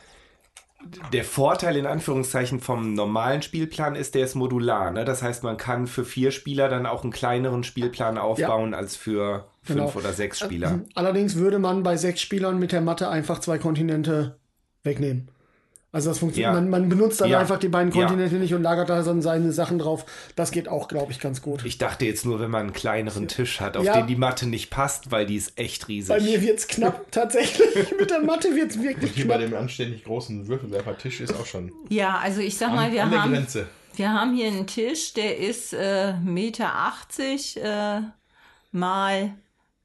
der 1.12 1.24
Vorteil 1.24 1.76
in 1.76 1.86
Anführungszeichen 1.86 2.60
vom 2.60 2.94
normalen 2.94 3.42
Spielplan 3.42 3.96
ist, 3.96 4.14
der 4.14 4.24
ist 4.24 4.34
modular. 4.34 4.90
Ne? 4.92 5.04
Das 5.04 5.22
heißt, 5.22 5.42
man 5.42 5.56
kann 5.56 5.86
für 5.86 6.04
vier 6.04 6.30
Spieler 6.30 6.68
dann 6.68 6.86
auch 6.86 7.02
einen 7.02 7.12
kleineren 7.12 7.64
Spielplan 7.64 8.18
aufbauen 8.18 8.72
als 8.74 8.94
für 8.94 9.46
fünf 9.62 9.78
Genau. 9.80 9.92
oder 9.96 10.12
sechs 10.12 10.38
Spieler. 10.38 10.80
Allerdings 10.94 11.36
würde 11.36 11.58
man 11.58 11.82
bei 11.82 11.96
sechs 11.96 12.20
Spielern 12.20 12.58
mit 12.58 12.70
der 12.72 12.82
Matte 12.82 13.08
einfach 13.08 13.40
zwei 13.40 13.58
Kontinente 13.58 14.36
wegnehmen. 14.84 15.28
Also 15.92 16.10
das 16.10 16.18
funktioniert. 16.18 16.52
Ja. 16.52 16.60
Man, 16.60 16.68
man 16.68 16.88
benutzt 16.90 17.20
dann 17.22 17.30
Ja. 17.30 17.38
einfach 17.38 17.58
die 17.58 17.68
beiden 17.68 17.90
Ja. 17.92 18.06
Kontinente 18.06 18.34
nicht 18.36 18.52
und 18.52 18.62
lagert 18.62 18.90
da 18.90 19.02
so 19.02 19.18
seine 19.22 19.50
Sachen 19.52 19.78
drauf. 19.78 20.04
Das 20.34 20.50
geht 20.50 20.68
auch, 20.68 20.88
glaube 20.88 21.10
ich, 21.12 21.20
ganz 21.20 21.40
gut. 21.40 21.64
Ich 21.64 21.78
dachte 21.78 22.04
jetzt 22.04 22.26
nur, 22.26 22.38
wenn 22.40 22.50
man 22.50 22.62
einen 22.62 22.72
kleineren 22.74 23.28
Tisch 23.28 23.60
hat, 23.60 23.76
auf 23.78 23.84
Ja. 23.84 23.94
den 23.94 24.06
die 24.06 24.16
Matte 24.16 24.46
nicht 24.46 24.68
passt, 24.70 25.10
weil 25.10 25.24
die 25.24 25.36
ist 25.36 25.58
echt 25.58 25.88
riesig. 25.88 26.08
Bei 26.14 26.20
mir 26.20 26.42
wird's 26.42 26.66
knapp, 26.68 27.06
tatsächlich. 27.12 27.94
Mit 27.98 28.10
der 28.10 28.20
Matte 28.20 28.54
wird's 28.54 28.82
wirklich 28.82 29.12
Hier 29.12 29.26
bei 29.26 29.36
knapp. 29.38 29.48
dem 29.50 29.56
anständig 29.58 30.04
großen 30.04 30.48
Würfelwerfertisch 30.48 31.20
ist 31.20 31.34
auch 31.34 31.46
schon 31.46 31.72
Ja, 31.88 32.18
also 32.18 32.40
ich 32.42 32.58
sag 32.58 32.70
an, 32.70 32.74
mal, 32.76 32.92
wir 32.92 33.02
an 33.04 33.18
haben. 33.18 33.32
Grenze. 33.32 33.66
Wir 33.94 34.12
haben 34.12 34.34
hier 34.34 34.48
einen 34.48 34.66
Tisch, 34.66 35.14
der 35.14 35.38
ist 35.38 35.72
äh, 35.72 36.12
Meter 36.22 36.74
80 36.74 37.56
äh, 37.62 38.00
mal, 38.72 39.32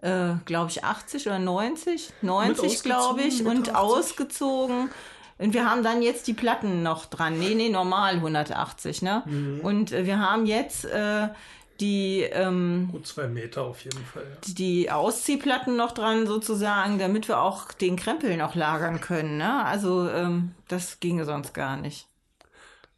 äh, 0.02 0.34
glaube 0.45 0.70
ich, 0.72 0.84
80 0.84 1.28
oder 1.28 1.39
90. 1.39 2.12
90, 2.22 2.84
glaube 2.84 3.22
ich. 3.22 3.45
Und 3.45 3.60
Meter 3.60 3.76
80? 3.76 3.76
ausgezogen. 3.78 4.89
Und 5.41 5.53
wir 5.53 5.69
haben 5.69 5.83
dann 5.83 6.01
jetzt 6.01 6.27
die 6.27 6.33
Platten 6.33 6.83
noch 6.83 7.07
dran. 7.07 7.39
Nee, 7.39 7.55
nee, 7.55 7.69
normal 7.69 8.15
180, 8.15 9.01
ne? 9.01 9.23
Und 9.63 9.91
äh, 9.91 10.05
wir 10.05 10.19
haben 10.19 10.45
jetzt 10.45 10.85
äh, 10.85 11.29
die, 11.79 12.21
ähm, 12.21 12.89
Gut 12.91 13.07
zwei 13.07 13.27
Meter 13.27 13.63
auf 13.63 13.83
jeden 13.83 14.05
Fall. 14.05 14.23
Ja. 14.23 14.53
die 14.53 14.91
Ausziehplatten 14.91 15.75
noch 15.75 15.93
dran 15.93 16.27
sozusagen, 16.27 16.99
damit 16.99 17.27
wir 17.27 17.41
auch 17.41 17.71
den 17.71 17.95
Krempel 17.95 18.37
noch 18.37 18.53
lagern 18.53 19.01
können, 19.01 19.37
ne? 19.37 19.65
Also 19.65 20.07
ähm, 20.09 20.51
das 20.67 20.99
ginge 20.99 21.25
sonst 21.25 21.53
gar 21.55 21.75
nicht. 21.75 22.07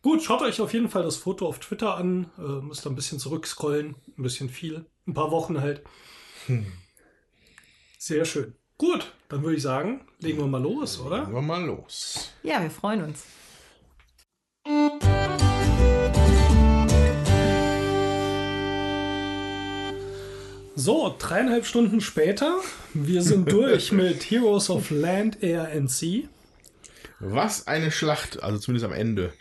Gut, 0.02 0.22
schaut 0.22 0.42
euch 0.42 0.60
auf 0.60 0.74
jeden 0.74 0.90
Fall 0.90 1.04
das 1.04 1.16
Foto 1.16 1.48
auf 1.48 1.60
Twitter 1.60 1.96
an. 1.96 2.30
Äh, 2.38 2.62
müsst 2.62 2.86
da 2.86 2.90
ein 2.90 2.96
bisschen 2.96 3.20
zurückscrollen. 3.20 3.96
Ein 4.18 4.24
bisschen 4.24 4.50
viel. 4.50 4.86
Ein 5.08 5.14
paar 5.14 5.32
Wochen 5.32 5.62
halt. 5.62 5.82
Sehr 7.98 8.26
schön. 8.26 8.54
Gut, 8.84 9.14
dann 9.30 9.42
würde 9.44 9.56
ich 9.56 9.64
sagen, 9.64 10.02
legen 10.20 10.40
wir 10.40 10.46
mal 10.46 10.62
los, 10.62 11.00
oder? 11.00 11.24
Gehen 11.24 11.34
wir 11.34 11.42
mal 11.42 11.64
los. 11.64 12.34
Ja, 12.44 12.62
wir 12.62 12.70
freuen 12.70 13.02
uns. 13.02 13.24
So, 20.76 21.16
dreieinhalb 21.18 21.66
Stunden 21.66 22.02
später. 22.02 22.60
Wir 22.94 23.22
sind 23.22 23.50
durch 23.50 23.92
mit 23.94 24.22
Heroes 24.30 24.70
of 24.70 24.92
Land, 24.92 25.42
Air 25.42 25.72
and 25.72 25.90
Sea. 25.90 26.24
Was 27.22 27.68
eine 27.68 27.90
Schlacht, 27.90 28.44
also 28.44 28.60
zumindest 28.60 28.86
am 28.86 28.92
Ende. 28.92 29.32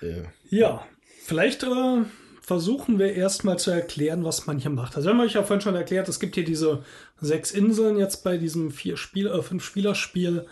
Äh, 0.00 0.22
Ja, 0.50 0.86
vielleicht 1.24 1.64
äh, 1.64 2.04
versuchen 2.42 2.98
wir 2.98 3.14
erstmal 3.14 3.58
zu 3.58 3.70
erklären, 3.70 4.24
was 4.24 4.46
man 4.46 4.58
hier 4.58 4.70
macht. 4.70 4.96
Also 4.96 5.08
wir 5.08 5.14
haben 5.14 5.20
euch 5.20 5.34
ja 5.34 5.44
vorhin 5.44 5.62
schon 5.62 5.76
erklärt, 5.76 6.08
es 6.08 6.20
gibt 6.20 6.34
hier 6.34 6.44
diese 6.44 6.84
sechs 7.20 7.52
Inseln 7.52 7.98
jetzt 7.98 8.24
bei 8.24 8.36
diesem 8.36 8.72
vier 8.72 8.96
Spiel, 8.96 9.28
äh, 9.28 9.42
fünf 9.42 9.64
Spielerspiel. 9.64 10.46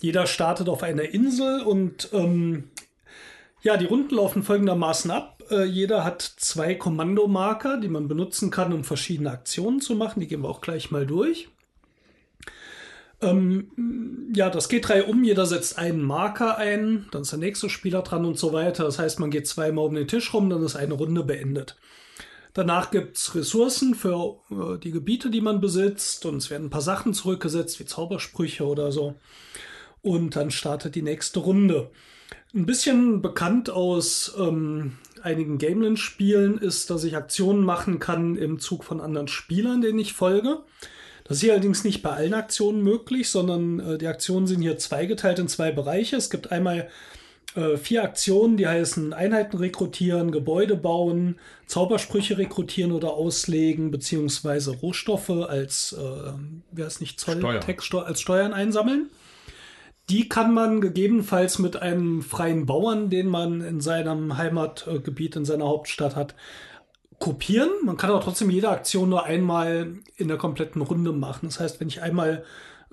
Jeder 0.00 0.26
startet 0.26 0.68
auf 0.68 0.82
einer 0.82 1.14
Insel 1.14 1.62
und 1.62 2.10
ähm, 2.12 2.64
ja, 3.62 3.76
die 3.76 3.86
Runden 3.86 4.14
laufen 4.14 4.42
folgendermaßen 4.42 5.10
ab. 5.10 5.42
Äh, 5.50 5.64
jeder 5.64 6.04
hat 6.04 6.22
zwei 6.22 6.74
Kommandomarker, 6.74 7.78
die 7.78 7.88
man 7.88 8.08
benutzen 8.08 8.50
kann, 8.50 8.72
um 8.72 8.84
verschiedene 8.84 9.30
Aktionen 9.30 9.80
zu 9.80 9.94
machen. 9.94 10.20
Die 10.20 10.26
gehen 10.26 10.42
wir 10.42 10.48
auch 10.48 10.60
gleich 10.60 10.90
mal 10.90 11.06
durch. 11.06 11.48
Ähm, 13.20 14.30
ja, 14.34 14.48
das 14.50 14.68
geht 14.68 14.88
drei 14.88 15.04
um. 15.04 15.24
Jeder 15.24 15.46
setzt 15.46 15.78
einen 15.78 16.02
Marker 16.02 16.56
ein, 16.56 17.06
dann 17.10 17.22
ist 17.22 17.32
der 17.32 17.38
nächste 17.38 17.68
Spieler 17.68 18.02
dran 18.02 18.24
und 18.24 18.38
so 18.38 18.52
weiter. 18.52 18.84
Das 18.84 18.98
heißt, 18.98 19.18
man 19.18 19.30
geht 19.30 19.48
zweimal 19.48 19.86
um 19.86 19.94
den 19.94 20.08
Tisch 20.08 20.32
rum, 20.32 20.50
dann 20.50 20.62
ist 20.62 20.76
eine 20.76 20.94
Runde 20.94 21.24
beendet. 21.24 21.76
Danach 22.54 22.90
gibt's 22.90 23.34
Ressourcen 23.34 23.94
für 23.94 24.40
äh, 24.50 24.78
die 24.78 24.90
Gebiete, 24.90 25.30
die 25.30 25.40
man 25.40 25.60
besitzt 25.60 26.26
und 26.26 26.36
es 26.36 26.50
werden 26.50 26.66
ein 26.66 26.70
paar 26.70 26.80
Sachen 26.80 27.14
zurückgesetzt, 27.14 27.78
wie 27.80 27.84
Zaubersprüche 27.84 28.66
oder 28.66 28.92
so. 28.92 29.14
Und 30.02 30.36
dann 30.36 30.50
startet 30.50 30.94
die 30.94 31.02
nächste 31.02 31.40
Runde. 31.40 31.90
Ein 32.54 32.66
bisschen 32.66 33.20
bekannt 33.20 33.68
aus 33.68 34.34
ähm, 34.38 34.96
einigen 35.22 35.58
Gameland-Spielen 35.58 36.58
ist, 36.58 36.88
dass 36.90 37.04
ich 37.04 37.16
Aktionen 37.16 37.64
machen 37.64 37.98
kann 37.98 38.36
im 38.36 38.58
Zug 38.58 38.84
von 38.84 39.00
anderen 39.00 39.28
Spielern, 39.28 39.80
denen 39.80 39.98
ich 39.98 40.14
folge. 40.14 40.60
Das 41.28 41.36
ist 41.36 41.42
hier 41.42 41.52
allerdings 41.52 41.84
nicht 41.84 42.02
bei 42.02 42.10
allen 42.10 42.34
Aktionen 42.34 42.82
möglich, 42.82 43.28
sondern 43.28 43.80
äh, 43.80 43.98
die 43.98 44.06
Aktionen 44.06 44.46
sind 44.46 44.62
hier 44.62 44.78
zweigeteilt 44.78 45.38
in 45.38 45.48
zwei 45.48 45.70
Bereiche. 45.70 46.16
Es 46.16 46.30
gibt 46.30 46.50
einmal 46.50 46.88
äh, 47.54 47.76
vier 47.76 48.02
Aktionen, 48.02 48.56
die 48.56 48.66
heißen 48.66 49.12
Einheiten 49.12 49.58
rekrutieren, 49.58 50.32
Gebäude 50.32 50.74
bauen, 50.74 51.38
Zaubersprüche 51.66 52.38
rekrutieren 52.38 52.92
oder 52.92 53.12
auslegen, 53.12 53.90
beziehungsweise 53.90 54.70
Rohstoffe 54.76 55.30
als, 55.30 55.92
äh, 55.92 56.32
wer 56.72 56.86
ist 56.86 57.00
nicht 57.00 57.20
Zoll, 57.20 57.38
Steuer. 57.38 57.60
Textsteu 57.60 58.00
als 58.00 58.20
Steuern 58.22 58.54
einsammeln. 58.54 59.10
Die 60.08 60.30
kann 60.30 60.54
man 60.54 60.80
gegebenenfalls 60.80 61.58
mit 61.58 61.76
einem 61.76 62.22
freien 62.22 62.64
Bauern, 62.64 63.10
den 63.10 63.26
man 63.26 63.60
in 63.60 63.82
seinem 63.82 64.38
Heimatgebiet, 64.38 65.36
in 65.36 65.44
seiner 65.44 65.66
Hauptstadt 65.66 66.16
hat, 66.16 66.34
kopieren. 67.18 67.70
Man 67.84 67.96
kann 67.96 68.10
aber 68.10 68.20
trotzdem 68.20 68.50
jede 68.50 68.68
Aktion 68.68 69.08
nur 69.08 69.24
einmal 69.24 69.94
in 70.16 70.28
der 70.28 70.36
kompletten 70.36 70.82
Runde 70.82 71.12
machen. 71.12 71.46
Das 71.46 71.60
heißt, 71.60 71.80
wenn 71.80 71.88
ich 71.88 72.02
einmal 72.02 72.44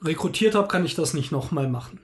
rekrutiert 0.01 0.55
habe, 0.55 0.67
kann 0.67 0.85
ich 0.85 0.95
das 0.95 1.13
nicht 1.13 1.31
nochmal 1.31 1.67
machen. 1.67 1.99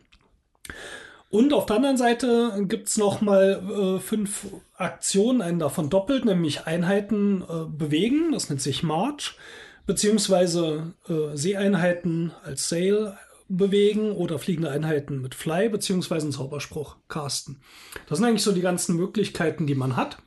Und 1.29 1.53
auf 1.53 1.65
der 1.65 1.77
anderen 1.77 1.97
Seite 1.97 2.65
gibt 2.67 2.89
es 2.89 2.97
nochmal 2.97 3.63
äh, 3.97 3.99
fünf 3.99 4.47
Aktionen, 4.75 5.41
einen 5.41 5.59
davon 5.59 5.89
doppelt, 5.89 6.25
nämlich 6.25 6.67
Einheiten 6.67 7.41
äh, 7.41 7.65
bewegen, 7.69 8.33
das 8.33 8.49
nennt 8.49 8.61
sich 8.61 8.83
March, 8.83 9.37
beziehungsweise 9.85 10.93
äh, 11.07 11.35
Seeeinheiten 11.35 12.33
als 12.43 12.67
Sail 12.67 13.15
bewegen 13.47 14.11
oder 14.11 14.39
fliegende 14.39 14.71
Einheiten 14.71 15.21
mit 15.21 15.33
Fly, 15.33 15.69
beziehungsweise 15.69 16.25
einen 16.25 16.33
Zauberspruch 16.33 16.97
casten. 17.07 17.61
Das 18.07 18.17
sind 18.17 18.27
eigentlich 18.27 18.43
so 18.43 18.51
die 18.51 18.61
ganzen 18.61 18.97
Möglichkeiten, 18.97 19.67
die 19.67 19.75
man 19.75 19.95
hat. 19.95 20.17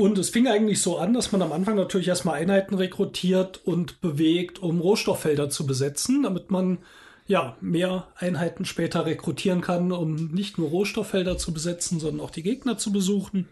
Und 0.00 0.16
es 0.16 0.30
fing 0.30 0.48
eigentlich 0.48 0.80
so 0.80 0.96
an, 0.96 1.12
dass 1.12 1.30
man 1.30 1.42
am 1.42 1.52
Anfang 1.52 1.76
natürlich 1.76 2.08
erstmal 2.08 2.40
Einheiten 2.40 2.74
rekrutiert 2.74 3.60
und 3.66 4.00
bewegt, 4.00 4.58
um 4.58 4.80
Rohstofffelder 4.80 5.50
zu 5.50 5.66
besetzen, 5.66 6.22
damit 6.22 6.50
man 6.50 6.78
ja, 7.26 7.58
mehr 7.60 8.08
Einheiten 8.16 8.64
später 8.64 9.04
rekrutieren 9.04 9.60
kann, 9.60 9.92
um 9.92 10.28
nicht 10.28 10.56
nur 10.56 10.70
Rohstofffelder 10.70 11.36
zu 11.36 11.52
besetzen, 11.52 12.00
sondern 12.00 12.24
auch 12.24 12.30
die 12.30 12.42
Gegner 12.42 12.78
zu 12.78 12.92
besuchen. 12.92 13.46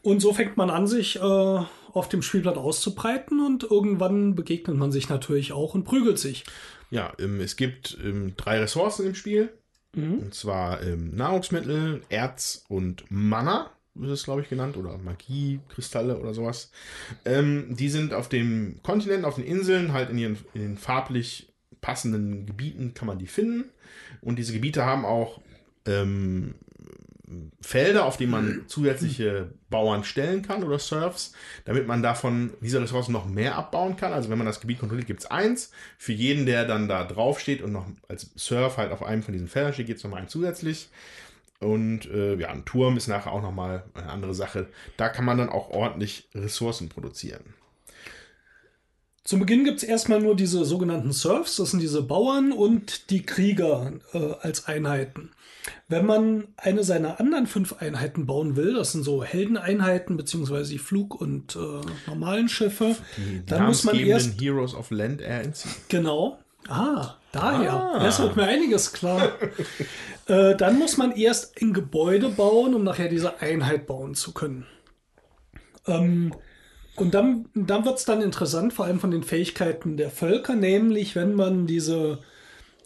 Und 0.00 0.20
so 0.20 0.32
fängt 0.32 0.56
man 0.56 0.70
an, 0.70 0.86
sich 0.86 1.16
äh, 1.16 1.20
auf 1.20 2.08
dem 2.08 2.22
Spielblatt 2.22 2.56
auszubreiten 2.56 3.44
und 3.44 3.64
irgendwann 3.64 4.36
begegnet 4.36 4.76
man 4.76 4.92
sich 4.92 5.08
natürlich 5.08 5.50
auch 5.50 5.74
und 5.74 5.82
prügelt 5.82 6.20
sich. 6.20 6.44
Ja, 6.90 7.12
ähm, 7.18 7.40
es 7.40 7.56
gibt 7.56 7.98
ähm, 8.04 8.34
drei 8.36 8.60
Ressourcen 8.60 9.08
im 9.08 9.16
Spiel. 9.16 9.52
Mhm. 9.96 10.18
Und 10.20 10.34
zwar 10.34 10.84
ähm, 10.84 11.16
Nahrungsmittel, 11.16 12.02
Erz 12.10 12.64
und 12.68 13.10
Mana, 13.10 13.72
wird 13.98 14.12
es, 14.12 14.24
glaube 14.24 14.42
ich, 14.42 14.48
genannt, 14.48 14.76
oder 14.76 14.96
Magie, 14.98 15.60
Kristalle 15.68 16.18
oder 16.18 16.34
sowas. 16.34 16.70
Ähm, 17.24 17.76
die 17.76 17.88
sind 17.88 18.14
auf 18.14 18.28
dem 18.28 18.80
Kontinent, 18.82 19.24
auf 19.24 19.36
den 19.36 19.44
Inseln, 19.44 19.92
halt 19.92 20.10
in 20.10 20.18
ihren 20.18 20.38
in 20.54 20.62
den 20.62 20.78
farblich 20.78 21.52
passenden 21.80 22.46
Gebieten 22.46 22.94
kann 22.94 23.06
man 23.06 23.18
die 23.18 23.26
finden. 23.26 23.64
Und 24.20 24.36
diese 24.38 24.52
Gebiete 24.52 24.84
haben 24.84 25.04
auch 25.04 25.40
ähm, 25.86 26.54
Felder, 27.60 28.06
auf 28.06 28.16
denen 28.16 28.30
man 28.30 28.64
zusätzliche 28.68 29.52
Bauern 29.68 30.02
stellen 30.04 30.42
kann 30.42 30.64
oder 30.64 30.78
Surfs, 30.78 31.34
damit 31.64 31.86
man 31.86 32.02
davon 32.02 32.52
diese 32.60 32.80
Ressourcen 32.80 33.12
noch 33.12 33.26
mehr 33.26 33.56
abbauen 33.56 33.96
kann. 33.96 34.12
Also 34.12 34.30
wenn 34.30 34.38
man 34.38 34.46
das 34.46 34.60
Gebiet 34.60 34.78
kontrolliert, 34.78 35.06
gibt 35.06 35.20
es 35.20 35.30
eins. 35.30 35.70
Für 35.98 36.12
jeden, 36.12 36.46
der 36.46 36.64
dann 36.64 36.88
da 36.88 37.04
drauf 37.04 37.40
steht 37.40 37.62
und 37.62 37.72
noch 37.72 37.86
als 38.08 38.30
Surf 38.36 38.76
halt 38.76 38.92
auf 38.92 39.02
einem 39.02 39.22
von 39.22 39.32
diesen 39.32 39.48
Feldern 39.48 39.72
steht, 39.72 39.86
gibt 39.86 39.98
es 39.98 40.04
nochmal 40.04 40.20
einen 40.20 40.28
zusätzlich. 40.28 40.88
Und 41.60 42.06
äh, 42.06 42.36
ja, 42.36 42.48
ein 42.50 42.64
Turm 42.64 42.96
ist 42.96 43.08
nachher 43.08 43.32
auch 43.32 43.42
nochmal 43.42 43.84
eine 43.94 44.10
andere 44.10 44.34
Sache. 44.34 44.68
Da 44.96 45.08
kann 45.08 45.24
man 45.24 45.38
dann 45.38 45.48
auch 45.48 45.70
ordentlich 45.70 46.28
Ressourcen 46.34 46.88
produzieren. 46.88 47.54
Zu 49.28 49.38
Beginn 49.38 49.64
gibt 49.64 49.78
es 49.78 49.82
erstmal 49.82 50.22
nur 50.22 50.36
diese 50.36 50.64
sogenannten 50.64 51.12
Serfs, 51.12 51.56
das 51.56 51.72
sind 51.72 51.80
diese 51.80 52.00
Bauern 52.00 52.50
und 52.50 53.10
die 53.10 53.24
Krieger 53.24 53.92
äh, 54.14 54.32
als 54.40 54.66
Einheiten. 54.68 55.32
Wenn 55.86 56.06
man 56.06 56.48
eine 56.56 56.82
seiner 56.82 57.20
anderen 57.20 57.46
fünf 57.46 57.74
Einheiten 57.74 58.24
bauen 58.24 58.56
will, 58.56 58.72
das 58.72 58.92
sind 58.92 59.04
so 59.04 59.22
Heldeneinheiten 59.22 60.16
beziehungsweise 60.16 60.70
die 60.70 60.78
Flug- 60.78 61.20
und 61.20 61.56
äh, 61.56 61.80
normalen 62.06 62.48
Schiffe, 62.48 62.96
Die, 63.18 63.40
die 63.40 63.44
dann 63.44 63.66
muss 63.66 63.84
man 63.84 63.98
erst 63.98 64.40
Heroes 64.40 64.74
of 64.74 64.90
Land 64.90 65.20
RNC. 65.20 65.66
Genau. 65.90 66.38
Ah, 66.66 67.16
daher. 67.32 67.72
Ah. 67.72 67.98
Das 68.02 68.20
wird 68.20 68.36
mir 68.36 68.44
einiges 68.44 68.92
klar. 68.92 69.32
äh, 70.26 70.54
dann 70.56 70.78
muss 70.78 70.96
man 70.96 71.12
erst 71.12 71.60
ein 71.60 71.72
Gebäude 71.72 72.28
bauen, 72.28 72.74
um 72.74 72.84
nachher 72.84 73.08
diese 73.08 73.40
Einheit 73.40 73.86
bauen 73.86 74.14
zu 74.14 74.32
können. 74.32 74.66
Ähm, 75.86 76.32
und 76.96 77.14
dann, 77.14 77.46
dann 77.54 77.84
wird 77.84 77.98
es 77.98 78.04
dann 78.04 78.22
interessant, 78.22 78.72
vor 78.72 78.84
allem 78.84 79.00
von 79.00 79.10
den 79.10 79.22
Fähigkeiten 79.22 79.96
der 79.96 80.10
Völker, 80.10 80.54
nämlich 80.54 81.14
wenn 81.14 81.34
man 81.34 81.66
diese, 81.66 82.18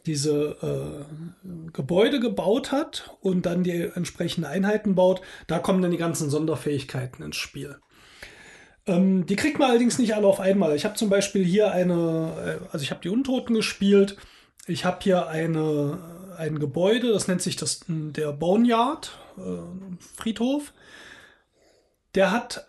diese 0.04 0.56
äh, 0.62 1.70
Gebäude 1.72 2.20
gebaut 2.20 2.72
hat 2.72 3.16
und 3.20 3.46
dann 3.46 3.64
die 3.64 3.90
entsprechenden 3.94 4.50
Einheiten 4.50 4.94
baut, 4.94 5.22
da 5.46 5.58
kommen 5.58 5.80
dann 5.80 5.90
die 5.90 5.96
ganzen 5.96 6.28
Sonderfähigkeiten 6.28 7.24
ins 7.24 7.36
Spiel. 7.36 7.78
Ähm, 8.86 9.26
die 9.26 9.36
kriegt 9.36 9.58
man 9.58 9.70
allerdings 9.70 9.98
nicht 9.98 10.14
alle 10.14 10.26
auf 10.26 10.40
einmal. 10.40 10.74
Ich 10.74 10.84
habe 10.84 10.96
zum 10.96 11.08
Beispiel 11.08 11.44
hier 11.44 11.72
eine, 11.72 12.60
äh, 12.62 12.66
also 12.72 12.82
ich 12.82 12.90
habe 12.90 13.00
die 13.00 13.08
Untoten 13.08 13.54
gespielt. 13.54 14.16
Ich 14.66 14.84
habe 14.84 14.98
hier 15.02 15.28
eine, 15.28 15.98
ein 16.38 16.58
Gebäude, 16.58 17.12
das 17.12 17.26
nennt 17.28 17.42
sich 17.42 17.56
das, 17.56 17.80
der 17.88 18.32
Boneyard, 18.32 19.18
äh, 19.36 19.40
Friedhof. 20.16 20.72
Der 22.14 22.30
hat 22.30 22.66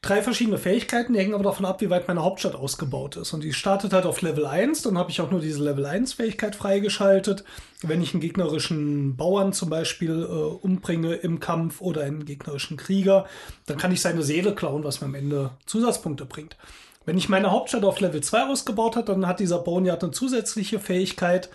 drei 0.00 0.22
verschiedene 0.22 0.58
Fähigkeiten, 0.58 1.12
die 1.12 1.18
hängen 1.18 1.34
aber 1.34 1.44
davon 1.44 1.66
ab, 1.66 1.80
wie 1.80 1.90
weit 1.90 2.08
meine 2.08 2.22
Hauptstadt 2.22 2.54
ausgebaut 2.54 3.16
ist. 3.16 3.32
Und 3.32 3.42
die 3.42 3.52
startet 3.52 3.92
halt 3.92 4.06
auf 4.06 4.22
Level 4.22 4.46
1, 4.46 4.82
dann 4.82 4.96
habe 4.96 5.10
ich 5.10 5.20
auch 5.20 5.30
nur 5.30 5.40
diese 5.40 5.62
Level 5.62 5.84
1 5.84 6.14
Fähigkeit 6.14 6.56
freigeschaltet. 6.56 7.44
Wenn 7.82 8.00
ich 8.00 8.14
einen 8.14 8.20
gegnerischen 8.20 9.16
Bauern 9.16 9.52
zum 9.52 9.68
Beispiel 9.68 10.22
äh, 10.22 10.24
umbringe 10.24 11.14
im 11.14 11.40
Kampf 11.40 11.80
oder 11.80 12.02
einen 12.02 12.24
gegnerischen 12.24 12.76
Krieger, 12.76 13.26
dann 13.66 13.76
kann 13.76 13.92
ich 13.92 14.00
seine 14.00 14.22
Seele 14.22 14.54
klauen, 14.54 14.84
was 14.84 15.00
mir 15.00 15.08
am 15.08 15.14
Ende 15.14 15.50
Zusatzpunkte 15.66 16.24
bringt. 16.24 16.56
Wenn 17.08 17.16
ich 17.16 17.30
meine 17.30 17.50
Hauptstadt 17.50 17.84
auf 17.84 18.00
Level 18.00 18.22
2 18.22 18.50
ausgebaut 18.50 18.96
habe, 18.96 19.06
dann 19.06 19.26
hat 19.26 19.40
dieser 19.40 19.60
Boneyard 19.60 20.04
eine 20.04 20.12
zusätzliche 20.12 20.78
Fähigkeit, 20.78 21.48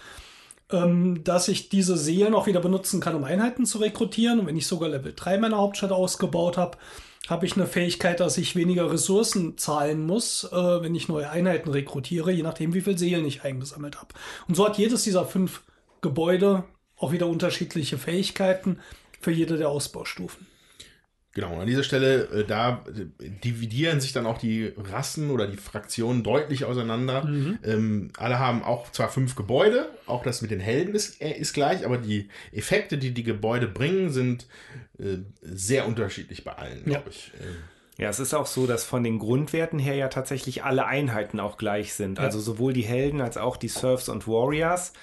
ähm, 0.72 1.24
dass 1.24 1.48
ich 1.48 1.70
diese 1.70 1.96
Seelen 1.96 2.34
auch 2.34 2.48
wieder 2.48 2.60
benutzen 2.60 3.00
kann, 3.00 3.14
um 3.14 3.24
Einheiten 3.24 3.68
zu 3.68 3.78
rekrutieren. 3.78 4.40
Und 4.40 4.48
wenn 4.48 4.58
ich 4.58 4.66
sogar 4.66 4.90
Level 4.90 5.14
3 5.16 5.38
meiner 5.38 5.60
Hauptstadt 5.60 5.92
ausgebaut 5.92 6.58
habe, 6.58 6.80
habe 7.28 7.46
ich 7.46 7.56
eine 7.56 7.68
Fähigkeit, 7.68 8.20
dass 8.20 8.40
ich 8.40 8.56
weniger 8.56 8.92
Ressourcen 8.92 9.56
zahlen 9.60 10.08
muss, 10.08 10.44
äh, 10.52 10.82
wenn 10.82 10.96
ich 10.96 11.08
neue 11.08 11.30
Einheiten 11.30 11.70
rekrutiere, 11.70 12.32
je 12.32 12.42
nachdem, 12.42 12.74
wie 12.74 12.82
viel 12.82 12.98
Seelen 12.98 13.24
ich 13.24 13.44
eingesammelt 13.44 13.98
habe. 13.98 14.08
Und 14.48 14.56
so 14.56 14.66
hat 14.66 14.80
jedes 14.80 15.04
dieser 15.04 15.24
fünf 15.24 15.62
Gebäude 16.02 16.64
auch 16.98 17.12
wieder 17.12 17.28
unterschiedliche 17.28 18.00
Fähigkeiten 18.00 18.80
für 19.22 19.30
jede 19.30 19.58
der 19.58 19.70
Ausbaustufen. 19.70 20.48
Genau, 21.36 21.54
und 21.54 21.62
an 21.62 21.68
dieser 21.68 21.84
Stelle, 21.84 22.26
äh, 22.26 22.46
da 22.46 22.86
äh, 22.88 23.30
dividieren 23.44 24.00
sich 24.00 24.14
dann 24.14 24.28
auch 24.28 24.38
die 24.38 24.72
Rassen 24.78 25.32
oder 25.32 25.48
die 25.48 25.58
Fraktionen 25.58 26.24
deutlich 26.24 26.66
auseinander. 26.66 27.28
Ähm, 27.64 28.12
alle 28.18 28.38
haben 28.38 28.64
auch 28.64 28.92
zwar 28.92 29.10
fünf 29.10 29.36
Gebäude, 29.36 29.90
auch 30.06 30.22
das 30.22 30.44
mit 30.44 30.52
den 30.52 30.60
Helden 30.60 30.94
ist, 30.94 31.22
äh, 31.22 31.32
ist 31.32 31.54
gleich, 31.54 31.86
aber 31.86 31.98
die 31.98 32.30
Effekte, 32.52 33.00
die 33.00 33.12
die 33.12 33.24
Gebäude 33.24 33.68
bringen, 33.68 34.12
sind 34.12 34.46
äh, 35.00 35.18
sehr 35.42 35.88
unterschiedlich 35.88 36.44
bei 36.44 36.54
allen, 36.54 36.86
glaube 36.86 37.10
ich. 37.10 37.32
Ähm, 37.42 37.56
Ja, 37.98 38.10
es 38.10 38.20
ist 38.20 38.34
auch 38.34 38.48
so, 38.48 38.68
dass 38.68 38.84
von 38.84 39.04
den 39.04 39.18
Grundwerten 39.18 39.80
her 39.80 39.96
ja 39.96 40.10
tatsächlich 40.10 40.64
alle 40.64 40.86
Einheiten 40.86 41.40
auch 41.40 41.58
gleich 41.58 41.94
sind. 41.94 42.20
Also 42.20 42.40
sowohl 42.40 42.74
die 42.74 42.82
Helden 42.82 43.22
als 43.22 43.38
auch 43.38 43.58
die 43.58 43.68
Serfs 43.70 44.10
und 44.10 44.28
Warriors. 44.28 44.94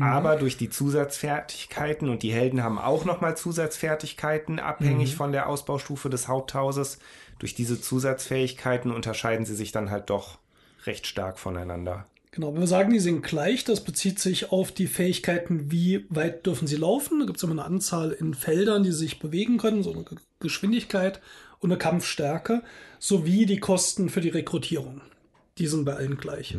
Aber 0.00 0.36
durch 0.36 0.56
die 0.56 0.70
Zusatzfertigkeiten 0.70 2.08
und 2.08 2.22
die 2.22 2.32
Helden 2.32 2.62
haben 2.62 2.78
auch 2.78 3.04
nochmal 3.04 3.36
Zusatzfertigkeiten, 3.36 4.58
abhängig 4.58 5.16
von 5.16 5.32
der 5.32 5.48
Ausbaustufe 5.48 6.10
des 6.10 6.28
Haupthauses. 6.28 6.98
Durch 7.38 7.54
diese 7.54 7.80
Zusatzfähigkeiten 7.80 8.90
unterscheiden 8.90 9.44
sie 9.46 9.54
sich 9.54 9.72
dann 9.72 9.90
halt 9.90 10.10
doch 10.10 10.38
recht 10.84 11.06
stark 11.06 11.38
voneinander. 11.38 12.06
Genau, 12.32 12.52
wenn 12.52 12.60
wir 12.60 12.66
sagen, 12.66 12.92
die 12.92 12.98
sind 12.98 13.22
gleich, 13.22 13.64
das 13.64 13.82
bezieht 13.82 14.18
sich 14.18 14.52
auf 14.52 14.70
die 14.70 14.86
Fähigkeiten, 14.86 15.70
wie 15.70 16.04
weit 16.10 16.44
dürfen 16.44 16.66
sie 16.68 16.76
laufen. 16.76 17.18
Da 17.20 17.24
gibt 17.24 17.38
es 17.38 17.42
immer 17.42 17.52
eine 17.52 17.64
Anzahl 17.64 18.12
in 18.12 18.34
Feldern, 18.34 18.82
die 18.82 18.92
sich 18.92 19.18
bewegen 19.18 19.56
können, 19.56 19.82
so 19.82 19.92
eine 19.92 20.04
Ge- 20.04 20.18
Geschwindigkeit 20.40 21.22
und 21.60 21.70
eine 21.70 21.78
Kampfstärke, 21.78 22.62
sowie 22.98 23.46
die 23.46 23.58
Kosten 23.58 24.10
für 24.10 24.20
die 24.20 24.28
Rekrutierung. 24.28 25.00
Die 25.56 25.66
sind 25.66 25.86
bei 25.86 25.94
allen 25.94 26.18
gleich. 26.18 26.54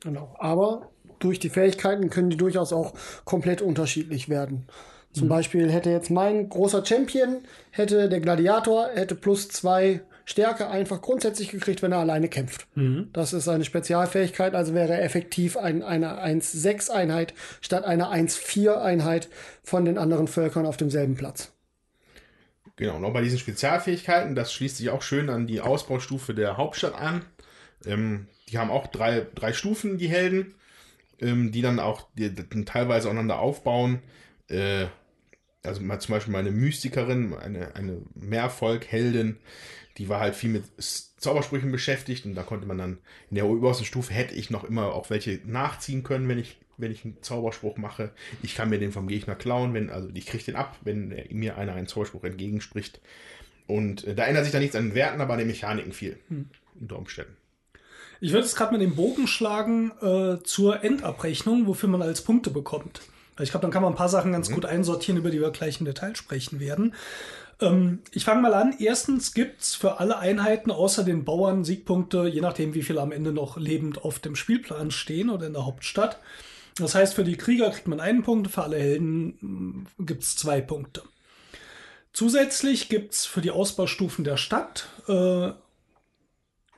Genau. 0.00 0.36
Aber 0.38 0.90
durch 1.18 1.38
die 1.38 1.50
Fähigkeiten 1.50 2.10
können 2.10 2.30
die 2.30 2.36
durchaus 2.36 2.72
auch 2.72 2.94
komplett 3.24 3.62
unterschiedlich 3.62 4.28
werden. 4.28 4.66
Zum 5.12 5.28
Beispiel 5.28 5.70
hätte 5.70 5.90
jetzt 5.90 6.10
mein 6.10 6.48
großer 6.48 6.84
Champion, 6.84 7.38
hätte 7.70 8.08
der 8.08 8.20
Gladiator, 8.20 8.88
hätte 8.94 9.14
plus 9.14 9.48
zwei 9.48 10.02
Stärke 10.26 10.68
einfach 10.68 11.00
grundsätzlich 11.00 11.50
gekriegt, 11.50 11.80
wenn 11.82 11.92
er 11.92 11.98
alleine 11.98 12.28
kämpft. 12.28 12.66
Das 13.14 13.32
ist 13.32 13.48
eine 13.48 13.64
Spezialfähigkeit, 13.64 14.54
also 14.54 14.74
wäre 14.74 14.92
er 14.92 15.02
effektiv 15.02 15.56
ein, 15.56 15.82
eine 15.82 16.22
1-6-Einheit 16.22 17.32
statt 17.62 17.84
einer 17.84 18.12
1-4-Einheit 18.12 19.28
von 19.62 19.86
den 19.86 19.96
anderen 19.96 20.28
Völkern 20.28 20.66
auf 20.66 20.76
demselben 20.76 21.16
Platz. 21.16 21.52
Genau, 22.76 23.02
auch 23.02 23.12
bei 23.12 23.22
diesen 23.22 23.38
Spezialfähigkeiten, 23.38 24.34
das 24.36 24.52
schließt 24.52 24.76
sich 24.76 24.90
auch 24.90 25.02
schön 25.02 25.30
an 25.30 25.46
die 25.46 25.62
Ausbaustufe 25.62 26.34
der 26.34 26.58
Hauptstadt 26.58 26.94
an. 26.94 27.24
Ähm, 27.86 28.28
die 28.50 28.58
haben 28.58 28.70
auch 28.70 28.86
drei, 28.86 29.26
drei 29.34 29.52
Stufen, 29.52 29.98
die 29.98 30.08
Helden, 30.08 30.54
ähm, 31.20 31.52
die 31.52 31.62
dann 31.62 31.80
auch 31.80 32.08
die, 32.16 32.34
die 32.34 32.64
teilweise 32.64 33.08
aufeinander 33.08 33.38
aufbauen. 33.38 34.00
Äh, 34.48 34.86
also 35.62 35.80
mal 35.82 36.00
zum 36.00 36.14
Beispiel 36.14 36.32
meine 36.32 36.50
Mystikerin, 36.50 37.34
eine, 37.34 37.74
eine 37.74 38.00
Mehrvolk-Heldin, 38.14 39.36
die 39.98 40.08
war 40.08 40.20
halt 40.20 40.36
viel 40.36 40.50
mit 40.50 40.64
Zaubersprüchen 41.18 41.72
beschäftigt 41.72 42.24
und 42.24 42.34
da 42.34 42.44
konnte 42.44 42.66
man 42.66 42.78
dann 42.78 42.98
in 43.30 43.34
der 43.34 43.46
obersten 43.46 43.84
Stufe 43.84 44.14
hätte 44.14 44.34
ich 44.34 44.50
noch 44.50 44.64
immer 44.64 44.94
auch 44.94 45.10
welche 45.10 45.40
nachziehen 45.44 46.04
können, 46.04 46.28
wenn 46.28 46.38
ich, 46.38 46.58
wenn 46.76 46.92
ich 46.92 47.04
einen 47.04 47.20
Zauberspruch 47.20 47.76
mache. 47.76 48.12
Ich 48.42 48.54
kann 48.54 48.70
mir 48.70 48.78
den 48.78 48.92
vom 48.92 49.08
Gegner 49.08 49.34
klauen, 49.34 49.74
wenn, 49.74 49.90
also 49.90 50.08
ich 50.14 50.26
kriege 50.26 50.44
den 50.44 50.56
ab, 50.56 50.78
wenn 50.82 51.08
mir 51.30 51.58
einer 51.58 51.74
einen 51.74 51.88
Zauberspruch 51.88 52.24
entgegenspricht. 52.24 53.00
Und 53.66 54.04
äh, 54.04 54.14
da 54.14 54.24
ändert 54.24 54.44
sich 54.44 54.52
dann 54.52 54.62
nichts 54.62 54.76
an 54.76 54.90
den 54.90 54.94
Werten, 54.94 55.20
aber 55.20 55.32
an 55.32 55.40
den 55.40 55.48
Mechaniken 55.48 55.92
viel. 55.92 56.18
Unter 56.80 56.98
Umständen. 56.98 57.36
Ich 58.20 58.32
würde 58.32 58.44
jetzt 58.44 58.56
gerade 58.56 58.72
mit 58.72 58.80
dem 58.80 58.96
Bogen 58.96 59.26
schlagen 59.28 59.92
äh, 60.02 60.42
zur 60.42 60.82
Endabrechnung, 60.82 61.66
wofür 61.66 61.88
man 61.88 62.02
als 62.02 62.22
Punkte 62.22 62.50
bekommt. 62.50 63.00
Weil 63.36 63.44
Ich 63.44 63.50
glaube, 63.50 63.62
dann 63.62 63.70
kann 63.70 63.82
man 63.82 63.92
ein 63.92 63.96
paar 63.96 64.08
Sachen 64.08 64.32
ganz 64.32 64.50
gut 64.50 64.64
einsortieren, 64.64 65.18
über 65.18 65.30
die 65.30 65.40
wir 65.40 65.50
gleich 65.50 65.78
im 65.78 65.86
Detail 65.86 66.16
sprechen 66.16 66.58
werden. 66.58 66.94
Ähm, 67.60 68.00
ich 68.12 68.24
fange 68.24 68.42
mal 68.42 68.54
an. 68.54 68.74
Erstens 68.78 69.34
gibt's 69.34 69.76
für 69.76 70.00
alle 70.00 70.18
Einheiten 70.18 70.72
außer 70.72 71.04
den 71.04 71.24
Bauern 71.24 71.64
Siegpunkte, 71.64 72.26
je 72.26 72.40
nachdem, 72.40 72.74
wie 72.74 72.82
viele 72.82 73.00
am 73.00 73.12
Ende 73.12 73.32
noch 73.32 73.56
lebend 73.56 74.04
auf 74.04 74.18
dem 74.18 74.34
Spielplan 74.34 74.90
stehen 74.90 75.30
oder 75.30 75.46
in 75.46 75.52
der 75.52 75.66
Hauptstadt. 75.66 76.18
Das 76.76 76.94
heißt, 76.94 77.14
für 77.14 77.24
die 77.24 77.36
Krieger 77.36 77.70
kriegt 77.70 77.88
man 77.88 78.00
einen 78.00 78.22
Punkt, 78.22 78.50
für 78.50 78.62
alle 78.62 78.78
Helden 78.78 79.38
mh, 79.40 80.06
gibt's 80.06 80.36
zwei 80.36 80.60
Punkte. 80.60 81.02
Zusätzlich 82.12 82.88
gibt's 82.88 83.26
für 83.26 83.40
die 83.40 83.52
Ausbaustufen 83.52 84.24
der 84.24 84.36
Stadt 84.36 84.88
äh, 85.06 85.50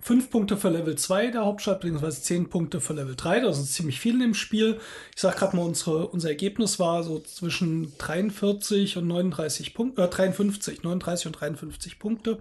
fünf 0.01 0.31
Punkte 0.31 0.57
für 0.57 0.71
Level 0.71 0.97
2 0.97 1.29
der 1.29 1.45
Hauptstadt, 1.45 1.81
beziehungsweise 1.81 2.23
zehn 2.23 2.49
Punkte 2.49 2.81
für 2.81 2.95
Level 2.95 3.17
3. 3.17 3.41
Das 3.41 3.59
ist 3.59 3.75
ziemlich 3.75 4.01
viel 4.01 4.21
im 4.23 4.35
Spiel. 4.35 4.81
Ich 5.15 5.21
sag 5.21 5.37
gerade 5.37 5.57
mal, 5.57 5.63
unsere, 5.63 6.09
unser 6.09 6.31
Ergebnis 6.31 6.79
war 6.79 7.03
so 7.03 7.21
zwischen 7.21 7.97
43 7.99 8.97
und 8.97 9.09
39 9.09 9.75
Punkte, 9.75 10.03
äh, 10.03 10.09
53, 10.09 10.83
39 10.83 11.27
und 11.27 11.33
53 11.33 11.99
Punkte. 11.99 12.39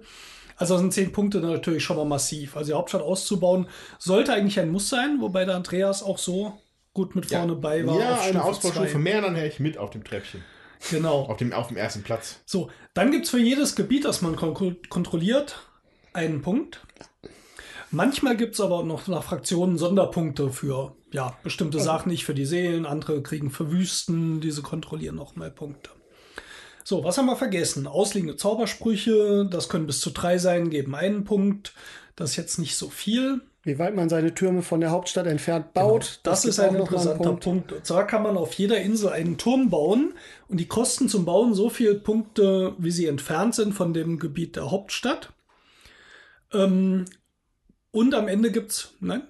Also 0.55 0.73
das 0.73 0.81
sind 0.81 0.93
zehn 0.93 1.11
Punkte 1.11 1.39
dann 1.39 1.51
natürlich 1.51 1.83
schon 1.83 1.95
mal 1.97 2.05
massiv. 2.05 2.57
Also 2.57 2.71
die 2.71 2.77
Hauptstadt 2.77 3.01
auszubauen 3.01 3.67
sollte 3.97 4.33
eigentlich 4.33 4.59
ein 4.59 4.71
Muss 4.71 4.89
sein, 4.89 5.17
wobei 5.21 5.45
der 5.45 5.55
Andreas 5.55 6.03
auch 6.03 6.17
so 6.17 6.59
gut 6.93 7.15
mit 7.15 7.27
vorne 7.27 7.55
bei 7.55 7.85
war. 7.85 7.97
Ja, 7.97 8.13
auf 8.15 8.21
eine 8.21 8.29
Stufe 8.31 8.43
Ausbaustufe 8.43 8.97
mehr, 8.97 9.21
dann 9.21 9.35
wäre 9.35 9.47
ich 9.47 9.59
mit 9.59 9.77
auf 9.77 9.89
dem 9.89 10.03
Treppchen. 10.03 10.43
Genau. 10.91 11.23
Auf 11.23 11.37
dem, 11.37 11.53
auf 11.53 11.67
dem 11.67 11.77
ersten 11.77 12.03
Platz. 12.03 12.41
So, 12.45 12.69
dann 12.93 13.11
gibt's 13.11 13.29
für 13.29 13.39
jedes 13.39 13.75
Gebiet, 13.75 14.05
das 14.05 14.21
man 14.21 14.35
kon 14.35 14.77
kontrolliert, 14.89 15.61
einen 16.13 16.41
Punkt. 16.41 16.81
Manchmal 17.91 18.37
gibt's 18.37 18.61
aber 18.61 18.83
noch 18.83 19.07
nach 19.07 19.23
Fraktionen 19.23 19.77
Sonderpunkte 19.77 20.51
für 20.51 20.95
ja, 21.11 21.35
bestimmte 21.43 21.79
Sachen, 21.79 22.11
nicht 22.11 22.23
für 22.23 22.35
die 22.35 22.45
Seelen, 22.45 22.85
andere 22.85 23.21
kriegen 23.23 23.49
für 23.49 23.71
Wüsten, 23.71 24.41
diese 24.41 24.61
kontrollieren 24.61 25.15
noch 25.15 25.35
mal 25.35 25.49
Punkte. 25.49 25.89
So, 26.83 27.03
was 27.03 27.17
haben 27.17 27.25
wir 27.25 27.35
vergessen? 27.35 27.87
Ausliegende 27.87 28.35
Zaubersprüche, 28.35 29.47
das 29.49 29.69
können 29.69 29.87
bis 29.87 30.01
zu 30.01 30.11
drei 30.11 30.37
sein, 30.37 30.69
geben 30.69 30.95
einen 30.95 31.23
Punkt. 31.23 31.73
Das 32.15 32.31
ist 32.31 32.35
jetzt 32.37 32.59
nicht 32.59 32.75
so 32.77 32.89
viel. 32.89 33.41
Wie 33.63 33.77
weit 33.77 33.95
man 33.95 34.09
seine 34.09 34.33
Türme 34.33 34.61
von 34.61 34.79
der 34.79 34.91
Hauptstadt 34.91 35.27
entfernt 35.27 35.73
baut. 35.73 36.19
Das, 36.23 36.43
gibt 36.43 36.53
ist 36.53 36.59
ein 36.59 36.75
interessanter 36.75 37.33
Punkt. 37.33 37.71
Und 37.73 37.85
zwar 37.85 38.07
kann 38.07 38.23
man 38.23 38.37
auf 38.37 38.53
jeder 38.53 38.79
Insel 38.81 39.09
einen 39.09 39.37
Turm 39.37 39.69
bauen 39.69 40.13
und 40.47 40.59
die 40.59 40.67
kosten 40.67 41.09
zum 41.09 41.25
Bauen 41.25 41.53
so 41.53 41.69
viele 41.69 41.95
Punkte, 41.95 42.73
wie 42.77 42.91
sie 42.91 43.05
entfernt 43.05 43.55
sind 43.55 43.73
von 43.73 43.93
dem 43.93 44.17
Gebiet 44.17 44.55
der 44.55 44.71
Hauptstadt. 44.71 45.33
Ähm, 46.53 47.05
und 47.91 48.13
am 48.13 48.27
Ende 48.27 48.51
gibt's, 48.51 48.93
nein, 48.99 49.21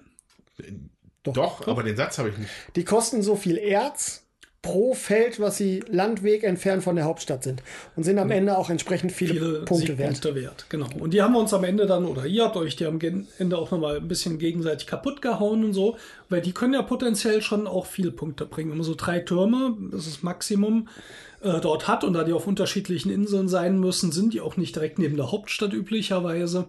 Doch, 1.22 1.66
aber 1.66 1.82
den 1.82 1.96
Satz 1.96 2.18
habe 2.18 2.30
ich 2.30 2.38
nicht. 2.38 2.50
Die 2.76 2.84
kosten 2.84 3.22
so 3.22 3.36
viel 3.36 3.58
Erz 3.58 4.22
pro 4.62 4.92
Feld, 4.92 5.40
was 5.40 5.56
sie 5.56 5.82
Landweg 5.88 6.44
entfernt 6.44 6.82
von 6.82 6.94
der 6.94 7.06
Hauptstadt 7.06 7.42
sind. 7.42 7.62
Und 7.96 8.02
sind 8.02 8.18
am 8.18 8.30
Ende 8.30 8.58
auch 8.58 8.68
entsprechend 8.68 9.10
viele, 9.10 9.32
viele 9.32 9.64
Punkte 9.64 9.96
wert. 9.96 10.16
Siegpunkte 10.16 10.34
wert. 10.34 10.66
Genau. 10.68 10.86
Und 10.98 11.14
die 11.14 11.22
haben 11.22 11.32
wir 11.32 11.40
uns 11.40 11.54
am 11.54 11.64
Ende 11.64 11.86
dann, 11.86 12.04
oder 12.04 12.26
ihr 12.26 12.44
habt 12.44 12.56
euch 12.56 12.76
die 12.76 12.84
am 12.84 12.98
Ende 13.00 13.56
auch 13.56 13.70
nochmal 13.70 13.96
ein 13.96 14.08
bisschen 14.08 14.38
gegenseitig 14.38 14.86
kaputt 14.86 15.22
gehauen 15.22 15.64
und 15.64 15.72
so, 15.72 15.96
weil 16.28 16.42
die 16.42 16.52
können 16.52 16.74
ja 16.74 16.82
potenziell 16.82 17.40
schon 17.40 17.66
auch 17.66 17.86
viele 17.86 18.10
Punkte 18.10 18.44
bringen. 18.44 18.70
Wenn 18.70 18.78
man 18.78 18.84
so 18.84 18.94
drei 18.94 19.20
Türme, 19.20 19.76
das 19.90 20.06
ist 20.06 20.16
das 20.16 20.22
Maximum, 20.22 20.88
äh, 21.40 21.58
dort 21.60 21.88
hat 21.88 22.04
und 22.04 22.12
da 22.12 22.24
die 22.24 22.34
auf 22.34 22.46
unterschiedlichen 22.46 23.10
Inseln 23.10 23.48
sein 23.48 23.80
müssen, 23.80 24.12
sind 24.12 24.34
die 24.34 24.42
auch 24.42 24.58
nicht 24.58 24.74
direkt 24.74 24.98
neben 24.98 25.16
der 25.16 25.32
Hauptstadt 25.32 25.72
üblicherweise. 25.72 26.68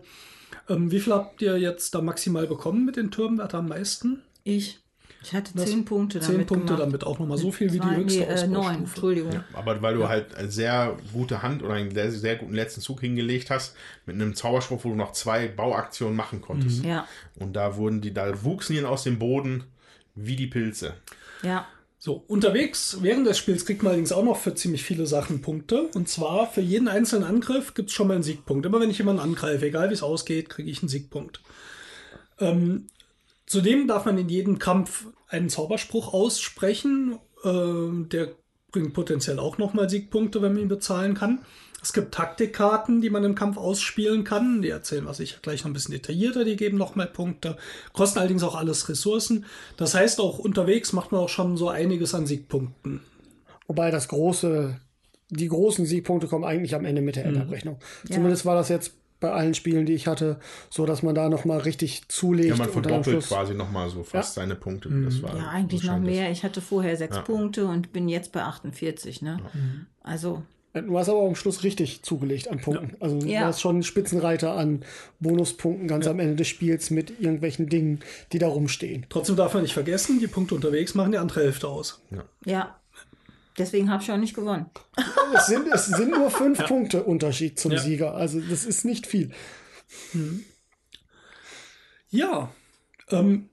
Ähm, 0.70 0.91
wie 0.91 0.99
viel 0.99 1.14
habt 1.14 1.41
ihr 1.41 1.58
jetzt 1.58 1.93
da 1.95 2.02
maximal 2.02 2.47
bekommen 2.47 2.86
mit 2.86 2.95
den 2.95 3.12
Türmen? 3.12 3.38
Wer 3.38 3.45
hat 3.45 3.56
am 3.56 3.68
meisten? 3.70 4.22
Ich. 4.43 4.80
Ich 5.24 5.34
hatte 5.34 5.52
Das- 5.54 5.66
zehn 5.70 5.86
Punkte 5.86 6.18
damit 6.20 6.36
Zehn 6.36 6.45
Punkte 6.47 6.66
gemacht. 6.74 6.82
damit 6.82 7.04
auch 7.04 7.20
nochmal 7.20 7.38
so 7.38 7.52
viel 7.52 7.72
wie 7.74 7.80
die 7.80 7.95
höchste 7.95 8.22
nee, 8.22 8.26
äh, 8.26 8.47
neun. 8.47 8.76
Entschuldigung. 8.78 9.43
Aber 9.54 9.80
weil 9.84 9.93
du 9.93 10.10
halt 10.10 10.34
eine 10.34 10.49
sehr 10.49 10.97
gute 11.14 11.43
Hand 11.43 11.62
oder 11.62 11.76
einen 11.76 11.91
sehr, 11.91 12.12
sehr 12.12 12.38
guten 12.38 12.56
letzten 12.56 12.82
Zug 12.82 13.02
hingelegt 13.02 13.52
hast, 13.52 13.76
mit 14.08 14.16
einem 14.16 14.34
Zauberspruch, 14.34 14.84
wo 14.84 14.89
du 14.89 14.95
noch 14.95 15.12
zwei 15.12 15.47
Bauaktionen 15.47 16.16
machen 16.16 16.41
konntest. 16.41 16.84
Ja, 16.84 17.08
Und 17.36 17.54
da 17.54 17.76
wurden 17.76 18.02
die, 18.02 18.14
da 18.16 18.43
wuchsen 18.43 18.76
die 18.76 18.84
aus 18.84 19.04
dem 19.04 19.20
Boden 19.20 19.66
wie 20.16 20.36
die 20.36 20.47
Pilze. 20.47 20.95
ja. 21.43 21.68
So, 22.04 22.24
unterwegs 22.28 22.97
während 23.02 23.28
des 23.28 23.38
Spiels 23.38 23.64
kriegt 23.64 23.84
man 23.84 23.91
allerdings 23.91 24.12
auch 24.12 24.24
noch 24.24 24.38
für 24.38 24.56
ziemlich 24.56 24.82
viele 24.84 25.06
Sachen 25.06 25.43
Punkte. 25.43 25.84
Und 25.93 26.10
zwar 26.10 26.52
für 26.52 26.60
jeden 26.60 26.88
einzelnen 26.88 27.24
Angriff 27.24 27.76
gibt 27.76 27.89
es 27.89 27.95
schon 27.95 28.08
mal 28.08 28.16
einen 28.16 28.24
Siegpunkt. 28.24 28.66
Immer 28.66 28.80
wenn 28.80 28.89
ich 28.89 28.97
jemanden 28.97 29.22
angreife, 29.22 29.68
egal 29.68 29.91
wie 29.91 29.93
es 29.93 30.02
ausgeht, 30.02 30.49
kriege 30.49 30.72
ich 30.72 30.82
einen 30.82 30.89
Siegpunkt. 30.89 31.41
Ähm, 32.39 32.88
zudem 33.45 33.88
darf 33.88 34.06
man 34.06 34.18
in 34.18 34.30
jedem 34.30 34.58
Kampf 34.58 35.06
einen 35.28 35.49
Zauberspruch 35.49 36.12
aussprechen. 36.12 37.20
Ähm, 37.43 38.10
der 38.10 38.30
bringt 38.72 38.95
potenziell 38.95 39.38
auch 39.38 39.60
nochmal 39.60 39.88
Siegpunkte, 39.88 40.41
wenn 40.41 40.54
man 40.54 40.64
ihn 40.64 40.70
bezahlen 40.70 41.14
kann. 41.14 41.45
Es 41.82 41.93
gibt 41.93 42.13
Taktikkarten, 42.13 43.01
die 43.01 43.09
man 43.09 43.23
im 43.23 43.34
Kampf 43.36 43.57
ausspielen 43.57 44.23
kann. 44.23 44.61
Die 44.61 44.69
erzählen 44.69 45.05
was 45.05 45.19
ich 45.19 45.41
gleich 45.41 45.61
noch 45.61 45.71
ein 45.71 45.73
bisschen 45.73 45.93
detaillierter, 45.93 46.45
die 46.45 46.55
geben 46.55 46.77
nochmal 46.77 47.07
Punkte. 47.07 47.57
Kosten 47.93 48.19
allerdings 48.19 48.43
auch 48.43 48.55
alles 48.55 48.88
Ressourcen. 48.88 49.45
Das 49.77 49.95
heißt, 49.95 50.19
auch 50.19 50.38
unterwegs 50.39 50.93
macht 50.93 51.11
man 51.11 51.21
auch 51.21 51.29
schon 51.29 51.57
so 51.57 51.69
einiges 51.69 52.13
an 52.13 52.27
Siegpunkten. 52.27 53.01
Wobei 53.67 53.89
das 53.89 54.07
große, 54.09 54.79
die 55.29 55.47
großen 55.47 55.86
Siegpunkte 55.86 56.27
kommen 56.27 56.43
eigentlich 56.43 56.75
am 56.75 56.86
Ende 56.86 57.01
mit 57.01 57.15
der 57.15 57.25
Endabrechnung. 57.25 57.79
Zumindest 58.09 58.45
war 58.45 58.55
das 58.55 58.69
jetzt 58.69 58.93
bei 59.19 59.32
allen 59.32 59.53
Spielen, 59.53 59.86
die 59.86 59.93
ich 59.93 60.07
hatte, 60.07 60.39
so, 60.69 60.86
dass 60.86 61.03
man 61.03 61.15
da 61.15 61.29
noch 61.29 61.45
mal 61.45 61.59
richtig 61.59 62.07
zulegt. 62.09 62.49
Ja, 62.49 62.55
man 62.57 62.69
verdoppelt 62.69 63.25
quasi 63.25 63.53
nochmal 63.53 63.89
so 63.89 64.03
fast 64.03 64.34
seine 64.34 64.55
Punkte. 64.55 64.89
Das 64.89 65.21
war, 65.21 65.38
Ja, 65.38 65.49
eigentlich 65.49 65.82
so 65.82 65.91
noch 65.91 65.99
mehr. 65.99 66.32
Ich 66.32 66.43
hatte 66.43 66.59
vorher 66.59 66.97
sechs 66.97 67.23
Punkte 67.23 67.65
und 67.65 67.93
bin 67.93 68.09
jetzt 68.09 68.32
bei 68.32 68.41
48, 68.41 69.21
ne? 69.21 69.39
Also, 70.01 70.43
Du 70.74 70.97
hast 70.97 71.09
aber 71.09 71.22
am 71.28 71.36
Schluss 71.36 71.63
richtig 71.63 72.01
zugelegt 72.03 72.47
an 72.47 72.59
Punkten. 72.61 72.95
Also 73.01 73.19
du 73.19 73.28
Ja. 73.28 73.41
hast 73.41 73.59
schon 73.59 73.76
einen 73.78 73.84
Spitzenreiter 73.84 74.53
an 74.55 74.86
Bonuspunkten 75.19 75.88
ganz 75.88 76.07
am 76.07 76.19
Ende 76.19 76.36
des 76.38 76.47
Spiels 76.47 76.89
mit 76.91 77.19
irgendwelchen 77.19 77.67
Dingen, 77.67 77.99
die 78.32 78.39
da 78.39 78.47
rumstehen. 78.47 79.05
Trotzdem 79.09 79.36
darf 79.36 79.53
man 79.53 79.63
nicht 79.63 79.74
vergessen, 79.74 80.19
die 80.22 80.28
Punkte 80.28 80.55
unterwegs 80.55 80.95
machen 80.95 81.11
die 81.11 81.17
andere 81.17 81.41
Hälfte 81.41 81.67
aus. 81.67 82.01
ja. 82.45 82.78
Deswegen 83.57 83.91
habe 83.91 84.01
ich 84.01 84.09
auch 84.09 84.17
nicht 84.17 84.34
gewonnen. 84.34 84.67
Es 85.36 85.47
sind, 85.47 85.67
es 85.67 85.86
sind 85.88 86.11
nur 86.11 86.32
fünf 86.32 86.57
Punkte 86.67 87.03
Unterschied 87.03 87.59
zum 87.59 87.74
Ja. 87.74 87.80
Sieger. 87.80 88.13
Also 88.15 88.39
das 88.39 88.63
ist 88.63 88.86
nicht 88.86 89.05
viel. 89.05 89.32
Ja, 92.09 92.49
ähm, 93.09 93.49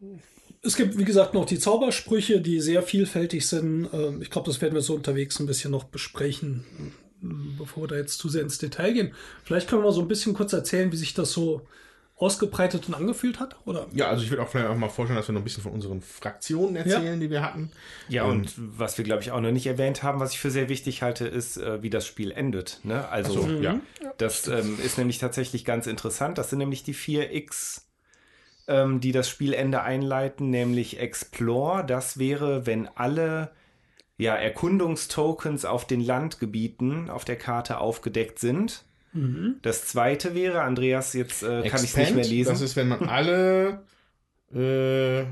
es 0.62 0.76
gibt, 0.76 0.98
wie 0.98 1.04
gesagt, 1.04 1.34
noch 1.34 1.46
die 1.46 1.58
Zaubersprüche, 1.58 2.40
die 2.40 2.60
sehr 2.60 2.82
vielfältig 2.84 3.46
sind. 3.48 3.88
Ähm, 3.92 4.22
ich 4.22 4.30
glaube, 4.30 4.46
das 4.50 4.60
werden 4.60 4.74
wir 4.74 4.82
so 4.82 4.94
unterwegs 4.94 5.40
ein 5.40 5.46
bisschen 5.46 5.72
noch 5.72 5.84
besprechen, 5.84 6.64
bevor 7.20 7.84
wir 7.84 7.88
da 7.88 7.96
jetzt 7.96 8.18
zu 8.18 8.28
sehr 8.28 8.42
ins 8.42 8.58
Detail 8.58 8.92
gehen. 8.92 9.14
Vielleicht 9.44 9.68
können 9.68 9.82
wir 9.82 9.86
mal 9.86 9.92
so 9.94 10.02
ein 10.02 10.08
bisschen 10.08 10.34
kurz 10.34 10.52
erzählen, 10.52 10.92
wie 10.92 10.96
sich 10.96 11.14
das 11.14 11.32
so 11.32 11.66
ausgebreitet 12.18 12.88
und 12.88 12.94
angefühlt 12.94 13.38
hat, 13.38 13.56
oder? 13.64 13.86
Ja, 13.92 14.08
also 14.08 14.24
ich 14.24 14.30
würde 14.30 14.42
auch 14.42 14.48
vielleicht 14.48 14.68
auch 14.68 14.76
mal 14.76 14.88
vorstellen, 14.88 15.16
dass 15.16 15.28
wir 15.28 15.34
noch 15.34 15.40
ein 15.40 15.44
bisschen 15.44 15.62
von 15.62 15.72
unseren 15.72 16.00
Fraktionen 16.00 16.74
erzählen, 16.74 17.20
die 17.20 17.30
wir 17.30 17.42
hatten. 17.42 17.70
Ja, 18.08 18.24
und 18.24 18.54
was 18.56 18.98
wir, 18.98 19.04
glaube 19.04 19.22
ich, 19.22 19.30
auch 19.30 19.40
noch 19.40 19.52
nicht 19.52 19.66
erwähnt 19.66 20.02
haben, 20.02 20.18
was 20.18 20.32
ich 20.32 20.40
für 20.40 20.50
sehr 20.50 20.68
wichtig 20.68 21.02
halte, 21.02 21.28
ist, 21.28 21.58
äh, 21.58 21.80
wie 21.80 21.90
das 21.90 22.06
Spiel 22.06 22.32
endet. 22.32 22.80
Ne? 22.82 23.08
Also, 23.08 23.42
So, 23.42 23.48
ja. 23.48 23.80
das 24.18 24.48
ähm, 24.48 24.78
ist 24.84 24.98
nämlich 24.98 25.18
tatsächlich 25.18 25.64
ganz 25.64 25.86
interessant. 25.86 26.38
Das 26.38 26.50
sind 26.50 26.58
nämlich 26.58 26.82
die 26.82 26.94
vier 26.94 27.32
X, 27.32 27.86
ähm, 28.66 29.00
die 29.00 29.12
das 29.12 29.28
Spielende 29.28 29.82
einleiten, 29.82 30.50
nämlich 30.50 30.98
Explore. 30.98 31.84
Das 31.86 32.18
wäre, 32.18 32.66
wenn 32.66 32.88
alle 32.96 33.52
ja, 34.18 34.34
Erkundungstokens 34.34 35.64
auf 35.64 35.86
den 35.86 36.00
Landgebieten 36.00 37.08
auf 37.08 37.24
der 37.24 37.36
Karte 37.36 37.78
aufgedeckt 37.78 38.38
sind. 38.38 38.84
Das 39.62 39.86
zweite 39.86 40.34
wäre, 40.34 40.60
Andreas, 40.60 41.12
jetzt 41.14 41.42
äh, 41.42 41.62
kann 41.68 41.82
ich 41.82 41.90
es 41.90 41.96
nicht 41.96 42.14
mehr 42.14 42.24
lesen. 42.24 42.50
Das 42.50 42.60
ist, 42.60 42.76
wenn 42.76 42.88
man 42.88 43.08
alle. 43.08 43.82
Äh, 44.54 45.22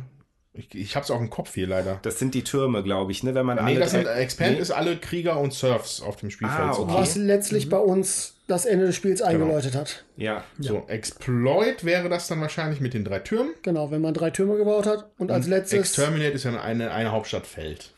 ich 0.58 0.74
ich 0.74 0.96
habe 0.96 1.04
es 1.04 1.10
auch 1.10 1.20
im 1.20 1.30
Kopf 1.30 1.54
hier 1.54 1.66
leider. 1.66 1.98
Das 2.02 2.18
sind 2.18 2.34
die 2.34 2.42
Türme, 2.42 2.82
glaube 2.82 3.12
ich, 3.12 3.22
ne? 3.22 3.34
Wenn 3.34 3.44
man 3.46 3.56
Nee, 3.56 3.62
alle 3.62 3.80
das 3.80 3.90
sind, 3.90 4.06
Expand 4.06 4.54
Nee? 4.54 4.58
ist 4.58 4.70
alle 4.70 4.96
Krieger 4.96 5.38
und 5.38 5.52
Serfs 5.52 6.00
auf 6.00 6.16
dem 6.16 6.30
Spielfeld. 6.30 6.58
Ah, 6.58 6.72
okay. 6.78 6.94
Was 6.94 7.16
letztlich 7.16 7.68
bei 7.68 7.78
uns 7.78 8.34
das 8.48 8.64
Ende 8.64 8.86
des 8.86 8.96
Spiels 8.96 9.20
eingeläutet 9.22 9.74
hat. 9.74 10.04
Ja, 10.16 10.44
So, 10.58 10.84
Exploit 10.88 11.84
wäre 11.84 12.08
das 12.08 12.28
dann 12.28 12.40
wahrscheinlich 12.40 12.80
mit 12.80 12.94
den 12.94 13.04
drei 13.04 13.18
Türmen. 13.18 13.52
Genau, 13.62 13.90
wenn 13.90 14.00
man 14.00 14.14
drei 14.14 14.30
Türme 14.30 14.56
gebaut 14.56 14.86
hat 14.86 15.10
und 15.18 15.30
als 15.30 15.46
letztes 15.46 15.78
Exterminate 15.78 16.30
ist 16.30 16.44
ja 16.44 16.58
eine, 16.60 16.92
eine 16.92 17.12
Hauptstadt 17.12 17.46
fällt. 17.46 17.92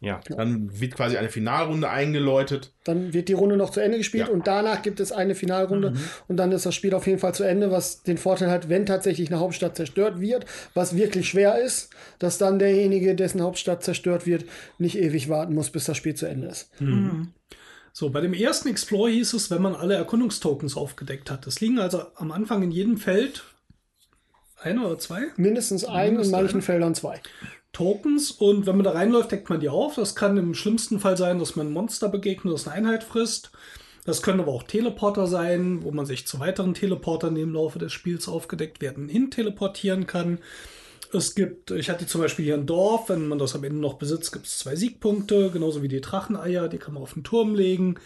Ja. 0.00 0.20
Dann 0.28 0.80
wird 0.80 0.94
quasi 0.94 1.16
eine 1.16 1.28
Finalrunde 1.28 1.90
eingeläutet. 1.90 2.72
Dann 2.84 3.12
wird 3.12 3.28
die 3.28 3.32
Runde 3.32 3.56
noch 3.56 3.70
zu 3.70 3.80
Ende 3.80 3.98
gespielt 3.98 4.28
Ja. 4.28 4.32
und 4.32 4.46
danach 4.46 4.82
gibt 4.82 5.00
es 5.00 5.10
eine 5.10 5.34
Finalrunde 5.34 5.94
und 6.28 6.36
dann 6.36 6.52
ist 6.52 6.66
das 6.66 6.74
Spiel 6.74 6.94
auf 6.94 7.06
jeden 7.06 7.18
Fall 7.18 7.34
zu 7.34 7.42
Ende, 7.42 7.70
was 7.72 8.02
den 8.04 8.16
Vorteil 8.16 8.50
hat, 8.50 8.68
wenn 8.68 8.86
tatsächlich 8.86 9.28
eine 9.30 9.40
Hauptstadt 9.40 9.76
zerstört 9.76 10.20
wird, 10.20 10.46
was 10.74 10.94
wirklich 10.94 11.28
schwer 11.28 11.58
ist, 11.58 11.90
dass 12.20 12.38
dann 12.38 12.58
derjenige, 12.60 13.14
dessen 13.16 13.42
Hauptstadt 13.42 13.82
zerstört 13.82 14.24
wird, 14.26 14.44
nicht 14.78 14.96
ewig 14.98 15.28
warten 15.28 15.54
muss, 15.54 15.70
bis 15.70 15.84
das 15.86 15.96
Spiel 15.96 16.14
zu 16.14 16.26
Ende 16.26 16.46
ist. 16.48 16.70
So, 17.92 18.10
bei 18.10 18.20
dem 18.20 18.34
ersten 18.34 18.68
Explore 18.68 19.10
hieß 19.10 19.32
es, 19.32 19.50
wenn 19.50 19.60
man 19.62 19.74
alle 19.74 19.94
Erkundungstokens 19.94 20.76
aufgedeckt 20.76 21.30
hat. 21.30 21.46
Es 21.48 21.60
liegen 21.60 21.80
also 21.80 22.02
am 22.14 22.30
Anfang 22.30 22.62
in 22.62 22.70
jedem 22.70 22.96
Feld 22.98 23.42
ein 24.62 24.78
oder 24.78 24.98
zwei 24.98 25.22
Mindestens 25.36 25.84
ein, 25.84 26.10
Mindestens 26.12 26.26
in 26.32 26.40
manchen 26.40 26.58
ein. 26.58 26.62
Feldern 26.62 26.94
zwei. 26.94 27.20
Tokens 27.72 28.30
und 28.30 28.66
wenn 28.66 28.76
man 28.76 28.84
da 28.84 28.92
reinläuft, 28.92 29.30
deckt 29.30 29.50
man 29.50 29.60
die 29.60 29.68
auf. 29.68 29.94
Das 29.94 30.14
kann 30.14 30.36
im 30.36 30.54
schlimmsten 30.54 31.00
Fall 31.00 31.16
sein, 31.16 31.38
dass 31.38 31.56
man 31.56 31.70
Monster 31.70 32.08
begegnet, 32.08 32.52
das 32.52 32.66
eine 32.66 32.76
Einheit 32.76 33.04
frisst. 33.04 33.50
Das 34.04 34.22
können 34.22 34.40
aber 34.40 34.52
auch 34.52 34.62
Teleporter 34.62 35.26
sein, 35.26 35.82
wo 35.82 35.90
man 35.90 36.06
sich 36.06 36.26
zu 36.26 36.40
weiteren 36.40 36.72
Teleportern 36.72 37.36
im 37.36 37.52
Laufe 37.52 37.78
des 37.78 37.92
Spiels 37.92 38.26
aufgedeckt 38.26 38.80
werden 38.80 39.08
hin 39.08 39.30
teleportieren 39.30 40.06
kann. 40.06 40.38
Es 41.12 41.34
gibt, 41.34 41.70
ich 41.70 41.90
hatte 41.90 42.06
zum 42.06 42.20
Beispiel 42.20 42.46
hier 42.46 42.54
ein 42.54 42.66
Dorf, 42.66 43.08
wenn 43.08 43.28
man 43.28 43.38
das 43.38 43.54
am 43.54 43.64
Ende 43.64 43.80
noch 43.80 43.94
besitzt, 43.94 44.32
gibt 44.32 44.46
es 44.46 44.58
zwei 44.58 44.76
Siegpunkte, 44.76 45.50
genauso 45.50 45.82
wie 45.82 45.88
die 45.88 46.00
Dracheneier, 46.00 46.68
die 46.68 46.78
kann 46.78 46.94
man 46.94 47.02
auf 47.02 47.14
den 47.14 47.24
Turm 47.24 47.54
legen. 47.54 47.96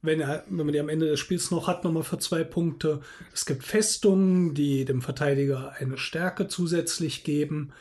Wenn, 0.00 0.20
er, 0.20 0.44
wenn 0.48 0.66
man 0.66 0.72
die 0.72 0.80
am 0.80 0.88
Ende 0.88 1.06
des 1.06 1.20
Spiels 1.20 1.52
noch 1.52 1.68
hat, 1.68 1.84
nochmal 1.84 2.02
für 2.02 2.18
zwei 2.18 2.42
Punkte. 2.42 3.00
Es 3.32 3.46
gibt 3.46 3.62
Festungen, 3.62 4.54
die 4.54 4.84
dem 4.84 5.00
Verteidiger 5.00 5.74
eine 5.78 5.96
Stärke 5.96 6.48
zusätzlich 6.48 7.22
geben. 7.22 7.72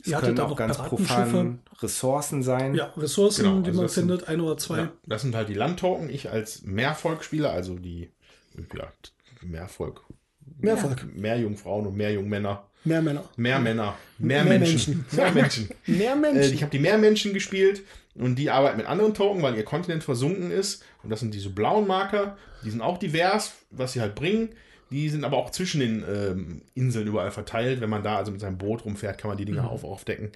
Es 0.00 0.08
Ihr 0.08 0.16
können 0.18 0.38
hattet 0.38 0.40
auch 0.52 0.56
ganz 0.56 0.76
profan 0.78 1.60
Ressourcen 1.80 2.42
sein. 2.42 2.74
Ja, 2.74 2.92
Ressourcen, 2.96 3.44
Genau, 3.44 3.60
die 3.60 3.68
also 3.68 3.76
man 3.78 3.84
das 3.86 3.94
sind- 3.94 4.08
findet, 4.08 4.28
ein 4.28 4.40
oder 4.40 4.56
zwei. 4.58 4.78
Ja, 4.78 4.92
das 5.06 5.22
sind 5.22 5.34
halt 5.34 5.48
die 5.48 5.54
Landtoken. 5.54 6.10
Ich 6.10 6.30
als 6.30 6.62
Mehrvolkspieler, 6.62 7.50
also 7.52 7.76
die 7.78 8.10
ja, 8.76 8.92
Mehrvolk, 9.42 10.02
Mehrvolk. 10.58 11.06
mehr 11.16 11.38
Jungfrauen 11.38 11.86
und 11.86 11.96
mehr 11.96 12.12
Jungmänner, 12.12 12.64
Mehr 12.84 13.00
Männer. 13.02 13.24
mehr 13.36 13.58
Männer, 13.58 13.94
mehr, 14.18 14.44
Mehr 14.44 14.58
Menschen, 14.58 15.04
mehr 15.12 15.32
Menschen. 15.32 15.68
Mehr 15.86 16.12
Äh, 16.12 16.16
Menschen. 16.16 16.54
ich 16.54 16.62
habe 16.62 16.70
die 16.70 16.78
Meermenschen 16.78 17.32
gespielt 17.32 17.82
und 18.14 18.36
die 18.36 18.50
arbeiten 18.50 18.76
mit 18.76 18.86
anderen 18.86 19.14
Token, 19.14 19.42
weil 19.42 19.56
ihr 19.56 19.64
Kontinent 19.64 20.04
versunken 20.04 20.50
ist. 20.50 20.82
Und 21.02 21.10
das 21.10 21.20
sind 21.20 21.32
diese 21.34 21.50
blauen 21.50 21.86
Marker. 21.86 22.36
Die 22.64 22.70
sind 22.70 22.80
auch 22.82 22.98
divers, 22.98 23.52
was 23.70 23.94
sie 23.94 24.00
halt 24.00 24.14
bringen. 24.14 24.50
Die 24.94 25.08
sind 25.08 25.24
aber 25.24 25.38
auch 25.38 25.50
zwischen 25.50 25.80
den 25.80 26.04
ähm, 26.08 26.62
Inseln 26.76 27.08
überall 27.08 27.32
verteilt. 27.32 27.80
Wenn 27.80 27.90
man 27.90 28.04
da 28.04 28.16
also 28.16 28.30
mit 28.30 28.40
seinem 28.40 28.58
Boot 28.58 28.84
rumfährt, 28.84 29.18
kann 29.18 29.28
man 29.28 29.36
die 29.36 29.44
Dinge 29.44 29.68
auf, 29.68 29.82
aufdecken. 29.82 30.30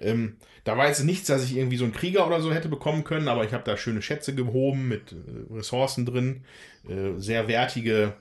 Ähm, 0.00 0.36
da 0.64 0.78
war 0.78 0.88
jetzt 0.88 1.04
nichts, 1.04 1.26
dass 1.26 1.44
ich 1.44 1.54
irgendwie 1.54 1.76
so 1.76 1.84
einen 1.84 1.92
Krieger 1.92 2.26
oder 2.26 2.40
so 2.40 2.50
hätte 2.50 2.70
bekommen 2.70 3.04
können, 3.04 3.28
aber 3.28 3.44
ich 3.44 3.52
habe 3.52 3.64
da 3.64 3.76
schöne 3.76 4.00
Schätze 4.00 4.34
gehoben 4.34 4.88
mit 4.88 5.12
äh, 5.12 5.52
Ressourcen 5.54 6.06
drin. 6.06 6.44
Äh, 6.88 7.20
sehr 7.20 7.48
wertige 7.48 8.14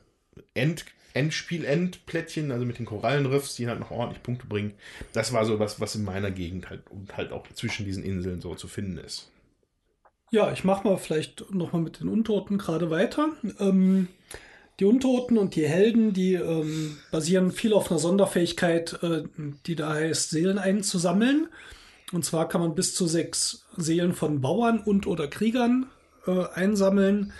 End 0.53 0.83
Endspiel-Endplättchen, 1.13 2.51
also 2.51 2.65
mit 2.65 2.79
den 2.79 2.85
Korallenriffs, 2.85 3.55
die 3.55 3.69
halt 3.69 3.79
noch 3.79 3.89
ordentlich 3.89 4.21
Punkte 4.21 4.45
bringen. 4.45 4.73
Das 5.13 5.31
war 5.31 5.45
so 5.45 5.57
was, 5.57 5.79
was 5.79 5.95
in 5.95 6.03
meiner 6.03 6.31
Gegend 6.31 6.69
halt 6.69 6.81
und 6.91 7.15
halt 7.15 7.31
auch 7.31 7.47
zwischen 7.53 7.85
diesen 7.85 8.03
Inseln 8.03 8.41
so 8.41 8.55
zu 8.55 8.67
finden 8.67 8.97
ist. 8.97 9.31
Ja, 10.31 10.51
ich 10.51 10.65
mache 10.65 10.85
mal 10.85 10.97
vielleicht 10.97 11.49
nochmal 11.51 11.81
mit 11.81 12.01
den 12.01 12.09
Untoten 12.09 12.57
gerade 12.57 12.91
weiter. 12.91 13.29
Ähm, 13.59 14.09
die 14.79 14.85
Untoten 14.85 15.37
und 15.37 15.55
die 15.55 15.67
Helden, 15.67 16.13
die 16.13 16.35
ähm, 16.35 16.97
basieren 17.11 17.51
viel 17.51 17.73
auf 17.73 17.89
einer 17.89 17.99
Sonderfähigkeit, 17.99 19.01
äh, 19.01 19.23
die 19.65 19.75
da 19.75 19.93
heißt, 19.93 20.29
Seelen 20.29 20.59
einzusammeln. 20.59 21.47
Und 22.11 22.23
zwar 22.23 22.47
kann 22.47 22.61
man 22.61 22.75
bis 22.75 22.93
zu 22.93 23.07
sechs 23.07 23.65
Seelen 23.75 24.13
von 24.13 24.39
Bauern 24.41 24.79
und 24.79 25.07
oder 25.07 25.27
Kriegern 25.27 25.87
äh, 26.27 26.45
einsammeln. 26.53 27.33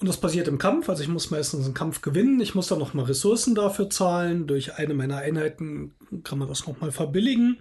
Und 0.00 0.08
das 0.08 0.16
passiert 0.16 0.48
im 0.48 0.58
Kampf, 0.58 0.88
also 0.88 1.02
ich 1.02 1.08
muss 1.08 1.30
meistens 1.30 1.66
einen 1.66 1.74
Kampf 1.74 2.00
gewinnen. 2.00 2.40
Ich 2.40 2.54
muss 2.54 2.68
dann 2.68 2.78
nochmal 2.78 3.04
Ressourcen 3.04 3.54
dafür 3.54 3.90
zahlen. 3.90 4.46
Durch 4.46 4.76
eine 4.76 4.94
meiner 4.94 5.18
Einheiten 5.18 5.92
kann 6.24 6.38
man 6.38 6.48
das 6.48 6.66
nochmal 6.66 6.90
verbilligen. 6.90 7.58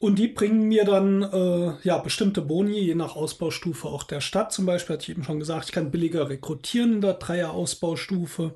Und 0.00 0.18
die 0.18 0.28
bringen 0.28 0.66
mir 0.66 0.86
dann 0.86 1.22
äh, 1.22 1.72
ja 1.82 1.98
bestimmte 1.98 2.40
Boni, 2.40 2.80
je 2.80 2.94
nach 2.94 3.16
Ausbaustufe 3.16 3.86
auch 3.86 4.02
der 4.02 4.22
Stadt. 4.22 4.50
Zum 4.50 4.64
Beispiel 4.64 4.94
hatte 4.94 5.02
ich 5.02 5.10
eben 5.10 5.24
schon 5.24 5.38
gesagt, 5.38 5.66
ich 5.66 5.72
kann 5.72 5.90
billiger 5.90 6.30
rekrutieren 6.30 6.94
in 6.94 7.00
der 7.02 7.14
Dreier-Ausbaustufe. 7.14 8.54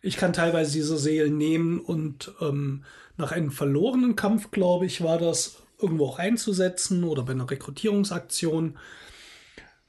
Ich 0.00 0.16
kann 0.16 0.32
teilweise 0.32 0.72
diese 0.72 0.96
Seelen 0.96 1.36
nehmen 1.36 1.80
und 1.80 2.32
ähm, 2.40 2.84
nach 3.18 3.30
einem 3.30 3.50
verlorenen 3.50 4.16
Kampf, 4.16 4.50
glaube 4.52 4.86
ich, 4.86 5.04
war 5.04 5.18
das 5.18 5.62
irgendwo 5.78 6.06
auch 6.06 6.18
einzusetzen 6.18 7.04
oder 7.04 7.24
bei 7.24 7.32
einer 7.32 7.50
Rekrutierungsaktion. 7.50 8.78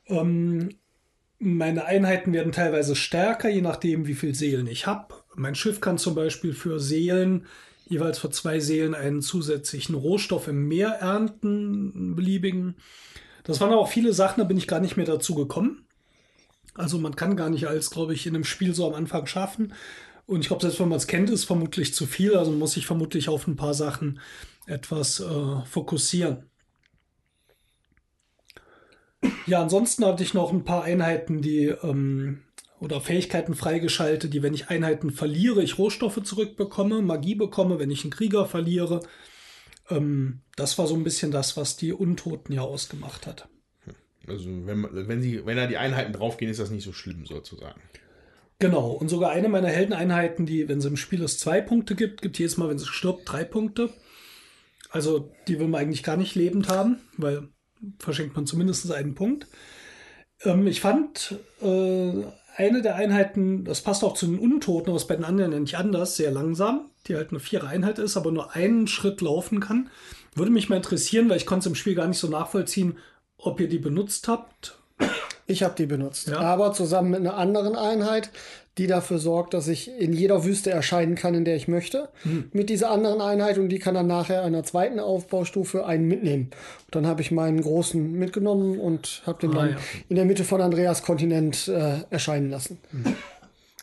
Ähm, 0.08 0.76
meine 1.40 1.86
Einheiten 1.86 2.34
werden 2.34 2.52
teilweise 2.52 2.98
stärker, 2.98 3.48
je 3.48 3.62
nachdem, 3.62 4.08
wie 4.08 4.14
viel 4.14 4.36
Seelen 4.36 4.68
ich 4.68 4.88
habe. 4.88 5.16
Mein 5.36 5.56
Schiff 5.56 5.80
kann 5.80 5.98
zum 5.98 6.16
Beispiel 6.16 6.52
für 6.52 6.82
Seelen, 6.82 7.46
jeweils 7.92 8.20
für 8.20 8.30
zwei 8.30 8.60
Seelen, 8.60 8.96
einen 8.96 9.22
zusätzlichen 9.22 9.96
Rohstoff 9.96 10.48
im 10.48 10.68
Meer 10.68 10.90
ernten, 10.90 11.92
einen 11.94 12.16
beliebigen. 12.16 12.76
Das 13.44 13.60
waren 13.60 13.74
auch 13.74 13.90
viele 13.90 14.14
Sachen, 14.14 14.40
da 14.40 14.46
bin 14.46 14.58
ich 14.58 14.68
gar 14.68 14.80
nicht 14.80 14.96
mehr 14.96 15.06
dazu 15.06 15.36
gekommen. 15.36 15.86
Also 16.74 16.98
man 16.98 17.18
kann 17.18 17.36
gar 17.36 17.50
nicht 17.50 17.68
alles, 17.68 17.90
glaube 17.90 18.14
ich, 18.14 18.26
in 18.26 18.34
einem 18.34 18.46
Spiel 18.46 18.74
so 18.74 18.88
am 18.88 18.94
Anfang 18.94 19.28
schaffen. 19.28 19.74
Und 20.26 20.40
ich 20.40 20.48
glaube, 20.48 20.62
selbst 20.62 20.80
wenn 20.80 20.88
man 20.88 20.98
es 20.98 21.08
kennt, 21.08 21.30
ist 21.30 21.44
vermutlich 21.44 21.94
zu 21.94 22.06
viel. 22.06 22.36
Also 22.38 22.52
muss 22.52 22.78
ich 22.78 22.86
vermutlich 22.86 23.28
auf 23.28 23.46
ein 23.46 23.58
paar 23.58 23.74
Sachen 23.74 24.22
etwas 24.68 25.20
äh, 25.20 25.66
fokussieren. 25.66 26.50
Ja, 29.46 29.62
ansonsten 29.62 30.06
hatte 30.06 30.24
ich 30.24 30.34
noch 30.34 30.54
ein 30.54 30.64
paar 30.64 30.84
Einheiten, 30.84 31.42
die 31.42 31.66
ähm, 31.66 32.44
oder 32.82 33.00
Fähigkeiten 33.00 33.54
freigeschaltet, 33.54 34.34
die, 34.34 34.42
wenn 34.42 34.56
ich 34.56 34.70
Einheiten 34.70 35.12
verliere, 35.12 35.62
ich 35.62 35.78
Rohstoffe 35.78 36.22
zurückbekomme, 36.24 37.02
Magie 37.02 37.36
bekomme, 37.36 37.80
wenn 37.80 37.92
ich 37.92 38.04
einen 38.04 38.12
Krieger 38.12 38.48
verliere. 38.48 39.02
Ähm, 39.90 40.42
das 40.56 40.78
war 40.80 40.88
so 40.88 40.96
ein 40.96 41.04
bisschen 41.04 41.32
das, 41.32 41.56
was 41.56 41.78
die 41.78 41.94
Untoten 41.94 42.54
ja 42.54 42.62
ausgemacht 42.62 43.28
hat. 43.28 43.48
Also 44.28 44.50
wenn, 44.50 44.88
wenn, 44.92 45.22
sie, 45.22 45.46
wenn 45.46 45.58
da 45.58 45.68
die 45.68 45.78
Einheiten 45.78 46.12
draufgehen, 46.12 46.50
ist 46.50 46.60
das 46.60 46.72
nicht 46.72 46.84
so 46.84 46.92
schlimm 46.92 47.26
sozusagen. 47.26 47.80
Genau, 48.58 48.92
und 48.92 49.10
sogar 49.10 49.32
eine 49.32 49.50
meiner 49.50 49.70
Heldeneinheiten, 49.70 50.46
die, 50.46 50.68
wenn 50.68 50.82
sie 50.82 50.88
im 50.88 50.98
Spiel 50.98 51.24
es 51.24 51.38
zwei 51.38 51.62
Punkte 51.62 51.96
gibt, 51.96 52.22
gibt 52.22 52.40
jedes 52.40 52.58
Mal, 52.58 52.70
wenn 52.70 52.80
sie 52.80 52.88
stirbt, 52.88 53.32
drei 53.32 53.44
Punkte. 53.44 53.92
Also 54.90 55.32
die 55.48 55.60
will 55.60 55.68
man 55.68 55.82
eigentlich 55.82 56.04
gar 56.04 56.18
nicht 56.18 56.36
lebend 56.36 56.68
haben, 56.68 57.00
weil 57.18 57.50
verschenkt 58.00 58.36
man 58.36 58.48
zumindest 58.48 58.92
einen 58.92 59.16
Punkt. 59.16 59.48
Ähm, 60.44 60.68
ich 60.68 60.82
fand 60.82 61.36
äh, 61.62 62.24
eine 62.56 62.82
der 62.82 62.96
Einheiten, 62.96 63.64
das 63.64 63.82
passt 63.82 64.04
auch 64.04 64.14
zu 64.14 64.26
den 64.28 64.40
Untoten, 64.40 64.90
aber 64.90 64.98
ist 64.98 65.08
bei 65.08 65.16
den 65.16 65.26
anderen 65.26 65.52
ja 65.52 65.60
nicht 65.60 65.78
anders, 65.78 66.16
sehr 66.16 66.32
langsam, 66.32 66.90
die 67.08 67.16
halt 67.16 67.32
eine 67.32 67.40
vierer 67.40 67.68
Einheit 67.68 68.00
ist, 68.00 68.18
aber 68.18 68.32
nur 68.32 68.56
einen 68.56 68.88
Schritt 68.88 69.22
laufen 69.22 69.60
kann. 69.60 69.90
Würde 70.36 70.52
mich 70.52 70.70
mal 70.70 70.78
interessieren, 70.78 71.30
weil 71.30 71.38
ich 71.38 71.46
konnte 71.46 71.62
es 71.62 71.68
im 71.68 71.76
Spiel 71.76 71.96
gar 71.96 72.08
nicht 72.08 72.20
so 72.20 72.28
nachvollziehen, 72.28 72.98
ob 73.38 73.60
ihr 73.60 73.68
die 73.68 73.80
benutzt 73.80 74.28
habt. 74.28 74.78
Ich 75.48 75.64
habe 75.64 75.76
die 75.78 75.86
benutzt. 75.86 76.30
Ja. 76.30 76.40
Aber 76.40 76.72
zusammen 76.74 77.12
mit 77.12 77.20
einer 77.20 77.38
anderen 77.38 77.76
Einheit, 77.76 78.30
die 78.78 78.88
dafür 78.88 79.18
sorgt, 79.20 79.54
dass 79.54 79.68
ich 79.68 79.92
in 80.00 80.14
jeder 80.14 80.46
Wüste 80.46 80.72
erscheinen 80.72 81.16
kann, 81.16 81.34
in 81.34 81.44
der 81.44 81.56
ich 81.56 81.68
möchte. 81.68 82.10
Hm. 82.24 82.50
Mit 82.54 82.70
dieser 82.70 82.90
anderen 82.90 83.20
Einheit 83.20 83.58
und 83.58 83.70
die 83.70 83.80
kann 83.80 83.96
dann 83.96 84.08
nachher 84.08 84.44
einer 84.44 84.64
zweiten 84.64 85.00
Aufbaustufe 85.00 85.86
einen 85.86 86.08
mitnehmen. 86.08 86.52
Und 86.86 86.96
dann 86.96 87.06
habe 87.06 87.22
ich 87.22 87.32
meinen 87.32 87.62
großen 87.62 88.14
mitgenommen 88.14 88.80
und 88.80 89.24
habe 89.26 89.40
den 89.42 89.52
Ah, 89.52 89.56
dann 89.56 89.70
ja. 89.72 89.78
in 90.08 90.16
der 90.16 90.26
Mitte 90.26 90.46
von 90.46 90.62
Andreas 90.62 91.04
Kontinent 91.04 91.68
äh, 91.68 92.04
erscheinen 92.10 92.50
lassen. 92.50 92.80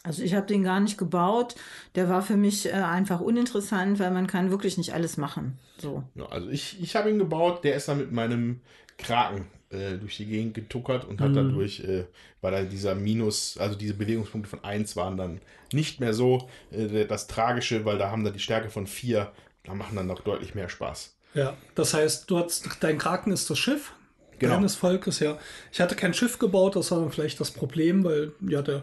Also 0.05 0.23
ich 0.23 0.35
habe 0.35 0.47
den 0.47 0.65
gar 0.65 0.81
nicht 0.81 0.97
gebaut. 0.97 1.55
Der 1.95 2.09
war 2.09 2.23
für 2.23 2.39
mich 2.39 2.67
äh, 2.67 2.73
einfach 2.73 3.21
uninteressant, 3.21 3.99
weil 3.99 4.11
man 4.11 4.27
kann 4.27 4.51
wirklich 4.51 4.79
nicht 4.79 4.95
alles 4.95 5.19
machen. 5.19 5.59
So. 5.77 6.03
Ja, 6.15 6.27
also 6.27 6.49
ich, 6.49 6.81
ich 6.81 6.97
habe 6.97 7.11
ihn 7.11 7.19
gebaut, 7.19 7.63
der 7.63 7.77
ist 7.77 7.89
dann 7.89 7.99
mit 7.99 8.11
meinem 8.11 8.61
Kraken 8.97 9.45
äh, 9.71 9.97
durch 9.99 10.17
die 10.17 10.27
Gegend 10.27 10.55
getuckert 10.55 11.05
und 11.05 11.21
hat 11.21 11.35
dadurch, 11.35 11.81
äh, 11.81 12.05
weil 12.41 12.53
da 12.53 12.63
dieser 12.63 12.95
Minus, 12.95 13.59
also 13.59 13.77
diese 13.77 13.95
Bewegungspunkte 13.95 14.49
von 14.49 14.65
1 14.65 14.97
waren 14.97 15.17
dann 15.17 15.41
nicht 15.73 16.01
mehr 16.01 16.15
so 16.15 16.49
äh, 16.71 17.05
das 17.05 17.27
Tragische, 17.27 17.85
weil 17.85 17.99
da 17.99 18.11
haben 18.11 18.25
da 18.25 18.31
die 18.31 18.39
Stärke 18.39 18.71
von 18.71 18.87
4, 18.87 19.31
da 19.65 19.75
machen 19.75 19.97
dann 19.97 20.07
noch 20.07 20.21
deutlich 20.21 20.55
mehr 20.55 20.69
Spaß. 20.69 21.15
Ja, 21.35 21.57
das 21.75 21.95
heißt, 21.95 22.31
du 22.31 22.39
hast, 22.39 22.69
dein 22.81 22.99
Kraken 22.99 23.33
ist 23.33 23.49
das 23.51 23.59
Schiff 23.59 23.93
Genau. 24.39 24.55
deines 24.55 24.77
Volkes, 24.77 25.19
ja. 25.21 25.37
Ich 25.73 25.81
hatte 25.81 25.97
kein 25.97 26.15
Schiff 26.15 26.39
gebaut, 26.39 26.77
das 26.77 26.91
war 26.91 27.01
dann 27.01 27.11
vielleicht 27.11 27.41
das 27.41 27.51
Problem, 27.51 28.05
weil 28.05 28.33
ja, 28.49 28.63
der 28.63 28.83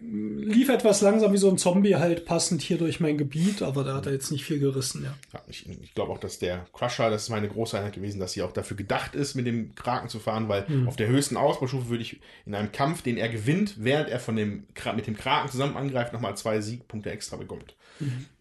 lief 0.00 0.68
etwas 0.68 1.00
langsam 1.00 1.32
wie 1.32 1.38
so 1.38 1.50
ein 1.50 1.58
Zombie 1.58 1.96
halt 1.96 2.24
passend 2.24 2.62
hier 2.62 2.78
durch 2.78 3.00
mein 3.00 3.18
Gebiet, 3.18 3.62
aber 3.62 3.84
da 3.84 3.94
hat 3.94 4.06
er 4.06 4.12
jetzt 4.12 4.30
nicht 4.30 4.44
viel 4.44 4.58
gerissen, 4.58 5.04
ja. 5.04 5.16
Ja, 5.32 5.42
ich 5.48 5.68
ich 5.68 5.94
glaube 5.94 6.12
auch, 6.12 6.18
dass 6.18 6.38
der 6.38 6.66
Crusher, 6.72 7.10
das 7.10 7.24
ist 7.24 7.28
meine 7.28 7.48
große 7.48 7.76
Einheit 7.78 7.94
gewesen, 7.94 8.20
dass 8.20 8.32
sie 8.32 8.42
auch 8.42 8.52
dafür 8.52 8.76
gedacht 8.76 9.14
ist, 9.14 9.34
mit 9.34 9.46
dem 9.46 9.74
Kraken 9.74 10.08
zu 10.08 10.18
fahren, 10.18 10.48
weil 10.48 10.66
auf 10.86 10.96
der 10.96 11.08
höchsten 11.08 11.36
Ausbaustufe 11.36 11.88
würde 11.88 12.02
ich 12.02 12.20
in 12.46 12.54
einem 12.54 12.72
Kampf, 12.72 13.02
den 13.02 13.16
er 13.16 13.28
gewinnt, 13.28 13.74
während 13.78 14.08
er 14.08 14.20
von 14.20 14.36
dem, 14.36 14.64
mit 14.94 15.06
dem 15.06 15.16
Kraken 15.16 15.50
zusammen 15.50 15.76
angreift, 15.76 16.12
nochmal 16.12 16.36
zwei 16.36 16.60
Siegpunkte 16.60 17.10
extra 17.10 17.36
bekommt. 17.36 17.74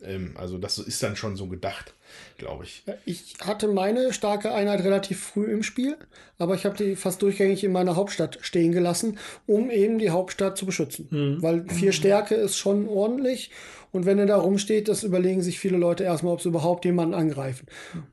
Ähm, 0.03 0.35
also 0.35 0.57
das 0.57 0.77
ist 0.77 1.03
dann 1.03 1.15
schon 1.15 1.35
so 1.35 1.47
gedacht. 1.47 1.93
Glaube 2.37 2.63
ich. 2.63 2.83
Ich 3.05 3.35
hatte 3.41 3.67
meine 3.67 4.13
starke 4.13 4.53
Einheit 4.53 4.83
relativ 4.83 5.19
früh 5.21 5.45
im 5.51 5.63
Spiel, 5.63 5.97
aber 6.37 6.55
ich 6.55 6.65
habe 6.65 6.75
die 6.77 6.95
fast 6.95 7.21
durchgängig 7.21 7.63
in 7.63 7.71
meiner 7.71 7.95
Hauptstadt 7.95 8.37
stehen 8.41 8.71
gelassen, 8.71 9.17
um 9.47 9.69
eben 9.71 9.99
die 9.99 10.09
Hauptstadt 10.09 10.57
zu 10.57 10.65
beschützen. 10.65 11.37
Weil 11.41 11.65
vier 11.69 11.91
Stärke 11.91 12.35
ist 12.35 12.57
schon 12.57 12.87
ordentlich. 12.87 13.51
Und 13.91 14.05
wenn 14.05 14.19
er 14.19 14.27
da 14.27 14.37
rumsteht, 14.37 14.87
das 14.87 15.01
überlegen 15.03 15.41
sich 15.41 15.57
viele 15.59 15.77
Leute 15.77 16.03
erstmal, 16.03 16.33
ob 16.33 16.41
sie 16.41 16.49
überhaupt 16.49 16.85
jemanden 16.85 17.15
angreifen. 17.15 17.65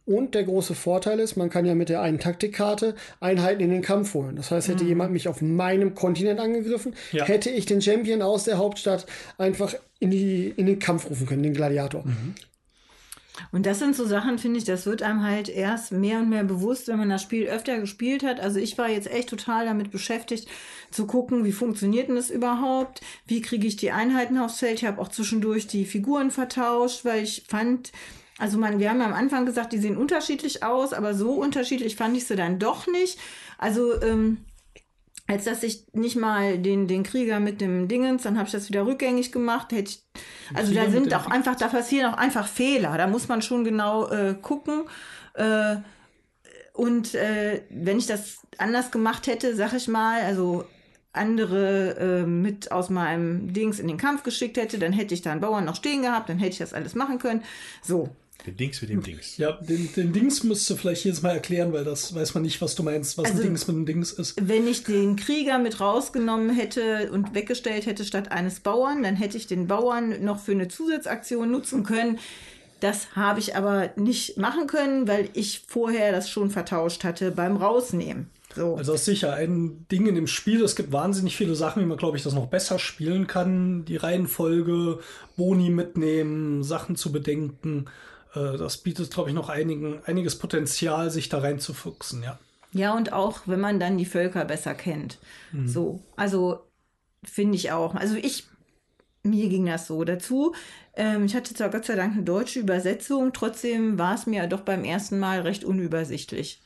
Und 0.06 0.34
der 0.34 0.44
große 0.44 0.74
Vorteil 0.74 1.20
ist, 1.20 1.36
man 1.36 1.50
kann 1.50 1.66
ja 1.66 1.74
mit 1.74 1.90
der 1.90 2.00
einen 2.00 2.18
Taktikkarte 2.18 2.94
Einheiten 3.20 3.60
in 3.62 3.68
den 3.68 3.82
Kampf 3.82 4.14
holen. 4.14 4.36
Das 4.36 4.50
heißt, 4.50 4.68
hätte 4.68 4.84
jemand 4.84 5.12
mich 5.12 5.28
auf 5.28 5.42
meinem 5.42 5.94
Kontinent 5.94 6.40
angegriffen, 6.40 6.94
Ja. 7.12 7.26
hätte 7.26 7.50
ich 7.50 7.66
den 7.66 7.82
Champion 7.82 8.22
aus 8.22 8.44
der 8.44 8.56
Hauptstadt 8.56 9.04
einfach 9.36 9.74
in, 9.98 10.10
die, 10.10 10.48
in 10.56 10.64
den 10.64 10.78
Kampf 10.78 11.10
rufen 11.10 11.26
können, 11.26 11.42
den 11.42 11.52
Gladiator. 11.52 12.04
Und 13.52 13.66
das 13.66 13.78
sind 13.78 13.94
so 13.94 14.06
Sachen, 14.06 14.38
finde 14.38 14.58
ich, 14.58 14.64
das 14.64 14.86
wird 14.86 15.02
einem 15.02 15.22
halt 15.22 15.48
erst 15.48 15.92
mehr 15.92 16.18
und 16.18 16.28
mehr 16.28 16.44
bewusst, 16.44 16.88
wenn 16.88 16.98
man 16.98 17.08
das 17.08 17.22
Spiel 17.22 17.46
öfter 17.46 17.78
gespielt 17.78 18.22
hat. 18.22 18.40
Also 18.40 18.58
ich 18.58 18.76
war 18.78 18.88
jetzt 18.88 19.10
echt 19.10 19.28
total 19.28 19.66
damit 19.66 19.90
beschäftigt, 19.90 20.48
zu 20.90 21.06
gucken, 21.06 21.44
wie 21.44 21.52
funktioniert 21.52 22.08
denn 22.08 22.16
das 22.16 22.30
überhaupt? 22.30 23.00
Wie 23.26 23.42
kriege 23.42 23.66
ich 23.66 23.76
die 23.76 23.90
Einheiten 23.90 24.38
aufs 24.38 24.60
Feld? 24.60 24.80
Ich 24.80 24.84
habe 24.86 25.00
auch 25.00 25.08
zwischendurch 25.08 25.66
die 25.66 25.84
Figuren 25.84 26.30
vertauscht, 26.30 27.04
weil 27.04 27.22
ich 27.22 27.44
fand, 27.48 27.92
also 28.38 28.58
man, 28.58 28.78
wir 28.78 28.90
haben 28.90 29.00
am 29.00 29.12
Anfang 29.12 29.46
gesagt, 29.46 29.72
die 29.72 29.78
sehen 29.78 29.96
unterschiedlich 29.96 30.62
aus, 30.62 30.92
aber 30.92 31.14
so 31.14 31.32
unterschiedlich 31.32 31.96
fand 31.96 32.16
ich 32.16 32.26
sie 32.26 32.36
dann 32.36 32.58
doch 32.58 32.86
nicht. 32.86 33.18
Also 33.58 34.00
ähm, 34.02 34.38
als 35.26 35.44
dass 35.44 35.62
ich 35.62 35.86
nicht 35.92 36.16
mal 36.16 36.58
den, 36.58 36.86
den 36.86 37.02
Krieger 37.02 37.40
mit 37.40 37.60
dem 37.60 37.88
Dingens, 37.88 38.22
dann 38.22 38.36
habe 38.38 38.46
ich 38.46 38.52
das 38.52 38.68
wieder 38.68 38.86
rückgängig 38.86 39.32
gemacht. 39.32 39.72
Hätte 39.72 39.90
ich, 39.90 40.02
also 40.54 40.72
da 40.72 40.88
sind 40.88 41.12
auch 41.14 41.26
einfach, 41.26 41.56
da 41.56 41.68
passieren 41.68 42.12
auch 42.12 42.18
einfach 42.18 42.46
Fehler. 42.46 42.96
Da 42.96 43.06
muss 43.06 43.28
man 43.28 43.42
schon 43.42 43.64
genau 43.64 44.08
äh, 44.08 44.34
gucken. 44.40 44.84
Äh, 45.34 45.76
und 46.72 47.14
äh, 47.14 47.62
wenn 47.70 47.98
ich 47.98 48.06
das 48.06 48.38
anders 48.58 48.90
gemacht 48.90 49.26
hätte, 49.26 49.56
sag 49.56 49.72
ich 49.72 49.88
mal, 49.88 50.20
also 50.20 50.64
andere 51.12 51.96
äh, 51.98 52.26
mit 52.26 52.70
aus 52.70 52.90
meinem 52.90 53.52
Dings 53.52 53.80
in 53.80 53.88
den 53.88 53.96
Kampf 53.96 54.22
geschickt 54.22 54.56
hätte, 54.58 54.78
dann 54.78 54.92
hätte 54.92 55.14
ich 55.14 55.22
da 55.22 55.32
einen 55.32 55.40
Bauern 55.40 55.64
noch 55.64 55.76
stehen 55.76 56.02
gehabt, 56.02 56.28
dann 56.28 56.38
hätte 56.38 56.52
ich 56.52 56.58
das 56.58 56.74
alles 56.74 56.94
machen 56.94 57.18
können. 57.18 57.42
So, 57.82 58.10
Der 58.44 58.52
Dings 58.52 58.80
mit 58.80 58.90
dem 58.90 59.02
Dings. 59.02 59.38
Ja, 59.38 59.52
den, 59.52 59.88
den 59.96 60.12
Dings 60.12 60.44
müsst 60.44 60.68
du 60.70 60.76
vielleicht 60.76 61.04
jedes 61.04 61.22
Mal 61.22 61.30
erklären, 61.32 61.72
weil 61.72 61.84
das 61.84 62.14
weiß 62.14 62.34
man 62.34 62.44
nicht, 62.44 62.60
was 62.60 62.74
du 62.76 62.82
meinst, 62.84 63.18
was 63.18 63.24
Also- 63.26 63.38
ein 63.38 63.42
Dings 63.48 63.66
mit 63.66 63.76
dem 63.76 63.86
Dings 63.86 64.12
ist. 64.12 64.36
Wenn 64.40 64.68
ich 64.68 64.84
den 64.84 65.16
Krieger 65.16 65.58
mit 65.58 65.80
rausgenommen 65.80 66.50
hätte 66.50 67.10
und 67.10 67.34
weggestellt 67.34 67.86
hätte 67.86 68.04
statt 68.04 68.30
eines 68.30 68.60
Bauern, 68.60 69.02
dann 69.02 69.16
hätte 69.16 69.36
ich 69.36 69.46
den 69.48 69.66
Bauern 69.66 70.22
noch 70.24 70.38
für 70.38 70.52
eine 70.52 70.68
Zusatzaktion 70.68 71.50
nutzen 71.50 71.82
können. 71.82 72.18
Das 72.80 73.16
habe 73.16 73.40
ich 73.40 73.56
aber 73.56 73.90
nicht 73.96 74.36
machen 74.36 74.66
können, 74.66 75.08
weil 75.08 75.30
ich 75.32 75.64
vorher 75.66 76.12
das 76.12 76.28
schon 76.30 76.50
vertauscht 76.50 77.02
hatte 77.04 77.30
beim 77.32 77.56
Rausnehmen. 77.56 78.28
So. 78.54 78.76
Also 78.76 78.92
das 78.92 79.00
ist 79.02 79.06
sicher 79.06 79.34
ein 79.34 79.86
Ding 79.90 80.06
in 80.06 80.14
dem 80.14 80.26
Spiel. 80.26 80.62
Es 80.62 80.76
gibt 80.76 80.92
wahnsinnig 80.92 81.36
viele 81.36 81.54
Sachen, 81.54 81.82
wie 81.82 81.86
man, 81.86 81.98
glaube 81.98 82.16
ich, 82.16 82.22
das 82.22 82.32
noch 82.34 82.46
besser 82.46 82.78
spielen 82.78 83.26
kann. 83.26 83.84
Die 83.86 83.96
Reihenfolge, 83.96 85.00
Boni 85.36 85.68
mitnehmen, 85.70 86.62
Sachen 86.62 86.96
zu 86.96 87.12
bedenken. 87.12 87.86
Äh, 88.36 88.56
Das 88.58 88.78
bietet, 88.78 89.10
glaube 89.12 89.30
ich, 89.30 89.34
noch 89.34 89.48
einigen, 89.48 90.00
einiges 90.04 90.38
Potenzial, 90.38 91.10
sich 91.10 91.28
da 91.28 91.38
reinzufuchsen, 91.38 92.22
ja. 92.22 92.38
Ja, 92.72 92.94
und 92.94 93.12
auch 93.12 93.40
wenn 93.46 93.60
man 93.60 93.80
dann 93.80 93.96
die 93.96 94.04
Völker 94.04 94.44
besser 94.44 94.74
kennt. 94.74 95.18
So, 95.64 96.00
also 96.16 96.60
finde 97.24 97.56
ich 97.56 97.72
auch. 97.72 97.94
Also 97.94 98.16
ich, 98.16 98.46
mir 99.22 99.48
ging 99.48 99.64
das 99.66 99.86
so 99.86 100.04
dazu. 100.04 100.54
Ähm, 100.94 101.24
ich 101.24 101.34
hatte 101.34 101.54
zwar 101.54 101.70
Gott 101.70 101.86
sei 101.86 101.94
Dank 101.96 102.14
eine 102.14 102.22
deutsche 102.24 102.60
Übersetzung, 102.60 103.32
trotzdem 103.32 103.98
war 103.98 104.14
es 104.14 104.26
mir 104.26 104.42
ja 104.42 104.46
doch 104.46 104.60
beim 104.60 104.84
ersten 104.84 105.18
Mal 105.18 105.40
recht 105.40 105.64
unübersichtlich, 105.64 106.60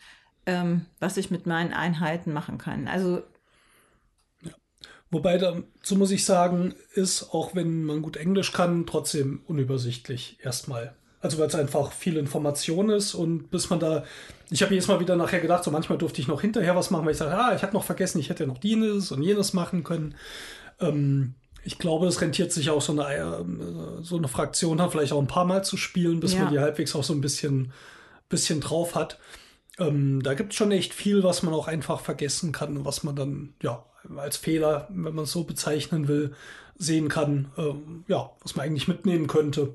ähm, 0.47 0.87
was 0.99 1.17
ich 1.17 1.31
mit 1.31 1.47
meinen 1.47 1.73
Einheiten 1.73 2.33
machen 2.33 2.59
kann. 2.59 2.89
Also 2.89 3.23
Wobei 5.11 5.39
dazu 5.39 5.97
muss 5.97 6.13
ich 6.13 6.25
sagen, 6.25 6.75
ist, 6.95 7.35
auch 7.35 7.55
wenn 7.55 7.85
man 7.85 8.01
gut 8.03 8.17
Englisch 8.17 8.53
kann, 8.53 8.87
trotzdem 8.87 9.43
unübersichtlich 9.47 10.39
erstmal. 10.43 10.95
Also 11.21 11.39
weil 11.39 11.49
es 11.49 11.55
einfach 11.55 11.93
viel 11.93 12.17
Information 12.17 12.89
ist 12.89 13.15
und 13.15 13.51
bis 13.51 13.69
man 13.69 13.79
da, 13.79 14.05
ich 14.51 14.63
habe 14.63 14.73
jedes 14.73 14.89
Mal 14.89 15.01
wieder 15.01 15.17
nachher 15.17 15.41
gedacht, 15.41 15.65
so 15.65 15.71
manchmal 15.71 15.99
durfte 15.99 16.21
ich 16.21 16.29
noch 16.29 16.41
hinterher 16.41 16.75
was 16.77 16.91
machen, 16.91 17.05
weil 17.05 17.13
ich 17.13 17.19
sage, 17.19 17.37
ah, 17.37 17.55
ich 17.55 17.63
habe 17.63 17.75
noch 17.75 17.85
vergessen, 17.85 18.19
ich 18.21 18.31
hätte 18.31 18.47
noch 18.47 18.59
dieses 18.59 19.13
und 19.13 19.23
jenes 19.23 19.53
machen 19.53 19.85
können. 19.85 20.15
Ähm, 20.81 21.35
ich 21.63 21.79
glaube, 21.79 22.07
es 22.07 22.23
rentiert 22.23 22.53
sich 22.53 22.71
auch 22.71 22.81
so 22.81 22.93
eine, 22.93 23.15
äh, 23.15 24.03
so 24.03 24.17
eine 24.17 24.29
Fraktion 24.29 24.81
hat, 24.81 24.93
vielleicht 24.93 25.13
auch 25.13 25.21
ein 25.21 25.27
paar 25.27 25.45
Mal 25.45 25.63
zu 25.63 25.77
spielen, 25.77 26.21
bis 26.21 26.33
Ja. 26.33 26.45
man 26.45 26.53
die 26.53 26.59
halbwegs 26.59 26.95
auch 26.97 27.05
so 27.05 27.13
ein 27.13 27.21
bisschen, 27.21 27.73
bisschen 28.31 28.61
drauf 28.63 28.95
hat. 28.95 29.19
Ähm, 29.79 30.23
da 30.23 30.33
gibt 30.33 30.53
es 30.53 30.57
schon 30.57 30.73
echt 30.73 30.95
viel, 30.95 31.23
was 31.23 31.43
man 31.43 31.53
auch 31.53 31.69
einfach 31.69 32.01
vergessen 32.01 32.53
kann 32.53 32.79
und 32.79 32.85
was 32.87 33.03
man 33.03 33.15
dann, 33.15 33.55
ja, 33.63 33.85
als 34.17 34.39
Fehler, 34.39 34.89
wenn 34.89 35.15
man 35.15 35.25
es 35.25 35.33
so 35.33 35.45
bezeichnen 35.45 36.09
will, 36.09 36.33
sehen 36.79 37.09
kann, 37.11 37.53
ähm, 37.59 38.05
ja, 38.09 38.31
was 38.41 38.57
man 38.57 38.65
eigentlich 38.65 38.89
mitnehmen 38.89 39.27
könnte. 39.27 39.75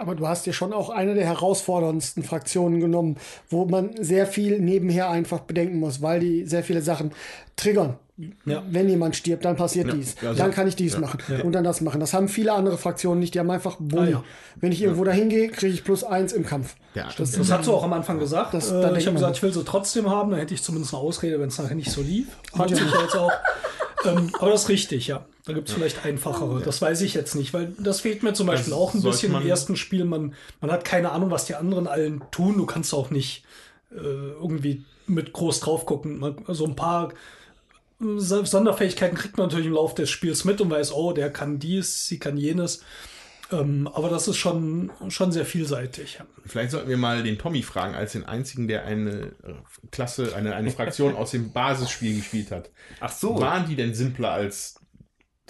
Aber 0.00 0.14
du 0.14 0.26
hast 0.26 0.46
dir 0.46 0.52
schon 0.52 0.72
auch 0.72 0.88
eine 0.90 1.14
der 1.14 1.26
herausforderndsten 1.26 2.22
Fraktionen 2.24 2.80
genommen, 2.80 3.16
wo 3.50 3.64
man 3.66 3.90
sehr 4.02 4.26
viel 4.26 4.58
nebenher 4.60 5.10
einfach 5.10 5.40
bedenken 5.40 5.78
muss, 5.78 6.00
weil 6.02 6.20
die 6.20 6.46
sehr 6.46 6.64
viele 6.64 6.82
Sachen 6.82 7.12
triggern. 7.56 7.96
Ja. 8.44 8.62
Wenn 8.70 8.86
jemand 8.88 9.16
stirbt, 9.16 9.46
dann 9.46 9.56
passiert 9.56 9.86
dies. 9.94 10.14
also- 10.22 10.36
dann 10.42 10.50
kann 10.50 10.68
ich 10.68 10.76
dies 10.76 10.98
machen 10.98 11.20
und 11.42 11.52
dann 11.52 11.64
das 11.64 11.80
machen. 11.80 12.00
Das 12.00 12.12
haben 12.12 12.28
viele 12.28 12.52
andere 12.52 12.76
Fraktionen 12.76 13.18
nicht. 13.20 13.34
Die 13.34 13.38
haben 13.38 13.50
einfach 13.50 13.76
Boni. 13.78 14.08
Ah, 14.08 14.10
ja. 14.10 14.24
Wenn 14.56 14.72
ich 14.72 14.82
irgendwo 14.82 15.04
dahin 15.04 15.30
gehe, 15.30 15.48
kriege 15.48 15.72
ich 15.72 15.84
plus 15.84 16.04
eins 16.04 16.32
im 16.34 16.44
Kampf. 16.44 16.74
Ja, 16.94 17.08
Das- 17.16 17.32
Das 17.32 17.50
hast 17.50 17.66
du 17.66 17.72
auch 17.72 17.82
am 17.84 17.92
Anfang 17.94 18.18
gesagt. 18.18 18.52
Das- 18.52 18.70
äh, 18.70 18.98
ich 18.98 19.06
habe 19.06 19.14
gesagt, 19.14 19.36
ich 19.36 19.42
will 19.42 19.52
sie 19.54 19.64
trotzdem 19.64 20.10
haben, 20.10 20.30
dann 20.32 20.40
hätte 20.40 20.52
ich 20.52 20.62
zumindest 20.62 20.92
eine 20.92 21.02
Ausrede, 21.02 21.40
wenn 21.40 21.48
es 21.48 21.58
nachher 21.58 21.74
nicht 21.76 21.90
so 21.90 22.02
lief. 22.02 22.26
Hat 22.58 22.68
sich 22.68 22.78
ja 22.80 23.00
jetzt 23.02 23.16
auch. 23.16 23.32
Ähm, 24.04 24.30
aber 24.38 24.50
das 24.50 24.62
ist 24.64 24.68
richtig, 24.68 25.06
ja. 25.06 25.24
Da 25.50 25.54
gibt 25.56 25.68
es 25.68 25.74
vielleicht 25.74 26.04
einfachere. 26.04 26.62
Das 26.62 26.80
weiß 26.80 27.00
ich 27.00 27.12
jetzt 27.12 27.34
nicht, 27.34 27.52
weil 27.52 27.72
das 27.80 28.02
fehlt 28.02 28.22
mir 28.22 28.34
zum 28.34 28.46
Beispiel 28.46 28.72
auch 28.72 28.94
ein 28.94 29.02
bisschen 29.02 29.34
im 29.34 29.44
ersten 29.44 29.74
Spiel. 29.74 30.04
Man, 30.04 30.36
man 30.60 30.70
hat 30.70 30.84
keine 30.84 31.10
Ahnung, 31.10 31.32
was 31.32 31.44
die 31.44 31.56
anderen 31.56 31.88
allen 31.88 32.22
tun. 32.30 32.56
Du 32.56 32.66
kannst 32.66 32.94
auch 32.94 33.10
nicht 33.10 33.42
äh, 33.90 33.96
irgendwie 33.96 34.84
mit 35.08 35.32
groß 35.32 35.58
drauf 35.58 35.86
gucken. 35.86 36.20
Man, 36.20 36.36
so 36.46 36.66
ein 36.66 36.76
paar 36.76 37.08
äh, 38.00 38.18
Sonderfähigkeiten 38.18 39.18
kriegt 39.18 39.38
man 39.38 39.48
natürlich 39.48 39.66
im 39.66 39.72
Laufe 39.72 39.96
des 39.96 40.08
Spiels 40.08 40.44
mit 40.44 40.60
und 40.60 40.70
weiß, 40.70 40.92
oh, 40.92 41.12
der 41.12 41.32
kann 41.32 41.58
dies, 41.58 42.06
sie 42.06 42.20
kann 42.20 42.36
jenes. 42.36 42.84
Ähm, 43.50 43.88
aber 43.92 44.08
das 44.08 44.28
ist 44.28 44.36
schon, 44.36 44.92
schon 45.08 45.32
sehr 45.32 45.44
vielseitig. 45.44 46.18
Ja. 46.20 46.26
Vielleicht 46.46 46.70
sollten 46.70 46.88
wir 46.88 46.96
mal 46.96 47.24
den 47.24 47.38
Tommy 47.38 47.62
fragen, 47.62 47.96
als 47.96 48.12
den 48.12 48.24
einzigen, 48.24 48.68
der 48.68 48.84
eine 48.84 49.32
äh, 49.42 49.54
Klasse, 49.90 50.36
eine, 50.36 50.54
eine 50.54 50.70
Fraktion 50.70 51.16
aus 51.16 51.32
dem 51.32 51.52
Basisspiel 51.52 52.18
gespielt 52.18 52.52
hat. 52.52 52.70
Ach 53.00 53.10
so. 53.10 53.40
Waren 53.40 53.68
die 53.68 53.74
denn 53.74 53.94
simpler 53.94 54.30
als 54.30 54.76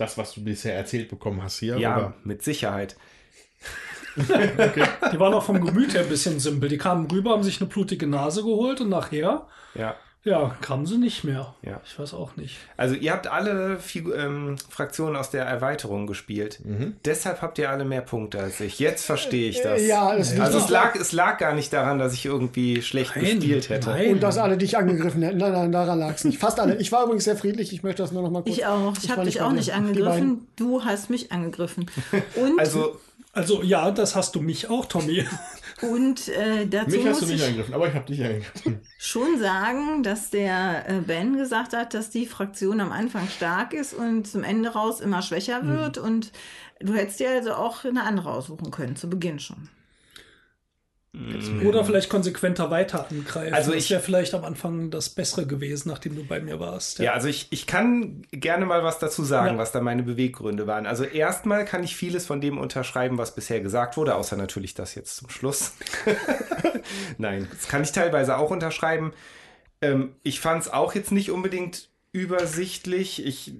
das, 0.01 0.17
was 0.19 0.33
du 0.35 0.43
bisher 0.43 0.75
erzählt 0.75 1.09
bekommen 1.09 1.43
hast 1.43 1.59
hier? 1.59 1.77
Ja, 1.79 1.97
Oder? 1.97 2.15
mit 2.25 2.43
Sicherheit. 2.43 2.97
Die 4.17 5.19
waren 5.21 5.35
auch 5.35 5.45
vom 5.45 5.65
Gemüt 5.65 5.95
her 5.95 6.03
ein 6.03 6.09
bisschen 6.09 6.41
simpel. 6.41 6.69
Die 6.69 6.79
kamen 6.79 7.09
rüber, 7.11 7.31
haben 7.31 7.43
sich 7.45 7.61
eine 7.61 7.69
blutige 7.69 8.07
Nase 8.07 8.43
geholt 8.43 8.81
und 8.81 8.89
nachher, 8.89 9.47
Ja. 9.75 9.95
Ja, 10.23 10.55
kamen 10.61 10.85
sie 10.85 10.99
nicht 10.99 11.25
mehr. 11.25 11.55
Ja. 11.63 11.81
Ich 11.85 11.99
weiß 11.99 12.13
auch 12.15 12.37
nicht. 12.37 12.57
Also 12.77 12.95
ihr 12.95 13.13
habt 13.13 13.27
alle 13.27 13.79
Figu 13.79 14.13
ähm, 14.13 14.57
Fraktionen 14.69 15.17
aus 15.17 15.31
der 15.31 15.45
Erweiterung 15.47 16.07
gespielt. 16.07 16.61
Deshalb 17.05 17.41
habt 17.41 17.59
ihr 17.59 17.71
alle 17.71 17.85
mehr 17.87 18.03
Punkte 18.03 18.39
als 18.39 18.61
ich. 18.61 18.79
Jetzt 18.79 19.07
verstehe 19.07 19.49
ich 19.49 19.63
das. 19.63 19.87
Ja, 19.87 20.15
es 20.15 20.31
liegt 20.33 20.43
Also 20.43 20.59
es 20.59 20.65
nicht 20.65 20.73
lag, 20.73 20.95
es 20.95 21.13
lag 21.13 21.39
gar 21.39 21.55
nicht 21.55 21.73
daran, 21.73 21.99
dass 21.99 22.13
ich 22.13 22.27
irgendwie 22.27 22.83
schlecht 22.83 23.17
Nein, 23.17 23.25
gespielt 23.41 23.69
hätte. 23.71 23.91
nein. 23.91 24.13
Und 24.13 24.23
dass 24.23 24.37
alle 24.37 24.59
dich 24.59 24.77
angegriffen 24.77 25.23
hätten. 25.23 25.39
Nein, 25.39 25.53
nein, 25.53 25.73
daran 25.73 25.99
lag 25.99 26.15
es 26.15 26.25
nicht. 26.25 26.39
Fast 26.39 26.61
alle. 26.61 26.77
Ich 26.77 26.93
war 26.93 27.05
übrigens 27.05 27.25
sehr 27.25 27.37
friedlich. 27.37 27.73
Ich 27.73 27.83
möchte 27.83 28.03
das 28.03 28.13
nur 28.13 28.23
noch 28.23 28.31
mal 28.31 28.43
kurz. 28.43 28.55
ich 28.57 28.67
auch. 28.67 28.95
Ich 29.03 29.09
war 29.09 29.17
habe 29.17 29.27
dich 29.27 29.41
auch 29.41 29.53
nicht 29.53 29.73
angegriffen. 29.73 30.47
Du 30.57 30.85
hast 30.85 31.09
mich 31.09 31.33
angegriffen. 31.33 31.87
Und, 32.37 32.61
Also 32.61 32.99
Also 33.33 33.63
ja, 33.63 33.91
das 33.93 34.17
hast 34.17 34.35
du 34.35 34.41
mich 34.41 34.69
auch, 34.69 34.87
Tommy. 34.87 35.25
und 35.83 36.29
äh, 36.29 36.67
dazu 36.67 36.97
Mich 36.97 37.07
hast 37.07 37.23
du 37.23 37.27
nicht 37.27 37.37
ich 37.37 37.45
angegriffen, 37.45 37.75
aber 37.75 37.89
ich 37.89 37.95
habe 37.95 38.07
dich 38.07 38.25
angegriffen. 38.25 38.81
schon 38.99 39.39
sagen, 39.39 40.03
dass 40.03 40.31
der 40.31 40.89
äh, 40.89 41.01
Ben 41.01 41.37
gesagt 41.37 41.73
hat, 41.73 41.95
dass 41.95 42.11
die 42.11 42.27
Fraktion 42.27 42.81
am 42.81 42.91
Anfang 42.91 43.29
stark 43.29 43.73
ist 43.73 43.95
und 43.95 44.27
zum 44.27 44.43
Ende 44.43 44.71
raus 44.71 45.01
immer 45.01 45.23
schwächer 45.23 45.67
wird. 45.67 45.97
Und 45.99 46.33
du 46.81 46.95
hättest 46.95 47.21
dir 47.21 47.31
also 47.31 47.53
auch 47.55 47.85
eine 47.85 48.03
andere 48.03 48.33
aussuchen 48.33 48.73
können, 48.73 48.97
zu 48.97 49.09
Beginn 49.09 49.39
schon. 49.39 49.69
Oder 51.67 51.85
vielleicht 51.85 52.09
konsequenter 52.09 52.71
weiter 52.71 53.09
angreifen. 53.11 53.53
Also 53.53 53.73
das 53.73 53.85
ich- 53.85 53.91
wäre 53.91 54.01
vielleicht 54.01 54.33
am 54.33 54.45
Anfang 54.45 54.91
das 54.93 55.09
Bessere 55.11 55.45
gewesen, 55.45 55.89
nachdem 55.89 56.15
du 56.15 56.25
bei 56.25 56.41
mir 56.41 56.61
warst. 56.61 57.01
Ja, 57.01 57.15
also 57.15 57.27
ich, 57.27 57.49
ich 57.51 57.67
kann 57.67 58.23
gerne 58.31 58.65
mal 58.65 58.85
was 58.85 59.01
dazu 59.01 59.25
sagen, 59.25 59.55
Ja. 59.55 59.59
was 59.59 59.73
da 59.73 59.81
meine 59.81 60.05
Beweggründe 60.05 60.69
waren. 60.69 60.87
Also 60.87 61.03
erstmal 61.03 61.65
kann 61.65 61.83
ich 61.83 61.97
vieles 61.97 62.27
von 62.27 62.41
dem 62.41 62.59
unterschreiben, 62.59 63.19
was 63.19 63.35
bisher 63.35 63.61
gesagt 63.61 63.97
wurde, 63.97 64.15
außer 64.15 64.37
natürlich 64.37 64.75
das 64.75 64.95
jetzt 64.95 65.17
zum 65.17 65.29
Schluss. 65.31 65.73
Nein, 67.19 67.49
das 67.53 67.67
kann 67.67 67.83
ich 67.83 67.91
teilweise 67.91 68.37
auch 68.37 68.51
unterschreiben. 68.51 69.13
Ähm, 69.83 70.15
ich 70.23 70.39
fand 70.41 70.63
es 70.63 70.73
auch 70.73 70.95
jetzt 70.95 71.11
nicht 71.11 71.31
unbedingt 71.33 71.89
übersichtlich. 72.13 73.27
Ich 73.27 73.53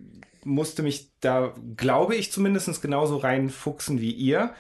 musste 0.45 0.83
mich 0.85 1.11
da, 1.21 1.53
glaube 1.77 2.15
ich, 2.15 2.31
zumindest 2.31 2.81
genauso 2.81 3.17
reinfuchsen 3.17 4.01
wie 4.01 4.13
ihr. 4.13 4.55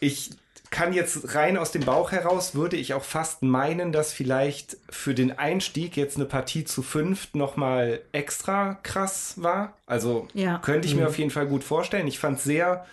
Ich 0.00 0.30
kann 0.74 0.92
jetzt 0.92 1.36
rein 1.36 1.56
aus 1.56 1.70
dem 1.70 1.84
Bauch 1.84 2.10
heraus, 2.10 2.56
würde 2.56 2.76
ich 2.76 2.94
auch 2.94 3.04
fast 3.04 3.42
meinen, 3.44 3.92
dass 3.92 4.12
vielleicht 4.12 4.76
für 4.90 5.14
den 5.14 5.30
Einstieg 5.38 5.96
jetzt 5.96 6.16
eine 6.16 6.24
Partie 6.24 6.64
zu 6.64 6.82
fünft 6.82 7.36
nochmal 7.36 8.00
extra 8.10 8.74
krass 8.82 9.34
war. 9.36 9.76
Also 9.86 10.26
Ja. 10.34 10.58
könnte 10.58 10.88
ich 10.88 10.96
mir 10.96 11.06
auf 11.06 11.16
jeden 11.16 11.30
Fall 11.30 11.46
gut 11.46 11.62
vorstellen. 11.62 12.08
Ich 12.08 12.18
fand 12.18 12.38
es 12.38 12.44
sehr 12.44 12.84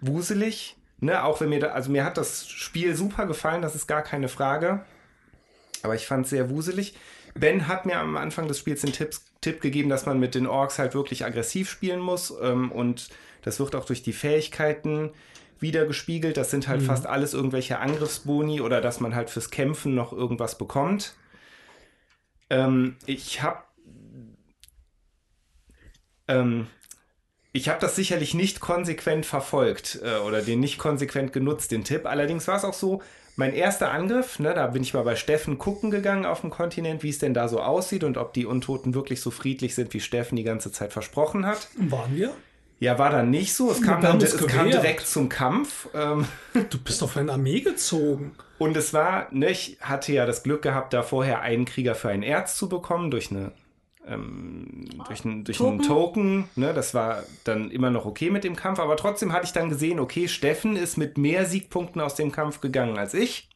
wuselig. 0.00 0.76
Ne, 1.02 1.22
auch 1.22 1.40
wenn 1.42 1.50
mir 1.50 1.60
da, 1.60 1.68
also 1.68 1.90
mir 1.90 2.04
hat 2.04 2.16
das 2.16 2.48
Spiel 2.48 2.94
super 2.96 3.26
gefallen, 3.26 3.60
das 3.60 3.74
ist 3.74 3.86
gar 3.86 4.02
keine 4.02 4.28
Frage. 4.28 4.80
Aber 5.82 5.94
ich 5.94 6.06
fand 6.06 6.24
es 6.24 6.30
sehr 6.30 6.48
wuselig. 6.48 6.94
Ben 7.34 7.68
hat 7.68 7.84
mir 7.84 7.98
am 7.98 8.16
Anfang 8.16 8.48
des 8.48 8.58
Spiels 8.58 8.80
den 8.80 8.92
Tipps, 8.92 9.24
Tipp 9.42 9.60
gegeben, 9.60 9.90
dass 9.90 10.06
man 10.06 10.18
mit 10.18 10.34
den 10.34 10.46
Orks 10.46 10.78
halt 10.78 10.94
wirklich 10.94 11.24
aggressiv 11.24 11.68
spielen 11.70 12.00
muss. 12.00 12.34
Ähm, 12.42 12.72
und 12.72 13.10
das 13.42 13.60
wird 13.60 13.74
auch 13.74 13.84
durch 13.84 14.02
die 14.02 14.12
Fähigkeiten 14.14 15.10
wieder 15.60 15.86
gespiegelt. 15.86 16.36
Das 16.36 16.50
sind 16.50 16.68
halt 16.68 16.82
fast 16.82 17.06
alles 17.06 17.34
irgendwelche 17.34 17.78
Angriffsboni 17.78 18.60
oder 18.60 18.80
dass 18.80 19.00
man 19.00 19.14
halt 19.14 19.30
fürs 19.30 19.50
Kämpfen 19.50 19.94
noch 19.94 20.12
irgendwas 20.12 20.56
bekommt. 20.58 21.14
Ähm, 22.48 22.96
ich 23.06 23.42
habe 23.42 23.62
ähm, 26.28 26.66
ich 27.52 27.68
habe 27.68 27.80
das 27.80 27.96
sicherlich 27.96 28.34
nicht 28.34 28.60
konsequent 28.60 29.26
verfolgt 29.26 30.00
äh, 30.04 30.18
oder 30.18 30.40
den 30.40 30.60
nicht 30.60 30.78
konsequent 30.78 31.32
genutzt, 31.32 31.72
den 31.72 31.84
Tipp. 31.84 32.06
Allerdings 32.06 32.46
war 32.46 32.56
es 32.56 32.64
auch 32.64 32.74
so, 32.74 33.02
mein 33.36 33.52
erster 33.52 33.90
Angriff, 33.90 34.38
ne, 34.38 34.54
da 34.54 34.68
bin 34.68 34.82
ich 34.82 34.94
mal 34.94 35.02
bei 35.02 35.16
Steffen 35.16 35.58
gucken 35.58 35.90
gegangen 35.90 36.26
auf 36.26 36.42
dem 36.42 36.50
Kontinent, 36.50 37.02
wie 37.02 37.08
es 37.08 37.18
denn 37.18 37.34
da 37.34 37.48
so 37.48 37.60
aussieht 37.60 38.04
und 38.04 38.18
ob 38.18 38.34
die 38.34 38.46
Untoten 38.46 38.94
wirklich 38.94 39.20
so 39.20 39.30
friedlich 39.30 39.74
sind, 39.74 39.92
wie 39.94 40.00
Steffen 40.00 40.36
die 40.36 40.44
ganze 40.44 40.70
Zeit 40.70 40.92
versprochen 40.92 41.46
hat. 41.46 41.68
Waren 41.76 42.14
wir? 42.14 42.34
Ja, 42.80 42.98
war 42.98 43.10
dann 43.10 43.30
nicht 43.30 43.54
so. 43.54 43.70
Es 43.70 43.80
kam, 43.82 44.02
wir 44.02 44.08
haben 44.08 44.18
dann, 44.18 44.26
es 44.26 44.36
kam 44.46 44.70
direkt 44.70 45.06
zum 45.06 45.28
Kampf. 45.28 45.88
Ähm, 45.94 46.26
Du 46.70 46.78
bist 46.78 47.02
auf 47.02 47.16
eine 47.16 47.30
Armee 47.32 47.60
gezogen. 47.60 48.32
und 48.58 48.76
es 48.76 48.92
war, 48.94 49.28
ne, 49.30 49.50
ich 49.50 49.76
hatte 49.80 50.12
ja 50.12 50.26
das 50.26 50.42
Glück 50.42 50.62
gehabt, 50.62 50.92
da 50.94 51.02
vorher 51.02 51.42
einen 51.42 51.66
Krieger 51.66 51.94
für 51.94 52.08
ein 52.08 52.22
Erz 52.22 52.56
zu 52.56 52.68
bekommen 52.68 53.10
durch 53.10 53.30
eine 53.30 53.52
ähm, 54.08 54.86
durch, 55.06 55.24
ein, 55.26 55.44
durch 55.44 55.60
einen 55.60 55.82
Token. 55.82 56.48
Ne, 56.56 56.72
das 56.72 56.94
war 56.94 57.22
dann 57.44 57.70
immer 57.70 57.90
noch 57.90 58.06
okay 58.06 58.30
mit 58.30 58.44
dem 58.44 58.56
Kampf, 58.56 58.78
aber 58.80 58.96
trotzdem 58.96 59.32
hatte 59.34 59.44
ich 59.44 59.52
dann 59.52 59.68
gesehen, 59.68 60.00
okay, 60.00 60.26
Steffen 60.26 60.74
ist 60.76 60.96
mit 60.96 61.18
mehr 61.18 61.44
Siegpunkten 61.44 62.00
aus 62.00 62.14
dem 62.14 62.32
Kampf 62.32 62.60
gegangen 62.62 62.96
als 62.98 63.12
ich 63.12 63.50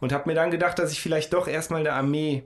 und 0.00 0.12
habe 0.12 0.28
mir 0.28 0.34
dann 0.34 0.50
gedacht, 0.50 0.78
dass 0.78 0.92
ich 0.92 1.00
vielleicht 1.00 1.32
doch 1.32 1.48
erstmal 1.48 1.80
eine 1.80 1.94
Armee 1.94 2.44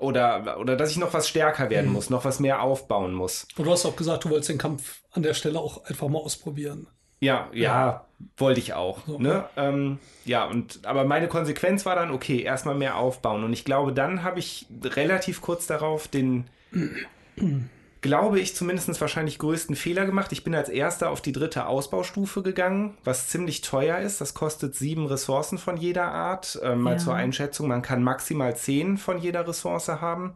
oder, 0.00 0.58
oder 0.58 0.76
dass 0.76 0.90
ich 0.90 0.96
noch 0.96 1.12
was 1.12 1.28
stärker 1.28 1.70
werden 1.70 1.92
muss, 1.92 2.10
noch 2.10 2.24
was 2.24 2.40
mehr 2.40 2.62
aufbauen 2.62 3.12
muss. 3.12 3.46
Und 3.56 3.66
du 3.66 3.70
hast 3.70 3.86
auch 3.86 3.96
gesagt, 3.96 4.24
du 4.24 4.30
wolltest 4.30 4.50
den 4.50 4.58
Kampf 4.58 5.02
an 5.12 5.22
der 5.22 5.34
Stelle 5.34 5.58
auch 5.58 5.84
einfach 5.84 6.08
mal 6.08 6.18
ausprobieren. 6.18 6.86
Ja, 7.20 7.50
ja, 7.52 8.06
wollte 8.38 8.60
ich 8.60 8.72
auch. 8.72 9.06
Ne? 9.06 9.44
Ähm, 9.56 9.98
ja, 10.24 10.46
und 10.46 10.86
aber 10.86 11.04
meine 11.04 11.28
Konsequenz 11.28 11.84
war 11.84 11.94
dann, 11.94 12.10
okay, 12.10 12.40
erstmal 12.42 12.74
mehr 12.74 12.96
aufbauen. 12.96 13.44
Und 13.44 13.52
ich 13.52 13.64
glaube, 13.64 13.92
dann 13.92 14.22
habe 14.22 14.38
ich 14.38 14.66
relativ 14.82 15.42
kurz 15.42 15.66
darauf 15.66 16.08
den, 16.08 16.48
glaube 18.02 18.40
ich, 18.40 18.56
zumindest 18.56 19.00
wahrscheinlich 19.00 19.38
größten 19.38 19.76
Fehler 19.76 20.06
gemacht. 20.06 20.32
Ich 20.32 20.42
bin 20.44 20.54
als 20.54 20.68
erster 20.68 21.10
auf 21.10 21.20
die 21.20 21.32
dritte 21.32 21.66
Ausbaustufe 21.66 22.42
gegangen, 22.42 22.96
was 23.04 23.28
ziemlich 23.28 23.60
teuer 23.60 23.98
ist. 23.98 24.20
Das 24.20 24.32
kostet 24.34 24.74
sieben 24.74 25.06
Ressourcen 25.06 25.58
von 25.58 25.76
jeder 25.76 26.06
Art. 26.10 26.58
Ähm, 26.62 26.80
mal 26.80 26.92
Ja. 26.92 26.98
zur 26.98 27.14
Einschätzung, 27.14 27.68
man 27.68 27.82
kann 27.82 28.02
maximal 28.02 28.56
zehn 28.56 28.96
von 28.96 29.18
jeder 29.18 29.46
Ressource 29.46 29.88
haben. 29.88 30.34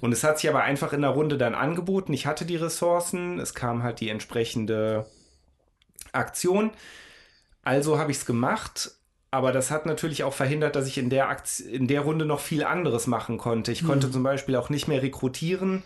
Und 0.00 0.12
es 0.12 0.24
hat 0.24 0.38
sich 0.38 0.50
aber 0.50 0.62
einfach 0.62 0.92
in 0.92 1.02
der 1.02 1.10
Runde 1.10 1.38
dann 1.38 1.54
angeboten. 1.54 2.12
Ich 2.12 2.26
hatte 2.26 2.44
die 2.44 2.56
Ressourcen, 2.56 3.38
es 3.38 3.54
kam 3.54 3.82
halt 3.82 4.00
die 4.00 4.08
entsprechende 4.08 5.06
Aktion. 6.12 6.70
Also 7.62 7.98
habe 7.98 8.10
ich 8.10 8.18
es 8.18 8.26
gemacht, 8.26 8.90
aber 9.30 9.52
das 9.52 9.70
hat 9.70 9.86
natürlich 9.86 10.24
auch 10.24 10.34
verhindert, 10.34 10.76
dass 10.76 10.86
ich 10.86 10.98
in 10.98 11.10
der, 11.10 11.28
Akt 11.28 11.60
in 11.60 11.86
der 11.86 12.00
Runde 12.02 12.24
noch 12.26 12.40
viel 12.40 12.64
anderes 12.64 13.06
machen 13.06 13.38
konnte. 13.38 13.70
Ich 13.72 13.84
konnte 13.86 14.10
zum 14.10 14.22
Beispiel 14.22 14.56
auch 14.56 14.68
nicht 14.68 14.88
mehr 14.88 15.02
rekrutieren. 15.02 15.82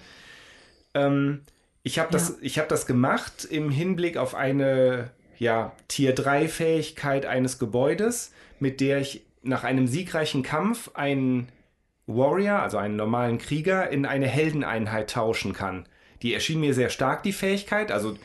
Ähm, 0.97 1.43
ich 1.83 1.99
habe 1.99 2.11
das, 2.11 2.39
ich 2.41 2.59
hab 2.59 2.69
das 2.69 2.87
gemacht 2.87 3.45
im 3.45 3.71
Hinblick 3.71 4.17
auf 4.17 4.35
eine 4.35 5.11
ja, 5.39 5.73
Tier 5.89 6.15
3 6.15 6.49
Fähigkeit 6.49 7.27
eines 7.27 7.59
Gebäudes, 7.59 8.33
mit 8.59 8.81
der 8.81 8.99
ich 8.99 9.25
nach 9.43 9.63
einem 9.63 9.87
siegreichen 9.87 10.43
Kampf 10.43 10.91
einen 10.95 11.49
Warrior, 12.07 12.61
also 12.61 12.79
einen 12.79 12.97
normalen 12.97 13.39
Krieger, 13.39 13.91
in 13.91 14.07
eine 14.07 14.27
Heldeneinheit 14.27 15.11
tauschen 15.11 15.53
kann. 15.53 15.87
Die 16.23 16.35
erschien 16.35 16.61
mir 16.61 16.75
sehr 16.75 16.89
stark, 16.89 17.23
die 17.23 17.33
Fähigkeit. 17.33 17.93
Also 17.93 18.17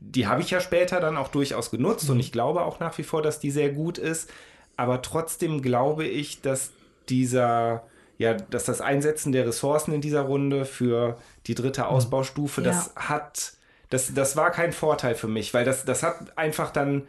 die 0.00 0.26
habe 0.26 0.42
ich 0.42 0.50
ja 0.50 0.60
später 0.60 1.00
dann 1.00 1.16
auch 1.16 1.28
durchaus 1.28 1.70
genutzt 1.70 2.10
und 2.10 2.18
ich 2.18 2.32
glaube 2.32 2.62
auch 2.62 2.80
nach 2.80 2.96
wie 2.98 3.02
vor, 3.02 3.22
dass 3.22 3.38
die 3.38 3.50
sehr 3.50 3.70
gut 3.70 3.98
ist. 3.98 4.30
Aber 4.76 5.02
trotzdem 5.02 5.62
glaube 5.62 6.06
ich, 6.06 6.40
dass 6.40 6.72
dieser, 7.08 7.84
ja, 8.20 8.34
dass 8.34 8.66
das 8.66 8.82
Einsetzen 8.82 9.32
der 9.32 9.46
Ressourcen 9.46 9.94
in 9.94 10.02
dieser 10.02 10.20
Runde 10.20 10.66
für 10.66 11.16
die 11.46 11.54
dritte 11.54 11.86
Ausbaustufe, 11.86 12.60
das 12.60 12.92
hat, 12.94 13.54
das, 13.88 14.12
das 14.12 14.36
war 14.36 14.50
kein 14.50 14.72
Vorteil 14.72 15.14
für 15.14 15.26
mich, 15.26 15.54
weil 15.54 15.64
das, 15.64 15.86
das 15.86 16.02
hat 16.02 16.36
einfach 16.36 16.70
dann 16.70 17.04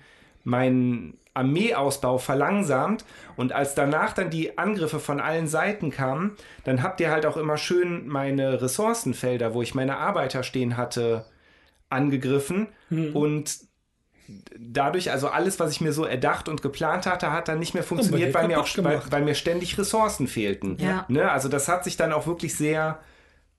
meinen 0.46 1.18
Armeeausbau 1.34 2.18
verlangsamt. 2.18 3.04
Und 3.36 3.52
als 3.52 3.76
danach 3.76 4.14
dann 4.14 4.30
die 4.30 4.58
Angriffe 4.58 5.02
von 5.02 5.20
allen 5.20 5.48
Seiten 5.48 5.92
kamen, 5.92 6.38
dann 6.64 6.82
habt 6.82 7.02
ihr 7.02 7.12
halt 7.12 7.26
auch 7.26 7.36
immer 7.36 7.58
schön 7.58 8.08
meine 8.08 8.62
Ressourcenfelder, 8.62 9.54
wo 9.54 9.62
ich 9.62 9.76
meine 9.76 9.98
Arbeiter 9.98 10.44
stehen 10.44 10.78
hatte, 10.78 11.26
angegriffen. 11.90 12.70
Und 13.14 13.60
dadurch, 14.58 15.12
also 15.12 15.28
alles, 15.28 15.60
was 15.60 15.72
ich 15.72 15.82
mir 15.82 15.94
so 15.94 16.06
erdacht 16.06 16.48
und 16.48 16.62
geplant 16.62 17.06
hatte, 17.06 17.32
hat 17.32 17.48
dann 17.48 17.60
nicht 17.60 17.74
mehr 17.74 17.84
funktioniert, 17.84 18.34
weil 18.34 18.48
mir, 18.48 18.60
auch, 18.60 18.68
weil, 18.78 19.02
weil 19.10 19.22
mir 19.24 19.36
ständig 19.36 19.78
Ressourcen 19.78 20.28
fehlten. 20.28 20.78
Ja. 20.80 21.06
Ne? 21.10 21.30
Also 21.32 21.50
das 21.50 21.68
hat 21.68 21.84
sich 21.84 21.98
dann 21.98 22.14
auch 22.14 22.28
wirklich 22.28 22.56
sehr, 22.56 23.00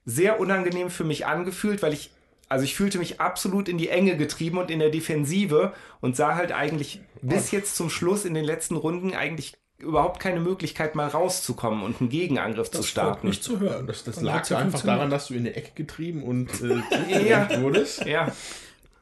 sehr 0.05 0.41
unangenehm 0.41 0.91
für 0.91 1.05
mich 1.05 1.27
angefühlt, 1.27 1.83
weil 1.83 1.93
ich, 1.93 2.11
also 2.49 2.65
ich 2.65 2.75
fühlte 2.75 2.99
mich 2.99 3.21
absolut 3.21 3.69
in 3.69 3.79
die 3.79 3.89
Enge 3.89 4.17
getrieben 4.17 4.59
und 4.59 4.71
in 4.71 4.79
der 4.79 4.91
Defensive 4.91 5.73
und 6.01 6.17
sah 6.17 6.35
halt 6.35 6.53
eigentlich 6.53 7.01
bis 7.23 7.51
jetzt 7.51 7.77
zum 7.77 7.89
Schluss 7.91 8.25
in 8.25 8.35
den 8.35 8.45
letzten 8.45 8.77
Runden 8.77 9.15
eigentlich 9.15 9.55
überhaupt 9.79 10.21
keine 10.21 10.39
Möglichkeit, 10.41 10.95
mal 10.95 11.09
rauszukommen 11.09 11.83
und 11.83 12.01
einen 12.01 12.09
Gegenangriff 12.09 12.71
zu 12.71 12.79
Freut 12.79 12.87
starten. 12.87 13.29
mich 13.29 13.43
zu 13.43 13.59
hören. 13.59 13.87
Das, 13.87 14.05
das 14.05 14.21
lag 14.21 14.49
ja 14.49 14.59
einfach 14.59 14.83
daran, 14.83 15.11
dass 15.11 15.27
du 15.27 15.35
in 15.35 15.45
die 15.45 15.51
Ecke 15.51 15.73
getrieben 15.75 16.23
und 16.23 16.49
Ja. 16.61 16.83
äh, 17.09 17.29
ja. 17.29 17.61
wurdest. 17.61 18.05
Ja, 18.07 18.33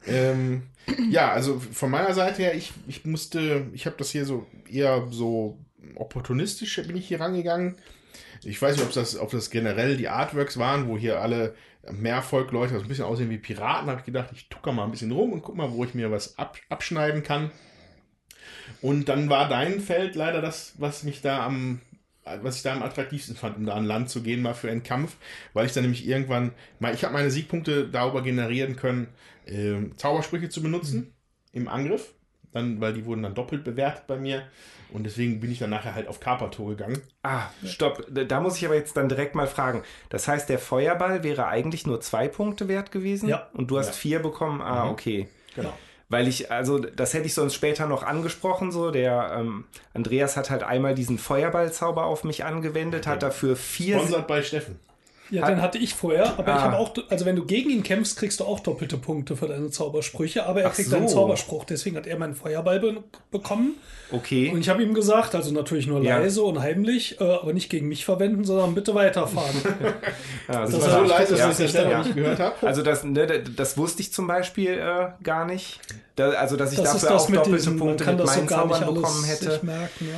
Ähm, 0.07 0.63
ja, 1.09 1.31
also 1.31 1.59
von 1.59 1.91
meiner 1.91 2.13
Seite 2.13 2.41
her, 2.41 2.55
ich, 2.55 2.73
ich 2.87 3.05
musste, 3.05 3.67
ich 3.73 3.85
habe 3.85 3.95
das 3.97 4.11
hier 4.11 4.25
so 4.25 4.47
eher 4.69 5.07
so 5.11 5.57
opportunistisch 5.95 6.75
bin 6.87 6.97
ich 6.97 7.07
hier 7.07 7.19
rangegangen. 7.19 7.75
Ich 8.43 8.61
weiß 8.61 8.75
nicht, 8.75 8.85
ob 8.85 8.93
das, 8.93 9.17
ob 9.17 9.31
das 9.31 9.49
generell 9.49 9.97
die 9.97 10.07
Artworks 10.07 10.57
waren, 10.57 10.87
wo 10.87 10.97
hier 10.97 11.21
alle 11.21 11.55
Mehrvolk-Leute 11.89 12.75
so 12.75 12.81
ein 12.81 12.87
bisschen 12.87 13.05
aussehen 13.05 13.29
wie 13.29 13.37
Piraten. 13.37 13.89
habe 13.89 13.99
ich 13.99 14.05
gedacht, 14.05 14.29
ich 14.33 14.49
tucker 14.49 14.71
mal 14.71 14.85
ein 14.85 14.91
bisschen 14.91 15.11
rum 15.11 15.33
und 15.33 15.41
guck 15.41 15.55
mal, 15.55 15.71
wo 15.71 15.83
ich 15.83 15.93
mir 15.93 16.11
was 16.11 16.37
ab, 16.37 16.57
abschneiden 16.69 17.23
kann. 17.23 17.51
Und 18.81 19.09
dann 19.09 19.29
war 19.29 19.49
dein 19.49 19.79
Feld 19.79 20.15
leider 20.15 20.41
das, 20.41 20.73
was 20.77 21.03
mich 21.03 21.21
da 21.21 21.45
am, 21.45 21.81
was 22.23 22.57
ich 22.57 22.63
da 22.63 22.73
am 22.73 22.83
attraktivsten 22.83 23.35
fand, 23.35 23.57
um 23.57 23.65
da 23.65 23.73
an 23.73 23.85
Land 23.85 24.09
zu 24.09 24.21
gehen, 24.21 24.41
mal 24.41 24.53
für 24.53 24.71
einen 24.71 24.83
Kampf, 24.83 25.17
weil 25.53 25.65
ich 25.65 25.73
dann 25.73 25.83
nämlich 25.83 26.07
irgendwann, 26.07 26.53
ich 26.93 27.03
habe 27.03 27.13
meine 27.13 27.31
Siegpunkte 27.31 27.87
darüber 27.87 28.21
generieren 28.21 28.75
können, 28.75 29.07
ähm, 29.47 29.97
Zaubersprüche 29.97 30.49
zu 30.49 30.61
benutzen 30.61 31.13
im 31.53 31.67
Angriff, 31.67 32.13
dann, 32.53 32.81
weil 32.81 32.93
die 32.93 33.05
wurden 33.05 33.23
dann 33.23 33.35
doppelt 33.35 33.63
bewertet 33.63 34.07
bei 34.07 34.17
mir 34.17 34.43
und 34.93 35.03
deswegen 35.03 35.39
bin 35.39 35.51
ich 35.51 35.59
dann 35.59 35.69
nachher 35.69 35.95
halt 35.95 36.07
auf 36.07 36.19
Carpato 36.19 36.65
gegangen. 36.65 37.01
Ah, 37.23 37.43
stopp. 37.65 38.05
Da 38.09 38.39
muss 38.41 38.57
ich 38.57 38.65
aber 38.65 38.75
jetzt 38.75 38.97
dann 38.97 39.07
direkt 39.09 39.35
mal 39.35 39.47
fragen. 39.47 39.83
Das 40.09 40.27
heißt, 40.27 40.49
der 40.49 40.59
Feuerball 40.59 41.23
wäre 41.23 41.47
eigentlich 41.47 41.87
nur 41.87 42.01
zwei 42.01 42.27
Punkte 42.27 42.67
wert 42.67 42.91
gewesen? 42.91 43.29
Ja. 43.29 43.49
Und 43.53 43.71
du 43.71 43.79
hast 43.79 43.87
Ja. 43.87 43.93
vier 43.93 44.19
bekommen? 44.19 44.61
Ah, 44.61 44.89
okay. 44.89 45.29
Genau. 45.55 45.73
Weil 46.09 46.27
ich, 46.27 46.51
also 46.51 46.77
das 46.77 47.13
hätte 47.13 47.25
ich 47.27 47.33
sonst 47.33 47.53
später 47.53 47.87
noch 47.87 48.03
angesprochen, 48.03 48.73
so. 48.73 48.91
Der 48.91 49.33
ähm, 49.39 49.63
Andreas 49.93 50.35
hat 50.35 50.49
halt 50.49 50.61
einmal 50.61 50.93
diesen 50.93 51.17
Feuerballzauber 51.17 52.03
auf 52.05 52.25
mich 52.25 52.43
angewendet, 52.43 53.07
hat 53.07 53.23
dafür 53.23 53.55
vier. 53.55 53.95
Sponsert 53.97 54.27
bei 54.27 54.41
Steffen. 54.43 54.77
Ja, 55.31 55.47
den 55.47 55.61
hatte 55.61 55.77
ich 55.77 55.93
vorher, 55.95 56.25
aber 56.37 56.51
ich 56.53 56.59
Ah. 56.59 56.61
habe 56.63 56.77
auch, 56.77 56.93
also 57.09 57.25
wenn 57.25 57.35
du 57.37 57.45
gegen 57.45 57.69
ihn 57.69 57.83
kämpfst, 57.83 58.17
kriegst 58.17 58.39
du 58.41 58.43
auch 58.45 58.59
doppelte 58.59 58.97
Punkte 58.97 59.35
für 59.37 59.47
deine 59.47 59.69
Zaubersprüche, 59.71 60.45
aber 60.45 60.61
er 60.61 60.69
Ach 60.69 60.73
kriegt 60.75 60.89
so. 60.89 60.97
einen 60.97 61.07
Zauberspruch, 61.07 61.63
deswegen 61.63 61.95
hat 61.95 62.05
er 62.05 62.17
meinen 62.19 62.35
Feuerball 62.35 62.79
be 62.79 62.97
bekommen. 63.31 63.75
Okay. 64.11 64.51
Und 64.53 64.59
ich 64.59 64.67
habe 64.67 64.83
ihm 64.83 64.93
gesagt, 64.93 65.33
also 65.35 65.51
natürlich 65.53 65.87
nur 65.87 66.01
Ja. 66.03 66.17
leise 66.17 66.43
und 66.43 66.59
heimlich, 66.59 67.19
äh, 67.21 67.23
aber 67.23 67.53
nicht 67.53 67.69
gegen 67.69 67.87
mich 67.87 68.03
verwenden, 68.03 68.43
sondern 68.43 68.75
bitte 68.75 68.93
weiterfahren. 68.93 69.55
Ja, 70.51 70.61
Das 70.63 70.71
Das 70.71 70.81
war 70.81 70.89
so 70.99 71.05
ich 71.05 71.11
guck, 71.11 71.37
dass 71.37 71.59
ich 71.59 71.65
ich 71.67 71.71
das 71.73 71.83
ja. 71.91 71.99
nicht 72.03 72.15
gehört 72.15 72.39
habe. 72.39 72.67
Also 72.67 72.81
das, 72.81 73.03
ne, 73.05 73.25
das- 73.55 73.77
wusste 73.77 74.01
ich 74.01 74.11
zum 74.11 74.27
Beispiel 74.27 74.71
äh, 74.71 75.07
gar 75.23 75.45
nicht. 75.45 75.79
Da, 76.17 76.31
also 76.31 76.57
dass 76.57 76.71
ich 76.73 76.77
Das 76.79 76.91
dafür 76.93 77.09
das 77.09 77.21
auch 77.23 77.27
doppelte 77.27 77.51
diesem, 77.55 77.77
Punkte 77.79 78.03
mit 78.05 78.19
das 78.19 78.29
so 78.33 78.35
meinen 78.35 78.47
gar 78.47 78.65
nicht 78.67 78.79
Zaubern 78.79 78.95
bekommen 78.95 79.23
hätte. 79.23 79.59
merken. 79.63 80.07
Ja. 80.09 80.15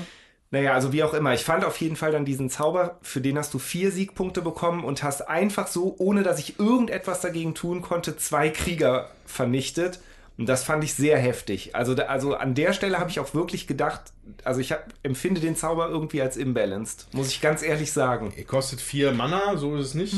Naja, 0.54 0.76
also 0.76 0.94
wie 0.94 1.02
auch 1.02 1.16
immer. 1.16 1.34
Ich 1.34 1.44
fand 1.44 1.66
auf 1.66 1.78
jeden 1.78 1.96
Fall 1.96 2.12
dann 2.12 2.26
diesen 2.26 2.48
Zauber, 2.48 3.00
für 3.02 3.22
den 3.22 3.40
hast 3.40 3.56
du 3.56 3.58
vier 3.58 3.92
Siegpunkte 3.92 4.44
bekommen 4.44 4.84
und 4.84 5.02
hast 5.02 5.28
einfach 5.28 5.66
so, 5.66 5.96
ohne 5.98 6.22
dass 6.22 6.38
ich 6.38 6.60
irgendetwas 6.60 7.22
dagegen 7.22 7.56
tun 7.56 7.82
konnte, 7.82 8.18
zwei 8.18 8.50
Krieger 8.50 9.10
vernichtet. 9.26 10.00
Und 10.36 10.50
das 10.50 10.64
fand 10.64 10.84
ich 10.84 10.96
sehr 10.96 11.20
heftig. 11.20 11.76
Also, 11.76 11.94
da, 11.94 12.04
also 12.06 12.34
an 12.36 12.56
der 12.56 12.74
Stelle 12.74 13.00
habe 13.00 13.10
ich 13.12 13.20
auch 13.20 13.36
wirklich 13.36 13.68
gedacht, 13.68 14.02
also 14.44 14.62
ich 14.62 14.72
hab, 14.72 14.88
empfinde 15.04 15.40
den 15.42 15.56
Zauber 15.56 15.90
irgendwie 15.90 16.24
als 16.24 16.38
imbalanced, 16.38 17.08
muss 17.12 17.28
ich 17.30 17.40
ganz 17.40 17.62
ehrlich 17.62 17.92
sagen. 17.92 18.34
Er 18.36 18.44
kostet 18.46 18.82
vier 18.82 19.12
Mana, 19.12 19.58
so 19.58 19.76
ist 19.76 19.88
es 19.90 19.94
nicht. 19.94 20.16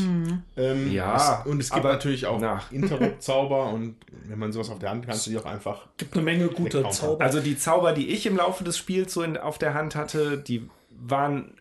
Ähm, 0.56 0.92
Ja, 0.92 1.42
es, 1.42 1.52
und 1.52 1.60
es 1.60 1.70
gibt 1.72 1.84
aber- 1.84 1.94
natürlich 1.94 2.28
auch. 2.28 2.42
Interrupt-Zauber 2.72 3.68
und 3.74 3.96
wenn 4.28 4.40
man 4.40 4.52
sowas 4.54 4.70
auf 4.70 4.80
der 4.80 4.92
Hand 4.92 5.02
hat, 5.04 5.10
kannst 5.10 5.28
du 5.28 5.32
die 5.32 5.38
auch 5.38 5.46
einfach. 5.46 5.88
Gibt 5.98 6.14
eine 6.14 6.24
Menge 6.24 6.48
guter. 6.48 6.90
Zauber. 6.92 7.24
Also 7.24 7.42
die 7.42 7.58
Zauber, 7.58 7.92
die 7.92 8.08
ich 8.10 8.26
im 8.26 8.38
Laufe 8.38 8.64
des 8.64 8.78
Spiels 8.78 9.14
so 9.14 9.22
in, 9.22 9.36
auf 9.38 9.58
der 9.58 9.74
Hand 9.74 9.96
hatte, 9.96 10.38
die 10.38 10.70
waren 10.98 11.56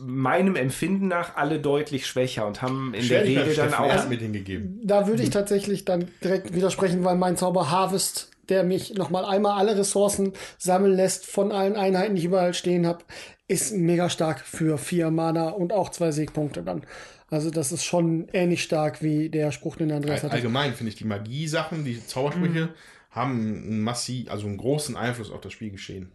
meinem 0.00 0.56
Empfinden 0.56 1.08
nach 1.08 1.36
alle 1.36 1.58
deutlich 1.58 2.06
schwächer 2.06 2.46
und 2.46 2.60
haben 2.62 2.92
in 2.94 3.08
der 3.08 3.24
Regel 3.24 3.54
dann 3.54 3.74
auch. 3.74 3.86
erst 3.86 4.08
mit 4.08 4.20
hingegeben. 4.20 4.80
Da 4.84 5.06
würde 5.06 5.22
ich 5.22 5.30
tatsächlich 5.30 5.84
dann 5.84 6.08
direkt 6.22 6.54
widersprechen, 6.54 7.04
weil 7.04 7.16
mein 7.16 7.36
Zauber 7.36 7.70
Harvest, 7.70 8.30
der 8.48 8.62
mich 8.62 8.94
nochmal 8.94 9.24
einmal 9.24 9.58
alle 9.58 9.76
Ressourcen 9.76 10.32
sammeln 10.58 10.94
lässt 10.94 11.26
von 11.26 11.50
allen 11.50 11.76
Einheiten, 11.76 12.14
die 12.14 12.20
ich 12.20 12.26
überall 12.26 12.54
stehen 12.54 12.86
habe, 12.86 13.04
ist 13.48 13.74
mega 13.74 14.10
stark 14.10 14.40
für 14.40 14.76
vier 14.76 15.10
Mana 15.10 15.50
und 15.50 15.72
auch 15.72 15.90
zwei 15.90 16.10
Siegpunkte 16.10 16.62
dann. 16.62 16.82
Also 17.30 17.50
das 17.50 17.72
ist 17.72 17.84
schon 17.84 18.28
ähnlich 18.32 18.62
stark 18.62 19.02
wie 19.02 19.30
der 19.30 19.50
Spruch, 19.50 19.76
den 19.76 19.90
Andreas 19.90 20.20
All, 20.20 20.24
hatte. 20.24 20.34
allgemein 20.34 20.74
finde 20.74 20.90
ich 20.90 20.96
die 20.96 21.04
Magie-Sachen, 21.04 21.84
die 21.84 22.04
Zaubersprüche, 22.04 22.68
haben 23.10 23.32
einen 23.32 23.80
massiv, 23.82 24.30
also 24.30 24.46
einen 24.46 24.58
großen 24.58 24.96
Einfluss 24.96 25.30
auf 25.30 25.40
das 25.40 25.52
Spielgeschehen. 25.52 26.10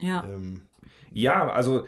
Ja. 0.00 0.24
Ähm, 0.24 0.62
Ja, 1.12 1.48
also 1.50 1.86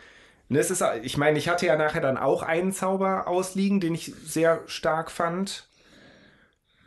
ne, 0.49 0.59
es 0.59 0.70
ist, 0.70 0.85
ich 1.03 1.16
meine, 1.16 1.39
ich 1.39 1.49
hatte 1.49 1.66
ja 1.66 1.77
nachher 1.77 2.01
dann 2.01 2.16
auch 2.16 2.43
einen 2.43 2.73
Zauber 2.73 3.27
ausliegen, 3.27 3.81
den 3.81 3.95
ich 3.95 4.12
sehr 4.25 4.62
stark 4.66 5.11
fand. 5.11 5.69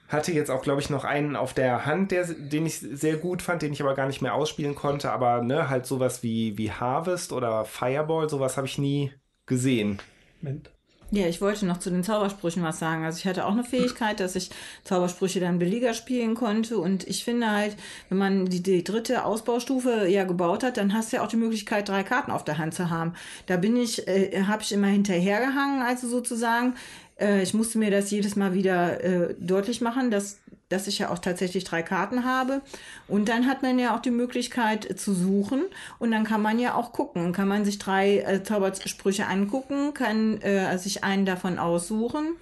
Hatte 0.07 0.33
jetzt 0.33 0.51
auch, 0.51 0.61
glaube 0.61 0.81
ich, 0.81 0.89
noch 0.89 1.05
einen 1.05 1.37
auf 1.37 1.53
der 1.53 1.85
Hand, 1.85 2.11
der, 2.11 2.25
den 2.25 2.65
ich 2.65 2.79
sehr 2.79 3.15
gut 3.15 3.41
fand, 3.41 3.61
den 3.61 3.71
ich 3.71 3.81
aber 3.81 3.95
gar 3.95 4.07
nicht 4.07 4.21
mehr 4.21 4.33
ausspielen 4.33 4.75
konnte. 4.75 5.11
Aber 5.11 5.41
ne, 5.41 5.69
halt 5.69 5.85
sowas 5.85 6.21
wie, 6.21 6.57
wie 6.57 6.71
Harvest 6.71 7.31
oder 7.31 7.63
Fireball, 7.63 8.29
sowas 8.29 8.57
habe 8.57 8.67
ich 8.67 8.77
nie 8.77 9.13
gesehen. 9.45 9.99
Moment. 10.41 10.71
Ja, 11.13 11.27
ich 11.27 11.41
wollte 11.41 11.65
noch 11.65 11.79
zu 11.79 11.89
den 11.89 12.05
Zaubersprüchen 12.05 12.63
was 12.63 12.79
sagen. 12.79 13.03
Also 13.03 13.17
ich 13.17 13.27
hatte 13.27 13.45
auch 13.45 13.51
eine 13.51 13.65
Fähigkeit, 13.65 14.21
dass 14.21 14.37
ich 14.37 14.49
Zaubersprüche 14.85 15.41
dann 15.41 15.59
billiger 15.59 15.93
spielen 15.93 16.35
konnte. 16.35 16.77
Und 16.77 17.05
ich 17.05 17.25
finde 17.25 17.51
halt, 17.51 17.75
wenn 18.07 18.17
man 18.17 18.45
die, 18.45 18.63
die 18.63 18.81
dritte 18.81 19.25
Ausbaustufe 19.25 20.07
ja 20.07 20.23
gebaut 20.23 20.63
hat, 20.63 20.77
dann 20.77 20.93
hast 20.93 21.11
du 21.11 21.17
ja 21.17 21.23
auch 21.23 21.27
die 21.27 21.35
Möglichkeit, 21.35 21.89
drei 21.89 22.03
Karten 22.03 22.31
auf 22.31 22.45
der 22.45 22.57
Hand 22.59 22.73
zu 22.73 22.89
haben. 22.89 23.13
Da 23.45 23.57
bin 23.57 23.75
ich, 23.75 24.07
äh, 24.07 24.43
habe 24.43 24.63
ich 24.63 24.71
immer 24.71 24.87
hinterhergehangen, 24.87 25.81
also 25.81 26.07
sozusagen. 26.07 26.75
Äh, 27.19 27.43
ich 27.43 27.53
musste 27.53 27.77
mir 27.77 27.91
das 27.91 28.09
jedes 28.09 28.37
Mal 28.37 28.53
wieder 28.53 29.03
äh, 29.03 29.35
deutlich 29.37 29.81
machen, 29.81 30.11
dass 30.11 30.39
dass 30.71 30.87
ich 30.87 30.99
ja 30.99 31.09
auch 31.09 31.19
tatsächlich 31.19 31.63
drei 31.63 31.83
Karten 31.83 32.25
habe. 32.25 32.61
Und 33.07 33.29
dann 33.29 33.47
hat 33.47 33.61
man 33.61 33.79
ja 33.79 33.95
auch 33.95 33.99
die 33.99 34.11
Möglichkeit 34.11 34.89
äh, 34.89 34.95
zu 34.95 35.13
suchen. 35.13 35.63
Und 35.99 36.11
dann 36.11 36.23
kann 36.23 36.41
man 36.41 36.59
ja 36.59 36.75
auch 36.75 36.93
gucken. 36.93 37.33
Kann 37.33 37.47
man 37.47 37.65
sich 37.65 37.79
drei 37.79 38.19
äh, 38.19 38.43
Zaubersprüche 38.43 39.27
angucken, 39.27 39.93
kann 39.93 40.41
äh, 40.41 40.77
sich 40.77 41.03
einen 41.03 41.25
davon 41.25 41.59
aussuchen 41.59 42.35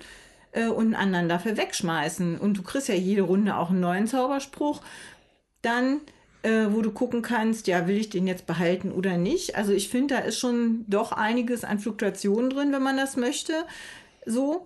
äh, 0.52 0.68
und 0.68 0.88
einen 0.88 0.96
anderen 0.96 1.30
dafür 1.30 1.58
wegschmeißen. 1.58 2.38
Und 2.38 2.58
du 2.58 2.64
kriegst 2.64 2.88
ja 2.88 2.96
jede 2.96 3.24
Runde 3.24 3.58
auch 3.58 3.70
einen 3.70 3.80
neuen 3.80 4.08
Zauberspruch. 4.08 4.82
Dann 5.62 6.02
äh, 6.42 6.68
wo 6.70 6.82
du 6.82 6.92
gucken 6.92 7.22
kannst, 7.22 7.68
ja, 7.68 7.88
will 7.88 7.98
ich 7.98 8.10
den 8.10 8.28
jetzt 8.28 8.46
behalten 8.46 8.92
oder 8.92 9.18
nicht. 9.18 9.56
Also 9.56 9.74
ich 9.74 9.90
finde, 9.90 10.16
da 10.16 10.22
ist 10.22 10.40
schon 10.40 10.86
doch 10.88 11.12
einiges 11.12 11.64
an 11.64 11.80
Fluktuationen 11.80 12.50
drin, 12.50 12.72
wenn 12.72 12.84
man 12.84 12.98
das 12.98 13.18
möchte. 13.18 13.66
So 14.26 14.66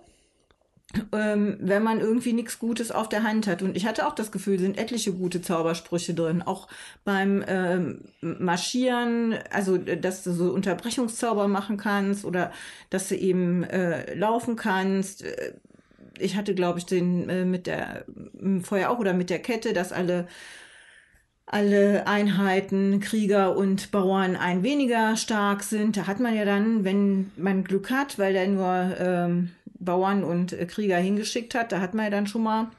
ähm, 1.12 1.56
wenn 1.60 1.82
man 1.82 2.00
irgendwie 2.00 2.32
nichts 2.32 2.58
Gutes 2.58 2.90
auf 2.92 3.08
der 3.08 3.22
Hand 3.24 3.46
hat. 3.46 3.62
Und 3.62 3.76
ich 3.76 3.86
hatte 3.86 4.06
auch 4.06 4.14
das 4.14 4.30
Gefühl, 4.32 4.58
sind 4.58 4.78
etliche 4.78 5.12
gute 5.12 5.40
Zaubersprüche 5.42 6.14
drin. 6.14 6.42
Auch 6.42 6.68
beim 7.04 7.44
ähm, 7.48 8.04
Marschieren, 8.20 9.34
also 9.50 9.76
äh, 9.76 9.98
dass 10.00 10.22
du 10.24 10.32
so 10.32 10.52
Unterbrechungszauber 10.52 11.48
machen 11.48 11.76
kannst 11.76 12.24
oder 12.24 12.52
dass 12.90 13.08
du 13.08 13.16
eben 13.16 13.64
äh, 13.64 14.14
laufen 14.14 14.56
kannst. 14.56 15.24
Äh, 15.24 15.54
Ich 16.20 16.36
hatte, 16.36 16.54
glaube 16.54 16.78
ich, 16.78 16.86
den 16.86 17.28
äh, 17.28 17.44
mit 17.44 17.66
der 17.66 18.04
m, 18.40 18.62
vorher 18.62 18.90
auch 18.90 18.98
oder 19.00 19.14
mit 19.14 19.30
der 19.30 19.40
Kette, 19.40 19.72
dass 19.72 19.92
alle 19.92 20.28
alle 21.46 22.06
Einheiten, 22.06 23.00
Krieger 23.00 23.56
und 23.56 23.90
Bauern 23.90 24.34
ein 24.36 24.62
weniger 24.62 25.16
stark 25.16 25.62
sind. 25.62 25.96
Da 25.96 26.06
hat 26.06 26.18
man 26.20 26.34
ja 26.34 26.44
dann, 26.44 26.84
wenn 26.84 27.32
man 27.36 27.64
Glück 27.64 27.90
hat, 27.90 28.18
weil 28.18 28.32
der 28.32 28.48
nur 28.48 28.96
ähm, 28.98 29.50
Bauern 29.84 30.24
und 30.24 30.52
äh, 30.52 30.66
Krieger 30.66 30.96
hingeschickt 30.96 31.54
hat, 31.54 31.72
da 31.72 31.80
hat 31.80 31.94
man 31.94 32.04
ja 32.06 32.10
dann 32.10 32.26
schon 32.26 32.42
mal 32.42 32.70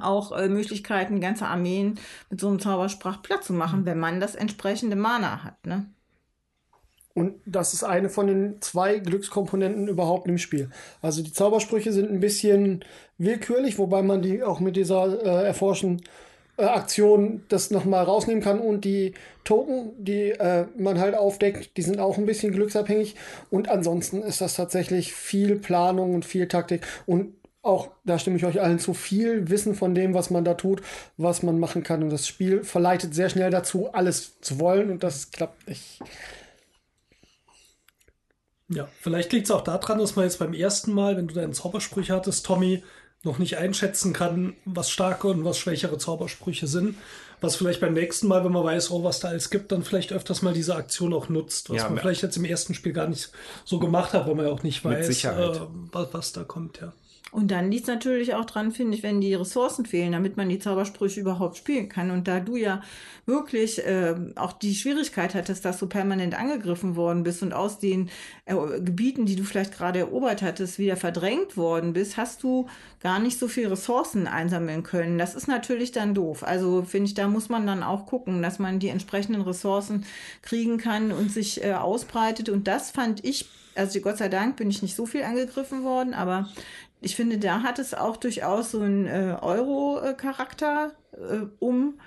auch 0.00 0.32
äh, 0.32 0.48
Möglichkeiten, 0.48 1.20
ganze 1.20 1.46
Armeen 1.46 1.98
mit 2.30 2.40
so 2.40 2.48
einem 2.48 2.60
Zaubersprach 2.60 3.22
platt 3.22 3.44
zu 3.44 3.52
machen, 3.52 3.84
wenn 3.84 3.98
man 3.98 4.20
das 4.20 4.34
entsprechende 4.34 4.96
Mana 4.96 5.44
hat. 5.44 5.66
Ne? 5.66 5.86
Und 7.14 7.34
das 7.44 7.74
ist 7.74 7.84
eine 7.84 8.08
von 8.08 8.26
den 8.26 8.62
zwei 8.62 8.98
Glückskomponenten 8.98 9.88
überhaupt 9.88 10.26
im 10.28 10.38
Spiel. 10.38 10.70
Also 11.02 11.22
die 11.22 11.32
Zaubersprüche 11.32 11.92
sind 11.92 12.10
ein 12.10 12.20
bisschen 12.20 12.84
willkürlich, 13.18 13.78
wobei 13.78 14.02
man 14.02 14.22
die 14.22 14.42
auch 14.42 14.60
mit 14.60 14.76
dieser 14.76 15.22
äh, 15.22 15.46
Erforschen 15.46 16.02
äh, 16.56 16.64
Aktion 16.64 17.42
das 17.48 17.70
nochmal 17.70 18.04
rausnehmen 18.04 18.42
kann. 18.42 18.60
Und 18.60 18.84
die 18.84 19.14
Token, 19.44 19.92
die 19.98 20.30
äh, 20.30 20.66
man 20.76 21.00
halt 21.00 21.14
aufdeckt, 21.14 21.76
die 21.76 21.82
sind 21.82 21.98
auch 21.98 22.18
ein 22.18 22.26
bisschen 22.26 22.52
glücksabhängig. 22.52 23.16
Und 23.50 23.68
ansonsten 23.68 24.22
ist 24.22 24.40
das 24.40 24.54
tatsächlich 24.54 25.12
viel 25.12 25.56
Planung 25.56 26.14
und 26.14 26.24
viel 26.24 26.48
Taktik. 26.48 26.86
Und 27.06 27.34
auch, 27.62 27.90
da 28.04 28.18
stimme 28.18 28.36
ich 28.36 28.44
euch 28.44 28.60
allen 28.60 28.80
zu, 28.80 28.92
viel 28.92 29.48
Wissen 29.48 29.74
von 29.74 29.94
dem, 29.94 30.14
was 30.14 30.30
man 30.30 30.44
da 30.44 30.54
tut, 30.54 30.82
was 31.16 31.42
man 31.42 31.60
machen 31.60 31.82
kann. 31.82 32.02
Und 32.02 32.10
das 32.10 32.26
Spiel 32.26 32.64
verleitet 32.64 33.14
sehr 33.14 33.30
schnell 33.30 33.50
dazu, 33.50 33.92
alles 33.92 34.40
zu 34.40 34.58
wollen. 34.58 34.90
Und 34.90 35.02
das 35.02 35.30
klappt 35.30 35.68
nicht. 35.68 36.00
Ja, 38.68 38.88
vielleicht 39.00 39.32
liegt 39.32 39.46
es 39.46 39.50
auch 39.50 39.60
daran, 39.62 39.98
dass 39.98 40.16
man 40.16 40.24
jetzt 40.24 40.38
beim 40.38 40.54
ersten 40.54 40.92
Mal, 40.92 41.16
wenn 41.16 41.28
du 41.28 41.34
deinen 41.34 41.52
Zaubersprüche 41.52 42.14
hattest, 42.14 42.46
Tommy, 42.46 42.82
noch 43.24 43.38
nicht 43.38 43.58
einschätzen 43.58 44.12
kann, 44.12 44.54
was 44.64 44.90
starke 44.90 45.28
und 45.28 45.44
was 45.44 45.58
schwächere 45.58 45.98
Zaubersprüche 45.98 46.66
sind. 46.66 46.96
Was 47.40 47.56
vielleicht 47.56 47.80
beim 47.80 47.94
nächsten 47.94 48.28
Mal, 48.28 48.44
wenn 48.44 48.52
man 48.52 48.62
weiß, 48.62 48.92
oh, 48.92 49.02
was 49.02 49.18
da 49.18 49.28
alles 49.28 49.50
gibt, 49.50 49.72
dann 49.72 49.82
vielleicht 49.82 50.12
öfters 50.12 50.42
mal 50.42 50.54
diese 50.54 50.76
Aktion 50.76 51.12
auch 51.12 51.28
nutzt. 51.28 51.70
Was 51.70 51.78
Ja, 51.78 51.88
man 51.88 51.98
vielleicht 51.98 52.22
jetzt 52.22 52.36
im 52.36 52.44
ersten 52.44 52.72
Spiel 52.72 52.92
gar 52.92 53.08
nicht 53.08 53.32
so 53.64 53.80
gemacht 53.80 54.12
hat, 54.12 54.28
weil 54.28 54.36
man 54.36 54.46
ja 54.46 54.52
auch 54.52 54.62
nicht 54.62 54.84
weiß, 54.84 55.24
äh, 55.24 55.60
was, 55.90 56.08
was 56.12 56.32
da 56.32 56.44
kommt, 56.44 56.80
ja. 56.80 56.92
Und 57.30 57.50
dann 57.50 57.70
liegt 57.70 57.84
es 57.84 57.88
natürlich 57.88 58.34
auch 58.34 58.44
dran, 58.44 58.72
finde 58.72 58.94
ich, 58.94 59.02
wenn 59.02 59.22
die 59.22 59.34
Ressourcen 59.34 59.86
fehlen, 59.86 60.12
damit 60.12 60.36
man 60.36 60.50
die 60.50 60.58
Zaubersprüche 60.58 61.20
überhaupt 61.20 61.56
spielen 61.56 61.88
kann. 61.88 62.10
Und 62.10 62.28
da 62.28 62.40
du 62.40 62.56
ja 62.56 62.82
wirklich 63.24 63.78
äh, 63.86 64.14
auch 64.36 64.52
die 64.52 64.74
Schwierigkeit 64.74 65.34
hattest, 65.34 65.64
dass 65.64 65.78
du 65.78 65.86
permanent 65.86 66.38
angegriffen 66.38 66.94
worden 66.94 67.22
bist 67.22 67.42
und 67.42 67.54
aus 67.54 67.78
den 67.78 68.10
äh, 68.44 68.54
Gebieten, 68.54 69.24
die 69.24 69.36
du 69.36 69.44
vielleicht 69.44 69.72
gerade 69.72 70.00
erobert 70.00 70.42
hattest, 70.42 70.78
wieder 70.78 70.96
verdrängt 70.96 71.56
worden 71.56 71.94
bist, 71.94 72.18
hast 72.18 72.42
du 72.42 72.66
gar 73.00 73.18
nicht 73.18 73.38
so 73.38 73.48
viel 73.48 73.68
Ressourcen 73.68 74.26
einsammeln 74.26 74.82
können. 74.82 75.16
Das 75.16 75.34
ist 75.34 75.48
natürlich 75.48 75.90
dann 75.90 76.14
doof. 76.14 76.42
Also 76.42 76.82
finde 76.82 77.06
ich, 77.06 77.14
da 77.14 77.28
muss 77.28 77.48
man 77.48 77.66
dann 77.66 77.82
auch 77.82 78.04
gucken, 78.04 78.42
dass 78.42 78.58
man 78.58 78.78
die 78.78 78.88
entsprechenden 78.88 79.40
Ressourcen 79.40 80.04
kriegen 80.42 80.76
kann 80.76 81.12
und 81.12 81.32
sich 81.32 81.64
äh, 81.64 81.72
ausbreitet. 81.72 82.50
Und 82.50 82.68
das 82.68 82.90
fand 82.90 83.24
ich, 83.24 83.48
also 83.74 84.00
Gott 84.00 84.18
sei 84.18 84.28
Dank 84.28 84.56
bin 84.56 84.68
ich 84.68 84.82
nicht 84.82 84.96
so 84.96 85.06
viel 85.06 85.22
angegriffen 85.22 85.82
worden, 85.82 86.12
aber 86.12 86.50
ich 87.02 87.16
finde, 87.16 87.38
da 87.38 87.62
hat 87.62 87.78
es 87.78 87.94
auch 87.94 88.16
durchaus 88.16 88.70
so 88.70 88.80
einen 88.80 89.06
äh, 89.06 89.36
Euro-Charakter, 89.40 90.92
äh, 91.12 91.46
um 91.58 91.98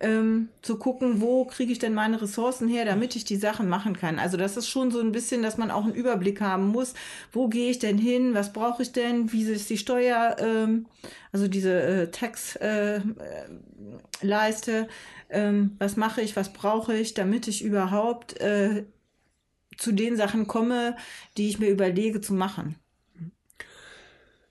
ähm, 0.00 0.48
zu 0.62 0.78
gucken, 0.78 1.20
wo 1.20 1.44
kriege 1.44 1.72
ich 1.72 1.78
denn 1.78 1.94
meine 1.94 2.20
Ressourcen 2.20 2.68
her, 2.68 2.84
damit 2.84 3.14
ich 3.14 3.24
die 3.24 3.36
Sachen 3.36 3.68
machen 3.68 3.96
kann. 3.96 4.18
Also 4.18 4.36
das 4.36 4.56
ist 4.56 4.68
schon 4.68 4.90
so 4.90 5.00
ein 5.00 5.12
bisschen, 5.12 5.42
dass 5.42 5.56
man 5.56 5.70
auch 5.70 5.84
einen 5.84 5.94
Überblick 5.94 6.40
haben 6.40 6.66
muss, 6.68 6.94
wo 7.32 7.48
gehe 7.48 7.70
ich 7.70 7.78
denn 7.78 7.98
hin, 7.98 8.34
was 8.34 8.52
brauche 8.52 8.82
ich 8.82 8.92
denn, 8.92 9.32
wie 9.32 9.44
ist 9.44 9.70
die 9.70 9.78
Steuer, 9.78 10.36
ähm, 10.40 10.86
also 11.32 11.48
diese 11.48 11.82
äh, 11.82 12.10
Tax-Leiste, 12.10 14.88
äh, 15.28 15.48
ähm, 15.48 15.76
was 15.78 15.96
mache 15.96 16.22
ich, 16.22 16.34
was 16.34 16.52
brauche 16.52 16.96
ich, 16.96 17.14
damit 17.14 17.46
ich 17.46 17.62
überhaupt 17.62 18.40
äh, 18.40 18.84
zu 19.76 19.92
den 19.92 20.16
Sachen 20.16 20.46
komme, 20.46 20.96
die 21.36 21.48
ich 21.48 21.60
mir 21.60 21.68
überlege 21.68 22.20
zu 22.20 22.34
machen. 22.34 22.79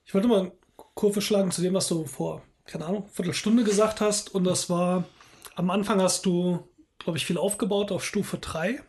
Ich 0.10 0.16
wollte 0.16 0.28
mal 0.28 0.40
eine 0.40 0.52
Kurve 0.96 1.22
schlagen 1.22 1.52
zu 1.52 1.62
dem, 1.62 1.76
was 1.76 1.88
du 1.88 2.04
vor, 2.04 2.42
keine 2.66 2.88
Ahnung, 2.88 3.08
Viertelstunde 3.14 3.64
gesagt 3.64 4.02
hast. 4.02 4.34
Und 4.34 4.44
das 4.44 4.68
war, 4.68 5.04
am 5.54 5.70
Anfang 5.70 6.02
hast 6.02 6.26
du, 6.26 6.68
glaube 6.98 7.20
ich, 7.20 7.28
viel 7.28 7.38
aufgebaut 7.38 7.92
auf 7.92 8.04
Stufe 8.04 8.40
3. 8.40 8.82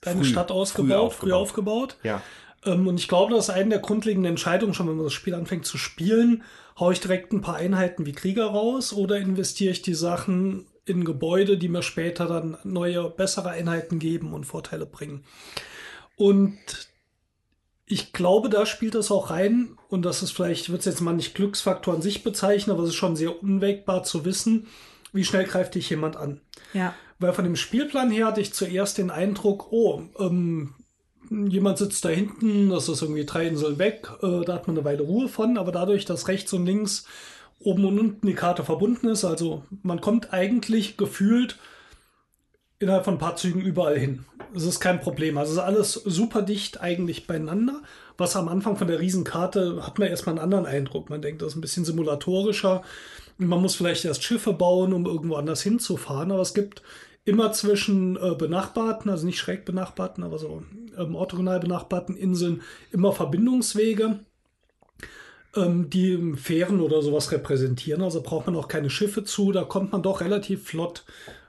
Deine 0.00 0.20
Früh, 0.20 0.24
Stadt 0.24 0.48
früh 0.48 0.54
ausgebaut, 0.54 1.12
früh 1.12 1.32
aufgebaut. 1.32 1.90
aufgebaut. 1.92 1.96
Ja. 2.02 2.22
Ähm, 2.64 2.86
und 2.86 2.98
ich 2.98 3.08
glaube, 3.08 3.34
das 3.34 3.50
ist 3.50 3.54
eine 3.54 3.68
der 3.68 3.78
grundlegenden 3.80 4.30
Entscheidungen, 4.30 4.72
schon 4.72 4.88
wenn 4.88 4.96
man 4.96 5.04
das 5.04 5.12
Spiel 5.12 5.34
anfängt 5.34 5.66
zu 5.66 5.76
spielen, 5.76 6.44
haue 6.80 6.94
ich 6.94 7.00
direkt 7.00 7.34
ein 7.34 7.42
paar 7.42 7.56
Einheiten 7.56 8.06
wie 8.06 8.12
Krieger 8.12 8.46
raus 8.46 8.94
oder 8.94 9.18
investiere 9.18 9.72
ich 9.72 9.82
die 9.82 9.92
Sachen 9.92 10.66
in 10.86 11.04
Gebäude, 11.04 11.58
die 11.58 11.68
mir 11.68 11.82
später 11.82 12.24
dann 12.24 12.56
neue, 12.64 13.10
bessere 13.10 13.50
Einheiten 13.50 13.98
geben 13.98 14.32
und 14.32 14.44
Vorteile 14.44 14.86
bringen. 14.86 15.26
Und 16.16 16.56
ich 17.86 18.12
glaube, 18.12 18.48
da 18.48 18.66
spielt 18.66 18.96
das 18.96 19.10
auch 19.10 19.30
rein 19.30 19.78
und 19.88 20.02
das 20.02 20.22
ist 20.22 20.32
vielleicht, 20.32 20.62
ich 20.62 20.68
würde 20.70 20.80
es 20.80 20.86
jetzt 20.86 21.00
mal 21.00 21.14
nicht 21.14 21.34
Glücksfaktor 21.34 21.94
an 21.94 22.02
sich 22.02 22.24
bezeichnen, 22.24 22.74
aber 22.74 22.82
es 22.82 22.90
ist 22.90 22.96
schon 22.96 23.14
sehr 23.14 23.42
unwägbar 23.42 24.02
zu 24.02 24.24
wissen, 24.24 24.66
wie 25.12 25.24
schnell 25.24 25.44
greift 25.44 25.76
dich 25.76 25.88
jemand 25.88 26.16
an. 26.16 26.40
Ja. 26.72 26.94
Weil 27.20 27.32
von 27.32 27.44
dem 27.44 27.56
Spielplan 27.56 28.10
her 28.10 28.26
hatte 28.26 28.40
ich 28.40 28.52
zuerst 28.52 28.98
den 28.98 29.10
Eindruck, 29.10 29.72
oh, 29.72 30.02
ähm, 30.18 30.74
jemand 31.30 31.78
sitzt 31.78 32.04
da 32.04 32.08
hinten, 32.08 32.70
das 32.70 32.88
ist 32.88 33.02
irgendwie 33.02 33.24
drei 33.24 33.46
Inseln 33.46 33.78
weg, 33.78 34.10
äh, 34.20 34.44
da 34.44 34.54
hat 34.54 34.66
man 34.66 34.76
eine 34.76 34.84
Weile 34.84 35.02
Ruhe 35.02 35.28
von, 35.28 35.56
aber 35.56 35.70
dadurch, 35.70 36.04
dass 36.04 36.28
rechts 36.28 36.52
und 36.52 36.66
links 36.66 37.06
oben 37.60 37.84
und 37.84 37.98
unten 37.98 38.26
die 38.26 38.34
Karte 38.34 38.64
verbunden 38.64 39.08
ist, 39.08 39.24
also 39.24 39.62
man 39.82 40.00
kommt 40.00 40.32
eigentlich 40.32 40.96
gefühlt 40.96 41.56
innerhalb 42.78 43.04
von 43.04 43.14
ein 43.14 43.18
paar 43.18 43.36
Zügen 43.36 43.60
überall 43.60 43.98
hin. 43.98 44.24
Es 44.54 44.64
ist 44.64 44.80
kein 44.80 45.00
Problem. 45.00 45.38
Also 45.38 45.52
ist 45.52 45.58
alles 45.58 45.92
super 45.92 46.42
dicht 46.42 46.80
eigentlich 46.80 47.26
beieinander. 47.26 47.82
Was 48.18 48.36
am 48.36 48.48
Anfang 48.48 48.76
von 48.76 48.86
der 48.86 49.00
Riesenkarte 49.00 49.86
hat 49.86 49.98
man 49.98 50.08
erstmal 50.08 50.34
einen 50.34 50.44
anderen 50.44 50.66
Eindruck. 50.66 51.10
Man 51.10 51.22
denkt, 51.22 51.42
das 51.42 51.48
ist 51.52 51.56
ein 51.56 51.60
bisschen 51.60 51.84
simulatorischer. 51.84 52.82
Man 53.38 53.60
muss 53.60 53.74
vielleicht 53.74 54.04
erst 54.04 54.24
Schiffe 54.24 54.52
bauen, 54.52 54.92
um 54.92 55.04
irgendwo 55.06 55.36
anders 55.36 55.62
hinzufahren. 55.62 56.30
Aber 56.30 56.42
es 56.42 56.54
gibt 56.54 56.82
immer 57.24 57.52
zwischen 57.52 58.16
äh, 58.16 58.34
benachbarten, 58.34 59.10
also 59.10 59.26
nicht 59.26 59.38
schräg 59.38 59.64
benachbarten, 59.64 60.22
aber 60.22 60.38
so 60.38 60.62
ähm, 60.96 61.14
orthogonal 61.16 61.60
benachbarten 61.60 62.16
Inseln 62.16 62.62
immer 62.92 63.12
Verbindungswege, 63.12 64.20
ähm, 65.56 65.90
die 65.90 66.34
Fähren 66.36 66.80
oder 66.80 67.02
sowas 67.02 67.32
repräsentieren. 67.32 68.02
Also 68.02 68.22
braucht 68.22 68.46
man 68.46 68.56
auch 68.56 68.68
keine 68.68 68.90
Schiffe 68.90 69.24
zu. 69.24 69.52
Da 69.52 69.64
kommt 69.64 69.92
man 69.92 70.02
doch 70.02 70.20
relativ 70.20 70.64
flott 70.64 71.04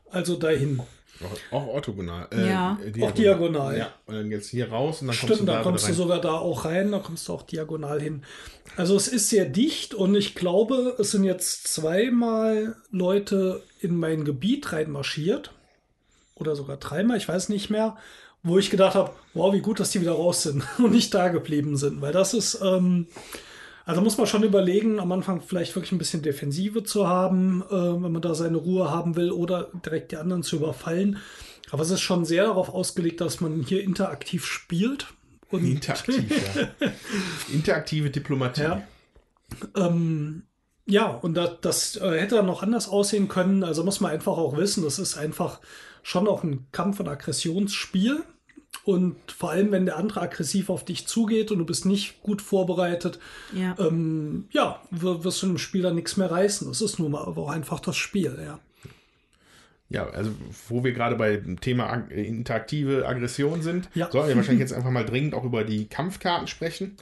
also 0.09 0.35
dahin. 0.35 0.81
Auch, 1.23 1.57
auch 1.57 1.67
orthogonal. 1.67 2.27
Ja. 2.31 2.79
äh, 2.83 3.03
Auch 3.03 3.11
diagonal. 3.11 3.77
Ja, 3.77 3.93
und 4.05 4.15
dann 4.15 4.31
jetzt 4.31 4.49
hier 4.49 4.69
raus 4.69 5.01
und 5.01 5.07
dann 5.07 5.15
Stimmt, 5.15 5.29
kommst 5.29 5.41
du 5.41 5.45
da 5.45 5.55
da 5.57 5.63
kommst 5.63 5.89
du 5.89 5.93
sogar 5.93 6.21
da 6.21 6.33
auch 6.33 6.65
rein, 6.65 6.91
da 6.91 6.99
kommst 6.99 7.27
du 7.27 7.33
auch 7.33 7.43
diagonal 7.43 8.01
hin. 8.01 8.23
Also 8.75 8.95
es 8.95 9.07
ist 9.07 9.29
sehr 9.29 9.45
dicht 9.45 9.93
und 9.93 10.15
ich 10.15 10.35
glaube, 10.35 10.95
es 10.99 11.11
sind 11.11 11.23
jetzt 11.23 11.67
zweimal 11.67 12.75
Leute 12.91 13.63
in 13.79 13.95
mein 13.97 14.25
Gebiet 14.25 14.71
reinmarschiert. 14.71 15.51
Oder 16.35 16.55
sogar 16.55 16.77
dreimal, 16.77 17.17
ich 17.17 17.27
weiß 17.27 17.49
nicht 17.49 17.71
mehr, 17.71 17.97
wo 18.43 18.59
ich 18.59 18.69
gedacht 18.69 18.93
habe, 18.93 19.11
wow, 19.33 19.51
wie 19.53 19.61
gut, 19.61 19.79
dass 19.79 19.89
die 19.91 20.01
wieder 20.01 20.11
raus 20.11 20.43
sind 20.43 20.63
und 20.77 20.91
nicht 20.91 21.13
da 21.13 21.29
geblieben 21.29 21.77
sind. 21.77 22.01
Weil 22.01 22.13
das 22.13 22.35
ist, 22.35 22.61
ähm, 22.63 23.07
also 23.87 24.01
muss 24.01 24.17
man 24.17 24.27
schon 24.27 24.43
überlegen, 24.43 24.99
am 24.99 25.13
Anfang 25.13 25.39
vielleicht 25.39 25.73
wirklich 25.73 25.93
ein 25.93 25.97
bisschen 25.97 26.21
Defensive 26.21 26.83
zu 26.83 27.07
haben, 27.07 27.63
äh, 27.69 27.73
wenn 27.73 28.11
man 28.11 28.21
da 28.21 28.35
seine 28.35 28.57
Ruhe 28.57 28.91
haben 28.91 29.15
will 29.15 29.31
oder 29.31 29.69
direkt 29.85 30.11
die 30.11 30.17
anderen 30.17 30.43
zu 30.43 30.57
überfallen. 30.57 31.19
Aber 31.71 31.83
es 31.83 31.89
ist 31.89 32.01
schon 32.01 32.25
sehr 32.25 32.43
darauf 32.43 32.67
ausgelegt, 32.67 33.21
dass 33.21 33.39
man 33.39 33.63
hier 33.63 33.81
interaktiv 33.81 34.45
spielt. 34.45 35.07
Und 35.49 35.63
Interaktiv, 35.63 36.29
ja. 36.29 36.89
Interaktive 37.53 38.09
Diplomatie. 38.09 38.63
Ja. 38.63 38.81
ähm, 39.77 40.43
ja, 40.85 41.07
und 41.07 41.35
das, 41.35 41.51
das 41.61 41.95
äh, 41.95 42.19
hätte 42.19 42.35
dann 42.35 42.45
noch 42.45 42.63
anders 42.63 42.89
aussehen 42.89 43.29
können. 43.29 43.63
Also 43.63 43.85
muss 43.85 44.01
man 44.01 44.11
einfach 44.11 44.37
auch 44.37 44.57
wissen, 44.57 44.83
das 44.83 44.99
ist 44.99 45.17
einfach 45.17 45.61
schon 46.03 46.27
auch 46.27 46.43
ein 46.43 46.67
Kampf- 46.73 46.99
und 46.99 47.07
Aggressionsspiel. 47.07 48.21
Und 48.83 49.15
vor 49.31 49.51
allem, 49.51 49.71
wenn 49.71 49.85
der 49.85 49.97
andere 49.97 50.21
aggressiv 50.21 50.69
auf 50.69 50.85
dich 50.85 51.07
zugeht 51.07 51.51
und 51.51 51.59
du 51.59 51.65
bist 51.65 51.85
nicht 51.85 52.21
gut 52.23 52.41
vorbereitet, 52.41 53.19
Ja. 53.53 53.75
ähm, 53.79 54.45
ja, 54.51 54.81
wir- 54.91 55.23
wirst 55.23 55.41
du 55.43 55.47
im 55.47 55.57
Spiel 55.57 55.81
dann 55.81 55.95
nichts 55.95 56.15
mehr 56.17 56.31
reißen. 56.31 56.67
Das 56.69 56.81
ist 56.81 56.97
nun 56.99 57.11
mal 57.11 57.25
aber 57.25 57.41
auch 57.43 57.49
einfach 57.51 57.79
das 57.81 57.97
Spiel, 57.97 58.37
ja. 58.41 58.59
Ja, 59.89 60.05
also 60.09 60.31
wo 60.67 60.83
wir 60.83 60.91
gerade 60.91 61.15
bei 61.15 61.37
dem 61.37 61.61
Thema 61.61 61.89
ag 61.89 62.11
interaktive 62.11 63.07
Aggression 63.07 63.61
sind, 63.61 63.89
Ja. 63.93 64.11
sollten 64.11 64.29
wir 64.29 64.35
wahrscheinlich 64.35 64.59
jetzt 64.69 64.73
einfach 64.73 64.91
mal 64.91 65.05
dringend 65.05 65.33
auch 65.33 65.45
über 65.45 65.63
die 65.63 65.85
Kampfkarten 65.87 66.47
sprechen. 66.47 66.97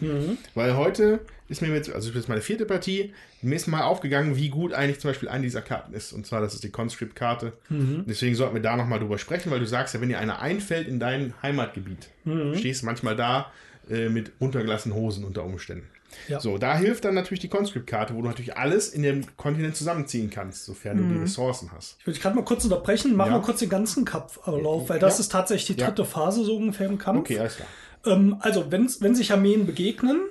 Weil 0.53 0.75
heute 0.77 1.19
ist 1.47 1.61
mir 1.61 1.67
jetzt, 1.73 1.93
also 1.93 2.09
das 2.09 2.21
ist 2.23 2.27
meine 2.29 2.41
vierte 2.41 2.65
Partie, 2.65 3.13
mir 3.41 3.55
ist 3.55 3.67
mal 3.67 3.83
aufgegangen, 3.83 4.35
wie 4.35 4.49
gut 4.49 4.73
eigentlich 4.73 4.99
zum 4.99 5.09
Beispiel 5.11 5.29
eine 5.29 5.43
dieser 5.43 5.61
Karten 5.61 5.93
ist. 5.93 6.11
Und 6.13 6.25
zwar, 6.25 6.41
das 6.41 6.53
ist 6.55 6.63
die 6.63 6.71
Conscript-Karte. 6.71 7.53
Deswegen 7.69 8.35
sollten 8.35 8.55
wir 8.55 8.61
da 8.61 8.75
nochmal 8.75 8.99
drüber 8.99 9.17
sprechen, 9.19 9.51
weil 9.51 9.59
du 9.59 9.67
sagst 9.67 9.93
ja, 9.93 10.01
wenn 10.01 10.09
dir 10.09 10.19
einer 10.19 10.39
einfällt 10.41 10.87
in 10.87 10.99
dein 10.99 11.33
Heimatgebiet, 11.43 12.09
stehst 12.55 12.81
du 12.81 12.85
manchmal 12.87 13.15
da 13.15 13.51
äh, 13.89 14.09
mit 14.09 14.31
runtergelassenen 14.41 14.97
Hosen 14.97 15.23
unter 15.23 15.43
Umständen. 15.43 15.87
Ja. 16.29 16.39
So, 16.39 16.57
da 16.57 16.77
hilft 16.77 17.03
dann 17.05 17.13
natürlich 17.13 17.41
die 17.41 17.49
Conscript-Karte, 17.49 18.15
wo 18.15 18.21
du 18.21 18.27
natürlich 18.29 18.55
alles 18.57 18.89
in 18.89 19.03
dem 19.03 19.25
Kontinent 19.37 19.75
zusammenziehen 19.75 20.29
kannst, 20.29 20.65
sofern 20.65 20.97
du 20.97 21.03
die 21.03 21.17
Ressourcen 21.17 21.71
hast. 21.75 21.97
Ich 21.99 22.07
würde 22.07 22.13
dich 22.15 22.23
gerade 22.23 22.35
mal 22.37 22.45
kurz 22.45 22.63
unterbrechen, 22.63 23.15
machen 23.15 23.33
Ja. 23.33 23.37
wir 23.39 23.41
kurz 23.43 23.59
den 23.59 23.69
ganzen 23.69 24.05
Kampflauf, 24.05 24.87
weil 24.89 24.97
das 24.99 25.15
Ja. 25.15 25.19
ist 25.19 25.31
tatsächlich 25.31 25.75
die 25.75 25.81
Ja. 25.81 25.87
dritte 25.87 26.05
Phase 26.05 26.43
so 26.45 26.55
ungefähr 26.55 26.87
im 26.87 26.97
Kampf. 26.97 27.19
Okay, 27.19 27.37
alles 27.39 27.57
klar. 27.57 27.67
Ähm, 28.05 28.37
also, 28.39 28.71
wenn 28.71 28.87
sich 29.15 29.31
Armeen 29.33 29.65
begegnen, 29.65 30.21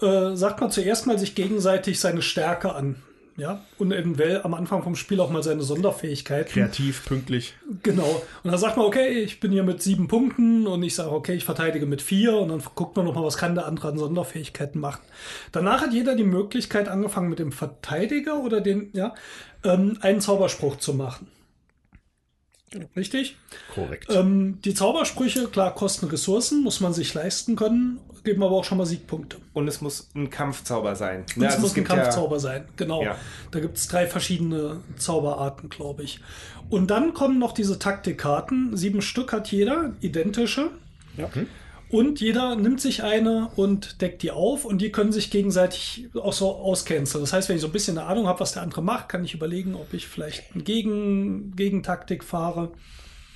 äh, 0.00 0.34
sagt 0.34 0.60
man 0.60 0.70
zuerst 0.70 1.06
mal 1.06 1.18
sich 1.18 1.34
gegenseitig 1.34 2.00
seine 2.00 2.22
Stärke 2.22 2.74
an. 2.74 2.96
Ja, 3.36 3.64
und 3.78 3.90
eventuell 3.90 4.42
am 4.42 4.54
Anfang 4.54 4.84
vom 4.84 4.94
Spiel 4.94 5.18
auch 5.18 5.28
mal 5.28 5.42
seine 5.42 5.62
Sonderfähigkeiten. 5.62 6.52
Kreativ, 6.52 7.04
pünktlich. 7.04 7.54
Genau. 7.82 8.22
Und 8.44 8.50
dann 8.52 8.60
sagt 8.60 8.76
man, 8.76 8.86
okay, 8.86 9.08
ich 9.08 9.40
bin 9.40 9.50
hier 9.50 9.64
mit 9.64 9.82
sieben 9.82 10.06
Punkten 10.06 10.68
und 10.68 10.84
ich 10.84 10.94
sage, 10.94 11.10
okay, 11.10 11.34
ich 11.34 11.44
verteidige 11.44 11.84
mit 11.84 12.00
vier 12.00 12.36
und 12.36 12.50
dann 12.50 12.62
guckt 12.76 12.96
man 12.96 13.04
nochmal, 13.04 13.24
was 13.24 13.36
kann 13.36 13.56
der 13.56 13.66
andere 13.66 13.88
an 13.88 13.98
Sonderfähigkeiten 13.98 14.80
machen. 14.80 15.02
Danach 15.50 15.80
hat 15.80 15.92
jeder 15.92 16.14
die 16.14 16.22
Möglichkeit, 16.22 16.88
angefangen 16.88 17.28
mit 17.28 17.40
dem 17.40 17.50
Verteidiger 17.50 18.38
oder 18.38 18.60
den, 18.60 18.90
ja, 18.92 19.14
ähm, 19.64 19.98
einen 20.00 20.20
Zauberspruch 20.20 20.76
zu 20.76 20.94
machen. 20.94 21.26
Richtig? 22.96 23.36
Korrekt. 23.74 24.06
Ähm, 24.10 24.58
die 24.64 24.74
Zaubersprüche, 24.74 25.48
klar, 25.48 25.74
kosten 25.74 26.06
Ressourcen, 26.06 26.62
muss 26.62 26.80
man 26.80 26.92
sich 26.92 27.12
leisten 27.14 27.56
können, 27.56 28.00
geben 28.24 28.42
aber 28.42 28.56
auch 28.56 28.64
schon 28.64 28.78
mal 28.78 28.86
Siegpunkte. 28.86 29.36
Und 29.52 29.68
es 29.68 29.80
muss 29.80 30.08
ein 30.14 30.30
Kampfzauber 30.30 30.96
sein. 30.96 31.20
Und 31.20 31.36
Ne, 31.38 31.46
es 31.46 31.52
also 31.54 31.62
muss 31.62 31.72
ein 31.72 31.74
gibt 31.76 31.88
ja- 31.90 31.96
Kampfzauber 31.96 32.40
sein, 32.40 32.64
genau. 32.76 33.02
Ja. 33.02 33.16
Da 33.50 33.60
gibt 33.60 33.76
es 33.76 33.86
drei 33.88 34.06
verschiedene 34.06 34.80
Zauberarten, 34.96 35.68
glaube 35.68 36.02
ich. 36.02 36.20
Und 36.70 36.90
dann 36.90 37.12
kommen 37.14 37.38
noch 37.38 37.52
diese 37.52 37.78
Taktikkarten. 37.78 38.76
Sieben 38.76 39.02
Stück 39.02 39.32
hat 39.32 39.48
jeder, 39.52 39.92
identische. 40.00 40.70
Und 41.94 42.20
jeder 42.20 42.56
nimmt 42.56 42.80
sich 42.80 43.04
eine 43.04 43.50
und 43.54 44.02
deckt 44.02 44.24
die 44.24 44.32
auf 44.32 44.64
und 44.64 44.80
die 44.80 44.90
können 44.90 45.12
sich 45.12 45.30
gegenseitig 45.30 46.08
auch 46.20 46.32
so 46.32 46.50
auscanceln. 46.50 47.22
Das 47.22 47.32
heißt, 47.32 47.48
wenn 47.48 47.54
ich 47.54 47.62
so 47.62 47.68
ein 47.68 47.72
bisschen 47.72 47.96
eine 47.96 48.08
Ahnung 48.08 48.26
habe, 48.26 48.40
was 48.40 48.50
der 48.50 48.62
andere 48.62 48.82
macht, 48.82 49.08
kann 49.08 49.24
ich 49.24 49.32
überlegen, 49.32 49.76
ob 49.76 49.94
ich 49.94 50.08
vielleicht 50.08 50.42
eine 50.54 50.64
Gegen 50.64 51.54
Gegentaktik 51.54 52.24
fahre. 52.24 52.72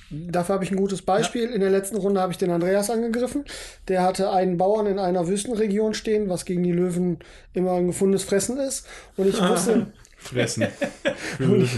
Dafür 0.09 0.55
habe 0.55 0.65
ich 0.65 0.71
ein 0.71 0.77
gutes 0.77 1.03
Beispiel. 1.03 1.45
In 1.45 1.61
der 1.61 1.69
letzten 1.69 1.95
Runde 1.95 2.19
habe 2.19 2.33
ich 2.33 2.37
den 2.37 2.51
Andreas 2.51 2.89
angegriffen. 2.89 3.45
Der 3.87 4.03
hatte 4.03 4.29
einen 4.29 4.57
Bauern 4.57 4.87
in 4.87 4.99
einer 4.99 5.29
Wüstenregion 5.29 5.93
stehen, 5.93 6.27
was 6.27 6.43
gegen 6.43 6.63
die 6.63 6.73
Löwen 6.73 7.19
immer 7.53 7.75
ein 7.75 7.87
gefundenes 7.87 8.25
Fressen 8.25 8.57
ist. 8.57 8.85
Und 9.15 9.29
ich 9.29 9.41
wusste, 9.41 9.87
Fressen. 10.19 10.67
und 11.39 11.69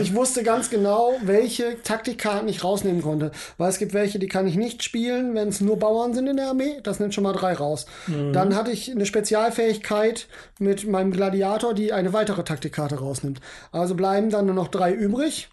ich 0.00 0.14
wusste 0.14 0.42
ganz 0.42 0.70
genau, 0.70 1.14
welche 1.22 1.82
Taktikkarten 1.82 2.48
ich 2.48 2.64
rausnehmen 2.64 3.02
konnte. 3.02 3.32
Weil 3.58 3.70
es 3.70 3.78
gibt 3.78 3.92
welche, 3.92 4.18
die 4.18 4.28
kann 4.28 4.46
ich 4.46 4.56
nicht 4.56 4.82
spielen, 4.82 5.34
wenn 5.34 5.48
es 5.48 5.60
nur 5.60 5.78
Bauern 5.78 6.14
sind 6.14 6.28
in 6.28 6.36
der 6.36 6.48
Armee. 6.48 6.80
Das 6.82 7.00
nimmt 7.00 7.14
schon 7.14 7.24
mal 7.24 7.32
drei 7.32 7.52
raus. 7.54 7.86
Dann 8.32 8.54
hatte 8.54 8.70
ich 8.70 8.90
eine 8.90 9.06
Spezialfähigkeit 9.06 10.28
mit 10.58 10.86
meinem 10.86 11.10
Gladiator, 11.10 11.74
die 11.74 11.92
eine 11.92 12.12
weitere 12.12 12.44
Taktikkarte 12.44 12.96
rausnimmt. 12.96 13.40
Also 13.72 13.94
bleiben 13.94 14.30
dann 14.30 14.46
nur 14.46 14.54
noch 14.54 14.68
drei 14.68 14.92
übrig. 14.92 15.48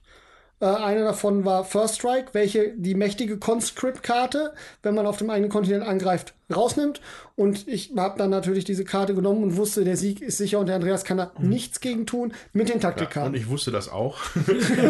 Äh, 0.62 0.66
eine 0.66 1.04
davon 1.04 1.46
war 1.46 1.64
First 1.64 1.96
Strike, 1.96 2.30
welche 2.34 2.74
die 2.76 2.96
mächtige 2.96 3.38
Conscript-Karte, 3.38 4.54
wenn 4.84 4.96
man 4.96 5.06
auf 5.06 5.18
dem 5.18 5.30
eigenen 5.30 5.50
Kontinent 5.50 5.84
angreift, 5.84 6.34
rausnimmt. 6.54 7.00
Und 7.36 7.68
ich 7.68 7.94
habe 7.96 8.18
dann 8.18 8.30
natürlich 8.30 8.66
diese 8.66 8.84
Karte 8.84 9.16
genommen 9.16 9.44
und 9.44 9.56
wusste, 9.56 9.86
der 9.86 9.96
Sieg 9.96 10.22
ist 10.22 10.38
sicher 10.38 10.60
und 10.60 10.66
der 10.66 10.76
Andreas 10.76 11.06
kann 11.06 11.18
da 11.18 11.32
nichts 11.40 11.80
gegen 11.80 12.06
tun 12.06 12.34
mit 12.52 12.68
den 12.68 12.76
Und 12.76 12.82
Taktikkarten. 12.82 13.34
ich 13.36 13.48
wusste 13.48 13.72
das 13.72 13.90
auch. 13.90 14.20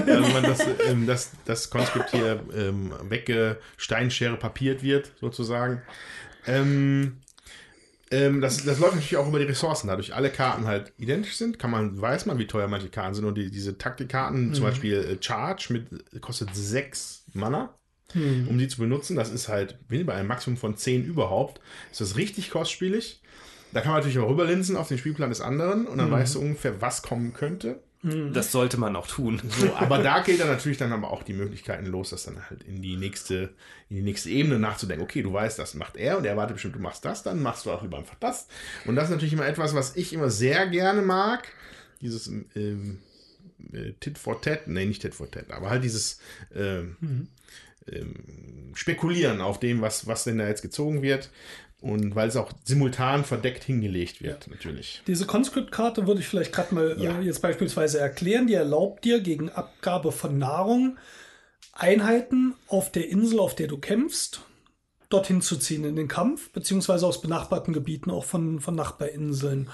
also 0.08 0.34
man 0.34 0.44
das, 0.44 0.60
ähm, 0.88 1.06
das, 1.06 1.32
das 1.46 1.70
Konskript 1.70 2.12
hier 2.12 2.40
ähm, 2.56 2.92
weggesteinschere 3.08 4.38
papiert 4.38 4.82
wird, 4.82 5.12
sozusagen. 5.20 5.84
Ähm, 6.48 7.18
ähm, 8.12 8.42
das, 8.42 8.64
das 8.66 8.80
läuft 8.80 8.96
natürlich 8.96 9.18
auch 9.18 9.28
über 9.28 9.40
die 9.40 9.46
Ressourcen. 9.46 9.88
Dadurch 9.88 10.16
alle 10.16 10.30
Karten 10.32 10.66
halt 10.66 10.94
identisch 10.98 11.36
sind, 11.38 11.60
kann 11.60 11.72
man, 11.72 12.00
weiß 12.00 12.26
man, 12.26 12.40
wie 12.40 12.48
teuer 12.48 12.68
manche 12.68 12.90
Karten 12.90 13.14
sind. 13.14 13.26
Und 13.26 13.36
die, 13.36 13.52
diese 13.52 13.78
Taktikkarten, 13.78 14.54
zum 14.54 14.64
Beispiel 14.64 14.96
äh, 14.96 15.24
Charge, 15.24 15.68
mit, 15.70 16.22
kostet 16.22 16.50
6 16.54 17.26
Mana. 17.34 17.76
Um 18.48 18.58
die 18.58 18.68
zu 18.68 18.80
benutzen, 18.80 19.16
das 19.16 19.32
ist 19.32 19.50
halt, 19.50 19.78
wenn 19.88 20.06
bei 20.06 20.16
einem 20.16 20.28
Maximum 20.28 20.58
von 20.58 20.76
10 20.76 21.06
überhaupt, 21.06 21.62
ist 21.92 22.02
das 22.02 22.18
richtig 22.18 22.50
kostspielig. 22.50 23.22
Da 23.72 23.82
kann 23.82 23.92
man 23.92 24.00
natürlich 24.00 24.18
auch 24.18 24.30
rüberlinsen 24.30 24.76
auf 24.76 24.88
den 24.88 24.98
Spielplan 24.98 25.30
des 25.30 25.42
anderen 25.42 25.86
und 25.86 26.00
dann 26.00 26.10
weißt 26.10 26.36
du 26.36 26.40
ungefähr, 26.40 26.82
was 26.82 27.04
kommen 27.04 27.34
könnte. 27.34 27.84
Das 28.02 28.54
sollte 28.54 28.78
man 28.78 28.96
auch 28.96 29.08
tun. 29.08 29.42
So, 29.60 29.76
aber 29.76 29.98
da 30.02 30.20
geht 30.24 30.40
dann 30.40 30.48
natürlich 30.48 30.78
dann 30.78 30.94
aber 30.94 31.12
auch 31.12 31.22
die 31.22 31.34
Möglichkeiten 31.34 31.86
los, 31.86 32.12
das 32.12 32.24
dann 32.24 32.50
halt 32.50 32.64
in 32.64 32.82
die 32.82 32.96
nächste, 32.96 33.50
in 33.90 33.98
die 33.98 34.02
nächste 34.02 34.30
Ebene 34.30 34.58
nachzudenken. 34.58 35.04
Okay, 35.04 35.22
du 35.22 35.34
weißt, 35.34 35.60
das 35.60 35.74
macht 35.74 35.98
er 35.98 36.18
und 36.18 36.24
er 36.24 36.32
erwartet 36.32 36.56
bestimmt, 36.56 36.76
du 36.76 36.80
machst 36.80 37.04
das, 37.04 37.24
dann 37.24 37.42
machst 37.42 37.66
du 37.66 37.72
auch 37.72 37.82
lieber 37.82 37.98
einfach 37.98 38.16
das. 38.22 38.48
Und 38.86 38.96
das 38.96 39.06
ist 39.06 39.10
natürlich 39.12 39.34
immer 39.34 39.48
etwas, 39.48 39.76
was 39.76 39.98
ich 39.98 40.14
immer 40.14 40.30
sehr 40.30 40.68
gerne 40.68 41.02
mag. 41.02 41.50
Dieses 42.00 42.28
ähm, 42.56 43.00
äh, 43.74 43.92
Tit 44.00 44.18
for 44.18 44.42
Tat, 44.42 44.68
nee, 44.68 44.86
nicht 44.86 45.02
Tit 45.02 45.14
for 45.14 45.30
Tat, 45.30 45.52
aber 45.52 45.70
halt 45.70 45.84
dieses 45.84 46.20
ähm, 46.56 47.28
ähm, 47.92 48.72
spekulieren 48.76 49.42
auf 49.42 49.60
dem, 49.60 49.82
was, 49.82 50.08
was 50.08 50.24
denn 50.24 50.38
da 50.38 50.48
jetzt 50.48 50.62
gezogen 50.62 51.02
wird. 51.02 51.30
Und 51.82 52.14
weil 52.14 52.28
es 52.28 52.36
auch 52.36 52.52
simultan 52.66 53.24
verdeckt 53.24 53.64
hingelegt 53.64 54.22
wird, 54.22 54.48
ja. 54.48 54.52
natürlich. 54.52 55.02
Diese 55.08 55.26
Conscript-Karte 55.26 56.08
würde 56.08 56.20
ich 56.20 56.28
vielleicht 56.28 56.52
gerade 56.52 56.76
mal 56.76 56.96
ja. 57.00 57.20
äh, 57.20 57.24
jetzt 57.24 57.42
beispielsweise 57.42 58.00
erklären. 58.00 58.48
Die 58.48 58.54
erlaubt 58.54 59.06
dir 59.06 59.22
gegen 59.22 59.50
Abgabe 59.50 60.12
von 60.12 60.38
Nahrung 60.38 60.98
Einheiten 61.72 62.56
auf 62.68 62.92
der 62.92 63.08
Insel, 63.10 63.40
auf 63.40 63.56
der 63.56 63.68
du 63.68 63.78
kämpfst, 63.78 64.42
dorthin 65.10 65.42
zu 65.42 65.58
ziehen 65.58 65.86
in 65.86 65.96
den 65.96 66.10
Kampf, 66.10 66.52
beziehungsweise 66.52 67.08
aus 67.08 67.22
benachbarten 67.22 67.74
Gebieten, 67.74 68.12
auch 68.12 68.26
von, 68.26 68.60
von 68.60 68.76
Nachbarinseln 68.76 69.70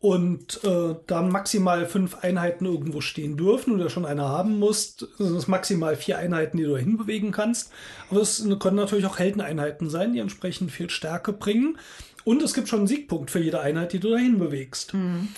und 0.00 0.62
äh, 0.62 0.94
dann 1.08 1.30
maximal 1.30 1.86
fünf 1.86 2.18
Einheiten 2.22 2.66
irgendwo 2.66 3.00
stehen 3.00 3.36
dürfen 3.36 3.74
oder 3.74 3.90
schon 3.90 4.06
eine 4.06 4.28
haben 4.28 4.58
musst, 4.58 5.08
sind 5.18 5.36
es 5.36 5.48
maximal 5.48 5.96
vier 5.96 6.18
Einheiten, 6.18 6.56
die 6.56 6.64
du 6.64 6.72
dahin 6.72 6.96
bewegen 6.96 7.32
kannst. 7.32 7.72
Aber 8.10 8.20
es 8.20 8.46
können 8.60 8.76
natürlich 8.76 9.06
auch 9.06 9.18
Heldeneinheiten 9.18 9.90
sein, 9.90 10.12
die 10.12 10.20
entsprechend 10.20 10.70
viel 10.70 10.88
Stärke 10.88 11.32
bringen. 11.32 11.78
Und 12.24 12.42
es 12.42 12.54
gibt 12.54 12.68
schon 12.68 12.80
einen 12.80 12.88
Siegpunkt 12.88 13.30
für 13.30 13.40
jede 13.40 13.60
Einheit, 13.60 13.92
die 13.92 14.00
du 14.00 14.10
dahin 14.10 14.38
bewegst. 14.38 14.94
Mhm. 14.94 15.28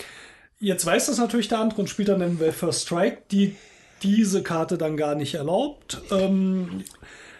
Jetzt 0.58 0.84
weiß 0.84 1.06
das 1.06 1.16
natürlich 1.16 1.48
der 1.48 1.60
andere 1.60 1.80
und 1.80 1.88
spielt 1.88 2.08
dann 2.08 2.20
den 2.20 2.38
Welfare 2.38 2.74
Strike, 2.74 3.22
die 3.30 3.56
diese 4.02 4.42
Karte 4.42 4.76
dann 4.76 4.98
gar 4.98 5.14
nicht 5.14 5.34
erlaubt. 5.34 6.02
Ähm, 6.10 6.84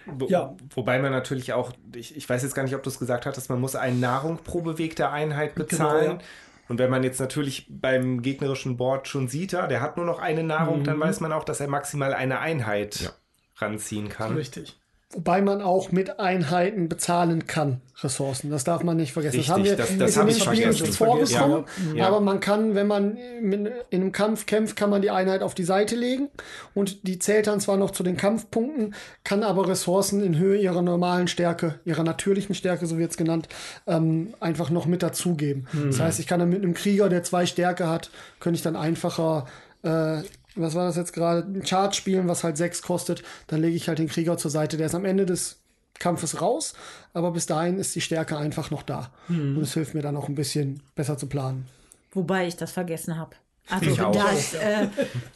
wo, 0.06 0.26
ja. 0.26 0.54
Wobei 0.74 0.98
man 0.98 1.12
natürlich 1.12 1.52
auch, 1.52 1.72
ich, 1.94 2.16
ich, 2.16 2.28
weiß 2.28 2.42
jetzt 2.42 2.54
gar 2.54 2.62
nicht, 2.62 2.74
ob 2.74 2.82
du 2.82 2.88
es 2.88 2.98
gesagt 2.98 3.26
hattest, 3.26 3.50
man 3.50 3.60
muss 3.60 3.76
eine 3.76 3.96
Nahrung 3.96 4.38
pro 4.42 4.62
bewegte 4.62 5.10
Einheit 5.10 5.54
bezahlen. 5.54 6.00
Genau, 6.00 6.20
ja. 6.20 6.26
Und 6.70 6.78
wenn 6.78 6.88
man 6.88 7.02
jetzt 7.02 7.18
natürlich 7.18 7.66
beim 7.68 8.22
gegnerischen 8.22 8.76
Board 8.76 9.08
schon 9.08 9.26
sieht, 9.26 9.54
der 9.54 9.80
hat 9.80 9.96
nur 9.96 10.06
noch 10.06 10.20
eine 10.20 10.44
Nahrung, 10.44 10.78
mhm. 10.78 10.84
dann 10.84 11.00
weiß 11.00 11.18
man 11.18 11.32
auch, 11.32 11.42
dass 11.42 11.58
er 11.58 11.66
maximal 11.66 12.14
eine 12.14 12.38
Einheit 12.38 13.00
ja. 13.00 13.10
ranziehen 13.56 14.08
kann. 14.08 14.36
Richtig. 14.36 14.79
Wobei 15.12 15.42
man 15.42 15.60
auch 15.60 15.90
mit 15.90 16.20
Einheiten 16.20 16.88
bezahlen 16.88 17.48
kann, 17.48 17.80
Ressourcen. 18.00 18.48
Das 18.48 18.62
darf 18.62 18.84
man 18.84 18.96
nicht 18.96 19.12
vergessen. 19.12 19.40
Richtig, 19.40 19.48
das 19.48 19.56
haben 19.56 19.64
wir 19.64 19.76
das, 19.76 19.98
das 19.98 20.16
in 20.16 20.26
den 20.28 20.40
Spielen 20.40 20.70
nicht 20.70 20.94
vorgekommen. 20.94 21.64
Ja. 21.96 22.06
Aber 22.06 22.20
man 22.20 22.38
kann, 22.38 22.76
wenn 22.76 22.86
man 22.86 23.16
in 23.16 23.68
einem 23.90 24.12
Kampf 24.12 24.46
kämpft, 24.46 24.76
kann 24.76 24.88
man 24.88 25.02
die 25.02 25.10
Einheit 25.10 25.42
auf 25.42 25.56
die 25.56 25.64
Seite 25.64 25.96
legen. 25.96 26.28
Und 26.74 27.08
die 27.08 27.18
zählt 27.18 27.48
dann 27.48 27.58
zwar 27.58 27.76
noch 27.76 27.90
zu 27.90 28.04
den 28.04 28.16
Kampfpunkten, 28.16 28.94
kann 29.24 29.42
aber 29.42 29.66
Ressourcen 29.66 30.22
in 30.22 30.38
Höhe 30.38 30.60
ihrer 30.60 30.80
normalen 30.80 31.26
Stärke, 31.26 31.80
ihrer 31.84 32.04
natürlichen 32.04 32.54
Stärke, 32.54 32.86
so 32.86 32.96
wird 32.96 33.10
es 33.10 33.16
genannt, 33.16 33.48
ähm, 33.88 34.34
einfach 34.38 34.70
noch 34.70 34.86
mit 34.86 35.02
dazugeben. 35.02 35.66
Mhm. 35.72 35.86
Das 35.88 35.98
heißt, 35.98 36.20
ich 36.20 36.28
kann 36.28 36.38
dann 36.38 36.50
mit 36.50 36.62
einem 36.62 36.74
Krieger, 36.74 37.08
der 37.08 37.24
zwei 37.24 37.46
Stärke 37.46 37.88
hat, 37.88 38.12
könnte 38.38 38.58
ich 38.58 38.62
dann 38.62 38.76
einfacher 38.76 39.46
äh, 39.82 40.22
was 40.56 40.74
war 40.74 40.86
das 40.86 40.96
jetzt 40.96 41.12
gerade, 41.12 41.40
ein 41.40 41.62
Chart 41.62 41.94
spielen, 41.94 42.28
was 42.28 42.44
halt 42.44 42.56
sechs 42.56 42.82
kostet, 42.82 43.22
dann 43.46 43.60
lege 43.60 43.76
ich 43.76 43.88
halt 43.88 43.98
den 43.98 44.08
Krieger 44.08 44.36
zur 44.36 44.50
Seite. 44.50 44.76
Der 44.76 44.86
ist 44.86 44.94
am 44.94 45.04
Ende 45.04 45.26
des 45.26 45.58
Kampfes 45.98 46.40
raus, 46.40 46.74
aber 47.12 47.30
bis 47.30 47.46
dahin 47.46 47.78
ist 47.78 47.94
die 47.94 48.00
Stärke 48.00 48.36
einfach 48.36 48.70
noch 48.70 48.82
da. 48.82 49.10
Mhm. 49.28 49.58
Und 49.58 49.62
es 49.62 49.74
hilft 49.74 49.94
mir 49.94 50.02
dann 50.02 50.16
auch 50.16 50.28
ein 50.28 50.34
bisschen 50.34 50.82
besser 50.94 51.16
zu 51.18 51.26
planen. 51.26 51.66
Wobei 52.12 52.46
ich 52.46 52.56
das 52.56 52.72
vergessen 52.72 53.16
habe. 53.16 53.36
Also 53.68 53.90
ich 53.90 54.00
auch. 54.00 54.12
Das, 54.12 54.54
äh, 54.54 54.88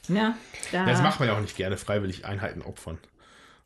ja, 0.08 0.36
da. 0.72 0.86
das 0.86 1.02
macht 1.02 1.20
man 1.20 1.28
ja 1.28 1.36
auch 1.36 1.40
nicht 1.40 1.56
gerne, 1.56 1.76
freiwillig 1.76 2.24
Einheiten 2.24 2.62
opfern. 2.62 2.98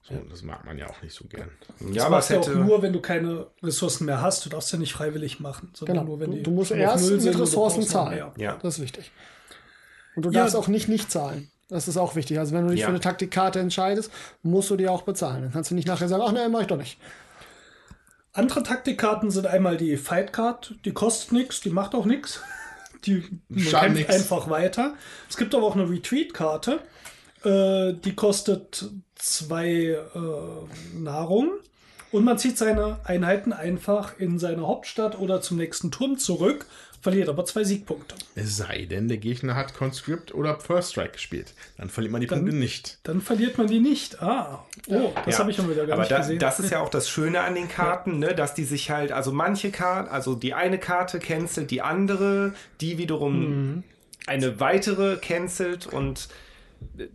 So, 0.02 0.14
das 0.30 0.42
mag 0.42 0.64
man 0.64 0.78
ja 0.78 0.88
auch 0.88 1.02
nicht 1.02 1.14
so 1.14 1.26
gern. 1.26 1.50
Ja, 1.80 1.94
das 1.94 2.04
aber 2.04 2.18
es 2.18 2.30
hätte... 2.30 2.50
auch 2.52 2.54
nur, 2.54 2.82
wenn 2.82 2.92
du 2.92 3.00
keine 3.00 3.46
Ressourcen 3.62 4.06
mehr 4.06 4.22
hast. 4.22 4.44
Du 4.44 4.48
darfst 4.48 4.72
ja 4.72 4.78
nicht 4.78 4.92
freiwillig 4.92 5.38
machen, 5.38 5.70
sondern 5.74 5.98
genau. 5.98 6.08
nur, 6.08 6.20
wenn 6.20 6.30
du, 6.30 6.42
du 6.42 6.50
musst 6.50 6.70
erst 6.70 7.10
mit 7.10 7.38
Ressourcen 7.38 7.82
zahlen. 7.82 8.32
Ja. 8.36 8.56
Das 8.62 8.76
ist 8.78 8.82
wichtig. 8.82 9.10
Und 10.18 10.24
du 10.24 10.30
darfst 10.30 10.54
ja. 10.54 10.60
auch 10.60 10.66
nicht 10.66 10.88
nicht 10.88 11.12
zahlen. 11.12 11.48
Das 11.68 11.86
ist 11.86 11.96
auch 11.96 12.16
wichtig. 12.16 12.40
Also 12.40 12.56
wenn 12.56 12.64
du 12.64 12.72
dich 12.72 12.80
ja. 12.80 12.86
für 12.86 12.90
eine 12.90 12.98
Taktikkarte 12.98 13.60
entscheidest, 13.60 14.10
musst 14.42 14.68
du 14.68 14.76
die 14.76 14.88
auch 14.88 15.02
bezahlen. 15.02 15.42
Dann 15.42 15.52
kannst 15.52 15.70
du 15.70 15.76
nicht 15.76 15.86
nachher 15.86 16.08
sagen, 16.08 16.24
ach 16.26 16.32
nee, 16.32 16.48
mach 16.48 16.62
ich 16.62 16.66
doch 16.66 16.76
nicht. 16.76 16.98
Andere 18.32 18.64
Taktikkarten 18.64 19.30
sind 19.30 19.46
einmal 19.46 19.76
die 19.76 19.96
Fight 19.96 20.32
Card, 20.32 20.74
die 20.84 20.90
kostet 20.90 21.30
nichts, 21.30 21.60
die 21.60 21.70
macht 21.70 21.94
auch 21.94 22.04
nichts. 22.04 22.40
Die 23.04 23.22
kämpft 23.54 24.10
einfach 24.10 24.50
weiter. 24.50 24.94
Es 25.30 25.36
gibt 25.36 25.54
aber 25.54 25.64
auch 25.64 25.76
eine 25.76 25.88
Retreat-Karte, 25.88 26.80
äh, 27.44 27.92
die 27.92 28.16
kostet 28.16 28.90
zwei 29.14 29.96
äh, 30.14 30.98
Nahrung 30.98 31.52
und 32.10 32.24
man 32.24 32.38
zieht 32.38 32.58
seine 32.58 32.98
Einheiten 33.04 33.52
einfach 33.52 34.18
in 34.18 34.40
seine 34.40 34.66
Hauptstadt 34.66 35.16
oder 35.16 35.40
zum 35.40 35.58
nächsten 35.58 35.92
Turm 35.92 36.18
zurück 36.18 36.66
verliert 37.00 37.28
aber 37.28 37.44
zwei 37.44 37.64
Siegpunkte. 37.64 38.14
Es 38.34 38.56
sei 38.56 38.84
denn, 38.84 39.08
der 39.08 39.18
Gegner 39.18 39.54
hat 39.54 39.74
Conscript 39.74 40.34
oder 40.34 40.58
First 40.58 40.92
Strike 40.92 41.12
gespielt. 41.12 41.54
Dann 41.76 41.90
verliert 41.90 42.12
man 42.12 42.20
die 42.20 42.26
dann, 42.26 42.40
Punkte 42.40 42.56
nicht. 42.56 42.98
Dann 43.04 43.20
verliert 43.20 43.58
man 43.58 43.66
die 43.66 43.80
nicht. 43.80 44.20
Ah, 44.22 44.64
oh, 44.88 45.12
das 45.24 45.34
ja. 45.34 45.40
habe 45.40 45.50
ich 45.50 45.56
schon 45.56 45.70
wieder 45.70 45.86
gar 45.86 45.94
aber 45.94 46.02
nicht 46.02 46.12
da, 46.12 46.18
gesehen. 46.18 46.38
Das 46.38 46.60
ist 46.60 46.70
ja 46.70 46.80
auch 46.80 46.88
das 46.88 47.08
Schöne 47.08 47.40
an 47.40 47.54
den 47.54 47.68
Karten, 47.68 48.22
ja. 48.22 48.28
ne, 48.28 48.34
dass 48.34 48.54
die 48.54 48.64
sich 48.64 48.90
halt, 48.90 49.12
also 49.12 49.32
manche 49.32 49.70
Karten, 49.70 50.10
also 50.10 50.34
die 50.34 50.54
eine 50.54 50.78
Karte 50.78 51.18
cancelt 51.18 51.70
die 51.70 51.82
andere, 51.82 52.54
die 52.80 52.98
wiederum 52.98 53.74
mhm. 53.74 53.84
eine 54.26 54.60
weitere 54.60 55.16
cancelt 55.16 55.86
und 55.86 56.28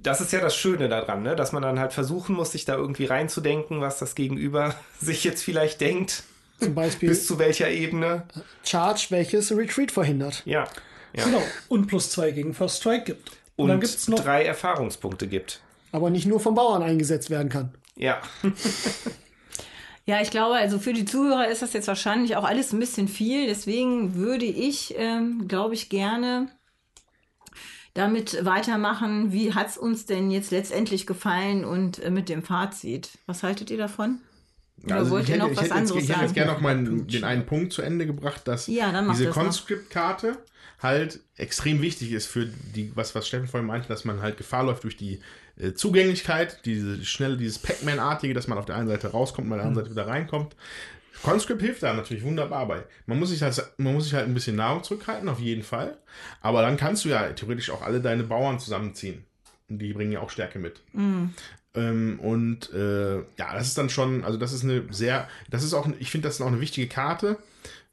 das 0.01 0.22
ist 0.22 0.34
ja 0.34 0.39
das 0.39 0.55
Schöne 0.55 0.89
daran, 0.89 1.23
ne? 1.23 1.35
dass 1.35 1.51
man 1.51 1.64
dann 1.64 1.80
halt 1.80 1.93
versuchen 1.93 2.35
muss, 2.35 2.51
sich 2.51 2.65
da 2.65 2.76
irgendwie 2.76 3.05
reinzudenken, 3.05 3.81
was 3.81 3.97
das 3.97 4.15
Gegenüber 4.15 4.76
sich 4.99 5.23
jetzt 5.23 5.43
vielleicht 5.43 5.81
denkt. 5.81 6.23
Zum 6.60 6.76
Beispiel. 6.76 7.10
Bis 7.10 7.28
zu 7.28 7.40
welcher 7.40 7.70
Ebene? 7.70 8.24
Charge, 8.64 9.08
welches 9.10 9.56
Retreat 9.56 9.92
verhindert. 9.92 10.44
Ja. 10.46 10.68
ja. 11.16 11.26
Genau. 11.26 11.42
Und 11.68 11.88
plus 11.88 12.10
zwei 12.10 12.32
gegen 12.32 12.54
First 12.54 12.82
Strike 12.82 13.06
gibt. 13.06 13.32
Und, 13.56 13.66
Und 13.66 13.70
dann 13.70 13.80
gibt's 13.80 14.08
noch 14.08 14.20
drei 14.20 14.44
Erfahrungspunkte 14.46 15.28
gibt. 15.28 15.62
Aber 15.92 16.10
nicht 16.10 16.26
nur 16.26 16.40
vom 16.40 16.56
Bauern 16.56 16.82
eingesetzt 16.82 17.30
werden 17.30 17.50
kann. 17.50 17.74
Ja. 17.96 18.22
Ja, 20.06 20.22
ich 20.22 20.32
glaube, 20.32 20.56
also 20.56 20.80
für 20.80 20.92
die 20.92 21.06
Zuhörer 21.06 21.48
ist 21.48 21.62
das 21.62 21.72
jetzt 21.72 21.88
wahrscheinlich 21.88 22.36
auch 22.36 22.44
alles 22.44 22.74
ein 22.74 22.80
bisschen 22.80 23.08
viel. 23.08 23.48
Deswegen 23.48 24.16
würde 24.16 24.46
ich, 24.46 24.94
ähm, 24.98 25.48
glaube 25.48 25.76
ich, 25.76 25.88
gerne 25.88 26.50
damit 27.94 28.44
weitermachen. 28.44 29.32
Wie 29.32 29.54
hat 29.54 29.68
es 29.70 29.78
uns 29.78 30.06
denn 30.06 30.30
jetzt 30.30 30.52
letztendlich 30.52 31.08
gefallen 31.08 31.64
und 31.64 32.00
äh, 32.00 32.10
mit 32.10 32.28
dem 32.28 32.44
Fazit? 32.44 33.12
Was 33.28 33.44
haltet 33.44 33.72
ihr 33.72 33.78
davon? 33.78 34.20
Oder 34.84 34.95
also 34.95 35.12
wollt 35.12 35.24
ich 35.24 35.30
hätte, 35.30 35.40
noch 35.40 35.56
was 35.56 35.66
ich 35.66 35.72
anderes 35.72 35.95
jetzt, 35.95 36.04
ich 36.04 36.10
hätte 36.10 36.26
jetzt 36.26 36.34
gerne 36.34 36.52
noch 36.52 36.62
mal 36.62 36.84
den 36.84 37.24
einen 37.24 37.45
Punkt 37.45 37.74
zu 37.74 37.82
Ende 37.82 38.06
gebracht, 38.06 38.41
dass 38.45 38.68
ja, 38.68 38.91
diese 39.12 39.30
Conscript-Karte 39.30 40.38
halt 40.82 41.22
extrem 41.38 41.82
wichtig 41.82 42.12
ist 42.12 42.26
für 42.26 42.45
die, 42.45 42.91
was, 42.95 43.16
was 43.16 43.28
Steffen 43.28 43.48
vorhin 43.48 43.68
meinte, 43.68 43.88
dass 43.88 44.04
man 44.04 44.22
halt 44.22 44.38
Gefahr 44.38 44.66
läuft 44.66 44.84
durch 44.84 44.98
die 44.98 45.22
äh, 45.58 45.74
Zugänglichkeit, 45.74 46.66
diese 46.66 47.04
schnelle, 47.06 47.38
dieses 47.38 47.60
Pac-Man-artige, 47.60 48.34
dass 48.34 48.48
man 48.48 48.58
auf 48.58 48.66
der 48.66 48.76
einen 48.76 48.90
Seite 48.90 49.12
rauskommt 49.12 49.48
und 49.48 49.54
auf 49.54 49.60
der 49.60 49.68
anderen 49.68 49.86
Seite 49.86 49.95
wieder 49.95 50.08
reinkommt. 50.08 50.56
Conscript 51.22 51.62
hilft 51.62 51.84
da 51.84 51.94
natürlich 51.94 52.24
wunderbar 52.24 52.68
bei. 52.68 52.84
Man 53.06 53.18
muss, 53.18 53.30
sich 53.30 53.41
halt, 53.41 53.62
man 53.78 53.94
muss 53.94 54.06
sich 54.06 54.14
halt 54.14 54.26
ein 54.26 54.34
bisschen 54.34 54.58
Nahrung 54.58 54.84
zurückhalten, 54.84 55.30
auf 55.30 55.40
jeden 55.40 55.64
Fall. 55.64 55.98
Aber 56.41 56.62
dann 56.62 56.76
kannst 56.76 57.06
du 57.06 57.10
ja 57.10 57.32
theoretisch 57.32 57.70
auch 57.70 57.82
alle 57.82 58.02
deine 58.02 58.24
Bauern 58.24 58.60
zusammenziehen. 58.60 59.26
Und 59.70 59.80
die 59.80 59.94
bringen 59.94 60.12
ja 60.12 60.20
auch 60.20 60.30
Stärke 60.30 60.60
mit. 60.60 60.82
Mm. 60.91 61.28
Ähm, 61.76 62.20
und 62.20 62.72
äh, 62.72 63.16
ja, 63.18 63.54
das 63.54 63.68
ist 63.68 63.78
dann 63.78 63.90
schon, 63.90 64.24
also 64.24 64.38
das 64.38 64.54
ist 64.54 64.64
eine 64.64 64.84
sehr, 64.91 65.28
das 65.50 65.64
ist 65.64 65.74
auch, 65.74 65.88
ich 66.00 66.12
finde, 66.12 66.28
das 66.28 66.36
ist 66.36 66.41
auch 66.41 66.48
eine 66.48 66.62
wichtige 66.62 66.88
Karte 66.88 67.38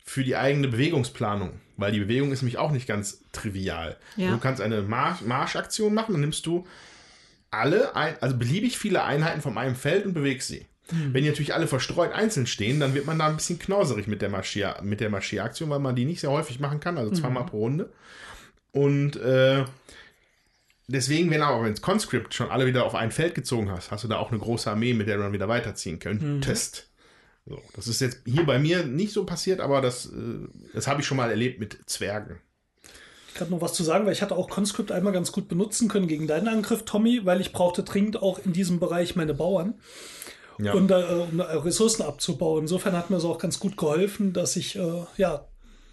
für 0.05 0.25
die 0.25 0.37
eigene 0.37 0.69
Bewegungsplanung, 0.69 1.53
weil 1.77 1.93
die 1.93 2.01
Bewegung 2.01 2.33
ist 2.33 2.43
nämlich 2.43 2.59
auch 2.59 2.73
nicht 2.73 2.87
ganz 2.87 3.23
trivial. 3.33 3.97
Ja. 4.17 4.31
Du 4.31 4.39
kannst 4.39 4.61
eine 4.61 4.83
Marsch, 4.83 5.23
Marschaktion 5.23 5.95
machen, 5.95 6.13
dann 6.13 6.21
nimmst 6.21 6.45
du 6.47 6.67
alle, 7.51 7.97
ein, 7.97 8.17
also 8.21 8.37
beliebig 8.37 8.79
viele 8.79 9.05
Einheiten 9.05 9.41
von 9.41 9.57
einem 9.57 9.77
Feld 9.77 10.07
und 10.07 10.15
bewegst 10.15 10.49
sie. 10.49 10.67
Hm. 10.91 11.15
Wenn 11.15 11.23
die 11.23 11.31
natürlich 11.31 11.55
alle 11.55 11.67
verstreut 11.67 12.13
einzeln 12.13 12.47
stehen, 12.47 12.81
dann 12.81 12.95
wird 12.95 13.07
man 13.07 13.19
da 13.19 13.29
ein 13.29 13.37
bisschen 13.37 13.59
knauserig 13.59 14.07
mit 14.07 14.23
der, 14.23 14.29
Marschier, 14.29 14.77
mit 14.83 15.01
der 15.01 15.11
Marschieraktion, 15.11 15.71
weil 15.71 15.79
man 15.79 15.97
die 15.97 16.05
nicht 16.05 16.21
sehr 16.21 16.31
häufig 16.31 16.61
machen 16.61 16.81
kann, 16.81 16.99
also 16.99 17.13
zweimal 17.13 17.45
mhm. 17.45 17.49
pro 17.49 17.59
Runde. 17.59 17.93
Und 18.73 19.17
äh, 19.17 19.65
deswegen, 20.91 21.31
wenn 21.31 21.43
aber 21.43 21.67
ins 21.67 21.83
Conscript 21.83 22.35
schon 22.35 22.51
alle 22.51 22.67
wieder 22.67 22.85
auf 22.85 22.95
ein 22.95 23.11
Feld 23.11 23.35
gezogen 23.35 23.71
hast, 23.71 23.91
hast 23.91 24.05
du 24.05 24.09
da 24.09 24.19
auch 24.19 24.31
eine 24.31 24.41
große 24.41 24.71
Armee, 24.71 24.95
mit 24.95 25.09
der 25.09 25.17
du 25.17 25.23
dann 25.23 25.33
wieder 25.33 25.49
weiterziehen 25.49 25.99
könntest. 25.99 26.89
Mhm. 27.47 27.55
So, 27.55 27.63
das 27.75 27.89
ist 27.89 28.01
jetzt 28.01 28.21
hier 28.27 28.45
bei 28.45 28.59
mir 28.59 28.85
nicht 28.85 29.13
so 29.13 29.25
passiert, 29.25 29.61
aber 29.61 29.81
das, 29.81 30.07
äh, 30.07 30.49
das 30.75 30.87
habe 30.87 31.01
ich 31.01 31.07
schon 31.07 31.17
mal 31.17 31.31
erlebt 31.31 31.59
mit 31.59 31.79
Zwergen. 31.87 32.41
Ich 33.29 33.35
kann 33.35 33.51
noch 33.51 33.61
was 33.61 33.75
zu 33.75 33.83
sagen, 33.83 34.07
weil 34.07 34.13
ich 34.13 34.23
hatte 34.23 34.37
auch 34.37 34.51
Conscript 34.51 34.93
einmal 34.93 35.13
ganz 35.13 35.33
gut 35.33 35.49
benutzen 35.49 35.89
können 35.89 36.09
gegen 36.09 36.27
deinen 36.27 36.49
Angriff, 36.49 36.85
Tommy, 36.85 37.25
weil 37.25 37.41
ich 37.41 37.53
brauchte 37.53 37.83
dringend 37.83 38.21
auch 38.21 38.39
in 38.45 38.53
diesem 38.53 38.81
Bereich 38.81 39.17
meine 39.17 39.35
Bauern. 39.35 39.75
Ja. 40.59 40.75
Und, 40.75 40.91
äh, 40.91 40.95
um 40.95 41.41
Ressourcen 41.41 42.03
abzubauen. 42.03 42.63
Insofern 42.63 42.95
hat 42.95 43.09
mir 43.09 43.17
es 43.17 43.25
auch 43.25 43.39
ganz 43.39 43.59
gut 43.61 43.79
geholfen, 43.79 44.35
dass 44.35 44.57
ich 44.57 44.77
äh, 44.77 45.05
ja, 45.17 45.47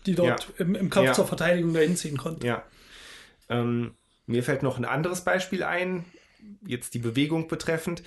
die 0.06 0.16
dort 0.16 0.50
ja. 0.58 0.66
Im, 0.66 0.76
im, 0.76 0.90
Kampf 0.90 1.08
ja. 1.08 1.14
zur 1.14 1.26
Verteidigung 1.26 1.74
dahin 1.74 1.96
ziehen 1.96 2.18
konnte. 2.18 2.46
Ja. 2.46 2.64
Ähm, 3.50 3.94
mir 4.28 4.44
fällt 4.44 4.62
noch 4.62 4.78
ein 4.78 4.86
anderes 4.86 5.22
Beispiel 5.22 5.64
ein, 5.64 6.06
jetzt 6.66 6.94
die 6.94 7.00
Bewegung 7.00 7.48
betreffend. 7.48 8.04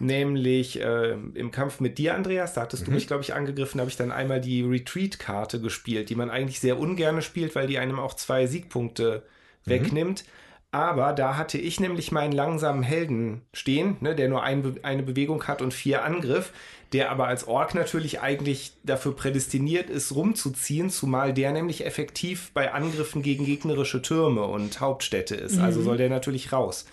Nämlich 0.00 0.80
äh, 0.80 1.12
im 1.12 1.52
Kampf 1.52 1.78
mit 1.78 1.98
dir, 1.98 2.16
Andreas, 2.16 2.54
da 2.54 2.62
hattest 2.62 2.82
mhm. 2.82 2.86
du 2.86 2.92
mich, 2.92 3.06
glaube 3.06 3.22
ich, 3.22 3.32
angegriffen, 3.32 3.80
habe 3.80 3.90
ich 3.90 3.96
dann 3.96 4.10
einmal 4.10 4.40
die 4.40 4.62
Retreat-Karte 4.62 5.60
gespielt, 5.60 6.10
die 6.10 6.16
man 6.16 6.30
eigentlich 6.30 6.58
sehr 6.58 6.80
ungern 6.80 7.22
spielt, 7.22 7.54
weil 7.54 7.68
die 7.68 7.78
einem 7.78 8.00
auch 8.00 8.14
zwei 8.14 8.46
Siegpunkte 8.46 9.22
mhm. 9.64 9.70
wegnimmt. 9.70 10.24
Aber 10.72 11.12
da 11.12 11.36
hatte 11.36 11.58
ich 11.58 11.78
nämlich 11.78 12.10
meinen 12.10 12.32
langsamen 12.32 12.82
Helden 12.82 13.42
stehen, 13.52 13.96
ne, 14.00 14.16
der 14.16 14.28
nur 14.28 14.42
ein, 14.42 14.80
eine 14.82 15.04
Bewegung 15.04 15.46
hat 15.46 15.62
und 15.62 15.72
vier 15.72 16.04
Angriff, 16.04 16.52
der 16.92 17.10
aber 17.10 17.26
als 17.26 17.48
Ork 17.48 17.74
natürlich 17.74 18.20
eigentlich 18.20 18.74
dafür 18.84 19.16
prädestiniert 19.16 19.90
ist, 19.90 20.14
rumzuziehen, 20.14 20.90
zumal 20.90 21.32
der 21.32 21.52
nämlich 21.52 21.84
effektiv 21.84 22.50
bei 22.54 22.72
Angriffen 22.72 23.22
gegen 23.22 23.44
gegnerische 23.44 24.02
Türme 24.02 24.44
und 24.44 24.80
Hauptstädte 24.80 25.34
ist. 25.34 25.58
Also 25.58 25.82
soll 25.82 25.96
der 25.96 26.10
natürlich 26.10 26.52
raus. 26.52 26.86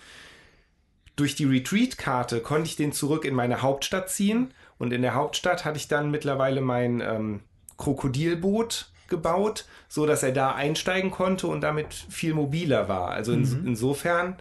Durch 1.14 1.34
die 1.34 1.44
Retreat-Karte 1.44 2.40
konnte 2.40 2.68
ich 2.68 2.76
den 2.76 2.92
zurück 2.92 3.24
in 3.24 3.34
meine 3.34 3.62
Hauptstadt 3.62 4.10
ziehen 4.10 4.52
und 4.78 4.92
in 4.92 5.02
der 5.02 5.14
Hauptstadt 5.14 5.64
hatte 5.64 5.76
ich 5.76 5.88
dann 5.88 6.10
mittlerweile 6.10 6.62
mein 6.62 7.00
ähm, 7.00 7.40
Krokodilboot 7.76 8.90
gebaut, 9.08 9.66
so 9.88 10.06
dass 10.06 10.22
er 10.22 10.32
da 10.32 10.54
einsteigen 10.54 11.10
konnte 11.10 11.46
und 11.46 11.60
damit 11.60 11.92
viel 11.92 12.34
mobiler 12.34 12.88
war. 12.88 13.10
Also 13.10 13.32
in, 13.32 13.42
insofern, 13.66 14.36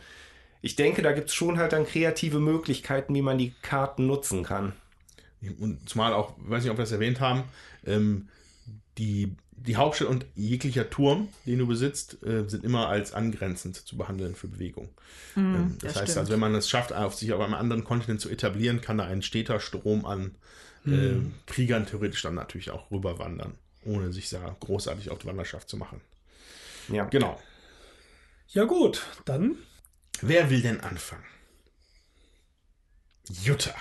ich 0.62 0.76
denke, 0.76 1.02
da 1.02 1.12
gibt 1.12 1.28
es 1.28 1.36
schon 1.36 1.60
halt 1.60 1.74
dann 1.74 1.86
kreative 1.86 2.40
Möglichkeiten, 2.40 3.14
wie 3.14 3.22
man 3.22 3.38
die 3.38 3.54
Karten 3.62 4.08
nutzen 4.08 4.44
kann. 4.44 4.74
Und 5.60 5.90
zumal 5.90 6.14
auch, 6.14 6.36
weiß 6.38 6.64
nicht, 6.64 6.72
ob 6.72 6.78
wir 6.78 6.84
es 6.84 6.92
erwähnt 6.92 7.20
haben, 7.20 7.44
ähm, 7.86 8.30
die, 8.98 9.36
die 9.52 9.76
Hauptstadt 9.76 10.08
und 10.08 10.26
jeglicher 10.36 10.90
Turm, 10.90 11.30
den 11.46 11.60
du 11.60 11.68
besitzt, 11.68 12.24
äh, 12.24 12.48
sind 12.48 12.64
immer 12.64 12.90
als 12.90 13.14
angrenzend 13.14 13.76
zu 13.76 13.98
behandeln 13.98 14.36
für 14.36 14.48
Bewegung. 14.48 14.90
ähm, 15.36 15.78
das, 15.80 15.94
das 15.94 16.02
heißt 16.02 16.12
stimmt. 16.12 16.18
also, 16.20 16.34
wenn 16.34 16.40
man 16.40 16.56
es 16.56 16.70
schafft, 16.70 16.94
auf 16.94 17.16
sich 17.16 17.34
auf 17.34 17.42
einem 17.42 17.56
anderen 17.56 17.84
Kontinent 17.84 18.22
zu 18.22 18.30
etablieren, 18.30 18.82
kann 18.82 18.98
da 18.98 19.06
ein 19.06 19.22
steter 19.22 19.60
Strom 19.60 20.06
an 20.06 20.36
äh, 20.86 21.14
Kriegern 21.46 21.86
theoretisch 21.86 22.22
dann 22.24 22.36
natürlich 22.36 22.72
auch 22.72 22.90
rüberwandern, 22.90 23.54
ohne 23.86 24.12
sich 24.12 24.30
da 24.30 24.56
großartig 24.60 25.12
auf 25.12 25.20
die 25.20 25.28
Wanderschaft 25.28 25.70
zu 25.70 25.78
machen. 25.78 26.02
Ja. 26.90 27.06
Genau. 27.06 27.40
Ja 28.48 28.66
gut, 28.66 29.04
dann 29.26 29.58
Wer 30.22 30.50
will 30.50 30.62
denn 30.62 30.82
anfangen? 30.82 31.24
Jutta. 33.28 33.74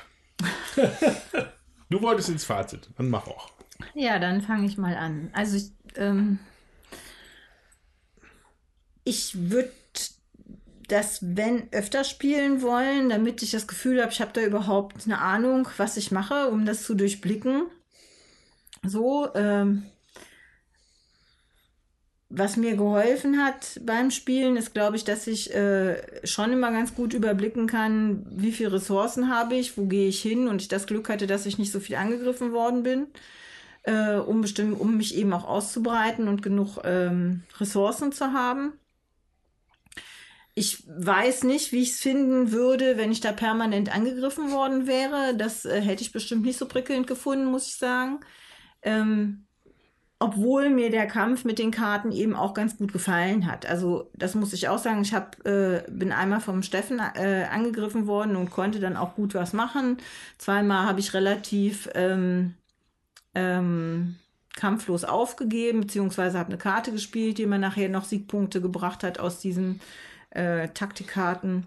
Du 1.90 2.02
wolltest 2.02 2.28
ins 2.28 2.44
Fazit, 2.44 2.90
dann 2.96 3.08
mach 3.08 3.26
auch. 3.26 3.50
Ja, 3.94 4.18
dann 4.18 4.42
fange 4.42 4.66
ich 4.66 4.76
mal 4.76 4.96
an. 4.96 5.30
Also 5.32 5.56
ich, 5.56 5.72
ähm, 5.96 6.38
ich 9.04 9.50
würde 9.50 9.72
das 10.90 11.20
wenn 11.22 11.72
öfter 11.72 12.02
spielen 12.04 12.62
wollen, 12.62 13.10
damit 13.10 13.42
ich 13.42 13.52
das 13.52 13.68
Gefühl 13.68 14.00
habe, 14.02 14.12
ich 14.12 14.20
habe 14.20 14.32
da 14.32 14.42
überhaupt 14.42 15.04
eine 15.04 15.20
Ahnung, 15.20 15.68
was 15.76 15.96
ich 15.96 16.10
mache, 16.10 16.48
um 16.48 16.66
das 16.66 16.82
zu 16.82 16.94
durchblicken. 16.94 17.66
So, 18.82 19.28
ähm, 19.34 19.84
was 22.30 22.56
mir 22.56 22.76
geholfen 22.76 23.44
hat 23.44 23.80
beim 23.84 24.12
Spielen, 24.12 24.56
ist, 24.56 24.72
glaube 24.72 24.96
ich, 24.96 25.02
dass 25.02 25.26
ich 25.26 25.52
äh, 25.52 26.24
schon 26.24 26.52
immer 26.52 26.70
ganz 26.70 26.94
gut 26.94 27.12
überblicken 27.12 27.66
kann, 27.66 28.24
wie 28.30 28.52
viele 28.52 28.74
Ressourcen 28.74 29.28
habe 29.28 29.56
ich, 29.56 29.76
wo 29.76 29.86
gehe 29.86 30.08
ich 30.08 30.22
hin 30.22 30.46
und 30.46 30.62
ich 30.62 30.68
das 30.68 30.86
Glück 30.86 31.08
hatte, 31.08 31.26
dass 31.26 31.44
ich 31.44 31.58
nicht 31.58 31.72
so 31.72 31.80
viel 31.80 31.96
angegriffen 31.96 32.52
worden 32.52 32.84
bin, 32.84 33.08
äh, 33.82 34.14
um, 34.14 34.42
bestimmt, 34.42 34.80
um 34.80 34.96
mich 34.96 35.16
eben 35.16 35.32
auch 35.32 35.44
auszubreiten 35.44 36.28
und 36.28 36.40
genug 36.40 36.78
ähm, 36.84 37.42
Ressourcen 37.58 38.12
zu 38.12 38.32
haben. 38.32 38.74
Ich 40.54 40.84
weiß 40.86 41.42
nicht, 41.44 41.72
wie 41.72 41.82
ich 41.82 41.90
es 41.90 42.00
finden 42.00 42.52
würde, 42.52 42.96
wenn 42.96 43.10
ich 43.10 43.20
da 43.20 43.32
permanent 43.32 43.92
angegriffen 43.92 44.52
worden 44.52 44.86
wäre. 44.86 45.34
Das 45.36 45.64
äh, 45.64 45.80
hätte 45.80 46.02
ich 46.02 46.12
bestimmt 46.12 46.44
nicht 46.44 46.58
so 46.58 46.66
prickelnd 46.66 47.08
gefunden, 47.08 47.46
muss 47.46 47.66
ich 47.66 47.76
sagen. 47.76 48.20
Ähm, 48.82 49.46
obwohl 50.22 50.68
mir 50.68 50.90
der 50.90 51.06
Kampf 51.06 51.44
mit 51.44 51.58
den 51.58 51.70
Karten 51.70 52.12
eben 52.12 52.36
auch 52.36 52.52
ganz 52.52 52.76
gut 52.76 52.92
gefallen 52.92 53.50
hat. 53.50 53.64
Also 53.64 54.10
das 54.14 54.34
muss 54.34 54.52
ich 54.52 54.68
auch 54.68 54.78
sagen. 54.78 55.00
Ich 55.00 55.14
hab, 55.14 55.44
äh, 55.46 55.82
bin 55.88 56.12
einmal 56.12 56.40
vom 56.40 56.62
Steffen 56.62 57.00
äh, 57.00 57.46
angegriffen 57.50 58.06
worden 58.06 58.36
und 58.36 58.50
konnte 58.50 58.80
dann 58.80 58.98
auch 58.98 59.14
gut 59.14 59.34
was 59.34 59.54
machen. 59.54 59.96
Zweimal 60.36 60.86
habe 60.86 61.00
ich 61.00 61.14
relativ 61.14 61.88
ähm, 61.94 62.54
ähm, 63.34 64.16
kampflos 64.54 65.04
aufgegeben, 65.04 65.80
beziehungsweise 65.80 66.38
habe 66.38 66.50
eine 66.50 66.58
Karte 66.58 66.92
gespielt, 66.92 67.38
die 67.38 67.46
mir 67.46 67.58
nachher 67.58 67.88
noch 67.88 68.04
Siegpunkte 68.04 68.60
gebracht 68.60 69.02
hat 69.02 69.18
aus 69.18 69.40
diesen 69.40 69.80
äh, 70.30 70.68
Taktikkarten. 70.68 71.66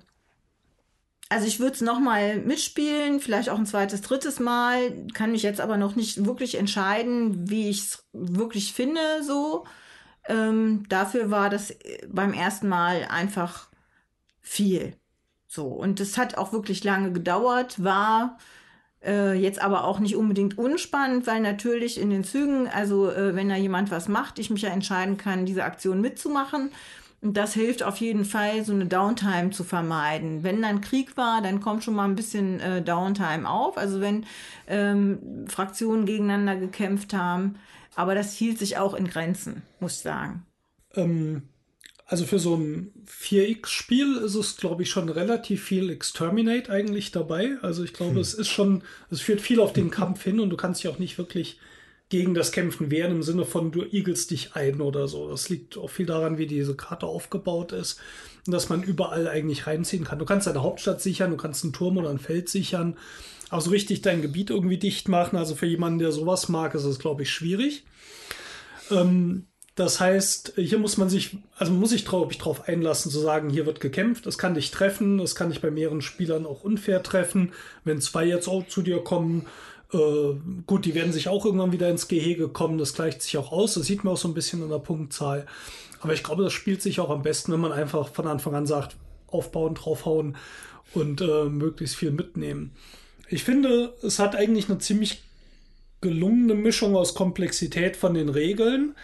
Also 1.30 1.48
ich 1.48 1.60
würde 1.60 1.74
es 1.74 1.82
nochmal 1.82 2.38
mitspielen, 2.38 3.20
vielleicht 3.20 3.50
auch 3.50 3.58
ein 3.58 3.66
zweites, 3.66 4.02
drittes 4.02 4.40
Mal, 4.40 4.92
kann 5.14 5.32
mich 5.32 5.44
jetzt 5.44 5.62
aber 5.62 5.78
noch 5.78 5.96
nicht 5.96 6.26
wirklich 6.26 6.56
entscheiden, 6.56 7.50
wie 7.50 7.70
ich 7.70 7.80
es 7.80 8.08
wirklich 8.14 8.74
finde 8.74 9.00
so. 9.24 9.66
Ähm, 10.28 10.88
dafür 10.90 11.32
war 11.32 11.50
das 11.50 11.72
äh, 11.72 12.08
beim 12.08 12.34
ersten 12.34 12.68
Mal 12.70 13.08
einfach 13.10 13.70
viel. 14.42 14.96
So, 15.48 15.68
und 15.68 16.00
es 16.00 16.18
hat 16.18 16.38
auch 16.38 16.54
wirklich 16.54 16.84
lange 16.84 17.12
gedauert, 17.12 17.84
war 17.84 18.38
äh, 19.04 19.34
jetzt 19.34 19.62
aber 19.62 19.84
auch 19.84 20.00
nicht 20.00 20.16
unbedingt 20.16 20.58
unspannend, 20.58 21.28
weil 21.28 21.42
natürlich 21.42 22.00
in 22.00 22.10
den 22.10 22.24
Zügen, 22.24 22.68
also 22.68 23.10
äh, 23.12 23.36
wenn 23.36 23.50
da 23.50 23.56
jemand 23.56 23.92
was 23.92 24.08
macht, 24.08 24.40
ich 24.40 24.50
mich 24.50 24.62
ja 24.62 24.70
entscheiden 24.70 25.18
kann, 25.18 25.46
diese 25.46 25.64
Aktion 25.64 26.02
mitzumachen. 26.02 26.72
Und 27.24 27.38
das 27.38 27.54
hilft 27.54 27.84
auf 27.84 27.98
jeden 27.98 28.26
Fall, 28.26 28.66
so 28.66 28.74
eine 28.74 28.86
Downtime 28.86 29.52
zu 29.52 29.64
vermeiden. 29.64 30.44
Wenn 30.44 30.62
dann 30.62 30.82
Krieg 30.82 31.16
war, 31.16 31.42
dann 31.42 31.62
kommt 31.62 31.86
schon 31.86 31.96
mal 31.96 32.04
ein 32.04 32.18
bisschen 32.18 32.60
äh, 32.60 32.82
Downtime 32.82 33.50
auf. 33.50 33.78
Also 33.78 34.02
wenn 34.02 34.26
ähm, 34.68 35.46
Fraktionen 35.48 36.06
gegeneinander 36.06 36.58
gekämpft 36.58 37.14
haben. 37.14 37.56
Aber 37.96 38.14
das 38.14 38.34
hielt 38.34 38.60
sich 38.60 38.78
auch 38.78 38.94
in 38.94 39.08
Grenzen, 39.08 39.62
muss 39.80 39.94
ich 39.94 40.00
sagen. 40.00 40.46
Ähm, 40.96 41.44
also 42.06 42.26
für 42.26 42.40
so 42.40 42.56
ein 42.58 42.92
4X-Spiel 43.08 44.18
ist 44.18 44.36
es, 44.36 44.58
glaube 44.58 44.84
ich, 44.84 44.90
schon 44.90 45.08
relativ 45.08 45.64
viel 45.64 45.92
Exterminate 45.92 46.70
eigentlich 46.70 47.12
dabei. 47.12 47.56
Also 47.62 47.86
ich 47.86 47.94
glaube, 47.94 48.20
es 48.20 48.34
ist 48.34 48.50
schon, 48.50 48.84
es 49.10 49.22
führt 49.22 49.40
viel 49.40 49.62
auf 49.62 49.72
den 49.72 49.92
Kampf 49.92 50.24
hin 50.24 50.42
und 50.42 50.50
du 50.50 50.58
kannst 50.58 50.84
dich 50.84 50.92
auch 50.92 51.00
nicht 51.00 51.18
wirklich 51.18 51.58
gegen 52.14 52.36
das 52.36 52.52
Kämpfen 52.52 52.92
wehren 52.92 53.12
im 53.12 53.24
Sinne 53.24 53.44
von 53.44 53.72
du 53.72 53.82
igelst 53.82 54.30
dich 54.30 54.54
ein 54.54 54.82
oder 54.82 55.08
so. 55.08 55.32
Das 55.32 55.50
liegt 55.50 55.80
auch 55.80 55.90
viel 55.90 56.06
daran, 56.06 56.38
wie 56.38 56.46
diese 56.46 56.76
Karte 56.76 57.08
aufgebaut 57.08 57.72
ist 57.72 58.00
und 58.46 58.54
dass 58.54 58.70
man 58.70 58.84
überall 58.84 59.28
eigentlich 59.28 59.66
reinziehen 59.66 60.04
kann. 60.04 60.20
Du 60.20 60.26
kannst 60.26 60.46
deine 60.46 60.62
Hauptstadt 60.62 61.02
sichern, 61.02 61.32
du 61.32 61.38
kannst 61.38 61.64
einen 61.64 61.74
Turm 61.74 61.98
oder 61.98 62.12
ein 62.12 62.20
Feld 62.20 62.50
sichern, 62.50 63.00
aber 63.50 63.62
so 63.62 63.72
richtig 63.72 64.04
dein 64.04 64.22
Gebiet 64.22 64.52
irgendwie 64.52 64.78
dicht 64.78 65.10
machen. 65.10 65.38
Also 65.38 65.56
für 65.56 65.66
jemanden, 65.66 65.98
der 65.98 66.12
sowas 66.12 66.50
mag, 66.50 66.76
ist 66.76 66.84
es, 66.84 67.00
glaube 67.00 67.24
ich, 67.24 67.32
schwierig. 67.32 67.84
Ähm, 68.92 69.48
das 69.74 70.00
heißt, 70.00 70.54
hier 70.58 70.78
muss 70.78 70.98
man 70.98 71.10
sich, 71.10 71.38
also 71.58 71.74
muss 71.74 71.94
ich 71.94 72.06
glaube 72.06 72.32
ich 72.32 72.38
drauf 72.38 72.68
einlassen, 72.68 73.12
zu 73.12 73.20
sagen, 73.20 73.50
hier 73.50 73.66
wird 73.66 73.80
gekämpft, 73.80 74.28
das 74.28 74.38
kann 74.38 74.54
dich 74.54 74.70
treffen, 74.70 75.18
das 75.18 75.34
kann 75.34 75.50
dich 75.50 75.62
bei 75.62 75.72
mehreren 75.72 76.04
Spielern 76.04 76.46
auch 76.46 76.64
unfair 76.64 77.02
treffen. 77.02 77.54
Wenn 77.84 78.00
zwei 78.02 78.24
jetzt 78.24 78.48
auch 78.48 78.68
zu 78.68 78.84
dir 78.84 79.04
kommen, 79.04 79.48
äh, 79.94 80.36
gut, 80.66 80.86
die 80.86 80.96
werden 80.96 81.14
sich 81.14 81.28
auch 81.28 81.46
irgendwann 81.46 81.72
wieder 81.72 81.90
ins 81.90 82.08
Gehege 82.08 82.50
kommen, 82.50 82.78
das 82.78 82.94
gleicht 82.94 83.22
sich 83.22 83.38
auch 83.38 83.52
aus, 83.52 83.76
das 83.76 83.86
sieht 83.86 84.04
man 84.04 84.14
auch 84.14 84.18
so 84.18 84.28
ein 84.28 84.34
bisschen 84.34 84.64
an 84.64 84.70
der 84.70 84.80
Punktzahl. 84.80 85.46
Aber 86.02 86.14
ich 86.14 86.24
glaube, 86.24 86.44
das 86.44 86.54
spielt 86.54 86.82
sich 86.82 87.00
auch 87.00 87.10
am 87.10 87.22
besten, 87.24 87.54
wenn 87.54 87.62
man 87.62 87.72
einfach 87.72 88.10
von 88.10 88.28
Anfang 88.28 88.56
an 88.56 88.66
sagt, 88.66 88.96
aufbauen, 89.28 89.76
draufhauen 89.76 90.36
und 90.94 91.22
äh, 91.22 91.46
möglichst 91.46 91.96
viel 91.96 92.12
mitnehmen. 92.12 92.72
Ich 93.30 93.44
finde, 93.44 93.94
es 94.04 94.20
hat 94.20 94.36
eigentlich 94.36 94.70
eine 94.70 94.80
ziemlich 94.80 95.24
gelungene 96.02 96.54
Mischung 96.54 96.96
aus 96.96 97.16
Komplexität 97.16 97.96
von 97.96 98.14
den 98.14 98.30
Regeln. 98.30 98.96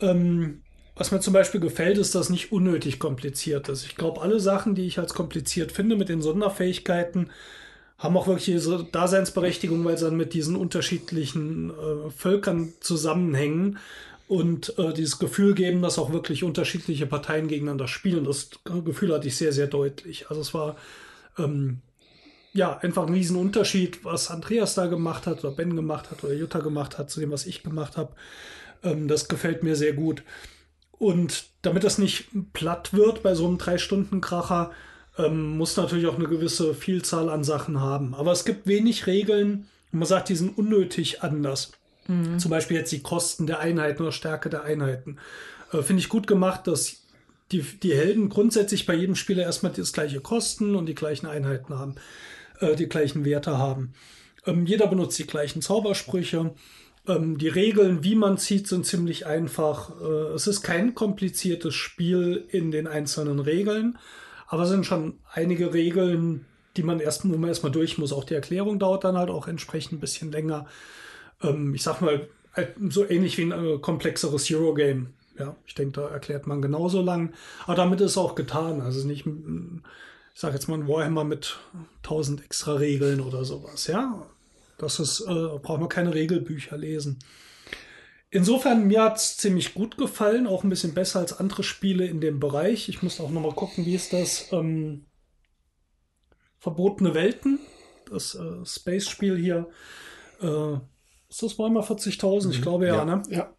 Ähm, 0.00 0.62
was 0.96 1.12
mir 1.12 1.20
zum 1.20 1.32
Beispiel 1.32 1.60
gefällt, 1.60 1.98
ist, 1.98 2.14
dass 2.14 2.30
nicht 2.30 2.52
unnötig 2.52 2.98
kompliziert 2.98 3.68
ist. 3.68 3.84
Ich 3.84 3.94
glaube, 3.94 4.20
alle 4.22 4.40
Sachen, 4.40 4.74
die 4.74 4.86
ich 4.86 4.98
als 4.98 5.14
kompliziert 5.14 5.72
finde 5.72 5.96
mit 5.96 6.08
den 6.08 6.22
Sonderfähigkeiten, 6.22 7.30
haben 8.00 8.16
auch 8.16 8.26
wirklich 8.26 8.48
ihre 8.48 8.84
Daseinsberechtigung, 8.84 9.84
weil 9.84 9.98
sie 9.98 10.06
dann 10.06 10.16
mit 10.16 10.32
diesen 10.32 10.56
unterschiedlichen 10.56 11.70
äh, 11.70 12.10
Völkern 12.10 12.72
zusammenhängen 12.80 13.78
und 14.26 14.78
äh, 14.78 14.94
dieses 14.94 15.18
Gefühl 15.18 15.54
geben, 15.54 15.82
dass 15.82 15.98
auch 15.98 16.10
wirklich 16.10 16.42
unterschiedliche 16.42 17.06
Parteien 17.06 17.46
gegeneinander 17.46 17.88
spielen. 17.88 18.24
Das 18.24 18.50
Gefühl 18.84 19.12
hatte 19.12 19.28
ich 19.28 19.36
sehr, 19.36 19.52
sehr 19.52 19.66
deutlich. 19.66 20.30
Also 20.30 20.40
es 20.40 20.54
war 20.54 20.76
ähm, 21.38 21.82
ja 22.54 22.78
einfach 22.78 23.06
ein 23.06 23.12
Riesenunterschied, 23.12 24.02
was 24.02 24.30
Andreas 24.30 24.74
da 24.74 24.86
gemacht 24.86 25.26
hat 25.26 25.44
oder 25.44 25.54
Ben 25.54 25.76
gemacht 25.76 26.10
hat 26.10 26.24
oder 26.24 26.32
Jutta 26.32 26.60
gemacht 26.60 26.96
hat 26.96 27.10
zu 27.10 27.20
dem, 27.20 27.30
was 27.30 27.44
ich 27.44 27.62
gemacht 27.62 27.98
habe. 27.98 28.14
Ähm, 28.82 29.08
das 29.08 29.28
gefällt 29.28 29.62
mir 29.62 29.76
sehr 29.76 29.92
gut. 29.92 30.22
Und 30.92 31.44
damit 31.60 31.84
das 31.84 31.98
nicht 31.98 32.28
platt 32.54 32.94
wird 32.94 33.22
bei 33.22 33.34
so 33.34 33.46
einem 33.46 33.58
Drei-Stunden-Kracher, 33.58 34.70
ähm, 35.26 35.56
muss 35.56 35.76
natürlich 35.76 36.06
auch 36.06 36.16
eine 36.16 36.28
gewisse 36.28 36.74
Vielzahl 36.74 37.28
an 37.28 37.44
Sachen 37.44 37.80
haben. 37.80 38.14
Aber 38.14 38.32
es 38.32 38.44
gibt 38.44 38.66
wenig 38.66 39.06
Regeln, 39.06 39.66
und 39.92 39.98
man 39.98 40.08
sagt, 40.08 40.28
die 40.28 40.36
sind 40.36 40.56
unnötig 40.56 41.22
anders. 41.22 41.72
Zum 42.38 42.50
Beispiel 42.50 42.76
jetzt 42.76 42.90
die 42.90 43.02
Kosten 43.02 43.46
der 43.46 43.60
Einheiten 43.60 44.02
oder 44.02 44.10
Stärke 44.10 44.50
der 44.50 44.64
Einheiten. 44.64 45.18
Äh, 45.72 45.82
Finde 45.82 46.00
ich 46.00 46.08
gut 46.08 46.26
gemacht, 46.26 46.66
dass 46.66 47.02
die, 47.52 47.62
die 47.62 47.94
Helden 47.94 48.28
grundsätzlich 48.28 48.86
bei 48.86 48.94
jedem 48.94 49.14
Spieler 49.14 49.44
erstmal 49.44 49.72
das 49.72 49.92
gleiche 49.92 50.20
Kosten 50.20 50.74
und 50.74 50.86
die 50.86 50.94
gleichen 50.94 51.26
Einheiten 51.26 51.78
haben, 51.78 51.94
äh, 52.60 52.74
die 52.74 52.88
gleichen 52.88 53.24
Werte 53.24 53.58
haben. 53.58 53.94
Ähm, 54.46 54.66
jeder 54.66 54.86
benutzt 54.86 55.18
die 55.18 55.26
gleichen 55.26 55.62
Zaubersprüche. 55.62 56.54
Ähm, 57.06 57.38
die 57.38 57.48
Regeln, 57.48 58.02
wie 58.02 58.14
man 58.14 58.38
zieht, 58.38 58.66
sind 58.66 58.86
ziemlich 58.86 59.26
einfach. 59.26 59.90
Äh, 60.00 60.34
es 60.34 60.46
ist 60.46 60.62
kein 60.62 60.94
kompliziertes 60.94 61.74
Spiel 61.74 62.44
in 62.50 62.70
den 62.70 62.86
einzelnen 62.86 63.38
Regeln, 63.38 63.98
aber 64.50 64.64
es 64.64 64.68
sind 64.68 64.84
schon 64.84 65.14
einige 65.32 65.72
Regeln, 65.72 66.44
die 66.76 66.82
man 66.82 66.98
erst, 66.98 67.24
wo 67.24 67.36
man 67.36 67.48
erstmal 67.48 67.70
durch 67.70 67.98
muss. 67.98 68.12
Auch 68.12 68.24
die 68.24 68.34
Erklärung 68.34 68.80
dauert 68.80 69.04
dann 69.04 69.16
halt 69.16 69.30
auch 69.30 69.46
entsprechend 69.46 69.92
ein 69.92 70.00
bisschen 70.00 70.32
länger. 70.32 70.66
Ähm, 71.40 71.72
ich 71.72 71.84
sag 71.84 72.00
mal, 72.00 72.28
halt 72.52 72.74
so 72.88 73.08
ähnlich 73.08 73.38
wie 73.38 73.42
ein 73.42 73.52
äh, 73.52 73.78
komplexeres 73.78 74.50
Eurogame. 74.50 75.06
Ja, 75.38 75.54
ich 75.66 75.74
denke, 75.76 76.00
da 76.00 76.08
erklärt 76.08 76.48
man 76.48 76.60
genauso 76.60 77.00
lang. 77.00 77.32
Aber 77.64 77.76
damit 77.76 78.00
ist 78.00 78.10
es 78.12 78.18
auch 78.18 78.34
getan. 78.34 78.80
Also 78.80 79.06
nicht, 79.06 79.24
ich 79.24 80.40
sage 80.40 80.54
jetzt 80.54 80.68
mal 80.68 80.74
ein 80.74 80.88
Warhammer 80.88 81.22
mit 81.22 81.56
1000 82.02 82.44
extra 82.44 82.74
Regeln 82.74 83.20
oder 83.20 83.44
sowas. 83.44 83.86
Ja, 83.86 84.26
das 84.78 84.98
ist, 84.98 85.20
äh, 85.20 85.58
braucht 85.62 85.78
man 85.80 85.88
keine 85.88 86.12
Regelbücher 86.12 86.76
lesen. 86.76 87.20
Insofern, 88.32 88.86
mir 88.86 89.02
hat 89.02 89.16
es 89.16 89.36
ziemlich 89.36 89.74
gut 89.74 89.96
gefallen, 89.96 90.46
auch 90.46 90.62
ein 90.62 90.70
bisschen 90.70 90.94
besser 90.94 91.18
als 91.18 91.38
andere 91.38 91.64
Spiele 91.64 92.06
in 92.06 92.20
dem 92.20 92.38
Bereich. 92.38 92.88
Ich 92.88 93.02
muss 93.02 93.20
auch 93.20 93.30
nochmal 93.30 93.54
gucken, 93.54 93.84
wie 93.86 93.94
ist 93.94 94.12
das 94.12 94.52
ähm, 94.52 95.06
Verbotene 96.58 97.14
Welten, 97.14 97.58
das 98.08 98.36
äh, 98.36 98.64
Space-Spiel 98.64 99.36
hier. 99.36 99.68
Äh, 100.40 100.74
ist 101.28 101.42
das 101.42 101.58
mal 101.58 101.70
40.000? 101.70 102.50
Ich 102.50 102.58
mhm. 102.58 102.62
glaube 102.62 102.86
ja, 102.86 102.96
ja, 102.96 103.04
ne? 103.04 103.22
Ja. 103.30 103.52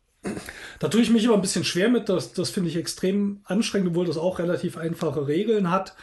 Da 0.80 0.88
tue 0.88 1.02
ich 1.02 1.10
mich 1.10 1.24
immer 1.24 1.34
ein 1.34 1.42
bisschen 1.42 1.64
schwer 1.64 1.90
mit. 1.90 2.08
Das, 2.08 2.32
das 2.32 2.50
finde 2.50 2.70
ich 2.70 2.76
extrem 2.76 3.42
anstrengend, 3.44 3.90
obwohl 3.90 4.06
das 4.06 4.18
auch 4.18 4.40
relativ 4.40 4.78
einfache 4.78 5.28
Regeln 5.28 5.70
hat. 5.70 5.96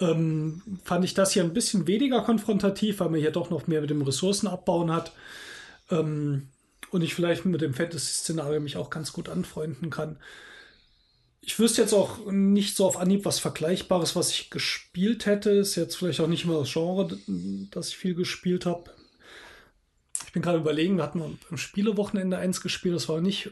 Ähm, 0.00 0.62
fand 0.84 1.04
ich 1.04 1.14
das 1.14 1.32
hier 1.32 1.42
ein 1.42 1.54
bisschen 1.54 1.86
weniger 1.86 2.20
konfrontativ, 2.22 3.00
weil 3.00 3.10
man 3.10 3.20
hier 3.20 3.30
doch 3.30 3.50
noch 3.50 3.66
mehr 3.66 3.80
mit 3.80 3.90
dem 3.90 4.02
Ressourcenabbauen 4.02 4.92
hat. 4.92 5.12
Ähm, 5.90 6.48
und 6.94 7.02
ich 7.02 7.16
vielleicht 7.16 7.44
mit 7.44 7.60
dem 7.60 7.74
Fantasy-Szenario 7.74 8.60
mich 8.60 8.76
auch 8.76 8.88
ganz 8.88 9.12
gut 9.12 9.28
anfreunden 9.28 9.90
kann. 9.90 10.16
Ich 11.40 11.58
wüsste 11.58 11.82
jetzt 11.82 11.92
auch 11.92 12.30
nicht 12.30 12.76
so 12.76 12.86
auf 12.86 12.98
Anhieb 12.98 13.24
was 13.24 13.40
Vergleichbares, 13.40 14.14
was 14.14 14.30
ich 14.30 14.48
gespielt 14.48 15.26
hätte. 15.26 15.50
Ist 15.50 15.74
jetzt 15.74 15.96
vielleicht 15.96 16.20
auch 16.20 16.28
nicht 16.28 16.44
immer 16.44 16.60
das 16.60 16.72
Genre, 16.72 17.18
das 17.72 17.88
ich 17.88 17.96
viel 17.96 18.14
gespielt 18.14 18.64
habe. 18.64 18.92
Ich 20.24 20.32
bin 20.32 20.40
gerade 20.40 20.58
überlegen, 20.58 20.96
wir 20.96 21.02
hatten 21.02 21.36
am 21.50 21.56
Spielewochenende 21.56 22.36
eins 22.38 22.60
gespielt, 22.60 22.94
das 22.94 23.08
war 23.08 23.20
nicht. 23.20 23.50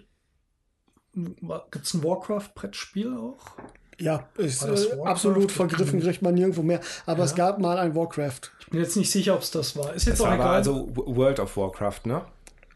Gibt 1.14 1.84
es 1.84 1.94
ein 1.94 2.04
Warcraft-Brettspiel 2.04 3.12
auch? 3.16 3.56
Ja, 3.98 4.28
ist 4.36 4.62
äh, 4.62 5.00
absolut 5.04 5.50
vergriffen, 5.50 6.00
kriegt 6.00 6.22
man 6.22 6.34
nirgendwo 6.34 6.62
mehr. 6.62 6.80
Aber 7.06 7.18
ja. 7.18 7.24
es 7.24 7.34
gab 7.34 7.58
mal 7.58 7.76
ein 7.78 7.96
Warcraft. 7.96 8.52
Ich 8.60 8.66
bin 8.66 8.80
jetzt 8.80 8.96
nicht 8.96 9.10
sicher, 9.10 9.34
ob 9.34 9.42
es 9.42 9.50
das 9.50 9.76
war. 9.76 9.94
Ist 9.94 10.06
jetzt 10.06 10.20
das 10.20 10.28
auch 10.28 10.32
egal. 10.32 10.54
also 10.54 10.88
World 10.94 11.40
of 11.40 11.56
Warcraft, 11.56 12.02
ne? 12.04 12.24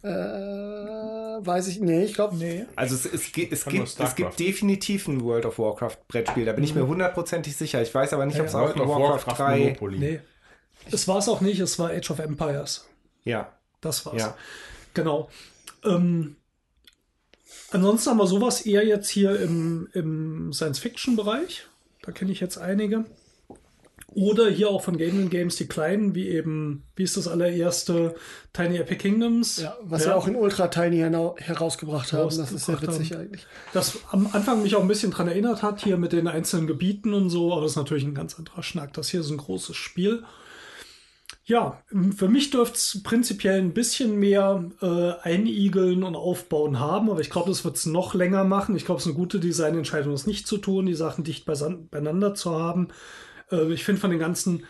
Äh, 0.02 0.08
weiß 0.08 1.68
ich, 1.68 1.80
nee, 1.80 2.04
ich 2.04 2.14
glaube, 2.14 2.36
nee. 2.36 2.66
Also 2.76 2.94
es, 2.94 3.06
es, 3.06 3.14
es, 3.14 3.32
es 3.50 3.64
gibt, 3.64 4.00
es 4.00 4.14
gibt 4.14 4.38
definitiv 4.38 5.08
ein 5.08 5.22
World 5.22 5.46
of 5.46 5.58
Warcraft 5.58 5.96
Brettspiel, 6.08 6.44
da 6.44 6.52
bin 6.52 6.62
mhm. 6.62 6.68
ich 6.68 6.74
mir 6.74 6.84
mhm. 6.84 6.88
hundertprozentig 6.88 7.56
sicher. 7.56 7.82
Ich 7.82 7.94
weiß 7.94 8.12
aber 8.12 8.26
nicht, 8.26 8.38
ob 8.40 8.46
es 8.46 8.54
auch 8.54 8.74
in 8.74 8.80
Warcraft, 8.80 9.26
Warcraft 9.26 9.38
3... 9.38 9.58
Monopoly. 9.58 9.98
Nee, 9.98 10.20
es 10.90 11.08
war 11.08 11.18
es 11.18 11.28
auch 11.28 11.40
nicht, 11.40 11.60
es 11.60 11.78
war 11.78 11.90
Age 11.90 12.10
of 12.10 12.18
Empires. 12.18 12.86
Ja. 13.24 13.52
Das 13.80 14.06
war's. 14.06 14.20
Ja. 14.20 14.36
Genau. 14.94 15.28
Ähm, 15.84 16.36
ansonsten 17.70 18.10
haben 18.10 18.18
wir 18.18 18.26
sowas 18.26 18.64
eher 18.64 18.86
jetzt 18.86 19.08
hier 19.08 19.38
im, 19.40 19.88
im 19.92 20.52
Science-Fiction-Bereich. 20.52 21.66
Da 22.02 22.12
kenne 22.12 22.32
ich 22.32 22.40
jetzt 22.40 22.58
einige. 22.58 23.04
Oder 24.16 24.48
hier 24.48 24.70
auch 24.70 24.82
von 24.82 24.96
Gaming 24.96 25.28
Games 25.28 25.56
die 25.56 25.66
kleinen, 25.66 26.14
wie 26.14 26.28
eben, 26.28 26.84
wie 26.96 27.02
ist 27.02 27.18
das 27.18 27.28
allererste 27.28 28.14
Tiny 28.54 28.78
Epic 28.78 28.96
Kingdoms. 28.96 29.58
Ja, 29.58 29.76
was 29.82 30.04
ja, 30.04 30.12
ja 30.12 30.16
auch 30.16 30.26
in 30.26 30.36
Ultra 30.36 30.68
Tiny 30.68 31.00
herausgebracht 31.36 32.14
haben. 32.14 32.34
Das 32.34 32.50
ist 32.50 32.64
sehr 32.64 32.80
witzig 32.80 33.12
haben. 33.12 33.20
eigentlich. 33.20 33.46
Das 33.74 33.98
am 34.10 34.26
Anfang 34.32 34.62
mich 34.62 34.74
auch 34.74 34.80
ein 34.80 34.88
bisschen 34.88 35.10
dran 35.10 35.28
erinnert 35.28 35.62
hat, 35.62 35.84
hier 35.84 35.98
mit 35.98 36.12
den 36.12 36.28
einzelnen 36.28 36.66
Gebieten 36.66 37.12
und 37.12 37.28
so, 37.28 37.52
aber 37.52 37.60
das 37.60 37.72
ist 37.72 37.76
natürlich 37.76 38.04
ein 38.04 38.14
ganz 38.14 38.38
anderer 38.38 38.62
Schnack. 38.62 38.94
Das 38.94 39.10
hier 39.10 39.20
ist 39.20 39.28
ein 39.28 39.36
großes 39.36 39.76
Spiel. 39.76 40.24
Ja, 41.44 41.82
für 42.16 42.28
mich 42.28 42.48
dürfte 42.48 42.76
es 42.76 43.02
prinzipiell 43.02 43.60
ein 43.60 43.74
bisschen 43.74 44.16
mehr 44.16 44.64
äh, 44.80 45.12
Einigeln 45.28 46.04
und 46.04 46.16
Aufbauen 46.16 46.80
haben, 46.80 47.10
aber 47.10 47.20
ich 47.20 47.28
glaube, 47.28 47.50
das 47.50 47.66
wird 47.66 47.76
es 47.76 47.84
noch 47.84 48.14
länger 48.14 48.44
machen. 48.44 48.76
Ich 48.76 48.86
glaube, 48.86 48.98
es 48.98 49.04
ist 49.04 49.12
eine 49.12 49.18
gute 49.18 49.40
Designentscheidung, 49.40 50.12
das 50.12 50.26
nicht 50.26 50.46
zu 50.46 50.56
tun, 50.56 50.86
die 50.86 50.94
Sachen 50.94 51.22
dicht 51.22 51.44
beieinander 51.44 52.34
zu 52.34 52.52
haben. 52.52 52.88
Äh, 53.50 53.72
ich 53.72 53.84
finde 53.84 54.00
von 54.00 54.10
den 54.10 54.18
ganzen 54.18 54.64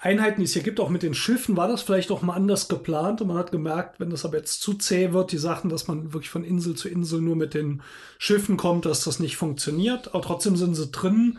Einheiten, 0.00 0.40
die 0.40 0.44
es 0.44 0.52
hier 0.52 0.62
gibt, 0.62 0.80
auch 0.80 0.88
mit 0.88 1.02
den 1.02 1.14
Schiffen, 1.14 1.56
war 1.56 1.68
das 1.68 1.82
vielleicht 1.82 2.10
auch 2.10 2.22
mal 2.22 2.34
anders 2.34 2.68
geplant 2.68 3.20
und 3.20 3.28
man 3.28 3.36
hat 3.36 3.50
gemerkt, 3.50 4.00
wenn 4.00 4.10
das 4.10 4.24
aber 4.24 4.38
jetzt 4.38 4.62
zu 4.62 4.74
zäh 4.74 5.12
wird, 5.12 5.32
die 5.32 5.38
Sachen, 5.38 5.68
dass 5.68 5.88
man 5.88 6.12
wirklich 6.12 6.30
von 6.30 6.44
Insel 6.44 6.74
zu 6.74 6.88
Insel 6.88 7.20
nur 7.20 7.36
mit 7.36 7.54
den 7.54 7.82
Schiffen 8.18 8.56
kommt, 8.56 8.86
dass 8.86 9.04
das 9.04 9.18
nicht 9.18 9.36
funktioniert. 9.36 10.14
Aber 10.14 10.22
trotzdem 10.22 10.56
sind 10.56 10.74
sie 10.74 10.90
drin. 10.90 11.38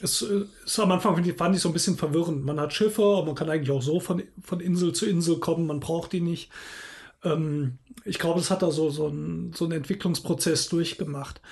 Es 0.00 0.22
äh, 0.22 0.44
ist 0.64 0.78
am 0.78 0.92
Anfang, 0.92 1.22
fand 1.36 1.56
ich 1.56 1.62
so 1.62 1.68
ein 1.68 1.74
bisschen 1.74 1.96
verwirrend. 1.96 2.44
Man 2.44 2.60
hat 2.60 2.72
Schiffe, 2.72 3.02
aber 3.02 3.26
man 3.26 3.34
kann 3.34 3.50
eigentlich 3.50 3.70
auch 3.70 3.82
so 3.82 4.00
von, 4.00 4.22
von 4.42 4.60
Insel 4.60 4.92
zu 4.92 5.06
Insel 5.06 5.38
kommen, 5.38 5.66
man 5.66 5.80
braucht 5.80 6.12
die 6.12 6.20
nicht. 6.20 6.50
Ähm, 7.22 7.78
ich 8.04 8.18
glaube, 8.18 8.40
es 8.40 8.50
hat 8.50 8.62
da 8.62 8.70
so, 8.70 8.88
so, 8.88 9.08
ein, 9.08 9.52
so 9.54 9.64
einen 9.64 9.72
Entwicklungsprozess 9.72 10.68
durchgemacht. 10.68 11.42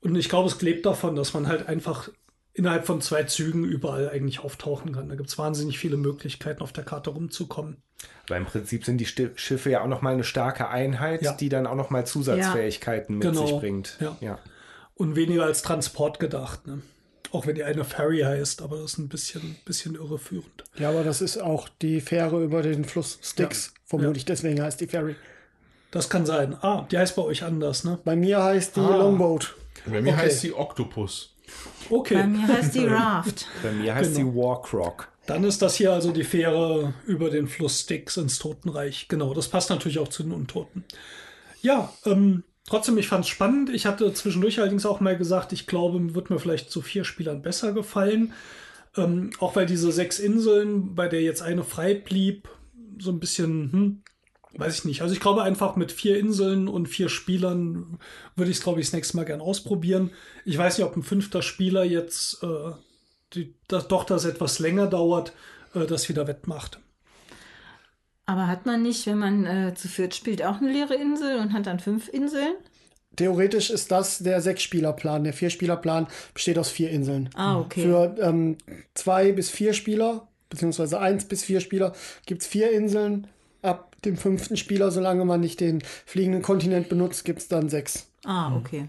Und 0.00 0.14
ich 0.14 0.28
glaube, 0.28 0.48
es 0.48 0.60
lebt 0.62 0.86
davon, 0.86 1.16
dass 1.16 1.34
man 1.34 1.48
halt 1.48 1.66
einfach 1.66 2.10
innerhalb 2.56 2.86
von 2.86 3.02
zwei 3.02 3.24
Zügen 3.24 3.64
überall 3.64 4.08
eigentlich 4.08 4.40
auftauchen 4.40 4.92
kann. 4.92 5.08
Da 5.08 5.14
gibt 5.14 5.28
es 5.28 5.36
wahnsinnig 5.36 5.78
viele 5.78 5.98
Möglichkeiten, 5.98 6.62
auf 6.62 6.72
der 6.72 6.84
Karte 6.84 7.10
rumzukommen. 7.10 7.76
Aber 8.24 8.36
im 8.38 8.46
Prinzip 8.46 8.84
sind 8.84 8.98
die 8.98 9.06
Schiffe 9.06 9.70
ja 9.70 9.82
auch 9.82 9.88
nochmal 9.88 10.14
eine 10.14 10.24
starke 10.24 10.68
Einheit, 10.68 11.22
ja. 11.22 11.32
die 11.32 11.50
dann 11.50 11.66
auch 11.66 11.74
nochmal 11.74 12.06
Zusatzfähigkeiten 12.06 13.20
ja. 13.20 13.28
mit 13.28 13.34
genau. 13.34 13.46
sich 13.46 13.58
bringt. 13.58 13.98
Ja. 14.00 14.16
ja. 14.20 14.38
Und 14.94 15.16
weniger 15.16 15.44
als 15.44 15.62
Transport 15.62 16.18
gedacht. 16.18 16.66
Ne? 16.66 16.80
Auch 17.30 17.46
wenn 17.46 17.54
die 17.54 17.64
eine 17.64 17.84
Ferry 17.84 18.20
heißt, 18.20 18.62
aber 18.62 18.78
das 18.78 18.92
ist 18.92 18.98
ein 18.98 19.08
bisschen, 19.08 19.56
bisschen 19.66 19.94
irreführend. 19.94 20.64
Ja, 20.78 20.88
aber 20.88 21.04
das 21.04 21.20
ist 21.20 21.36
auch 21.36 21.68
die 21.82 22.00
Fähre 22.00 22.42
über 22.42 22.62
den 22.62 22.84
Fluss 22.86 23.18
Styx. 23.22 23.74
Vermutlich 23.84 24.24
deswegen 24.24 24.62
heißt 24.62 24.80
die 24.80 24.86
Ferry. 24.86 25.14
Das 25.90 26.08
kann 26.08 26.24
sein. 26.24 26.56
Ah, 26.62 26.86
die 26.90 26.96
heißt 26.96 27.16
bei 27.16 27.22
euch 27.22 27.42
anders, 27.42 27.84
ne? 27.84 27.98
Bei 28.04 28.16
mir 28.16 28.42
heißt 28.42 28.76
die 28.76 28.80
ah. 28.80 28.96
Longboat. 28.96 29.54
Bei 29.84 30.00
mir 30.00 30.14
okay. 30.14 30.22
heißt 30.22 30.40
sie 30.40 30.54
Octopus. 30.54 31.35
Okay. 31.90 32.14
Bei 32.14 32.26
mir 32.26 32.48
heißt 32.48 32.74
die 32.74 32.84
Raft. 32.86 33.46
Bei 33.62 33.72
mir 33.72 33.94
heißt 33.94 34.14
genau. 34.14 34.30
die 34.30 34.36
Warcroc. 34.36 35.08
Dann 35.26 35.44
ist 35.44 35.60
das 35.60 35.76
hier 35.76 35.92
also 35.92 36.12
die 36.12 36.24
Fähre 36.24 36.94
über 37.04 37.30
den 37.30 37.48
Fluss 37.48 37.80
Styx 37.80 38.16
ins 38.16 38.38
Totenreich. 38.38 39.08
Genau, 39.08 39.34
das 39.34 39.48
passt 39.48 39.70
natürlich 39.70 39.98
auch 39.98 40.08
zu 40.08 40.22
den 40.22 40.32
Untoten. 40.32 40.84
Ja, 41.62 41.92
ähm, 42.04 42.44
trotzdem, 42.66 42.96
ich 42.98 43.08
fand 43.08 43.24
es 43.24 43.28
spannend. 43.28 43.70
Ich 43.70 43.86
hatte 43.86 44.12
zwischendurch 44.12 44.60
allerdings 44.60 44.86
auch 44.86 45.00
mal 45.00 45.16
gesagt, 45.16 45.52
ich 45.52 45.66
glaube, 45.66 46.14
wird 46.14 46.30
mir 46.30 46.38
vielleicht 46.38 46.70
zu 46.70 46.80
vier 46.80 47.04
Spielern 47.04 47.42
besser 47.42 47.72
gefallen. 47.72 48.32
Ähm, 48.96 49.30
auch 49.40 49.56
weil 49.56 49.66
diese 49.66 49.90
sechs 49.90 50.18
Inseln, 50.20 50.94
bei 50.94 51.08
der 51.08 51.22
jetzt 51.22 51.42
eine 51.42 51.64
frei 51.64 51.94
blieb, 51.94 52.48
so 52.98 53.10
ein 53.10 53.20
bisschen, 53.20 53.72
hm, 53.72 54.02
weiß 54.58 54.78
ich 54.78 54.84
nicht. 54.84 55.02
Also 55.02 55.14
ich 55.14 55.20
glaube 55.20 55.42
einfach 55.42 55.76
mit 55.76 55.92
vier 55.92 56.18
Inseln 56.18 56.68
und 56.68 56.86
vier 56.86 57.08
Spielern 57.08 57.98
würde 58.34 58.50
ich 58.50 58.58
es, 58.58 58.62
glaube 58.62 58.80
ich, 58.80 58.86
das 58.86 58.92
nächste 58.94 59.16
Mal 59.16 59.24
gern 59.24 59.40
ausprobieren. 59.40 60.10
Ich 60.44 60.56
weiß 60.56 60.78
nicht, 60.78 60.86
ob 60.86 60.96
ein 60.96 61.02
fünfter 61.02 61.42
Spieler 61.42 61.84
jetzt 61.84 62.42
äh, 62.42 62.72
die, 63.34 63.54
das, 63.68 63.88
doch 63.88 64.04
das 64.04 64.24
etwas 64.24 64.58
länger 64.58 64.86
dauert, 64.86 65.32
äh, 65.74 65.86
das 65.86 66.08
wieder 66.08 66.26
wettmacht. 66.26 66.80
Aber 68.24 68.48
hat 68.48 68.66
man 68.66 68.82
nicht, 68.82 69.06
wenn 69.06 69.18
man 69.18 69.46
äh, 69.46 69.74
zu 69.74 69.88
viert 69.88 70.14
spielt, 70.14 70.42
auch 70.42 70.60
eine 70.60 70.72
leere 70.72 70.94
Insel 70.94 71.38
und 71.38 71.52
hat 71.52 71.66
dann 71.66 71.78
fünf 71.78 72.08
Inseln? 72.08 72.54
Theoretisch 73.14 73.70
ist 73.70 73.90
das 73.92 74.18
der 74.18 74.42
Sechs-Spieler-Plan. 74.42 75.24
Der 75.24 75.32
Vier-Spieler-Plan 75.32 76.06
besteht 76.34 76.58
aus 76.58 76.68
vier 76.68 76.90
Inseln. 76.90 77.30
Ah, 77.34 77.58
okay. 77.58 77.82
Für 77.82 78.14
ähm, 78.20 78.58
zwei 78.94 79.32
bis 79.32 79.48
vier 79.48 79.72
Spieler, 79.72 80.28
beziehungsweise 80.50 81.00
eins 81.00 81.24
bis 81.24 81.44
vier 81.44 81.60
Spieler, 81.60 81.94
gibt 82.26 82.42
es 82.42 82.48
vier 82.48 82.72
Inseln 82.72 83.28
dem 84.04 84.16
fünften 84.16 84.56
Spieler, 84.56 84.90
solange 84.90 85.24
man 85.24 85.40
nicht 85.40 85.60
den 85.60 85.82
fliegenden 86.04 86.42
Kontinent 86.42 86.88
benutzt, 86.88 87.24
gibt 87.24 87.40
es 87.40 87.48
dann 87.48 87.68
sechs. 87.68 88.08
Ah, 88.24 88.54
okay. 88.56 88.88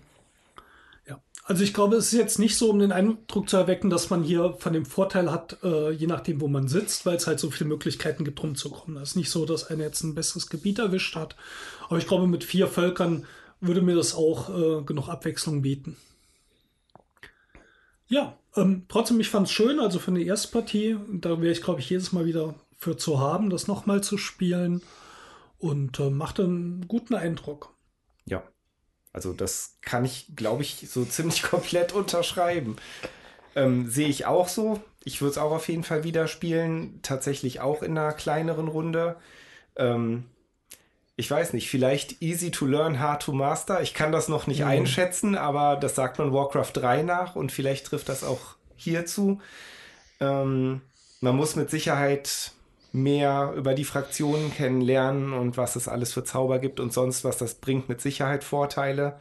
Ja, 1.07 1.19
also 1.45 1.63
ich 1.63 1.73
glaube, 1.73 1.95
es 1.95 2.11
ist 2.11 2.19
jetzt 2.19 2.39
nicht 2.39 2.57
so, 2.57 2.69
um 2.69 2.79
den 2.79 2.91
Eindruck 2.91 3.49
zu 3.49 3.57
erwecken, 3.57 3.89
dass 3.89 4.09
man 4.09 4.23
hier 4.23 4.55
von 4.59 4.73
dem 4.73 4.85
Vorteil 4.85 5.31
hat, 5.31 5.57
äh, 5.63 5.91
je 5.91 6.07
nachdem, 6.07 6.41
wo 6.41 6.47
man 6.47 6.67
sitzt, 6.67 7.05
weil 7.05 7.15
es 7.15 7.27
halt 7.27 7.39
so 7.39 7.49
viele 7.49 7.69
Möglichkeiten 7.69 8.25
gibt, 8.25 8.41
rumzukommen. 8.41 9.01
Es 9.01 9.11
ist 9.11 9.15
nicht 9.15 9.31
so, 9.31 9.45
dass 9.45 9.69
einer 9.69 9.83
jetzt 9.83 10.03
ein 10.03 10.15
besseres 10.15 10.49
Gebiet 10.49 10.79
erwischt 10.79 11.15
hat. 11.15 11.35
Aber 11.87 11.97
ich 11.97 12.07
glaube, 12.07 12.27
mit 12.27 12.43
vier 12.43 12.67
Völkern 12.67 13.25
würde 13.59 13.81
mir 13.81 13.95
das 13.95 14.13
auch 14.13 14.49
äh, 14.49 14.83
genug 14.83 15.09
Abwechslung 15.09 15.61
bieten. 15.61 15.97
Ja, 18.07 18.37
ähm, 18.55 18.83
trotzdem, 18.87 19.19
ich 19.19 19.29
fand 19.29 19.47
es 19.47 19.53
schön, 19.53 19.79
also 19.79 19.99
für 19.99 20.11
eine 20.11 20.23
Erstpartie, 20.23 20.97
da 21.11 21.41
wäre 21.41 21.51
ich, 21.51 21.61
glaube 21.61 21.81
ich, 21.81 21.89
jedes 21.89 22.13
Mal 22.13 22.25
wieder 22.25 22.55
für 22.77 22.95
zu 22.95 23.19
haben, 23.19 23.49
das 23.49 23.67
nochmal 23.67 24.01
zu 24.01 24.17
spielen 24.17 24.81
und 25.57 25.99
äh, 25.99 26.09
macht 26.09 26.39
einen 26.39 26.87
guten 26.87 27.15
Eindruck. 27.15 27.73
Ja, 28.25 28.43
also 29.11 29.33
das 29.33 29.77
kann 29.81 30.05
ich, 30.05 30.35
glaube 30.35 30.61
ich, 30.61 30.87
so 30.89 31.03
ziemlich 31.09 31.43
komplett 31.43 31.91
unterschreiben. 31.93 32.77
Ähm, 33.55 33.89
Sehe 33.89 34.07
ich 34.07 34.25
auch 34.25 34.47
so. 34.47 34.79
Ich 35.03 35.21
würde 35.21 35.31
es 35.31 35.37
auch 35.37 35.51
auf 35.51 35.67
jeden 35.67 35.83
Fall 35.83 36.03
wieder 36.03 36.27
spielen. 36.27 36.99
Tatsächlich 37.01 37.59
auch 37.59 37.81
in 37.81 37.97
einer 37.97 38.13
kleineren 38.13 38.67
Runde. 38.67 39.15
Ähm, 39.75 40.25
ich 41.15 41.31
weiß 41.31 41.53
nicht, 41.53 41.69
vielleicht 41.69 42.21
easy 42.21 42.51
to 42.51 42.67
learn, 42.67 42.99
hard 42.99 43.23
to 43.23 43.31
master. 43.31 43.81
Ich 43.81 43.95
kann 43.95 44.11
das 44.11 44.27
noch 44.27 44.45
nicht 44.45 44.59
mhm. 44.59 44.67
einschätzen, 44.67 45.35
aber 45.35 45.75
das 45.75 45.95
sagt 45.95 46.19
man 46.19 46.31
Warcraft 46.31 46.73
3 46.73 47.01
nach 47.01 47.35
und 47.35 47.51
vielleicht 47.51 47.87
trifft 47.87 48.07
das 48.09 48.23
auch 48.23 48.55
hierzu. 48.75 49.41
Ähm, 50.19 50.81
man 51.21 51.35
muss 51.35 51.55
mit 51.55 51.71
Sicherheit 51.71 52.51
mehr 52.93 53.53
über 53.55 53.73
die 53.73 53.83
Fraktionen 53.83 54.53
kennenlernen 54.53 55.33
und 55.33 55.57
was 55.57 55.75
es 55.75 55.87
alles 55.87 56.13
für 56.13 56.23
Zauber 56.23 56.59
gibt 56.59 56.79
und 56.79 56.93
sonst 56.93 57.23
was. 57.23 57.37
Das 57.37 57.55
bringt 57.55 57.89
mit 57.89 58.01
Sicherheit 58.01 58.43
Vorteile. 58.43 59.17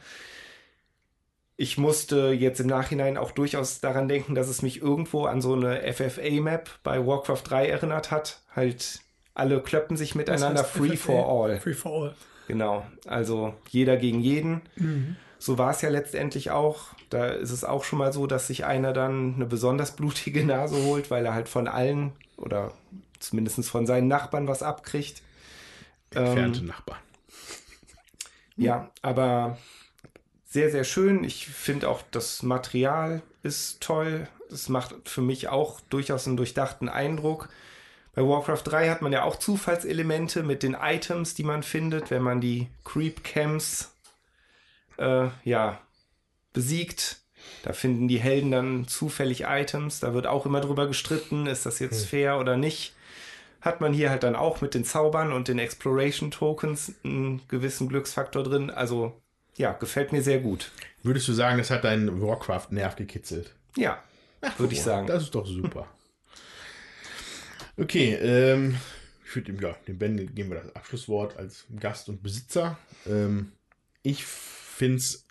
Ich 1.55 1.77
musste 1.77 2.29
jetzt 2.29 2.59
im 2.59 2.67
Nachhinein 2.67 3.17
auch 3.17 3.31
durchaus 3.31 3.79
daran 3.79 4.07
denken, 4.07 4.35
dass 4.35 4.47
es 4.47 4.61
mich 4.61 4.81
irgendwo 4.81 5.25
an 5.25 5.41
so 5.41 5.53
eine 5.53 5.81
FFA-Map 5.91 6.69
bei 6.83 7.05
Warcraft 7.05 7.41
3 7.43 7.67
erinnert 7.67 8.11
hat. 8.11 8.41
Halt, 8.55 8.99
alle 9.33 9.61
klöppen 9.61 9.97
sich 9.97 10.13
miteinander 10.13 10.63
free 10.63 10.95
FFA? 10.95 11.13
for 11.13 11.43
all. 11.43 11.59
Free 11.59 11.73
for 11.73 12.03
all. 12.03 12.15
Genau, 12.47 12.85
also 13.07 13.53
jeder 13.69 13.97
gegen 13.97 14.21
jeden. 14.21 14.61
Mhm. 14.75 15.15
So 15.39 15.57
war 15.57 15.71
es 15.71 15.81
ja 15.81 15.89
letztendlich 15.89 16.51
auch. 16.51 16.87
Da 17.09 17.27
ist 17.27 17.51
es 17.51 17.63
auch 17.63 17.83
schon 17.83 17.99
mal 17.99 18.13
so, 18.13 18.27
dass 18.27 18.47
sich 18.47 18.65
einer 18.65 18.93
dann 18.93 19.35
eine 19.35 19.45
besonders 19.45 19.95
blutige 19.95 20.43
Nase 20.45 20.83
holt, 20.83 21.11
weil 21.11 21.25
er 21.25 21.33
halt 21.33 21.49
von 21.49 21.67
allen 21.67 22.13
oder 22.37 22.71
zumindest 23.19 23.69
von 23.69 23.85
seinen 23.85 24.07
Nachbarn 24.07 24.47
was 24.47 24.63
abkriegt. 24.63 25.21
Entfernte 26.11 26.59
ähm, 26.59 26.67
Nachbarn. 26.67 26.99
Ja, 28.55 28.89
aber 29.01 29.57
sehr, 30.45 30.71
sehr 30.71 30.83
schön. 30.83 31.23
Ich 31.23 31.47
finde 31.47 31.89
auch, 31.89 32.01
das 32.11 32.41
Material 32.41 33.21
ist 33.43 33.81
toll. 33.81 34.27
Das 34.49 34.69
macht 34.69 35.07
für 35.07 35.21
mich 35.21 35.49
auch 35.49 35.79
durchaus 35.89 36.27
einen 36.27 36.37
durchdachten 36.37 36.89
Eindruck. 36.89 37.49
Bei 38.15 38.23
Warcraft 38.23 38.63
3 38.63 38.89
hat 38.89 39.01
man 39.03 39.11
ja 39.11 39.23
auch 39.23 39.35
Zufallselemente 39.35 40.41
mit 40.41 40.63
den 40.63 40.73
Items, 40.73 41.35
die 41.35 41.43
man 41.43 41.61
findet, 41.61 42.09
wenn 42.09 42.23
man 42.23 42.41
die 42.41 42.67
Creep 42.83 43.23
Camps 43.23 43.93
äh, 44.97 45.27
ja, 45.43 45.79
besiegt. 46.53 47.19
Da 47.61 47.73
finden 47.73 48.07
die 48.07 48.19
Helden 48.19 48.49
dann 48.49 48.87
zufällig 48.87 49.43
Items. 49.43 49.99
Da 49.99 50.15
wird 50.15 50.25
auch 50.25 50.47
immer 50.47 50.61
drüber 50.61 50.87
gestritten, 50.87 51.45
ist 51.45 51.67
das 51.67 51.77
jetzt 51.77 52.01
hm. 52.01 52.07
fair 52.07 52.39
oder 52.39 52.57
nicht. 52.57 52.95
Hat 53.61 53.81
man 53.81 53.93
hier 53.93 54.09
halt 54.09 54.23
dann 54.23 54.35
auch 54.35 54.61
mit 54.61 54.73
den 54.73 54.85
Zaubern 54.85 55.33
und 55.33 55.47
den 55.47 55.59
Exploration 55.59 56.31
Tokens 56.31 56.93
einen 57.03 57.41
gewissen 57.47 57.89
Glücksfaktor 57.89 58.43
drin. 58.43 58.69
Also 58.69 59.19
ja, 59.55 59.73
gefällt 59.73 60.11
mir 60.11 60.21
sehr 60.21 60.39
gut. 60.39 60.71
Würdest 61.03 61.27
du 61.27 61.33
sagen, 61.33 61.57
das 61.57 61.71
hat 61.71 61.83
deinen 61.83 62.21
Warcraft-Nerv 62.21 62.95
gekitzelt? 62.95 63.55
Ja, 63.75 64.01
würde 64.57 64.73
ich 64.73 64.81
sagen. 64.81 65.07
Das 65.07 65.23
ist 65.23 65.33
doch 65.33 65.45
super. 65.45 65.87
Okay, 67.75 68.13
ähm, 68.15 68.77
ich 69.25 69.35
würde 69.35 69.51
dem, 69.51 69.61
ja, 69.61 69.75
dem 69.87 69.97
Ben 69.97 70.33
geben 70.33 70.49
wir 70.49 70.61
das 70.61 70.75
Abschlusswort 70.75 71.37
als 71.37 71.65
Gast 71.79 72.09
und 72.09 72.23
Besitzer. 72.23 72.77
Ähm, 73.05 73.51
ich 74.01 74.25
finde 74.25 74.97
es 74.97 75.25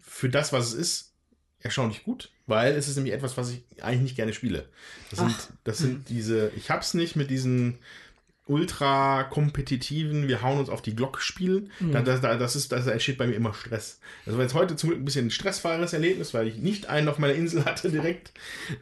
für 0.00 0.28
das, 0.28 0.52
was 0.52 0.68
es 0.68 0.74
ist, 0.74 1.12
erstaunlich 1.60 2.04
gut, 2.04 2.30
weil 2.46 2.74
es 2.74 2.88
ist 2.88 2.96
nämlich 2.96 3.14
etwas, 3.14 3.36
was 3.36 3.50
ich 3.50 3.62
eigentlich 3.82 4.02
nicht 4.02 4.16
gerne 4.16 4.32
spiele. 4.32 4.66
Das 5.10 5.18
sind, 5.18 5.34
das 5.64 5.78
sind 5.78 6.08
diese, 6.08 6.50
ich 6.56 6.70
hab's 6.70 6.94
nicht 6.94 7.16
mit 7.16 7.30
diesen 7.30 7.78
ultra 8.46 9.24
kompetitiven, 9.24 10.28
wir 10.28 10.40
hauen 10.42 10.58
uns 10.58 10.68
auf 10.68 10.80
die 10.80 10.94
Glocke 10.94 11.20
spielen, 11.20 11.72
mhm. 11.80 11.92
da, 11.92 12.02
das, 12.02 12.20
das, 12.20 12.54
ist, 12.54 12.70
das 12.70 12.86
entsteht 12.86 13.18
bei 13.18 13.26
mir 13.26 13.34
immer 13.34 13.52
Stress. 13.52 13.98
Das 14.24 14.36
war 14.36 14.42
jetzt 14.42 14.54
heute 14.54 14.76
zum 14.76 14.90
Glück 14.90 15.02
ein 15.02 15.04
bisschen 15.04 15.26
ein 15.26 15.30
stressfreieres 15.30 15.92
Erlebnis, 15.92 16.32
weil 16.32 16.46
ich 16.46 16.56
nicht 16.56 16.86
einen 16.88 17.08
auf 17.08 17.18
meiner 17.18 17.34
Insel 17.34 17.64
hatte 17.64 17.90
direkt. 17.90 18.32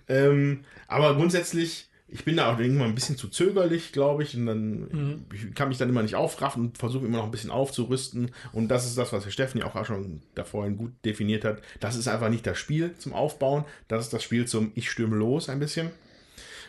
Ähm, 0.06 0.64
aber 0.86 1.14
grundsätzlich, 1.14 1.88
ich 2.14 2.24
bin 2.24 2.36
da 2.36 2.54
auch 2.54 2.60
irgendwann 2.60 2.90
ein 2.90 2.94
bisschen 2.94 3.16
zu 3.16 3.26
zögerlich, 3.28 3.90
glaube 3.90 4.22
ich, 4.22 4.36
und 4.36 4.46
dann 4.46 4.78
mhm. 4.82 5.24
ich 5.34 5.52
kann 5.52 5.68
mich 5.68 5.78
dann 5.78 5.88
immer 5.88 6.02
nicht 6.04 6.14
aufraffen 6.14 6.62
und 6.62 6.78
versuche 6.78 7.04
immer 7.04 7.18
noch 7.18 7.24
ein 7.24 7.32
bisschen 7.32 7.50
aufzurüsten. 7.50 8.30
Und 8.52 8.68
das 8.68 8.86
ist 8.86 8.96
das, 8.96 9.12
was 9.12 9.24
Herr 9.24 9.32
Steffen 9.32 9.58
ja 9.58 9.66
auch 9.66 9.84
schon 9.84 10.22
davor 10.36 10.70
gut 10.70 10.92
definiert 11.04 11.44
hat. 11.44 11.60
Das 11.80 11.96
ist 11.96 12.06
einfach 12.06 12.28
nicht 12.28 12.46
das 12.46 12.56
Spiel 12.56 12.94
zum 12.98 13.14
Aufbauen, 13.14 13.64
das 13.88 14.04
ist 14.04 14.12
das 14.12 14.22
Spiel 14.22 14.46
zum 14.46 14.70
Ich 14.76 14.92
stürme 14.92 15.16
los 15.16 15.48
ein 15.48 15.58
bisschen. 15.58 15.90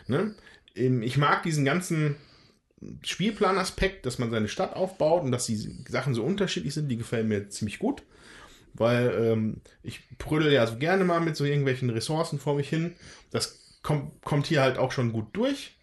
Ne? 0.08 0.34
Ich 0.74 1.16
mag 1.16 1.44
diesen 1.44 1.64
ganzen 1.64 2.16
Spielplanaspekt, 3.04 4.04
dass 4.04 4.18
man 4.18 4.32
seine 4.32 4.48
Stadt 4.48 4.74
aufbaut 4.74 5.22
und 5.22 5.30
dass 5.30 5.46
die 5.46 5.76
Sachen 5.88 6.12
so 6.12 6.24
unterschiedlich 6.24 6.74
sind, 6.74 6.88
die 6.88 6.96
gefallen 6.96 7.28
mir 7.28 7.50
ziemlich 7.50 7.78
gut. 7.78 8.02
Weil 8.74 9.14
ähm, 9.16 9.60
ich 9.84 10.00
prödel 10.18 10.52
ja 10.52 10.66
so 10.66 10.76
gerne 10.76 11.04
mal 11.04 11.20
mit 11.20 11.36
so 11.36 11.44
irgendwelchen 11.44 11.88
Ressourcen 11.88 12.40
vor 12.40 12.56
mich 12.56 12.68
hin. 12.68 12.94
Das 13.30 13.65
kommt, 13.86 14.22
kommt 14.22 14.46
hier 14.46 14.62
halt 14.62 14.78
auch 14.78 14.92
schon 14.92 15.12
gut 15.12 15.28
durch. 15.32 15.76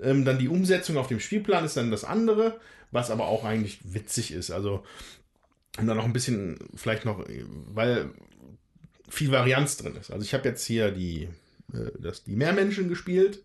Ähm, 0.00 0.24
dann 0.24 0.38
die 0.38 0.48
Umsetzung 0.48 0.96
auf 0.98 1.08
dem 1.08 1.20
Spielplan 1.20 1.64
ist 1.64 1.76
dann 1.76 1.90
das 1.90 2.04
andere, 2.04 2.60
was 2.90 3.10
aber 3.10 3.26
auch 3.26 3.44
eigentlich 3.44 3.80
witzig 3.82 4.32
ist. 4.32 4.50
Also, 4.50 4.84
und 5.78 5.86
dann 5.86 5.96
noch 5.96 6.04
ein 6.04 6.12
bisschen, 6.12 6.58
vielleicht 6.74 7.04
noch, 7.04 7.24
weil 7.68 8.10
viel 9.08 9.30
Varianz 9.30 9.76
drin 9.76 9.96
ist. 9.96 10.10
Also 10.10 10.24
ich 10.24 10.34
habe 10.34 10.48
jetzt 10.48 10.66
hier 10.66 10.90
die, 10.90 11.28
äh, 11.72 11.90
das, 11.98 12.24
die 12.24 12.36
Meermenschen 12.36 12.88
gespielt. 12.88 13.42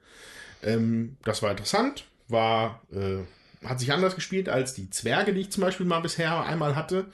Ähm, 0.62 1.18
das 1.24 1.42
war 1.42 1.52
interessant 1.52 2.06
war, 2.32 2.82
äh, 2.92 3.20
hat 3.66 3.80
sich 3.80 3.92
anders 3.92 4.16
gespielt 4.16 4.50
als 4.50 4.74
die 4.74 4.90
Zwerge, 4.90 5.34
die 5.34 5.42
ich 5.42 5.52
zum 5.52 5.62
Beispiel 5.62 5.86
mal 5.86 6.00
bisher 6.00 6.44
einmal 6.44 6.76
hatte. 6.76 7.06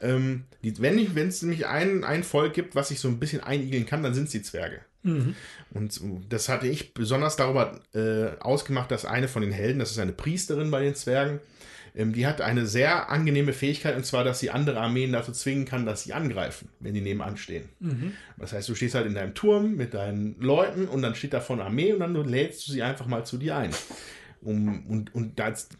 Ähm, 0.00 0.44
die, 0.62 0.78
wenn 0.80 0.98
es 0.98 1.42
nämlich 1.42 1.66
ein, 1.66 2.04
ein 2.04 2.22
Volk 2.22 2.52
gibt, 2.52 2.74
was 2.74 2.88
sich 2.88 3.00
so 3.00 3.08
ein 3.08 3.18
bisschen 3.18 3.42
einigeln 3.42 3.86
kann, 3.86 4.02
dann 4.02 4.12
sind 4.12 4.24
es 4.24 4.32
die 4.32 4.42
Zwerge. 4.42 4.80
Mhm. 5.06 5.34
Und 5.70 6.00
das 6.28 6.48
hatte 6.48 6.66
ich 6.66 6.92
besonders 6.94 7.36
darüber 7.36 7.80
äh, 7.94 8.38
ausgemacht, 8.40 8.90
dass 8.90 9.04
eine 9.04 9.28
von 9.28 9.42
den 9.42 9.52
Helden, 9.52 9.78
das 9.78 9.90
ist 9.90 9.98
eine 9.98 10.12
Priesterin 10.12 10.70
bei 10.70 10.82
den 10.82 10.94
Zwergen, 10.94 11.40
ähm, 11.94 12.12
die 12.12 12.26
hat 12.26 12.40
eine 12.40 12.66
sehr 12.66 13.10
angenehme 13.10 13.52
Fähigkeit, 13.52 13.96
und 13.96 14.04
zwar, 14.04 14.24
dass 14.24 14.40
sie 14.40 14.50
andere 14.50 14.80
Armeen 14.80 15.12
dazu 15.12 15.32
zwingen 15.32 15.64
kann, 15.64 15.86
dass 15.86 16.02
sie 16.02 16.12
angreifen, 16.12 16.68
wenn 16.80 16.94
die 16.94 17.00
nebenan 17.00 17.36
stehen. 17.36 17.68
Mhm. 17.80 18.12
Das 18.36 18.52
heißt, 18.52 18.68
du 18.68 18.74
stehst 18.74 18.94
halt 18.94 19.06
in 19.06 19.14
deinem 19.14 19.34
Turm 19.34 19.76
mit 19.76 19.94
deinen 19.94 20.38
Leuten 20.40 20.88
und 20.88 21.02
dann 21.02 21.14
steht 21.14 21.32
da 21.32 21.40
vorne 21.40 21.64
Armee 21.64 21.92
und 21.92 22.00
dann 22.00 22.14
lädst 22.28 22.66
du 22.68 22.72
sie 22.72 22.82
einfach 22.82 23.06
mal 23.06 23.24
zu 23.24 23.38
dir 23.38 23.56
ein. 23.56 23.70
Um, 24.42 24.86
und 24.86 25.14
und 25.14 25.38
das, 25.38 25.70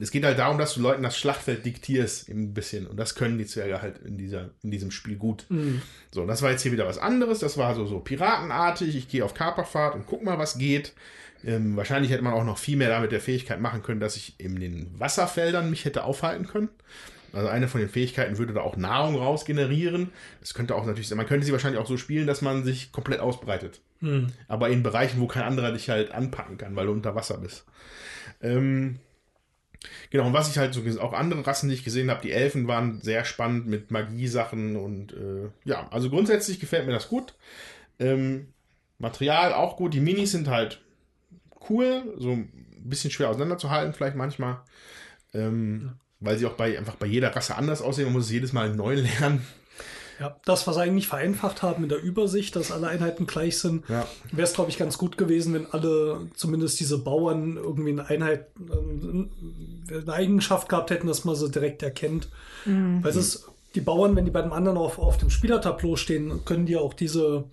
es 0.00 0.10
geht 0.10 0.24
halt 0.24 0.38
darum, 0.38 0.56
dass 0.56 0.74
du 0.74 0.80
Leuten 0.80 1.02
das 1.02 1.18
Schlachtfeld 1.18 1.64
diktierst, 1.64 2.30
ein 2.30 2.54
bisschen. 2.54 2.86
Und 2.86 2.96
das 2.96 3.14
können 3.14 3.36
die 3.36 3.44
Zwerge 3.44 3.82
halt 3.82 3.98
in, 3.98 4.16
dieser, 4.16 4.50
in 4.62 4.70
diesem 4.70 4.90
Spiel 4.90 5.16
gut. 5.16 5.44
Mhm. 5.50 5.82
So, 6.10 6.26
das 6.26 6.40
war 6.40 6.50
jetzt 6.50 6.62
hier 6.62 6.72
wieder 6.72 6.86
was 6.86 6.96
anderes. 6.96 7.40
Das 7.40 7.58
war 7.58 7.74
so, 7.74 7.84
so 7.84 8.00
piratenartig. 8.00 8.96
Ich 8.96 9.08
gehe 9.08 9.24
auf 9.24 9.34
Kaperfahrt 9.34 9.94
und 9.94 10.06
guck 10.06 10.24
mal, 10.24 10.38
was 10.38 10.56
geht. 10.56 10.94
Ähm, 11.44 11.76
wahrscheinlich 11.76 12.10
hätte 12.10 12.24
man 12.24 12.32
auch 12.32 12.44
noch 12.44 12.56
viel 12.56 12.76
mehr 12.76 12.88
damit 12.88 13.12
der 13.12 13.20
Fähigkeit 13.20 13.60
machen 13.60 13.82
können, 13.82 14.00
dass 14.00 14.16
ich 14.16 14.34
in 14.38 14.58
den 14.58 14.98
Wasserfeldern 14.98 15.68
mich 15.68 15.84
hätte 15.84 16.04
aufhalten 16.04 16.46
können. 16.46 16.70
Also 17.32 17.48
eine 17.48 17.68
von 17.68 17.80
den 17.80 17.90
Fähigkeiten 17.90 18.38
würde 18.38 18.54
da 18.54 18.62
auch 18.62 18.76
Nahrung 18.76 19.16
raus 19.16 19.44
generieren. 19.44 20.10
Das 20.40 20.54
könnte 20.54 20.74
auch 20.74 20.84
natürlich 20.84 21.08
sein. 21.08 21.18
Man 21.18 21.26
könnte 21.26 21.46
sie 21.46 21.52
wahrscheinlich 21.52 21.80
auch 21.80 21.86
so 21.86 21.96
spielen, 21.96 22.26
dass 22.26 22.42
man 22.42 22.64
sich 22.64 22.90
komplett 22.90 23.20
ausbreitet. 23.20 23.80
Hm. 24.00 24.32
Aber 24.48 24.70
in 24.70 24.82
Bereichen, 24.82 25.20
wo 25.20 25.26
kein 25.26 25.44
anderer 25.44 25.72
dich 25.72 25.90
halt 25.90 26.10
anpacken 26.10 26.58
kann, 26.58 26.74
weil 26.74 26.86
du 26.86 26.92
unter 26.92 27.14
Wasser 27.14 27.38
bist. 27.38 27.64
Ähm, 28.42 28.98
genau, 30.10 30.26
und 30.26 30.32
was 30.32 30.50
ich 30.50 30.58
halt 30.58 30.74
so 30.74 30.82
auch 31.00 31.12
andere 31.12 31.46
Rassen, 31.46 31.68
die 31.68 31.74
ich 31.74 31.84
gesehen 31.84 32.10
habe, 32.10 32.22
die 32.22 32.32
Elfen 32.32 32.68
waren 32.68 33.00
sehr 33.00 33.24
spannend 33.24 33.66
mit 33.66 33.90
Magiesachen 33.90 34.76
und 34.76 35.12
äh, 35.12 35.48
ja, 35.64 35.88
also 35.90 36.10
grundsätzlich 36.10 36.60
gefällt 36.60 36.86
mir 36.86 36.92
das 36.92 37.08
gut. 37.08 37.34
Ähm, 37.98 38.48
Material 38.98 39.52
auch 39.52 39.76
gut, 39.76 39.94
die 39.94 40.00
Minis 40.00 40.32
sind 40.32 40.48
halt 40.48 40.80
cool, 41.68 42.14
so 42.18 42.32
ein 42.32 42.50
bisschen 42.82 43.10
schwer 43.10 43.30
auseinanderzuhalten, 43.30 43.94
vielleicht 43.94 44.16
manchmal. 44.16 44.60
Ähm, 45.32 45.92
weil 46.20 46.36
sie 46.36 46.46
auch 46.46 46.54
bei 46.54 46.78
einfach 46.78 46.96
bei 46.96 47.06
jeder 47.06 47.34
Rasse 47.34 47.56
anders 47.56 47.82
aussehen. 47.82 48.04
Man 48.04 48.12
muss 48.14 48.26
es 48.26 48.30
jedes 48.30 48.52
Mal 48.52 48.74
neu 48.74 48.94
lernen. 49.20 49.44
Ja, 50.20 50.36
das, 50.44 50.66
was 50.66 50.74
sie 50.74 50.82
eigentlich 50.82 51.08
vereinfacht 51.08 51.62
haben 51.62 51.82
in 51.82 51.88
der 51.88 52.02
Übersicht, 52.02 52.54
dass 52.54 52.70
alle 52.70 52.88
Einheiten 52.88 53.26
gleich 53.26 53.58
sind, 53.58 53.88
ja. 53.88 54.06
wäre 54.30 54.46
es, 54.46 54.52
glaube 54.52 54.68
ich, 54.68 54.76
ganz 54.76 54.98
gut 54.98 55.16
gewesen, 55.16 55.54
wenn 55.54 55.66
alle, 55.72 56.28
zumindest 56.34 56.78
diese 56.78 56.98
Bauern, 56.98 57.56
irgendwie 57.56 57.92
eine 57.92 58.06
Einheit, 58.06 58.48
äh, 58.60 59.94
eine 59.94 60.12
Eigenschaft 60.12 60.68
gehabt 60.68 60.90
hätten, 60.90 61.06
dass 61.06 61.24
man 61.24 61.36
sie 61.36 61.50
direkt 61.50 61.82
erkennt. 61.82 62.28
Mhm. 62.66 63.02
Weil 63.02 63.10
es 63.10 63.16
ist, 63.16 63.48
die 63.74 63.80
Bauern, 63.80 64.14
wenn 64.14 64.26
die 64.26 64.30
bei 64.30 64.42
dem 64.42 64.52
anderen 64.52 64.76
auf, 64.76 64.98
auf 64.98 65.16
dem 65.16 65.30
Spielertableau 65.30 65.96
stehen, 65.96 66.44
können 66.44 66.66
die 66.66 66.76
auch 66.76 66.92
diese, 66.92 67.44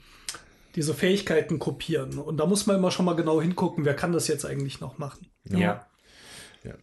diese 0.76 0.94
Fähigkeiten 0.94 1.60
kopieren. 1.60 2.18
Und 2.18 2.35
da 2.35 2.45
muss 2.45 2.65
man 2.65 2.76
immer 2.76 2.91
schon 2.91 3.06
mal 3.06 3.15
genau 3.15 3.41
hingucken, 3.41 3.85
wer 3.85 3.95
kann 3.95 4.11
das 4.11 4.27
jetzt 4.27 4.45
eigentlich 4.45 4.81
noch 4.81 4.98
machen. 4.98 5.27
Ja. 5.45 5.57
ja. 5.57 5.85
ja 6.65 6.73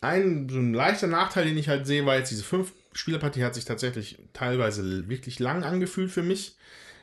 ein, 0.00 0.48
so 0.48 0.56
ein 0.56 0.72
leichter 0.72 1.08
Nachteil, 1.08 1.44
den 1.44 1.58
ich 1.58 1.68
halt 1.68 1.86
sehe, 1.86 2.06
war 2.06 2.16
jetzt 2.16 2.30
diese 2.30 2.42
fünf 2.42 2.72
Spielerpartie 2.92 3.44
hat 3.44 3.54
sich 3.54 3.64
tatsächlich 3.64 4.18
teilweise 4.32 5.08
wirklich 5.08 5.38
lang 5.38 5.62
angefühlt 5.62 6.10
für 6.10 6.22
mich. 6.22 6.56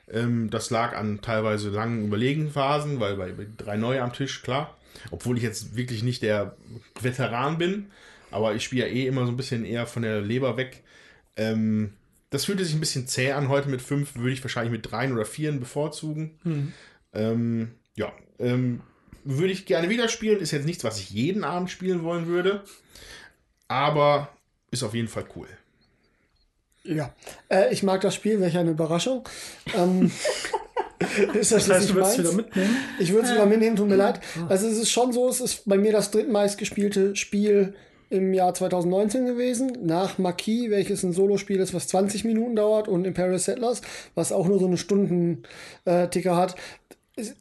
Ähm, 0.10 0.50
das 0.50 0.70
lag 0.70 0.96
an 0.96 1.22
teilweise 1.22 1.70
langen 1.70 2.06
Überlegenphasen, 2.06 3.00
weil 3.00 3.16
bei, 3.16 3.48
drei 3.58 3.78
Neue 3.78 4.02
am 4.02 4.14
Tisch, 4.14 4.42
klar. 4.42 4.78
Obwohl 5.12 5.38
ich 5.38 5.44
jetzt 5.44 5.76
wirklich 5.76 6.04
nicht 6.04 6.22
der 6.22 6.56
Veteran 7.00 7.58
bin, 7.58 7.92
aber 8.32 8.56
ich 8.56 8.64
spiele 8.64 8.88
ja 8.88 8.94
eh 8.94 9.08
immer 9.08 9.26
so 9.26 9.32
ein 9.32 9.38
bisschen 9.38 9.64
eher 9.64 9.86
von 9.86 10.02
der 10.02 10.22
Leber 10.22 10.58
weg. 10.58 10.84
Ähm, 11.36 11.94
das 12.30 12.46
fühlte 12.46 12.66
sich 12.66 12.74
ein 12.74 12.80
bisschen 12.80 13.08
zäh 13.08 13.32
an. 13.32 13.48
Heute 13.48 13.70
mit 13.70 13.82
fünf 13.82 14.16
würde 14.16 14.32
ich 14.32 14.44
wahrscheinlich 14.44 14.72
mit 14.72 14.92
dreien 14.92 15.14
oder 15.14 15.26
vieren 15.26 15.60
bevorzugen. 15.60 16.40
Mhm. 16.44 16.74
Ähm, 17.14 17.72
ja, 17.96 18.12
ähm, 18.40 18.82
würde 19.24 19.54
ich 19.54 19.66
gerne 19.66 19.90
wieder 19.90 20.10
spielen. 20.10 20.40
Ist 20.40 20.52
jetzt 20.52 20.66
nichts, 20.66 20.84
was 20.84 21.00
ich 21.00 21.10
jeden 21.10 21.44
Abend 21.44 21.70
spielen 21.70 22.04
wollen 22.04 22.28
würde. 22.28 22.64
Aber 23.68 24.30
ist 24.72 24.84
auf 24.84 24.94
jeden 24.94 25.08
Fall 25.08 25.26
cool. 25.36 25.48
Ja, 26.88 27.14
äh, 27.50 27.74
ich 27.74 27.84
mag 27.84 28.02
das 28.02 28.16
Spiel, 28.16 28.40
welch 28.40 28.58
eine 28.58 28.72
Überraschung. 28.72 29.24
ähm, 29.76 30.12
ist 31.34 31.52
das, 31.52 31.68
Das 31.68 31.70
heißt, 31.70 31.82
nicht 31.82 31.96
du 31.96 32.00
meins? 32.00 32.18
wieder 32.18 32.32
mitnehmen? 32.32 32.78
Ich 33.00 33.12
würde 33.14 33.28
es 33.28 33.34
wieder 33.34 33.46
mitnehmen, 33.46 33.76
tut 33.76 33.90
mir 33.90 33.96
leid. 33.96 34.20
Also 34.50 34.68
es 34.68 34.78
ist 34.78 34.90
schon 34.92 35.12
so, 35.12 35.28
es 35.30 35.42
ist 35.42 35.68
bei 35.68 35.78
mir 35.78 35.92
das 35.92 36.12
drittmeist 36.12 36.58
gespielte 36.58 37.16
Spiel 37.16 37.74
im 38.10 38.34
Jahr 38.34 38.54
2019 38.54 39.26
gewesen, 39.26 39.78
nach 39.84 40.18
Marquis, 40.18 40.70
welches 40.70 41.04
ein 41.04 41.12
Solospiel 41.12 41.60
ist, 41.60 41.74
was 41.74 41.88
20 41.88 42.24
Minuten 42.24 42.56
dauert, 42.56 42.88
und 42.88 43.06
Imperial 43.06 43.38
Settlers, 43.38 43.82
was 44.16 44.32
auch 44.32 44.48
nur 44.48 44.60
so 44.60 44.66
eine 44.68 44.78
Stunden-Ticker 44.78 46.36
hat. 46.38 46.56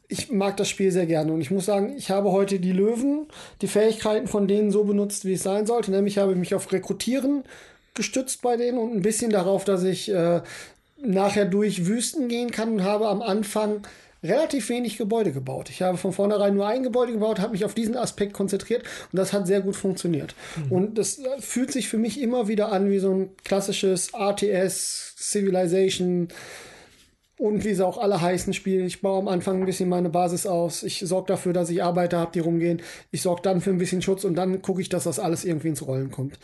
Ich 0.09 0.31
mag 0.31 0.57
das 0.57 0.67
Spiel 0.69 0.91
sehr 0.91 1.05
gerne 1.05 1.31
und 1.31 1.39
ich 1.39 1.51
muss 1.51 1.65
sagen, 1.65 1.93
ich 1.95 2.09
habe 2.09 2.31
heute 2.31 2.59
die 2.59 2.71
Löwen, 2.73 3.27
die 3.61 3.67
Fähigkeiten 3.67 4.27
von 4.27 4.47
denen 4.47 4.71
so 4.71 4.83
benutzt, 4.83 5.23
wie 5.23 5.33
es 5.33 5.43
sein 5.43 5.67
sollte. 5.67 5.91
Nämlich 5.91 6.17
habe 6.17 6.31
ich 6.33 6.37
mich 6.37 6.55
auf 6.55 6.71
Rekrutieren 6.71 7.43
gestützt 7.97 8.41
bei 8.41 8.55
denen 8.55 8.77
und 8.77 8.95
ein 8.95 9.01
bisschen 9.01 9.31
darauf, 9.31 9.65
dass 9.65 9.83
ich 9.83 10.09
äh, 10.09 10.41
nachher 11.03 11.45
durch 11.45 11.85
Wüsten 11.85 12.29
gehen 12.29 12.51
kann 12.51 12.73
und 12.73 12.83
habe 12.83 13.07
am 13.07 13.21
Anfang 13.21 13.81
relativ 14.23 14.69
wenig 14.69 14.97
Gebäude 14.97 15.31
gebaut. 15.31 15.69
Ich 15.69 15.81
habe 15.81 15.97
von 15.97 16.11
vornherein 16.11 16.55
nur 16.55 16.67
ein 16.67 16.83
Gebäude 16.83 17.11
gebaut, 17.11 17.39
habe 17.39 17.51
mich 17.51 17.65
auf 17.65 17.73
diesen 17.73 17.95
Aspekt 17.95 18.33
konzentriert 18.33 18.83
und 19.11 19.17
das 19.17 19.33
hat 19.33 19.45
sehr 19.45 19.61
gut 19.61 19.75
funktioniert. 19.75 20.33
Und 20.69 20.97
das 20.97 21.19
äh, 21.19 21.39
fühlt 21.39 21.71
sich 21.71 21.87
für 21.87 21.97
mich 21.97 22.21
immer 22.21 22.47
wieder 22.47 22.71
an 22.71 22.89
wie 22.89 22.99
so 22.99 23.13
ein 23.13 23.29
klassisches 23.43 24.13
RTS, 24.13 25.15
Civilization, 25.17 26.29
und 27.37 27.63
wie 27.63 27.73
sie 27.73 27.85
auch 27.85 27.99
alle 27.99 28.19
heißen 28.19 28.53
Spiele. 28.53 28.83
Ich 28.85 29.01
baue 29.01 29.19
am 29.19 29.27
Anfang 29.27 29.59
ein 29.59 29.65
bisschen 29.65 29.89
meine 29.89 30.09
Basis 30.09 30.47
aus. 30.47 30.83
Ich 30.83 30.99
sorge 31.05 31.27
dafür, 31.27 31.53
dass 31.53 31.69
ich 31.69 31.83
Arbeiter 31.83 32.17
habe, 32.17 32.31
die 32.33 32.39
rumgehen. 32.39 32.81
Ich 33.11 33.21
sorge 33.21 33.43
dann 33.43 33.61
für 33.61 33.69
ein 33.69 33.77
bisschen 33.77 34.01
Schutz 34.01 34.23
und 34.23 34.35
dann 34.35 34.61
gucke 34.61 34.81
ich, 34.81 34.89
dass 34.89 35.03
das 35.03 35.19
alles 35.19 35.45
irgendwie 35.45 35.67
ins 35.67 35.85
Rollen 35.85 36.09
kommt. 36.09 36.39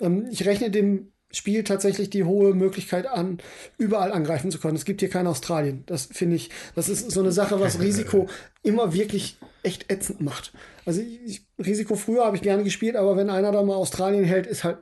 Ähm, 0.00 0.26
ich 0.30 0.44
rechne 0.44 0.70
dem 0.70 1.12
Spiel 1.32 1.64
tatsächlich 1.64 2.08
die 2.08 2.24
hohe 2.24 2.54
Möglichkeit 2.54 3.06
an, 3.06 3.38
überall 3.78 4.12
angreifen 4.12 4.50
zu 4.50 4.58
können. 4.58 4.76
Es 4.76 4.84
gibt 4.84 5.00
hier 5.00 5.10
kein 5.10 5.26
Australien. 5.26 5.82
Das 5.86 6.06
finde 6.06 6.36
ich, 6.36 6.50
das 6.74 6.88
ist 6.88 7.10
so 7.10 7.20
eine 7.20 7.32
Sache, 7.32 7.60
was 7.60 7.80
Risiko 7.82 8.28
immer 8.62 8.92
wirklich 8.94 9.36
echt 9.62 9.90
ätzend 9.90 10.20
macht. 10.20 10.52
Also 10.84 11.00
ich, 11.00 11.42
Risiko 11.58 11.96
früher 11.96 12.24
habe 12.24 12.36
ich 12.36 12.42
gerne 12.42 12.62
gespielt, 12.62 12.96
aber 12.96 13.16
wenn 13.16 13.28
einer 13.28 13.52
da 13.52 13.62
mal 13.62 13.74
Australien 13.74 14.24
hält, 14.24 14.46
ist 14.46 14.64
halt 14.64 14.78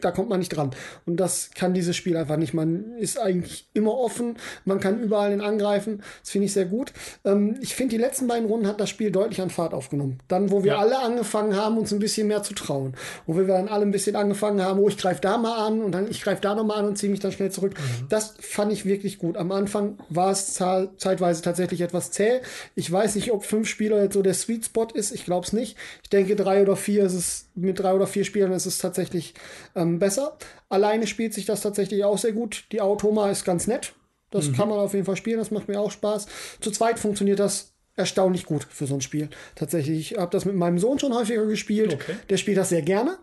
da 0.00 0.10
kommt 0.10 0.28
man 0.28 0.38
nicht 0.38 0.50
dran. 0.50 0.70
Und 1.06 1.16
das 1.16 1.50
kann 1.54 1.72
dieses 1.72 1.96
Spiel 1.96 2.16
einfach 2.16 2.36
nicht. 2.36 2.52
Man 2.52 2.96
ist 2.98 3.18
eigentlich 3.18 3.68
immer 3.72 3.94
offen, 3.94 4.36
man 4.66 4.80
kann 4.80 5.00
überall 5.00 5.32
in 5.32 5.40
angreifen. 5.40 6.02
Das 6.20 6.30
finde 6.30 6.44
ich 6.46 6.52
sehr 6.52 6.66
gut. 6.66 6.92
Ähm, 7.24 7.56
ich 7.62 7.74
finde, 7.74 7.96
die 7.96 8.00
letzten 8.02 8.26
beiden 8.26 8.46
Runden 8.48 8.66
hat 8.66 8.80
das 8.80 8.90
Spiel 8.90 9.10
deutlich 9.10 9.40
an 9.40 9.48
Fahrt 9.50 9.72
aufgenommen. 9.72 10.18
Dann, 10.28 10.50
wo 10.50 10.62
wir 10.62 10.72
Ja. 10.72 10.78
alle 10.78 10.98
angefangen 10.98 11.56
haben, 11.56 11.78
uns 11.78 11.90
ein 11.92 12.00
bisschen 12.00 12.28
mehr 12.28 12.42
zu 12.42 12.52
trauen. 12.54 12.94
Wo 13.26 13.36
wir 13.36 13.46
dann 13.46 13.68
alle 13.68 13.82
ein 13.86 13.90
bisschen 13.90 14.14
angefangen 14.14 14.60
haben, 14.62 14.78
oh, 14.78 14.88
ich 14.88 14.98
greife 14.98 15.20
da 15.22 15.38
mal 15.38 15.66
an 15.66 15.80
und 15.82 15.92
dann 15.92 16.10
ich 16.10 16.20
greife 16.22 16.42
da 16.42 16.54
nochmal 16.54 16.78
an 16.80 16.86
und 16.86 16.96
ziehe 16.98 17.10
mich 17.10 17.20
dann 17.20 17.32
schnell 17.32 17.50
zurück. 17.50 17.72
Das 18.10 18.34
fand 18.40 18.72
ich 18.72 18.84
wirklich 18.84 19.18
gut. 19.18 19.36
Am 19.38 19.50
Anfang 19.52 19.98
war 20.10 20.30
es 20.30 20.52
zeitweise 20.54 21.40
tatsächlich 21.42 21.80
etwas 21.80 22.10
zäh. 22.10 22.40
Ich 22.74 22.90
weiß 22.92 23.14
nicht, 23.14 23.32
ob 23.32 23.44
fünf 23.44 23.68
Spieler 23.68 24.02
jetzt 24.02 24.14
so 24.14 24.22
der 24.22 24.34
Sweet 24.34 24.66
Spot 24.66 24.88
ist. 24.92 25.12
Ich 25.12 25.24
glaube 25.24 25.46
es 25.46 25.52
nicht. 25.54 25.76
Ich 26.02 26.10
denke, 26.10 26.36
drei 26.36 26.60
oder 26.62 26.76
vier 26.76 27.04
ist 27.04 27.14
es, 27.14 27.46
mit 27.54 27.78
drei 27.80 27.94
oder 27.94 28.06
vier 28.06 28.24
Spielern 28.24 28.52
ist 28.52 28.66
es 28.66 28.78
tatsächlich 28.78 29.34
ähm, 29.78 29.98
besser. 29.98 30.36
Alleine 30.68 31.06
spielt 31.06 31.34
sich 31.34 31.46
das 31.46 31.60
tatsächlich 31.60 32.04
auch 32.04 32.18
sehr 32.18 32.32
gut. 32.32 32.64
Die 32.72 32.80
Automa 32.80 33.30
ist 33.30 33.44
ganz 33.44 33.66
nett. 33.66 33.94
Das 34.30 34.52
kann 34.52 34.68
man 34.68 34.78
auf 34.78 34.92
jeden 34.92 35.06
Fall 35.06 35.16
spielen. 35.16 35.38
Das 35.38 35.50
macht 35.50 35.68
mir 35.68 35.80
auch 35.80 35.90
Spaß. 35.90 36.26
Zu 36.60 36.70
zweit 36.70 36.98
funktioniert 36.98 37.38
das 37.38 37.72
erstaunlich 37.96 38.44
gut 38.44 38.66
für 38.68 38.86
so 38.86 38.94
ein 38.94 39.00
Spiel. 39.00 39.28
Tatsächlich. 39.54 40.12
Ich 40.12 40.18
habe 40.18 40.30
das 40.30 40.44
mit 40.44 40.54
meinem 40.54 40.78
Sohn 40.78 40.98
schon 40.98 41.14
häufiger 41.14 41.46
gespielt. 41.46 41.94
Okay. 41.94 42.14
Der 42.28 42.36
spielt 42.36 42.58
das 42.58 42.68
sehr 42.68 42.82
gerne. 42.82 43.16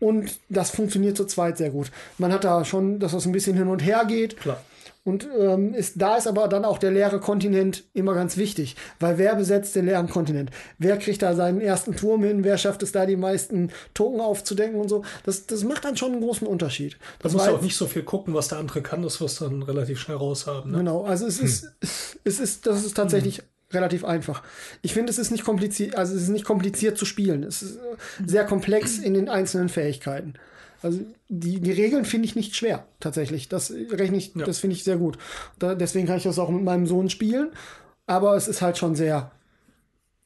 Und 0.00 0.40
das 0.48 0.70
funktioniert 0.70 1.16
zu 1.16 1.26
zweit 1.26 1.58
sehr 1.58 1.70
gut. 1.70 1.92
Man 2.18 2.32
hat 2.32 2.42
da 2.42 2.64
schon, 2.64 2.98
dass 2.98 3.12
das 3.12 3.24
ein 3.24 3.32
bisschen 3.32 3.56
hin 3.56 3.68
und 3.68 3.84
her 3.84 4.04
geht. 4.06 4.36
Klar. 4.36 4.60
Und 5.04 5.28
ähm, 5.36 5.74
ist, 5.74 6.00
da 6.00 6.16
ist 6.16 6.28
aber 6.28 6.46
dann 6.46 6.64
auch 6.64 6.78
der 6.78 6.92
leere 6.92 7.18
Kontinent 7.18 7.84
immer 7.92 8.14
ganz 8.14 8.36
wichtig, 8.36 8.76
weil 9.00 9.18
wer 9.18 9.34
besetzt 9.34 9.74
den 9.74 9.86
leeren 9.86 10.08
Kontinent? 10.08 10.50
Wer 10.78 10.96
kriegt 10.96 11.22
da 11.22 11.34
seinen 11.34 11.60
ersten 11.60 11.96
Turm 11.96 12.22
hin? 12.22 12.44
Wer 12.44 12.56
schafft 12.56 12.84
es 12.84 12.92
da, 12.92 13.04
die 13.04 13.16
meisten 13.16 13.70
Token 13.94 14.20
aufzudecken 14.20 14.80
und 14.80 14.88
so? 14.88 15.04
Das, 15.24 15.46
das 15.46 15.64
macht 15.64 15.84
dann 15.84 15.96
schon 15.96 16.12
einen 16.12 16.20
großen 16.20 16.46
Unterschied. 16.46 16.92
Da 17.18 17.24
Das 17.24 17.32
musst 17.32 17.46
war 17.46 17.52
du 17.52 17.58
auch 17.58 17.62
nicht 17.62 17.76
so 17.76 17.86
viel 17.86 18.04
gucken, 18.04 18.32
was 18.32 18.46
der 18.46 18.58
andere 18.58 18.80
kann, 18.80 19.02
das 19.02 19.20
wirst 19.20 19.40
du 19.40 19.46
dann 19.46 19.62
relativ 19.64 19.98
schnell 19.98 20.18
raus 20.18 20.46
haben. 20.46 20.70
Ne? 20.70 20.78
Genau, 20.78 21.04
also 21.04 21.26
es 21.26 21.40
ist, 21.40 21.72
es 22.24 22.38
ist, 22.38 22.66
das 22.66 22.84
ist 22.84 22.96
tatsächlich 22.96 23.42
relativ 23.72 24.04
einfach. 24.04 24.42
Ich 24.82 24.94
finde, 24.94 25.10
es 25.10 25.18
ist 25.18 25.32
nicht 25.32 25.44
kompliziert, 25.44 25.96
also 25.96 26.14
es 26.14 26.22
ist 26.22 26.28
nicht 26.28 26.44
kompliziert 26.44 26.96
zu 26.96 27.06
spielen. 27.06 27.42
Es 27.42 27.62
ist 27.62 27.76
äh, 27.76 27.80
sehr 28.24 28.44
komplex 28.44 28.98
in 28.98 29.14
den 29.14 29.28
einzelnen 29.28 29.68
Fähigkeiten. 29.68 30.34
Also 30.82 31.00
die, 31.28 31.60
die 31.60 31.72
Regeln 31.72 32.04
finde 32.04 32.26
ich 32.26 32.36
nicht 32.36 32.56
schwer, 32.56 32.86
tatsächlich. 33.00 33.48
Das 33.48 33.70
rechne 33.70 34.16
ich, 34.16 34.32
das 34.34 34.58
finde 34.58 34.76
ich 34.76 34.84
sehr 34.84 34.96
gut. 34.96 35.16
Da, 35.58 35.74
deswegen 35.74 36.06
kann 36.06 36.16
ich 36.16 36.24
das 36.24 36.38
auch 36.38 36.50
mit 36.50 36.64
meinem 36.64 36.86
Sohn 36.86 37.08
spielen. 37.08 37.50
Aber 38.06 38.36
es 38.36 38.48
ist 38.48 38.62
halt 38.62 38.78
schon 38.78 38.96
sehr 38.96 39.30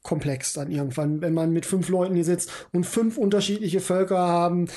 komplex 0.03 0.53
dann 0.53 0.71
irgendwann, 0.71 1.21
wenn 1.21 1.35
man 1.35 1.53
mit 1.53 1.67
fünf 1.67 1.89
Leuten 1.89 2.15
hier 2.15 2.25
sitzt 2.25 2.51
und 2.73 2.85
fünf 2.85 3.19
unterschiedliche 3.19 3.81
Völker 3.81 4.19
haben, 4.19 4.69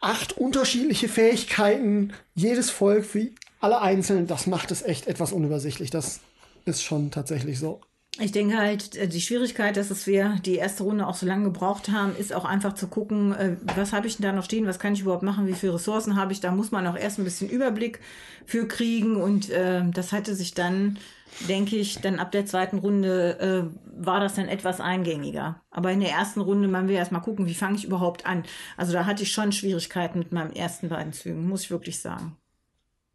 acht 0.00 0.36
unterschiedliche 0.38 1.08
Fähigkeiten, 1.08 2.12
jedes 2.34 2.70
Volk 2.70 3.14
wie 3.14 3.34
alle 3.60 3.80
einzeln, 3.80 4.26
das 4.26 4.46
macht 4.46 4.70
es 4.70 4.82
echt 4.82 5.06
etwas 5.06 5.32
unübersichtlich. 5.32 5.90
Das 5.90 6.20
ist 6.64 6.82
schon 6.82 7.10
tatsächlich 7.10 7.58
so. 7.58 7.80
Ich 8.18 8.32
denke 8.32 8.56
halt, 8.56 8.96
äh, 8.96 9.08
die 9.08 9.20
Schwierigkeit, 9.20 9.76
dass 9.76 9.90
es 9.90 10.06
wir 10.06 10.36
die 10.44 10.54
erste 10.54 10.84
Runde 10.84 11.06
auch 11.06 11.14
so 11.14 11.26
lange 11.26 11.44
gebraucht 11.44 11.90
haben, 11.90 12.16
ist 12.16 12.32
auch 12.32 12.46
einfach 12.46 12.74
zu 12.74 12.88
gucken, 12.88 13.34
äh, 13.34 13.56
was 13.74 13.92
habe 13.92 14.06
ich 14.06 14.16
denn 14.16 14.24
da 14.24 14.32
noch 14.32 14.44
stehen, 14.44 14.66
was 14.66 14.78
kann 14.78 14.94
ich 14.94 15.02
überhaupt 15.02 15.22
machen, 15.22 15.46
wie 15.46 15.52
viele 15.52 15.74
Ressourcen 15.74 16.16
habe 16.16 16.32
ich. 16.32 16.40
Da 16.40 16.50
muss 16.50 16.70
man 16.70 16.86
auch 16.86 16.96
erst 16.96 17.18
ein 17.18 17.24
bisschen 17.24 17.50
Überblick 17.50 18.00
für 18.46 18.66
kriegen 18.68 19.16
und 19.16 19.50
äh, 19.50 19.82
das 19.90 20.12
hatte 20.12 20.34
sich 20.34 20.54
dann, 20.54 20.98
denke 21.46 21.76
ich, 21.76 22.00
dann 22.00 22.18
ab 22.18 22.32
der 22.32 22.46
zweiten 22.46 22.78
Runde 22.78 23.38
äh, 23.38 24.02
war 24.02 24.20
das 24.20 24.34
dann 24.34 24.48
etwas 24.48 24.80
eingängiger. 24.80 25.60
Aber 25.70 25.92
in 25.92 26.00
der 26.00 26.10
ersten 26.10 26.40
Runde, 26.40 26.68
man 26.68 26.88
will 26.88 26.94
erst 26.94 27.12
mal 27.12 27.20
gucken, 27.20 27.46
wie 27.46 27.54
fange 27.54 27.76
ich 27.76 27.84
überhaupt 27.84 28.24
an. 28.24 28.44
Also 28.78 28.94
da 28.94 29.04
hatte 29.04 29.24
ich 29.24 29.32
schon 29.32 29.52
Schwierigkeiten 29.52 30.18
mit 30.18 30.32
meinen 30.32 30.56
ersten 30.56 30.88
beiden 30.88 31.12
Zügen, 31.12 31.46
muss 31.46 31.64
ich 31.64 31.70
wirklich 31.70 32.00
sagen. 32.00 32.38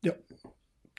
Ja, 0.04 0.14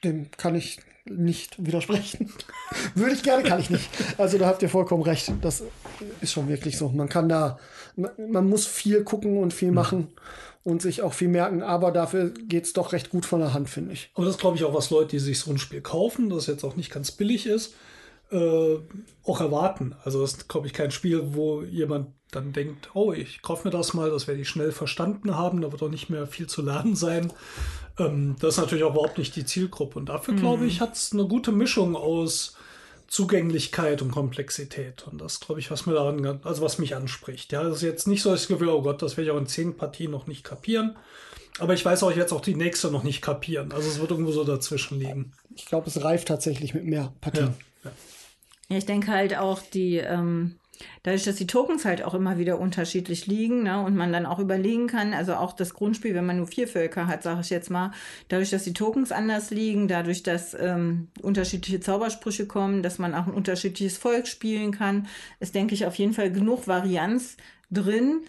dem 0.03 0.31
kann 0.33 0.57
ich 0.57 0.81
nicht 1.05 1.65
widersprechen. 1.65 2.33
Würde 2.95 3.15
ich 3.15 3.23
gerne, 3.23 3.43
kann 3.43 3.61
ich 3.61 3.71
nicht. 3.71 3.89
Also 4.19 4.39
da 4.39 4.47
habt 4.47 4.63
ihr 4.63 4.69
vollkommen 4.69 5.03
recht. 5.03 5.33
Das 5.41 5.63
ist 6.21 6.33
schon 6.33 6.49
wirklich 6.49 6.79
so. 6.79 6.89
Man 6.89 7.09
kann 7.09 7.29
da, 7.29 7.59
man, 7.97 8.49
muss 8.49 8.67
viel 8.67 9.03
gucken 9.05 9.39
und 9.39 9.53
viel 9.53 9.73
machen 9.73 10.09
und 10.65 10.81
sich 10.81 11.03
auch 11.03 11.13
viel 11.13 11.29
merken, 11.29 11.63
aber 11.63 11.91
dafür 11.91 12.31
geht's 12.31 12.73
doch 12.73 12.93
recht 12.93 13.11
gut 13.11 13.27
von 13.27 13.41
der 13.41 13.53
Hand, 13.53 13.69
finde 13.69 13.93
ich. 13.93 14.11
Aber 14.15 14.27
das 14.27 14.39
glaube 14.39 14.57
ich 14.57 14.65
auch, 14.65 14.75
was 14.75 14.91
Leute, 14.91 15.11
die 15.11 15.19
sich 15.19 15.41
so 15.41 15.51
ein 15.51 15.59
Spiel 15.59 15.81
kaufen, 15.81 16.31
das 16.31 16.47
jetzt 16.47 16.65
auch 16.65 16.77
nicht 16.77 16.93
ganz 16.93 17.11
billig 17.11 17.47
ist, 17.47 17.75
äh, 18.31 18.79
auch 19.25 19.41
erwarten. 19.41 19.95
Also 20.05 20.21
das 20.21 20.35
ist, 20.35 20.49
glaube 20.49 20.67
ich, 20.69 20.73
kein 20.73 20.91
Spiel, 20.91 21.35
wo 21.35 21.63
jemand 21.63 22.09
dann 22.31 22.53
denkt, 22.53 22.91
oh, 22.95 23.13
ich 23.13 23.43
kaufe 23.43 23.69
mir 23.69 23.73
das 23.73 23.93
mal, 23.93 24.11
das 24.11 24.27
werde 24.27 24.41
ich 24.41 24.49
schnell 24.49 24.73
verstanden 24.73 25.37
haben, 25.37 25.61
da 25.61 25.71
wird 25.71 25.83
auch 25.83 25.91
nicht 25.91 26.09
mehr 26.09 26.27
viel 26.27 26.47
zu 26.47 26.63
lernen 26.63 26.97
sein. 26.97 27.33
Ähm, 27.99 28.37
das 28.41 28.55
ist 28.55 28.61
natürlich 28.61 28.85
auch 28.85 28.93
überhaupt 28.93 29.19
nicht 29.19 29.37
die 29.37 29.45
Zielgruppe. 29.45 29.99
Und 29.99 30.09
dafür, 30.09 30.35
glaube 30.35 30.67
ich, 30.67 30.81
hat 30.81 30.95
es 30.95 31.13
eine 31.13 31.27
gute 31.27 31.53
Mischung 31.53 31.97
aus 31.97 32.57
Zugänglichkeit 33.09 34.01
und 34.01 34.11
Komplexität. 34.11 35.07
Und 35.07 35.21
das, 35.21 35.41
glaube 35.41 35.61
ich, 35.61 35.71
was 35.71 35.87
mir 35.87 35.95
daran, 35.95 36.41
also 36.45 36.63
was 36.63 36.79
mich 36.79 36.97
anspricht. 36.97 37.53
Ja, 37.53 37.63
das 37.63 37.77
ist 37.77 37.83
jetzt 37.83 38.07
nicht 38.07 38.23
so, 38.23 38.31
dass 38.31 38.43
ich 38.43 38.49
das 38.49 38.57
Gefühl, 38.57 38.71
oh 38.71 38.83
Gott, 38.83 39.03
das 39.03 39.17
werde 39.17 39.31
ich 39.31 39.37
auch 39.37 39.41
in 39.41 39.47
zehn 39.47 39.77
Partien 39.77 40.11
noch 40.11 40.27
nicht 40.27 40.45
kapieren. 40.45 40.97
Aber 41.59 41.75
ich 41.75 41.85
weiß 41.85 42.03
auch 42.05 42.13
jetzt 42.13 42.33
auch 42.33 42.41
die 42.41 42.55
nächste 42.55 42.91
noch 42.91 43.03
nicht 43.03 43.21
kapieren. 43.21 43.73
Also 43.73 43.89
es 43.89 44.01
wird 44.01 44.11
irgendwo 44.11 44.33
so 44.33 44.45
dazwischen 44.45 44.99
liegen. 44.99 45.33
Ich 45.55 45.67
glaube, 45.67 45.89
es 45.89 46.03
reift 46.03 46.29
tatsächlich 46.29 46.73
mit 46.73 46.85
mehr 46.85 47.13
Partien. 47.21 47.55
Ja. 47.85 47.91
Ja, 48.73 48.79
ich 48.79 48.87
denke 48.87 49.09
halt 49.09 49.37
auch 49.37 49.61
die, 49.61 49.99
ähm, 49.99 50.57
dadurch, 51.03 51.25
dass 51.25 51.37
die 51.37 51.47
Tokens 51.47 51.85
halt 51.85 52.03
auch 52.03 52.15
immer 52.15 52.39
wieder 52.39 52.59
unterschiedlich 52.59 53.27
liegen, 53.27 53.65
ne, 53.65 53.83
und 53.83 53.97
man 53.97 54.13
dann 54.13 54.27
auch 54.27 54.39
überlegen 54.39 54.87
kann, 54.87 55.15
also 55.15 55.35
auch 55.35 55.53
das 55.53 55.75
Grundspiel, 55.75 56.15
wenn 56.15 56.27
man 56.27 56.39
nur 56.39 56.47
vier 56.47 56.69
Völker 56.69 57.07
hat, 57.07 57.23
sage 57.23 57.41
ich 57.43 57.51
jetzt 57.51 57.71
mal, 57.71 57.93
dadurch, 58.29 58.51
dass 58.51 58.65
die 58.65 58.73
Tokens 58.73 59.13
anders 59.13 59.51
liegen, 59.51 59.89
dadurch, 59.89 60.23
dass 60.23 60.55
ähm, 60.55 61.09
unterschiedliche 61.21 61.81
Zaubersprüche 61.81 62.47
kommen, 62.47 62.83
dass 62.83 62.99
man 62.99 63.15
auch 63.15 63.27
ein 63.27 63.35
unterschiedliches 63.35 63.99
Volk 63.99 64.27
spielen 64.27 64.73
kann, 64.73 65.07
ist, 65.41 65.55
denke 65.55 65.75
ich, 65.75 65.87
auf 65.87 65.97
jeden 65.97 66.15
Fall 66.15 66.31
genug 66.31 66.67
Varianz 66.67 67.37
drin, 67.71 68.21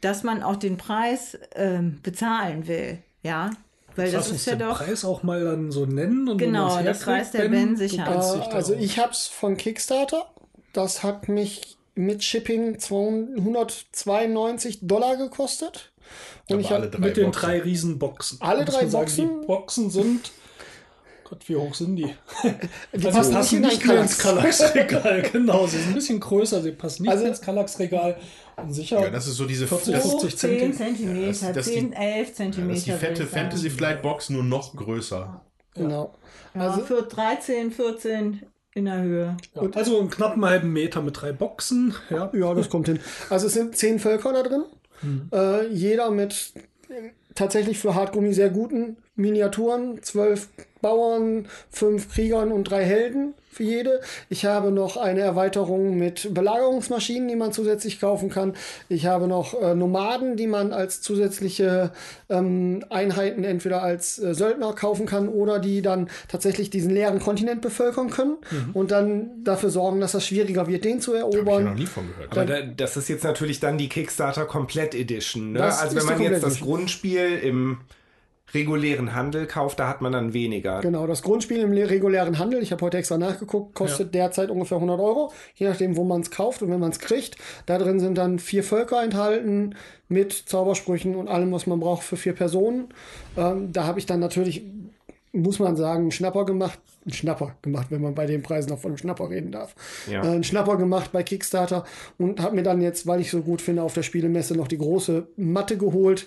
dass 0.00 0.22
man 0.22 0.42
auch 0.42 0.56
den 0.56 0.76
Preis 0.76 1.38
ähm, 1.54 2.00
bezahlen 2.02 2.66
will, 2.66 2.98
ja. 3.22 3.50
Weil 3.94 4.10
das 4.10 4.28
uns 4.28 4.40
ist 4.40 4.46
ja 4.46 4.54
den 4.54 4.68
doch. 4.68 4.78
Preis 4.78 5.04
auch 5.04 5.22
mal 5.22 5.44
dann 5.44 5.70
so 5.70 5.84
nennen. 5.84 6.26
Und 6.26 6.38
Genau, 6.38 6.82
das 6.82 7.06
weiß 7.06 7.32
der 7.32 7.48
Ben 7.50 7.76
sicher. 7.76 8.08
also 8.08 8.74
ich 8.74 8.98
hab's 8.98 9.26
von 9.26 9.58
Kickstarter. 9.58 10.26
Das 10.72 11.02
hat 11.02 11.28
mich 11.28 11.76
mit 11.94 12.22
Shipping 12.24 12.78
292 12.78 14.80
Dollar 14.82 15.16
gekostet. 15.16 15.92
Und 16.48 16.54
Aber 16.54 16.60
ich 16.60 16.66
habe 16.70 16.82
alle 16.82 16.90
drei 16.90 16.98
mit 17.00 17.16
den 17.16 17.24
Boxen. 17.26 17.42
drei 17.42 17.60
Riesenboxen. 17.60 18.38
Alle 18.40 18.64
drei 18.64 18.82
man 18.82 18.90
sagen, 18.90 19.04
Boxen? 19.06 19.40
Die 19.40 19.46
Boxen 19.46 19.90
sind 19.90 20.32
Gott, 21.24 21.48
wie 21.48 21.56
hoch 21.56 21.72
sind 21.74 21.96
die? 21.96 22.04
Die 22.92 23.06
Also 23.06 23.30
passen 23.32 23.60
nicht 23.60 23.70
nicht 23.72 23.82
in 23.82 23.88
mehr 23.88 24.02
ins 24.02 24.18
Kallax-Regal. 24.18 25.22
genau, 25.32 25.66
sie 25.66 25.78
sind 25.78 25.88
ein 25.88 25.94
bisschen 25.94 26.20
größer, 26.20 26.60
sie 26.60 26.72
passen 26.72 27.02
nicht 27.04 27.10
Also- 27.10 27.22
mehr 27.22 27.30
ins 27.32 27.40
Kallax-Regal. 27.40 28.18
Und 28.56 28.74
sicher. 28.74 29.00
Ja, 29.00 29.08
das 29.08 29.26
ist 29.28 29.36
so 29.36 29.46
diese 29.46 29.66
40, 29.66 29.94
das, 29.94 30.10
50 30.10 30.36
10 30.36 30.74
Zentimeter. 30.74 31.26
Das- 31.28 31.38
Zentimeter, 31.40 31.52
das 31.54 31.66
die- 31.66 31.72
10, 31.72 31.92
11 31.94 32.28
das 32.36 32.48
ist 32.76 32.86
die 32.86 32.92
fette. 32.92 33.26
Fantasy 33.26 33.70
Flight 33.70 34.02
Box 34.02 34.28
nur 34.28 34.44
noch 34.44 34.76
größer. 34.76 35.40
Genau. 35.74 36.12
Ja, 36.54 36.60
Also- 36.68 36.84
für 36.84 37.02
13, 37.02 37.70
14 37.70 38.42
in 38.74 38.86
der 38.86 39.02
Höhe. 39.02 39.36
Ja, 39.54 39.62
also 39.74 40.00
einen 40.00 40.10
knappen 40.10 40.44
halben 40.44 40.72
Meter 40.72 41.02
mit 41.02 41.20
drei 41.20 41.32
Boxen. 41.32 41.94
Ja. 42.10 42.30
Ja, 42.32 42.54
das 42.54 42.70
kommt 42.70 42.88
hin. 42.88 43.00
Also 43.30 43.46
es 43.46 43.54
sind 43.54 43.76
zehn 43.76 43.98
Völker 43.98 44.32
da 44.32 44.42
drin. 44.42 44.64
Äh, 45.32 45.68
jeder 45.68 46.10
mit 46.10 46.52
äh, 46.88 47.10
tatsächlich 47.34 47.78
für 47.78 47.94
Hartgummi 47.94 48.32
sehr 48.32 48.50
guten 48.50 48.96
Miniaturen. 49.22 50.02
Zwölf 50.02 50.48
Bauern, 50.82 51.46
fünf 51.70 52.12
Kriegern 52.12 52.52
und 52.52 52.64
drei 52.64 52.84
Helden 52.84 53.34
für 53.52 53.64
jede. 53.64 54.00
Ich 54.30 54.46
habe 54.46 54.72
noch 54.72 54.96
eine 54.96 55.20
Erweiterung 55.20 55.96
mit 55.96 56.32
Belagerungsmaschinen, 56.32 57.28
die 57.28 57.36
man 57.36 57.52
zusätzlich 57.52 58.00
kaufen 58.00 58.30
kann. 58.30 58.54
Ich 58.88 59.06
habe 59.06 59.28
noch 59.28 59.60
äh, 59.60 59.74
Nomaden, 59.74 60.36
die 60.36 60.46
man 60.46 60.72
als 60.72 61.02
zusätzliche 61.02 61.92
ähm, 62.30 62.82
Einheiten 62.88 63.44
entweder 63.44 63.82
als 63.82 64.18
äh, 64.18 64.34
Söldner 64.34 64.72
kaufen 64.72 65.04
kann 65.06 65.28
oder 65.28 65.58
die 65.58 65.82
dann 65.82 66.08
tatsächlich 66.28 66.70
diesen 66.70 66.90
leeren 66.90 67.20
Kontinent 67.20 67.60
bevölkern 67.60 68.10
können 68.10 68.38
und 68.72 68.90
dann 68.90 69.44
dafür 69.44 69.70
sorgen, 69.70 70.00
dass 70.00 70.12
das 70.12 70.26
schwieriger 70.26 70.66
wird, 70.66 70.84
den 70.84 71.00
zu 71.00 71.12
Habe 71.12 71.28
ich 71.28 71.34
ja 71.34 71.40
erobern. 71.40 71.64
noch 71.64 71.74
nie 71.74 71.86
von 71.86 72.08
gehört. 72.08 72.32
Aber 72.32 72.46
da, 72.46 72.62
das 72.62 72.96
ist 72.96 73.08
jetzt 73.08 73.22
natürlich 73.24 73.60
dann 73.60 73.76
die 73.76 73.88
Kickstarter 73.90 74.46
Komplett 74.46 74.94
Edition. 74.94 75.52
Ne? 75.52 75.62
Also 75.62 75.96
wenn 75.96 76.06
man 76.06 76.20
jetzt 76.20 76.42
das. 76.42 76.60
Grundspiel 76.60 77.38
im 77.42 77.78
regulären 78.54 79.14
Handel 79.14 79.46
kauft, 79.46 79.78
da 79.78 79.88
hat 79.88 80.00
man 80.02 80.12
dann 80.12 80.32
weniger. 80.32 80.80
Genau, 80.80 81.06
das 81.06 81.22
Grundspiel 81.22 81.58
im 81.58 81.72
regulären 81.72 82.38
Handel, 82.38 82.62
ich 82.62 82.72
habe 82.72 82.84
heute 82.84 82.98
extra 82.98 83.18
nachgeguckt, 83.18 83.74
kostet 83.74 84.14
derzeit 84.14 84.50
ungefähr 84.50 84.76
100 84.76 85.00
Euro, 85.00 85.32
je 85.54 85.68
nachdem, 85.68 85.96
wo 85.96 86.04
man 86.04 86.20
es 86.20 86.30
kauft 86.30 86.62
und 86.62 86.70
wenn 86.70 86.80
man 86.80 86.90
es 86.90 86.98
kriegt. 86.98 87.36
Da 87.66 87.78
drin 87.78 88.00
sind 88.00 88.18
dann 88.18 88.38
vier 88.38 88.62
Völker 88.62 89.02
enthalten 89.02 89.74
mit 90.08 90.32
Zaubersprüchen 90.32 91.16
und 91.16 91.28
allem, 91.28 91.52
was 91.52 91.66
man 91.66 91.80
braucht 91.80 92.02
für 92.02 92.16
vier 92.16 92.34
Personen. 92.34 92.88
Ähm, 93.36 93.72
da 93.72 93.84
habe 93.84 93.98
ich 93.98 94.06
dann 94.06 94.20
natürlich, 94.20 94.62
muss 95.32 95.58
man 95.58 95.76
sagen, 95.76 96.02
einen 96.02 96.10
Schnapper 96.12 96.44
gemacht. 96.44 96.78
Einen 97.04 97.14
Schnapper 97.14 97.56
gemacht, 97.62 97.88
wenn 97.90 98.00
man 98.00 98.14
bei 98.14 98.26
den 98.26 98.42
Preisen 98.42 98.70
noch 98.70 98.78
von 98.78 98.92
einem 98.92 98.98
Schnapper 98.98 99.28
reden 99.28 99.50
darf. 99.50 99.74
Ja. 100.08 100.22
Äh, 100.22 100.28
einen 100.28 100.44
Schnapper 100.44 100.76
gemacht 100.76 101.10
bei 101.10 101.22
Kickstarter 101.22 101.84
und 102.18 102.40
habe 102.40 102.54
mir 102.54 102.62
dann 102.62 102.80
jetzt, 102.80 103.06
weil 103.06 103.20
ich 103.20 103.30
so 103.30 103.40
gut 103.40 103.60
finde, 103.60 103.82
auf 103.82 103.94
der 103.94 104.02
Spielemesse 104.02 104.54
noch 104.54 104.68
die 104.68 104.78
große 104.78 105.26
Matte 105.36 105.78
geholt, 105.78 106.26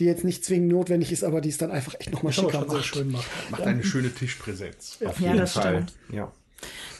die 0.00 0.04
jetzt 0.06 0.24
nicht 0.24 0.44
zwingend 0.44 0.70
notwendig 0.72 1.12
ist, 1.12 1.24
aber 1.24 1.40
die 1.40 1.48
es 1.50 1.58
dann 1.58 1.70
einfach 1.70 1.94
echt 1.98 2.12
nochmal 2.12 2.32
schicker 2.32 2.64
macht. 2.66 2.84
schön 2.84 3.10
machen. 3.12 3.24
Macht 3.50 3.62
eine 3.62 3.84
schöne 3.84 4.12
Tischpräsenz. 4.12 4.98
Auf 5.04 5.20
Ja, 5.20 5.28
jeden 5.28 5.38
das 5.38 5.52
Fall. 5.52 5.74
stimmt. 5.74 5.92
Ja. 6.12 6.32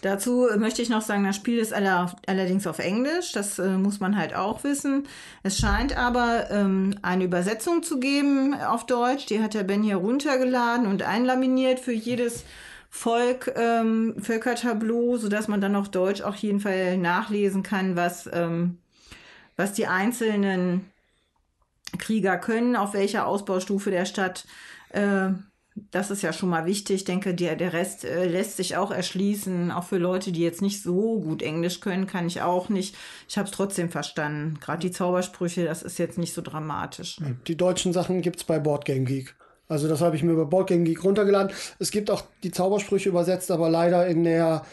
Dazu 0.03 0.47
möchte 0.59 0.83
ich 0.83 0.91
noch 0.91 1.01
sagen, 1.01 1.25
das 1.25 1.37
Spiel 1.37 1.59
ist 1.59 1.73
aller, 1.73 2.15
allerdings 2.27 2.67
auf 2.67 2.79
Englisch. 2.79 3.33
Das 3.33 3.59
äh, 3.59 3.79
muss 3.79 3.99
man 4.01 4.17
halt 4.19 4.35
auch 4.35 4.63
wissen. 4.63 5.09
Es 5.43 5.59
scheint 5.59 5.97
aber 5.97 6.51
ähm, 6.51 6.95
eine 7.01 7.25
Übersetzung 7.25 7.83
zu 7.83 7.99
geben 7.99 8.55
auf 8.55 8.85
Deutsch. 8.85 9.27
Die 9.27 9.43
hat 9.43 9.55
der 9.55 9.63
Ben 9.65 9.83
hier 9.83 9.97
runtergeladen 9.97 10.87
und 10.87 11.03
einlaminiert 11.03 11.81
für 11.81 11.93
jedes 11.93 12.45
Volk, 12.91 13.53
ähm, 13.57 14.15
Völkertableau, 14.21 15.17
sodass 15.17 15.49
man 15.49 15.61
dann 15.63 15.75
auf 15.75 15.89
Deutsch 15.91 16.21
auch 16.21 16.37
jeden 16.37 16.61
Fall 16.61 16.99
nachlesen 16.99 17.63
kann, 17.63 17.97
was, 17.97 18.29
ähm, 18.33 18.77
was 19.57 19.73
die 19.73 19.87
einzelnen 19.87 20.85
Krieger 21.99 22.39
können, 22.39 22.77
auf 22.77 22.95
welcher 22.95 23.27
Ausbaustufe 23.27 23.91
der 23.91 24.05
Stadt. 24.05 24.47
Äh, 24.91 25.31
das 25.91 26.11
ist 26.11 26.23
ja 26.23 26.33
schon 26.33 26.51
mal 26.51 26.67
wichtig. 26.67 26.97
Ich 26.97 27.05
denke, 27.05 27.35
der, 27.35 27.57
der 27.57 27.73
Rest 27.73 28.05
äh, 28.05 28.27
lässt 28.27 28.57
sich 28.57 28.77
auch 28.77 28.93
erschließen. 28.93 29.73
Auch 29.73 29.85
für 29.85 29.99
Leute, 29.99 30.31
die 30.31 30.43
jetzt 30.43 30.63
nicht 30.63 30.83
so 30.83 31.21
gut 31.21 31.43
Englisch 31.43 31.81
können, 31.81 32.07
kann 32.07 32.27
ich 32.27 32.43
auch 32.43 32.69
nicht. 32.69 32.95
Ich 33.29 33.37
habe 33.37 33.49
es 33.49 33.55
trotzdem 33.55 33.91
verstanden. 33.91 34.59
Gerade 34.61 34.81
die 34.81 34.93
Zaubersprüche, 34.93 35.65
das 35.65 35.83
ist 35.83 35.99
jetzt 35.99 36.17
nicht 36.17 36.33
so 36.33 36.43
dramatisch. 36.43 37.19
Die 37.49 37.57
deutschen 37.57 37.93
Sachen 37.93 38.23
gibt's 38.23 38.45
bei 38.45 38.61
Boardgame 38.61 39.05
Geek. 39.05 39.35
Also 39.67 39.89
das 39.89 40.01
habe 40.01 40.15
ich 40.15 40.23
mir 40.23 40.33
über 40.33 40.47
Boardgame 40.47 40.85
Geek 40.85 41.03
runtergeladen. 41.03 41.53
Es 41.81 41.91
gibt 41.91 42.11
auch 42.11 42.23
die 42.45 42.53
Zaubersprüche 42.53 43.09
übersetzt, 43.09 43.51
aber 43.51 43.69
leider 43.69 44.07
in 44.07 44.23
der 44.23 44.65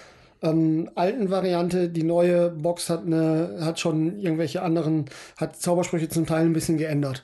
ähm, 0.42 0.90
alten 0.96 1.30
Variante. 1.30 1.90
Die 1.90 2.04
neue 2.04 2.50
Box 2.50 2.90
hat 2.90 3.06
eine, 3.06 3.58
hat 3.62 3.80
schon 3.80 4.20
irgendwelche 4.20 4.62
anderen, 4.62 5.06
hat 5.38 5.56
Zaubersprüche 5.56 6.10
zum 6.10 6.26
Teil 6.26 6.46
ein 6.46 6.54
bisschen 6.54 6.78
geändert. 6.78 7.24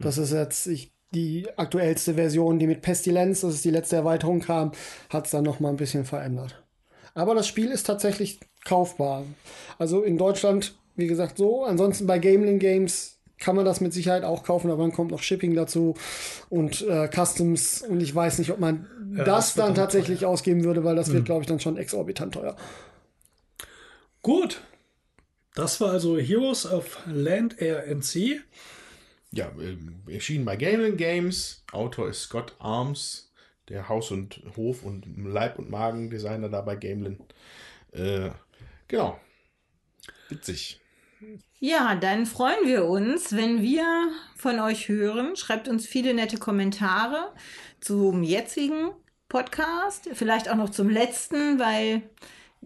Das 0.00 0.18
ist 0.18 0.32
jetzt 0.32 0.66
ich, 0.66 0.92
die 1.12 1.46
aktuellste 1.56 2.14
Version, 2.14 2.58
die 2.58 2.66
mit 2.66 2.82
Pestilenz, 2.82 3.40
das 3.42 3.54
ist 3.54 3.64
die 3.64 3.70
letzte 3.70 3.96
Erweiterung 3.96 4.40
kam, 4.40 4.72
hat 5.10 5.26
es 5.26 5.30
dann 5.30 5.44
noch 5.44 5.60
mal 5.60 5.70
ein 5.70 5.76
bisschen 5.76 6.04
verändert. 6.04 6.62
Aber 7.14 7.34
das 7.34 7.46
Spiel 7.46 7.70
ist 7.70 7.84
tatsächlich 7.84 8.40
kaufbar. 8.64 9.24
Also 9.78 10.02
in 10.02 10.18
Deutschland, 10.18 10.78
wie 10.96 11.06
gesagt, 11.06 11.38
so. 11.38 11.64
Ansonsten 11.64 12.06
bei 12.06 12.18
Gameling 12.18 12.58
Games 12.58 13.17
kann 13.38 13.56
man 13.56 13.64
das 13.64 13.80
mit 13.80 13.92
Sicherheit 13.92 14.24
auch 14.24 14.42
kaufen, 14.42 14.70
aber 14.70 14.82
dann 14.82 14.92
kommt 14.92 15.10
noch 15.10 15.22
Shipping 15.22 15.54
dazu 15.54 15.94
und 16.48 16.82
äh, 16.82 17.08
Customs 17.08 17.82
und 17.82 18.00
ich 18.00 18.14
weiß 18.14 18.38
nicht, 18.38 18.50
ob 18.50 18.58
man 18.58 18.86
Ja, 19.16 19.24
das 19.24 19.48
das 19.48 19.56
wird 19.56 19.68
dann 19.68 19.74
tatsächlich 19.74 20.26
ausgeben 20.26 20.64
würde, 20.64 20.84
weil 20.84 20.96
das 20.96 21.12
wird, 21.12 21.24
glaube 21.24 21.42
ich, 21.42 21.46
dann 21.46 21.60
schon 21.60 21.76
exorbitant 21.76 22.34
teuer. 22.34 22.56
Gut. 24.22 24.60
Das 25.54 25.80
war 25.80 25.90
also 25.90 26.18
Heroes 26.18 26.66
of 26.66 26.98
Land, 27.06 27.60
Air 27.60 27.84
and 27.88 28.04
Sea. 28.04 28.36
Ja, 29.32 29.50
ähm, 29.60 30.02
erschienen 30.06 30.44
bei 30.44 30.56
Gaming 30.56 30.96
Games. 30.96 31.64
Autor 31.72 32.08
ist 32.08 32.22
Scott 32.22 32.54
Arms, 32.58 33.32
der 33.68 33.88
Haus- 33.88 34.10
und 34.10 34.40
Hof- 34.56 34.84
und 34.84 35.04
Leib- 35.16 35.58
und 35.58 35.70
Magen-Designer 35.70 36.48
da 36.48 36.60
bei 36.62 36.76
Gamelin. 36.76 37.18
Äh, 37.92 38.30
genau. 38.86 39.18
Witzig. 40.28 40.80
Ja, 41.58 41.94
dann 41.96 42.26
freuen 42.26 42.66
wir 42.66 42.84
uns, 42.84 43.34
wenn 43.34 43.62
wir 43.62 43.84
von 44.36 44.60
euch 44.60 44.88
hören. 44.88 45.36
Schreibt 45.36 45.68
uns 45.68 45.86
viele 45.86 46.14
nette 46.14 46.38
Kommentare 46.38 47.32
zum 47.80 48.22
jetzigen 48.22 48.90
Podcast, 49.28 50.08
vielleicht 50.14 50.48
auch 50.48 50.56
noch 50.56 50.70
zum 50.70 50.88
letzten, 50.88 51.58
weil 51.58 52.02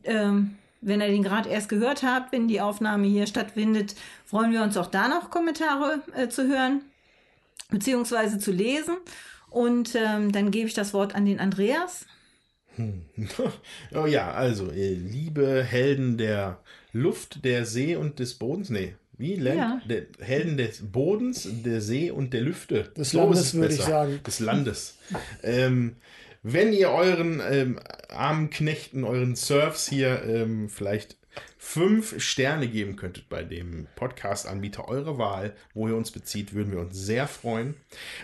ähm, 0.04 0.56
wenn 0.80 1.00
ihr 1.00 1.08
den 1.08 1.22
gerade 1.22 1.48
erst 1.48 1.68
gehört 1.68 2.02
habt, 2.02 2.32
wenn 2.32 2.48
die 2.48 2.60
Aufnahme 2.60 3.06
hier 3.06 3.26
stattfindet, 3.26 3.94
freuen 4.26 4.52
wir 4.52 4.62
uns 4.62 4.76
auch 4.76 4.88
da 4.88 5.08
noch 5.08 5.30
Kommentare 5.30 6.02
äh, 6.14 6.28
zu 6.28 6.46
hören 6.48 6.82
beziehungsweise 7.72 8.38
zu 8.38 8.52
lesen. 8.52 8.96
Und 9.50 9.94
ähm, 9.96 10.30
dann 10.30 10.50
gebe 10.50 10.68
ich 10.68 10.74
das 10.74 10.94
Wort 10.94 11.14
an 11.14 11.26
den 11.26 11.40
Andreas. 11.40 12.06
oh 13.94 14.06
ja, 14.06 14.32
also, 14.32 14.70
liebe 14.72 15.62
Helden 15.62 16.16
der 16.16 16.60
Luft, 16.93 17.44
der 17.44 17.64
See 17.64 17.97
und 17.97 18.19
des 18.19 18.35
Bodens. 18.35 18.70
Nee, 18.70 18.94
wie? 19.19 19.36
Land, 19.36 19.56
Ja. 19.59 19.81
der 19.89 20.06
Helden 20.20 20.56
des 20.56 20.81
Bodens, 20.90 21.48
der 21.64 21.81
See 21.81 22.10
und 22.10 22.32
der 22.32 22.40
Lüfte. 22.40 22.90
Des 22.97 23.10
So 23.10 23.19
Landes, 23.19 23.55
würde 23.55 23.74
ich 23.74 23.81
sagen. 23.81 24.20
Des 24.27 24.40
Landes. 24.40 24.97
ähm, 25.43 25.97
wenn 26.43 26.73
ihr 26.73 26.90
euren 26.90 27.40
ähm, 27.48 27.78
armen 28.09 28.51
Knechten, 28.51 29.05
euren 29.05 29.36
Surfs 29.36 29.89
hier 29.89 30.23
ähm, 30.24 30.69
vielleicht 30.69 31.16
fünf 31.56 32.20
Sterne 32.20 32.69
geben 32.69 32.97
könntet 32.97 33.28
bei 33.28 33.43
dem 33.44 33.86
Podcast-Anbieter 33.94 34.89
eurer 34.89 35.16
Wahl, 35.19 35.55
wo 35.73 35.89
ihr 35.89 35.97
uns 35.97 36.10
bezieht, 36.10 36.52
würden 36.52 36.73
wir 36.73 36.81
uns 36.81 36.97
sehr 36.98 37.27
freuen, 37.28 37.74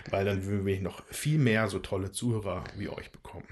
weil 0.09 0.25
dann 0.25 0.45
würden 0.45 0.65
wir 0.65 0.79
noch 0.81 1.03
viel 1.09 1.39
mehr 1.39 1.69
so 1.69 1.79
tolle 1.79 2.11
Zuhörer 2.11 2.63
wie 2.77 2.89
euch 2.89 3.09
bekommen. 3.11 3.47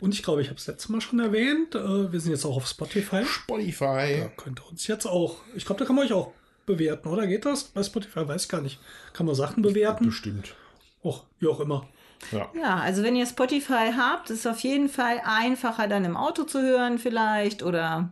Und 0.00 0.14
ich 0.14 0.22
glaube, 0.22 0.42
ich 0.42 0.48
habe 0.48 0.58
es 0.58 0.66
letztes 0.66 0.88
Mal 0.88 1.00
schon 1.00 1.18
erwähnt. 1.18 1.74
Äh, 1.74 2.12
wir 2.12 2.20
sind 2.20 2.32
jetzt 2.32 2.44
auch 2.44 2.56
auf 2.56 2.66
Spotify. 2.66 3.24
Spotify. 3.24 4.20
Da 4.20 4.28
könnt 4.36 4.60
ihr 4.60 4.70
uns 4.70 4.86
jetzt 4.86 5.06
auch. 5.06 5.38
Ich 5.54 5.64
glaube, 5.64 5.80
da 5.80 5.84
kann 5.84 5.96
man 5.96 6.04
euch 6.04 6.12
auch 6.12 6.32
bewerten, 6.66 7.08
oder? 7.08 7.26
Geht 7.26 7.44
das? 7.44 7.64
Bei 7.64 7.82
Spotify 7.82 8.28
weiß 8.28 8.44
ich 8.44 8.48
gar 8.48 8.60
nicht. 8.60 8.78
Kann 9.12 9.26
man 9.26 9.34
Sachen 9.34 9.62
bewerten? 9.62 10.06
Bestimmt. 10.06 10.54
Och, 11.02 11.24
wie 11.40 11.48
auch 11.48 11.60
immer. 11.60 11.88
Ja. 12.32 12.50
Ja, 12.54 12.76
also 12.76 13.02
wenn 13.02 13.16
ihr 13.16 13.26
Spotify 13.26 13.92
habt, 13.96 14.30
ist 14.30 14.40
es 14.40 14.46
auf 14.46 14.60
jeden 14.60 14.88
Fall 14.88 15.20
einfacher, 15.24 15.86
dann 15.88 16.04
im 16.04 16.16
Auto 16.16 16.44
zu 16.44 16.60
hören 16.60 16.98
vielleicht 16.98 17.62
oder 17.62 18.10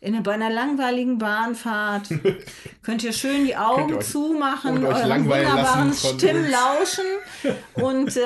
in, 0.00 0.22
bei 0.22 0.32
einer 0.32 0.50
langweiligen 0.50 1.18
Bahnfahrt. 1.18 2.08
Könnt 2.82 3.02
ihr 3.02 3.12
schön 3.12 3.44
die 3.46 3.56
Augen 3.56 4.00
zumachen, 4.00 4.84
euren 4.84 5.24
wunderbaren 5.24 5.92
Stimmen 5.92 6.48
lauschen 6.50 7.04
und 7.74 8.16
äh, 8.16 8.22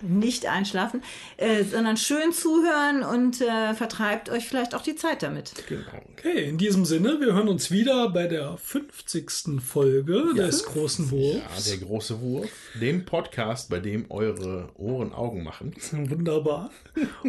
nicht 0.00 0.46
einschlafen, 0.46 1.02
äh, 1.36 1.64
sondern 1.64 1.96
schön 1.96 2.32
zuhören 2.32 3.02
und 3.02 3.40
äh, 3.40 3.74
vertreibt 3.74 4.28
euch 4.28 4.46
vielleicht 4.46 4.74
auch 4.74 4.82
die 4.82 4.96
Zeit 4.96 5.22
damit. 5.22 5.52
Genau. 5.68 5.82
Okay, 6.12 6.48
in 6.48 6.58
diesem 6.58 6.84
Sinne, 6.84 7.20
wir 7.20 7.32
hören 7.34 7.48
uns 7.48 7.70
wieder 7.70 8.10
bei 8.10 8.26
der 8.26 8.56
50. 8.56 9.60
Folge 9.64 10.34
des 10.36 10.64
großen 10.64 11.06
Ja, 11.06 11.10
Wurfs. 11.12 11.64
der 11.68 11.78
große 11.78 12.20
Wurf, 12.20 12.48
dem 12.80 13.04
Podcast, 13.04 13.70
bei 13.70 13.78
dem 13.78 14.10
eure 14.10 14.68
Ohren 14.76 15.12
Augen 15.12 15.42
machen. 15.42 15.74
Wunderbar. 15.92 16.70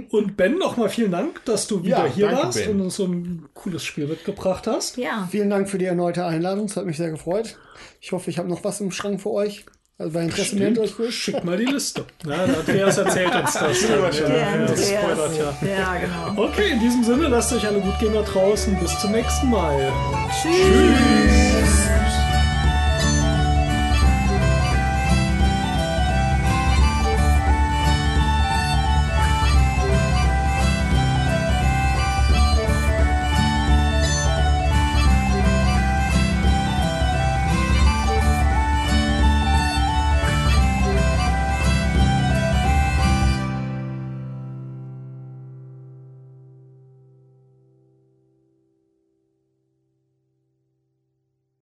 Und 0.09 0.37
Ben, 0.37 0.57
nochmal 0.57 0.89
vielen 0.89 1.11
Dank, 1.11 1.43
dass 1.45 1.67
du 1.67 1.83
wieder 1.83 2.05
Ja, 2.07 2.13
hier 2.13 2.27
danke, 2.27 2.43
warst 2.43 2.57
Ben. 2.59 2.71
und 2.71 2.81
uns 2.81 2.95
so 2.95 3.05
ein 3.05 3.45
cooles 3.53 3.74
Spiel 3.83 4.07
mitgebracht 4.07 4.67
hast. 4.67 4.97
Ja, 4.97 5.27
Vielen 5.31 5.49
Dank 5.49 5.69
für 5.69 5.77
die 5.77 5.85
erneute 5.85 6.25
Einladung, 6.25 6.65
es 6.65 6.77
hat 6.77 6.85
mich 6.85 6.97
sehr 6.97 7.09
gefreut. 7.09 7.57
Ich 7.99 8.11
hoffe, 8.11 8.29
ich 8.29 8.37
habe 8.37 8.47
noch 8.47 8.63
was 8.63 8.79
im 8.81 8.91
Schrank 8.91 9.21
für 9.21 9.31
euch. 9.31 9.65
Also 9.97 10.11
bei 10.11 10.23
Interesse 10.23 10.57
meldet 10.57 10.83
euch 10.83 10.99
ruhig. 10.99 11.15
Schick 11.15 11.43
mal 11.45 11.57
die 11.57 11.65
Liste. 11.65 12.05
Ja, 12.25 12.45
der 12.45 12.59
Andreas 12.59 12.97
erzählt 12.97 13.33
uns 13.33 13.53
das. 13.53 13.81
Ja, 13.81 13.95
ja, 13.95 14.47
Andreas. 14.47 14.89
spoilert 14.89 15.37
ja. 15.37 15.67
Ja, 15.67 15.97
genau. 15.97 16.47
Okay, 16.47 16.71
in 16.71 16.79
diesem 16.81 17.03
Sinne, 17.03 17.29
lasst 17.29 17.53
euch 17.53 17.65
alle 17.65 17.79
gut 17.79 17.97
gehen 17.99 18.13
da 18.13 18.21
draußen. 18.21 18.77
Bis 18.77 18.99
zum 18.99 19.13
nächsten 19.13 19.49
Mal. 19.49 19.93
Tschüss. 20.41 21.24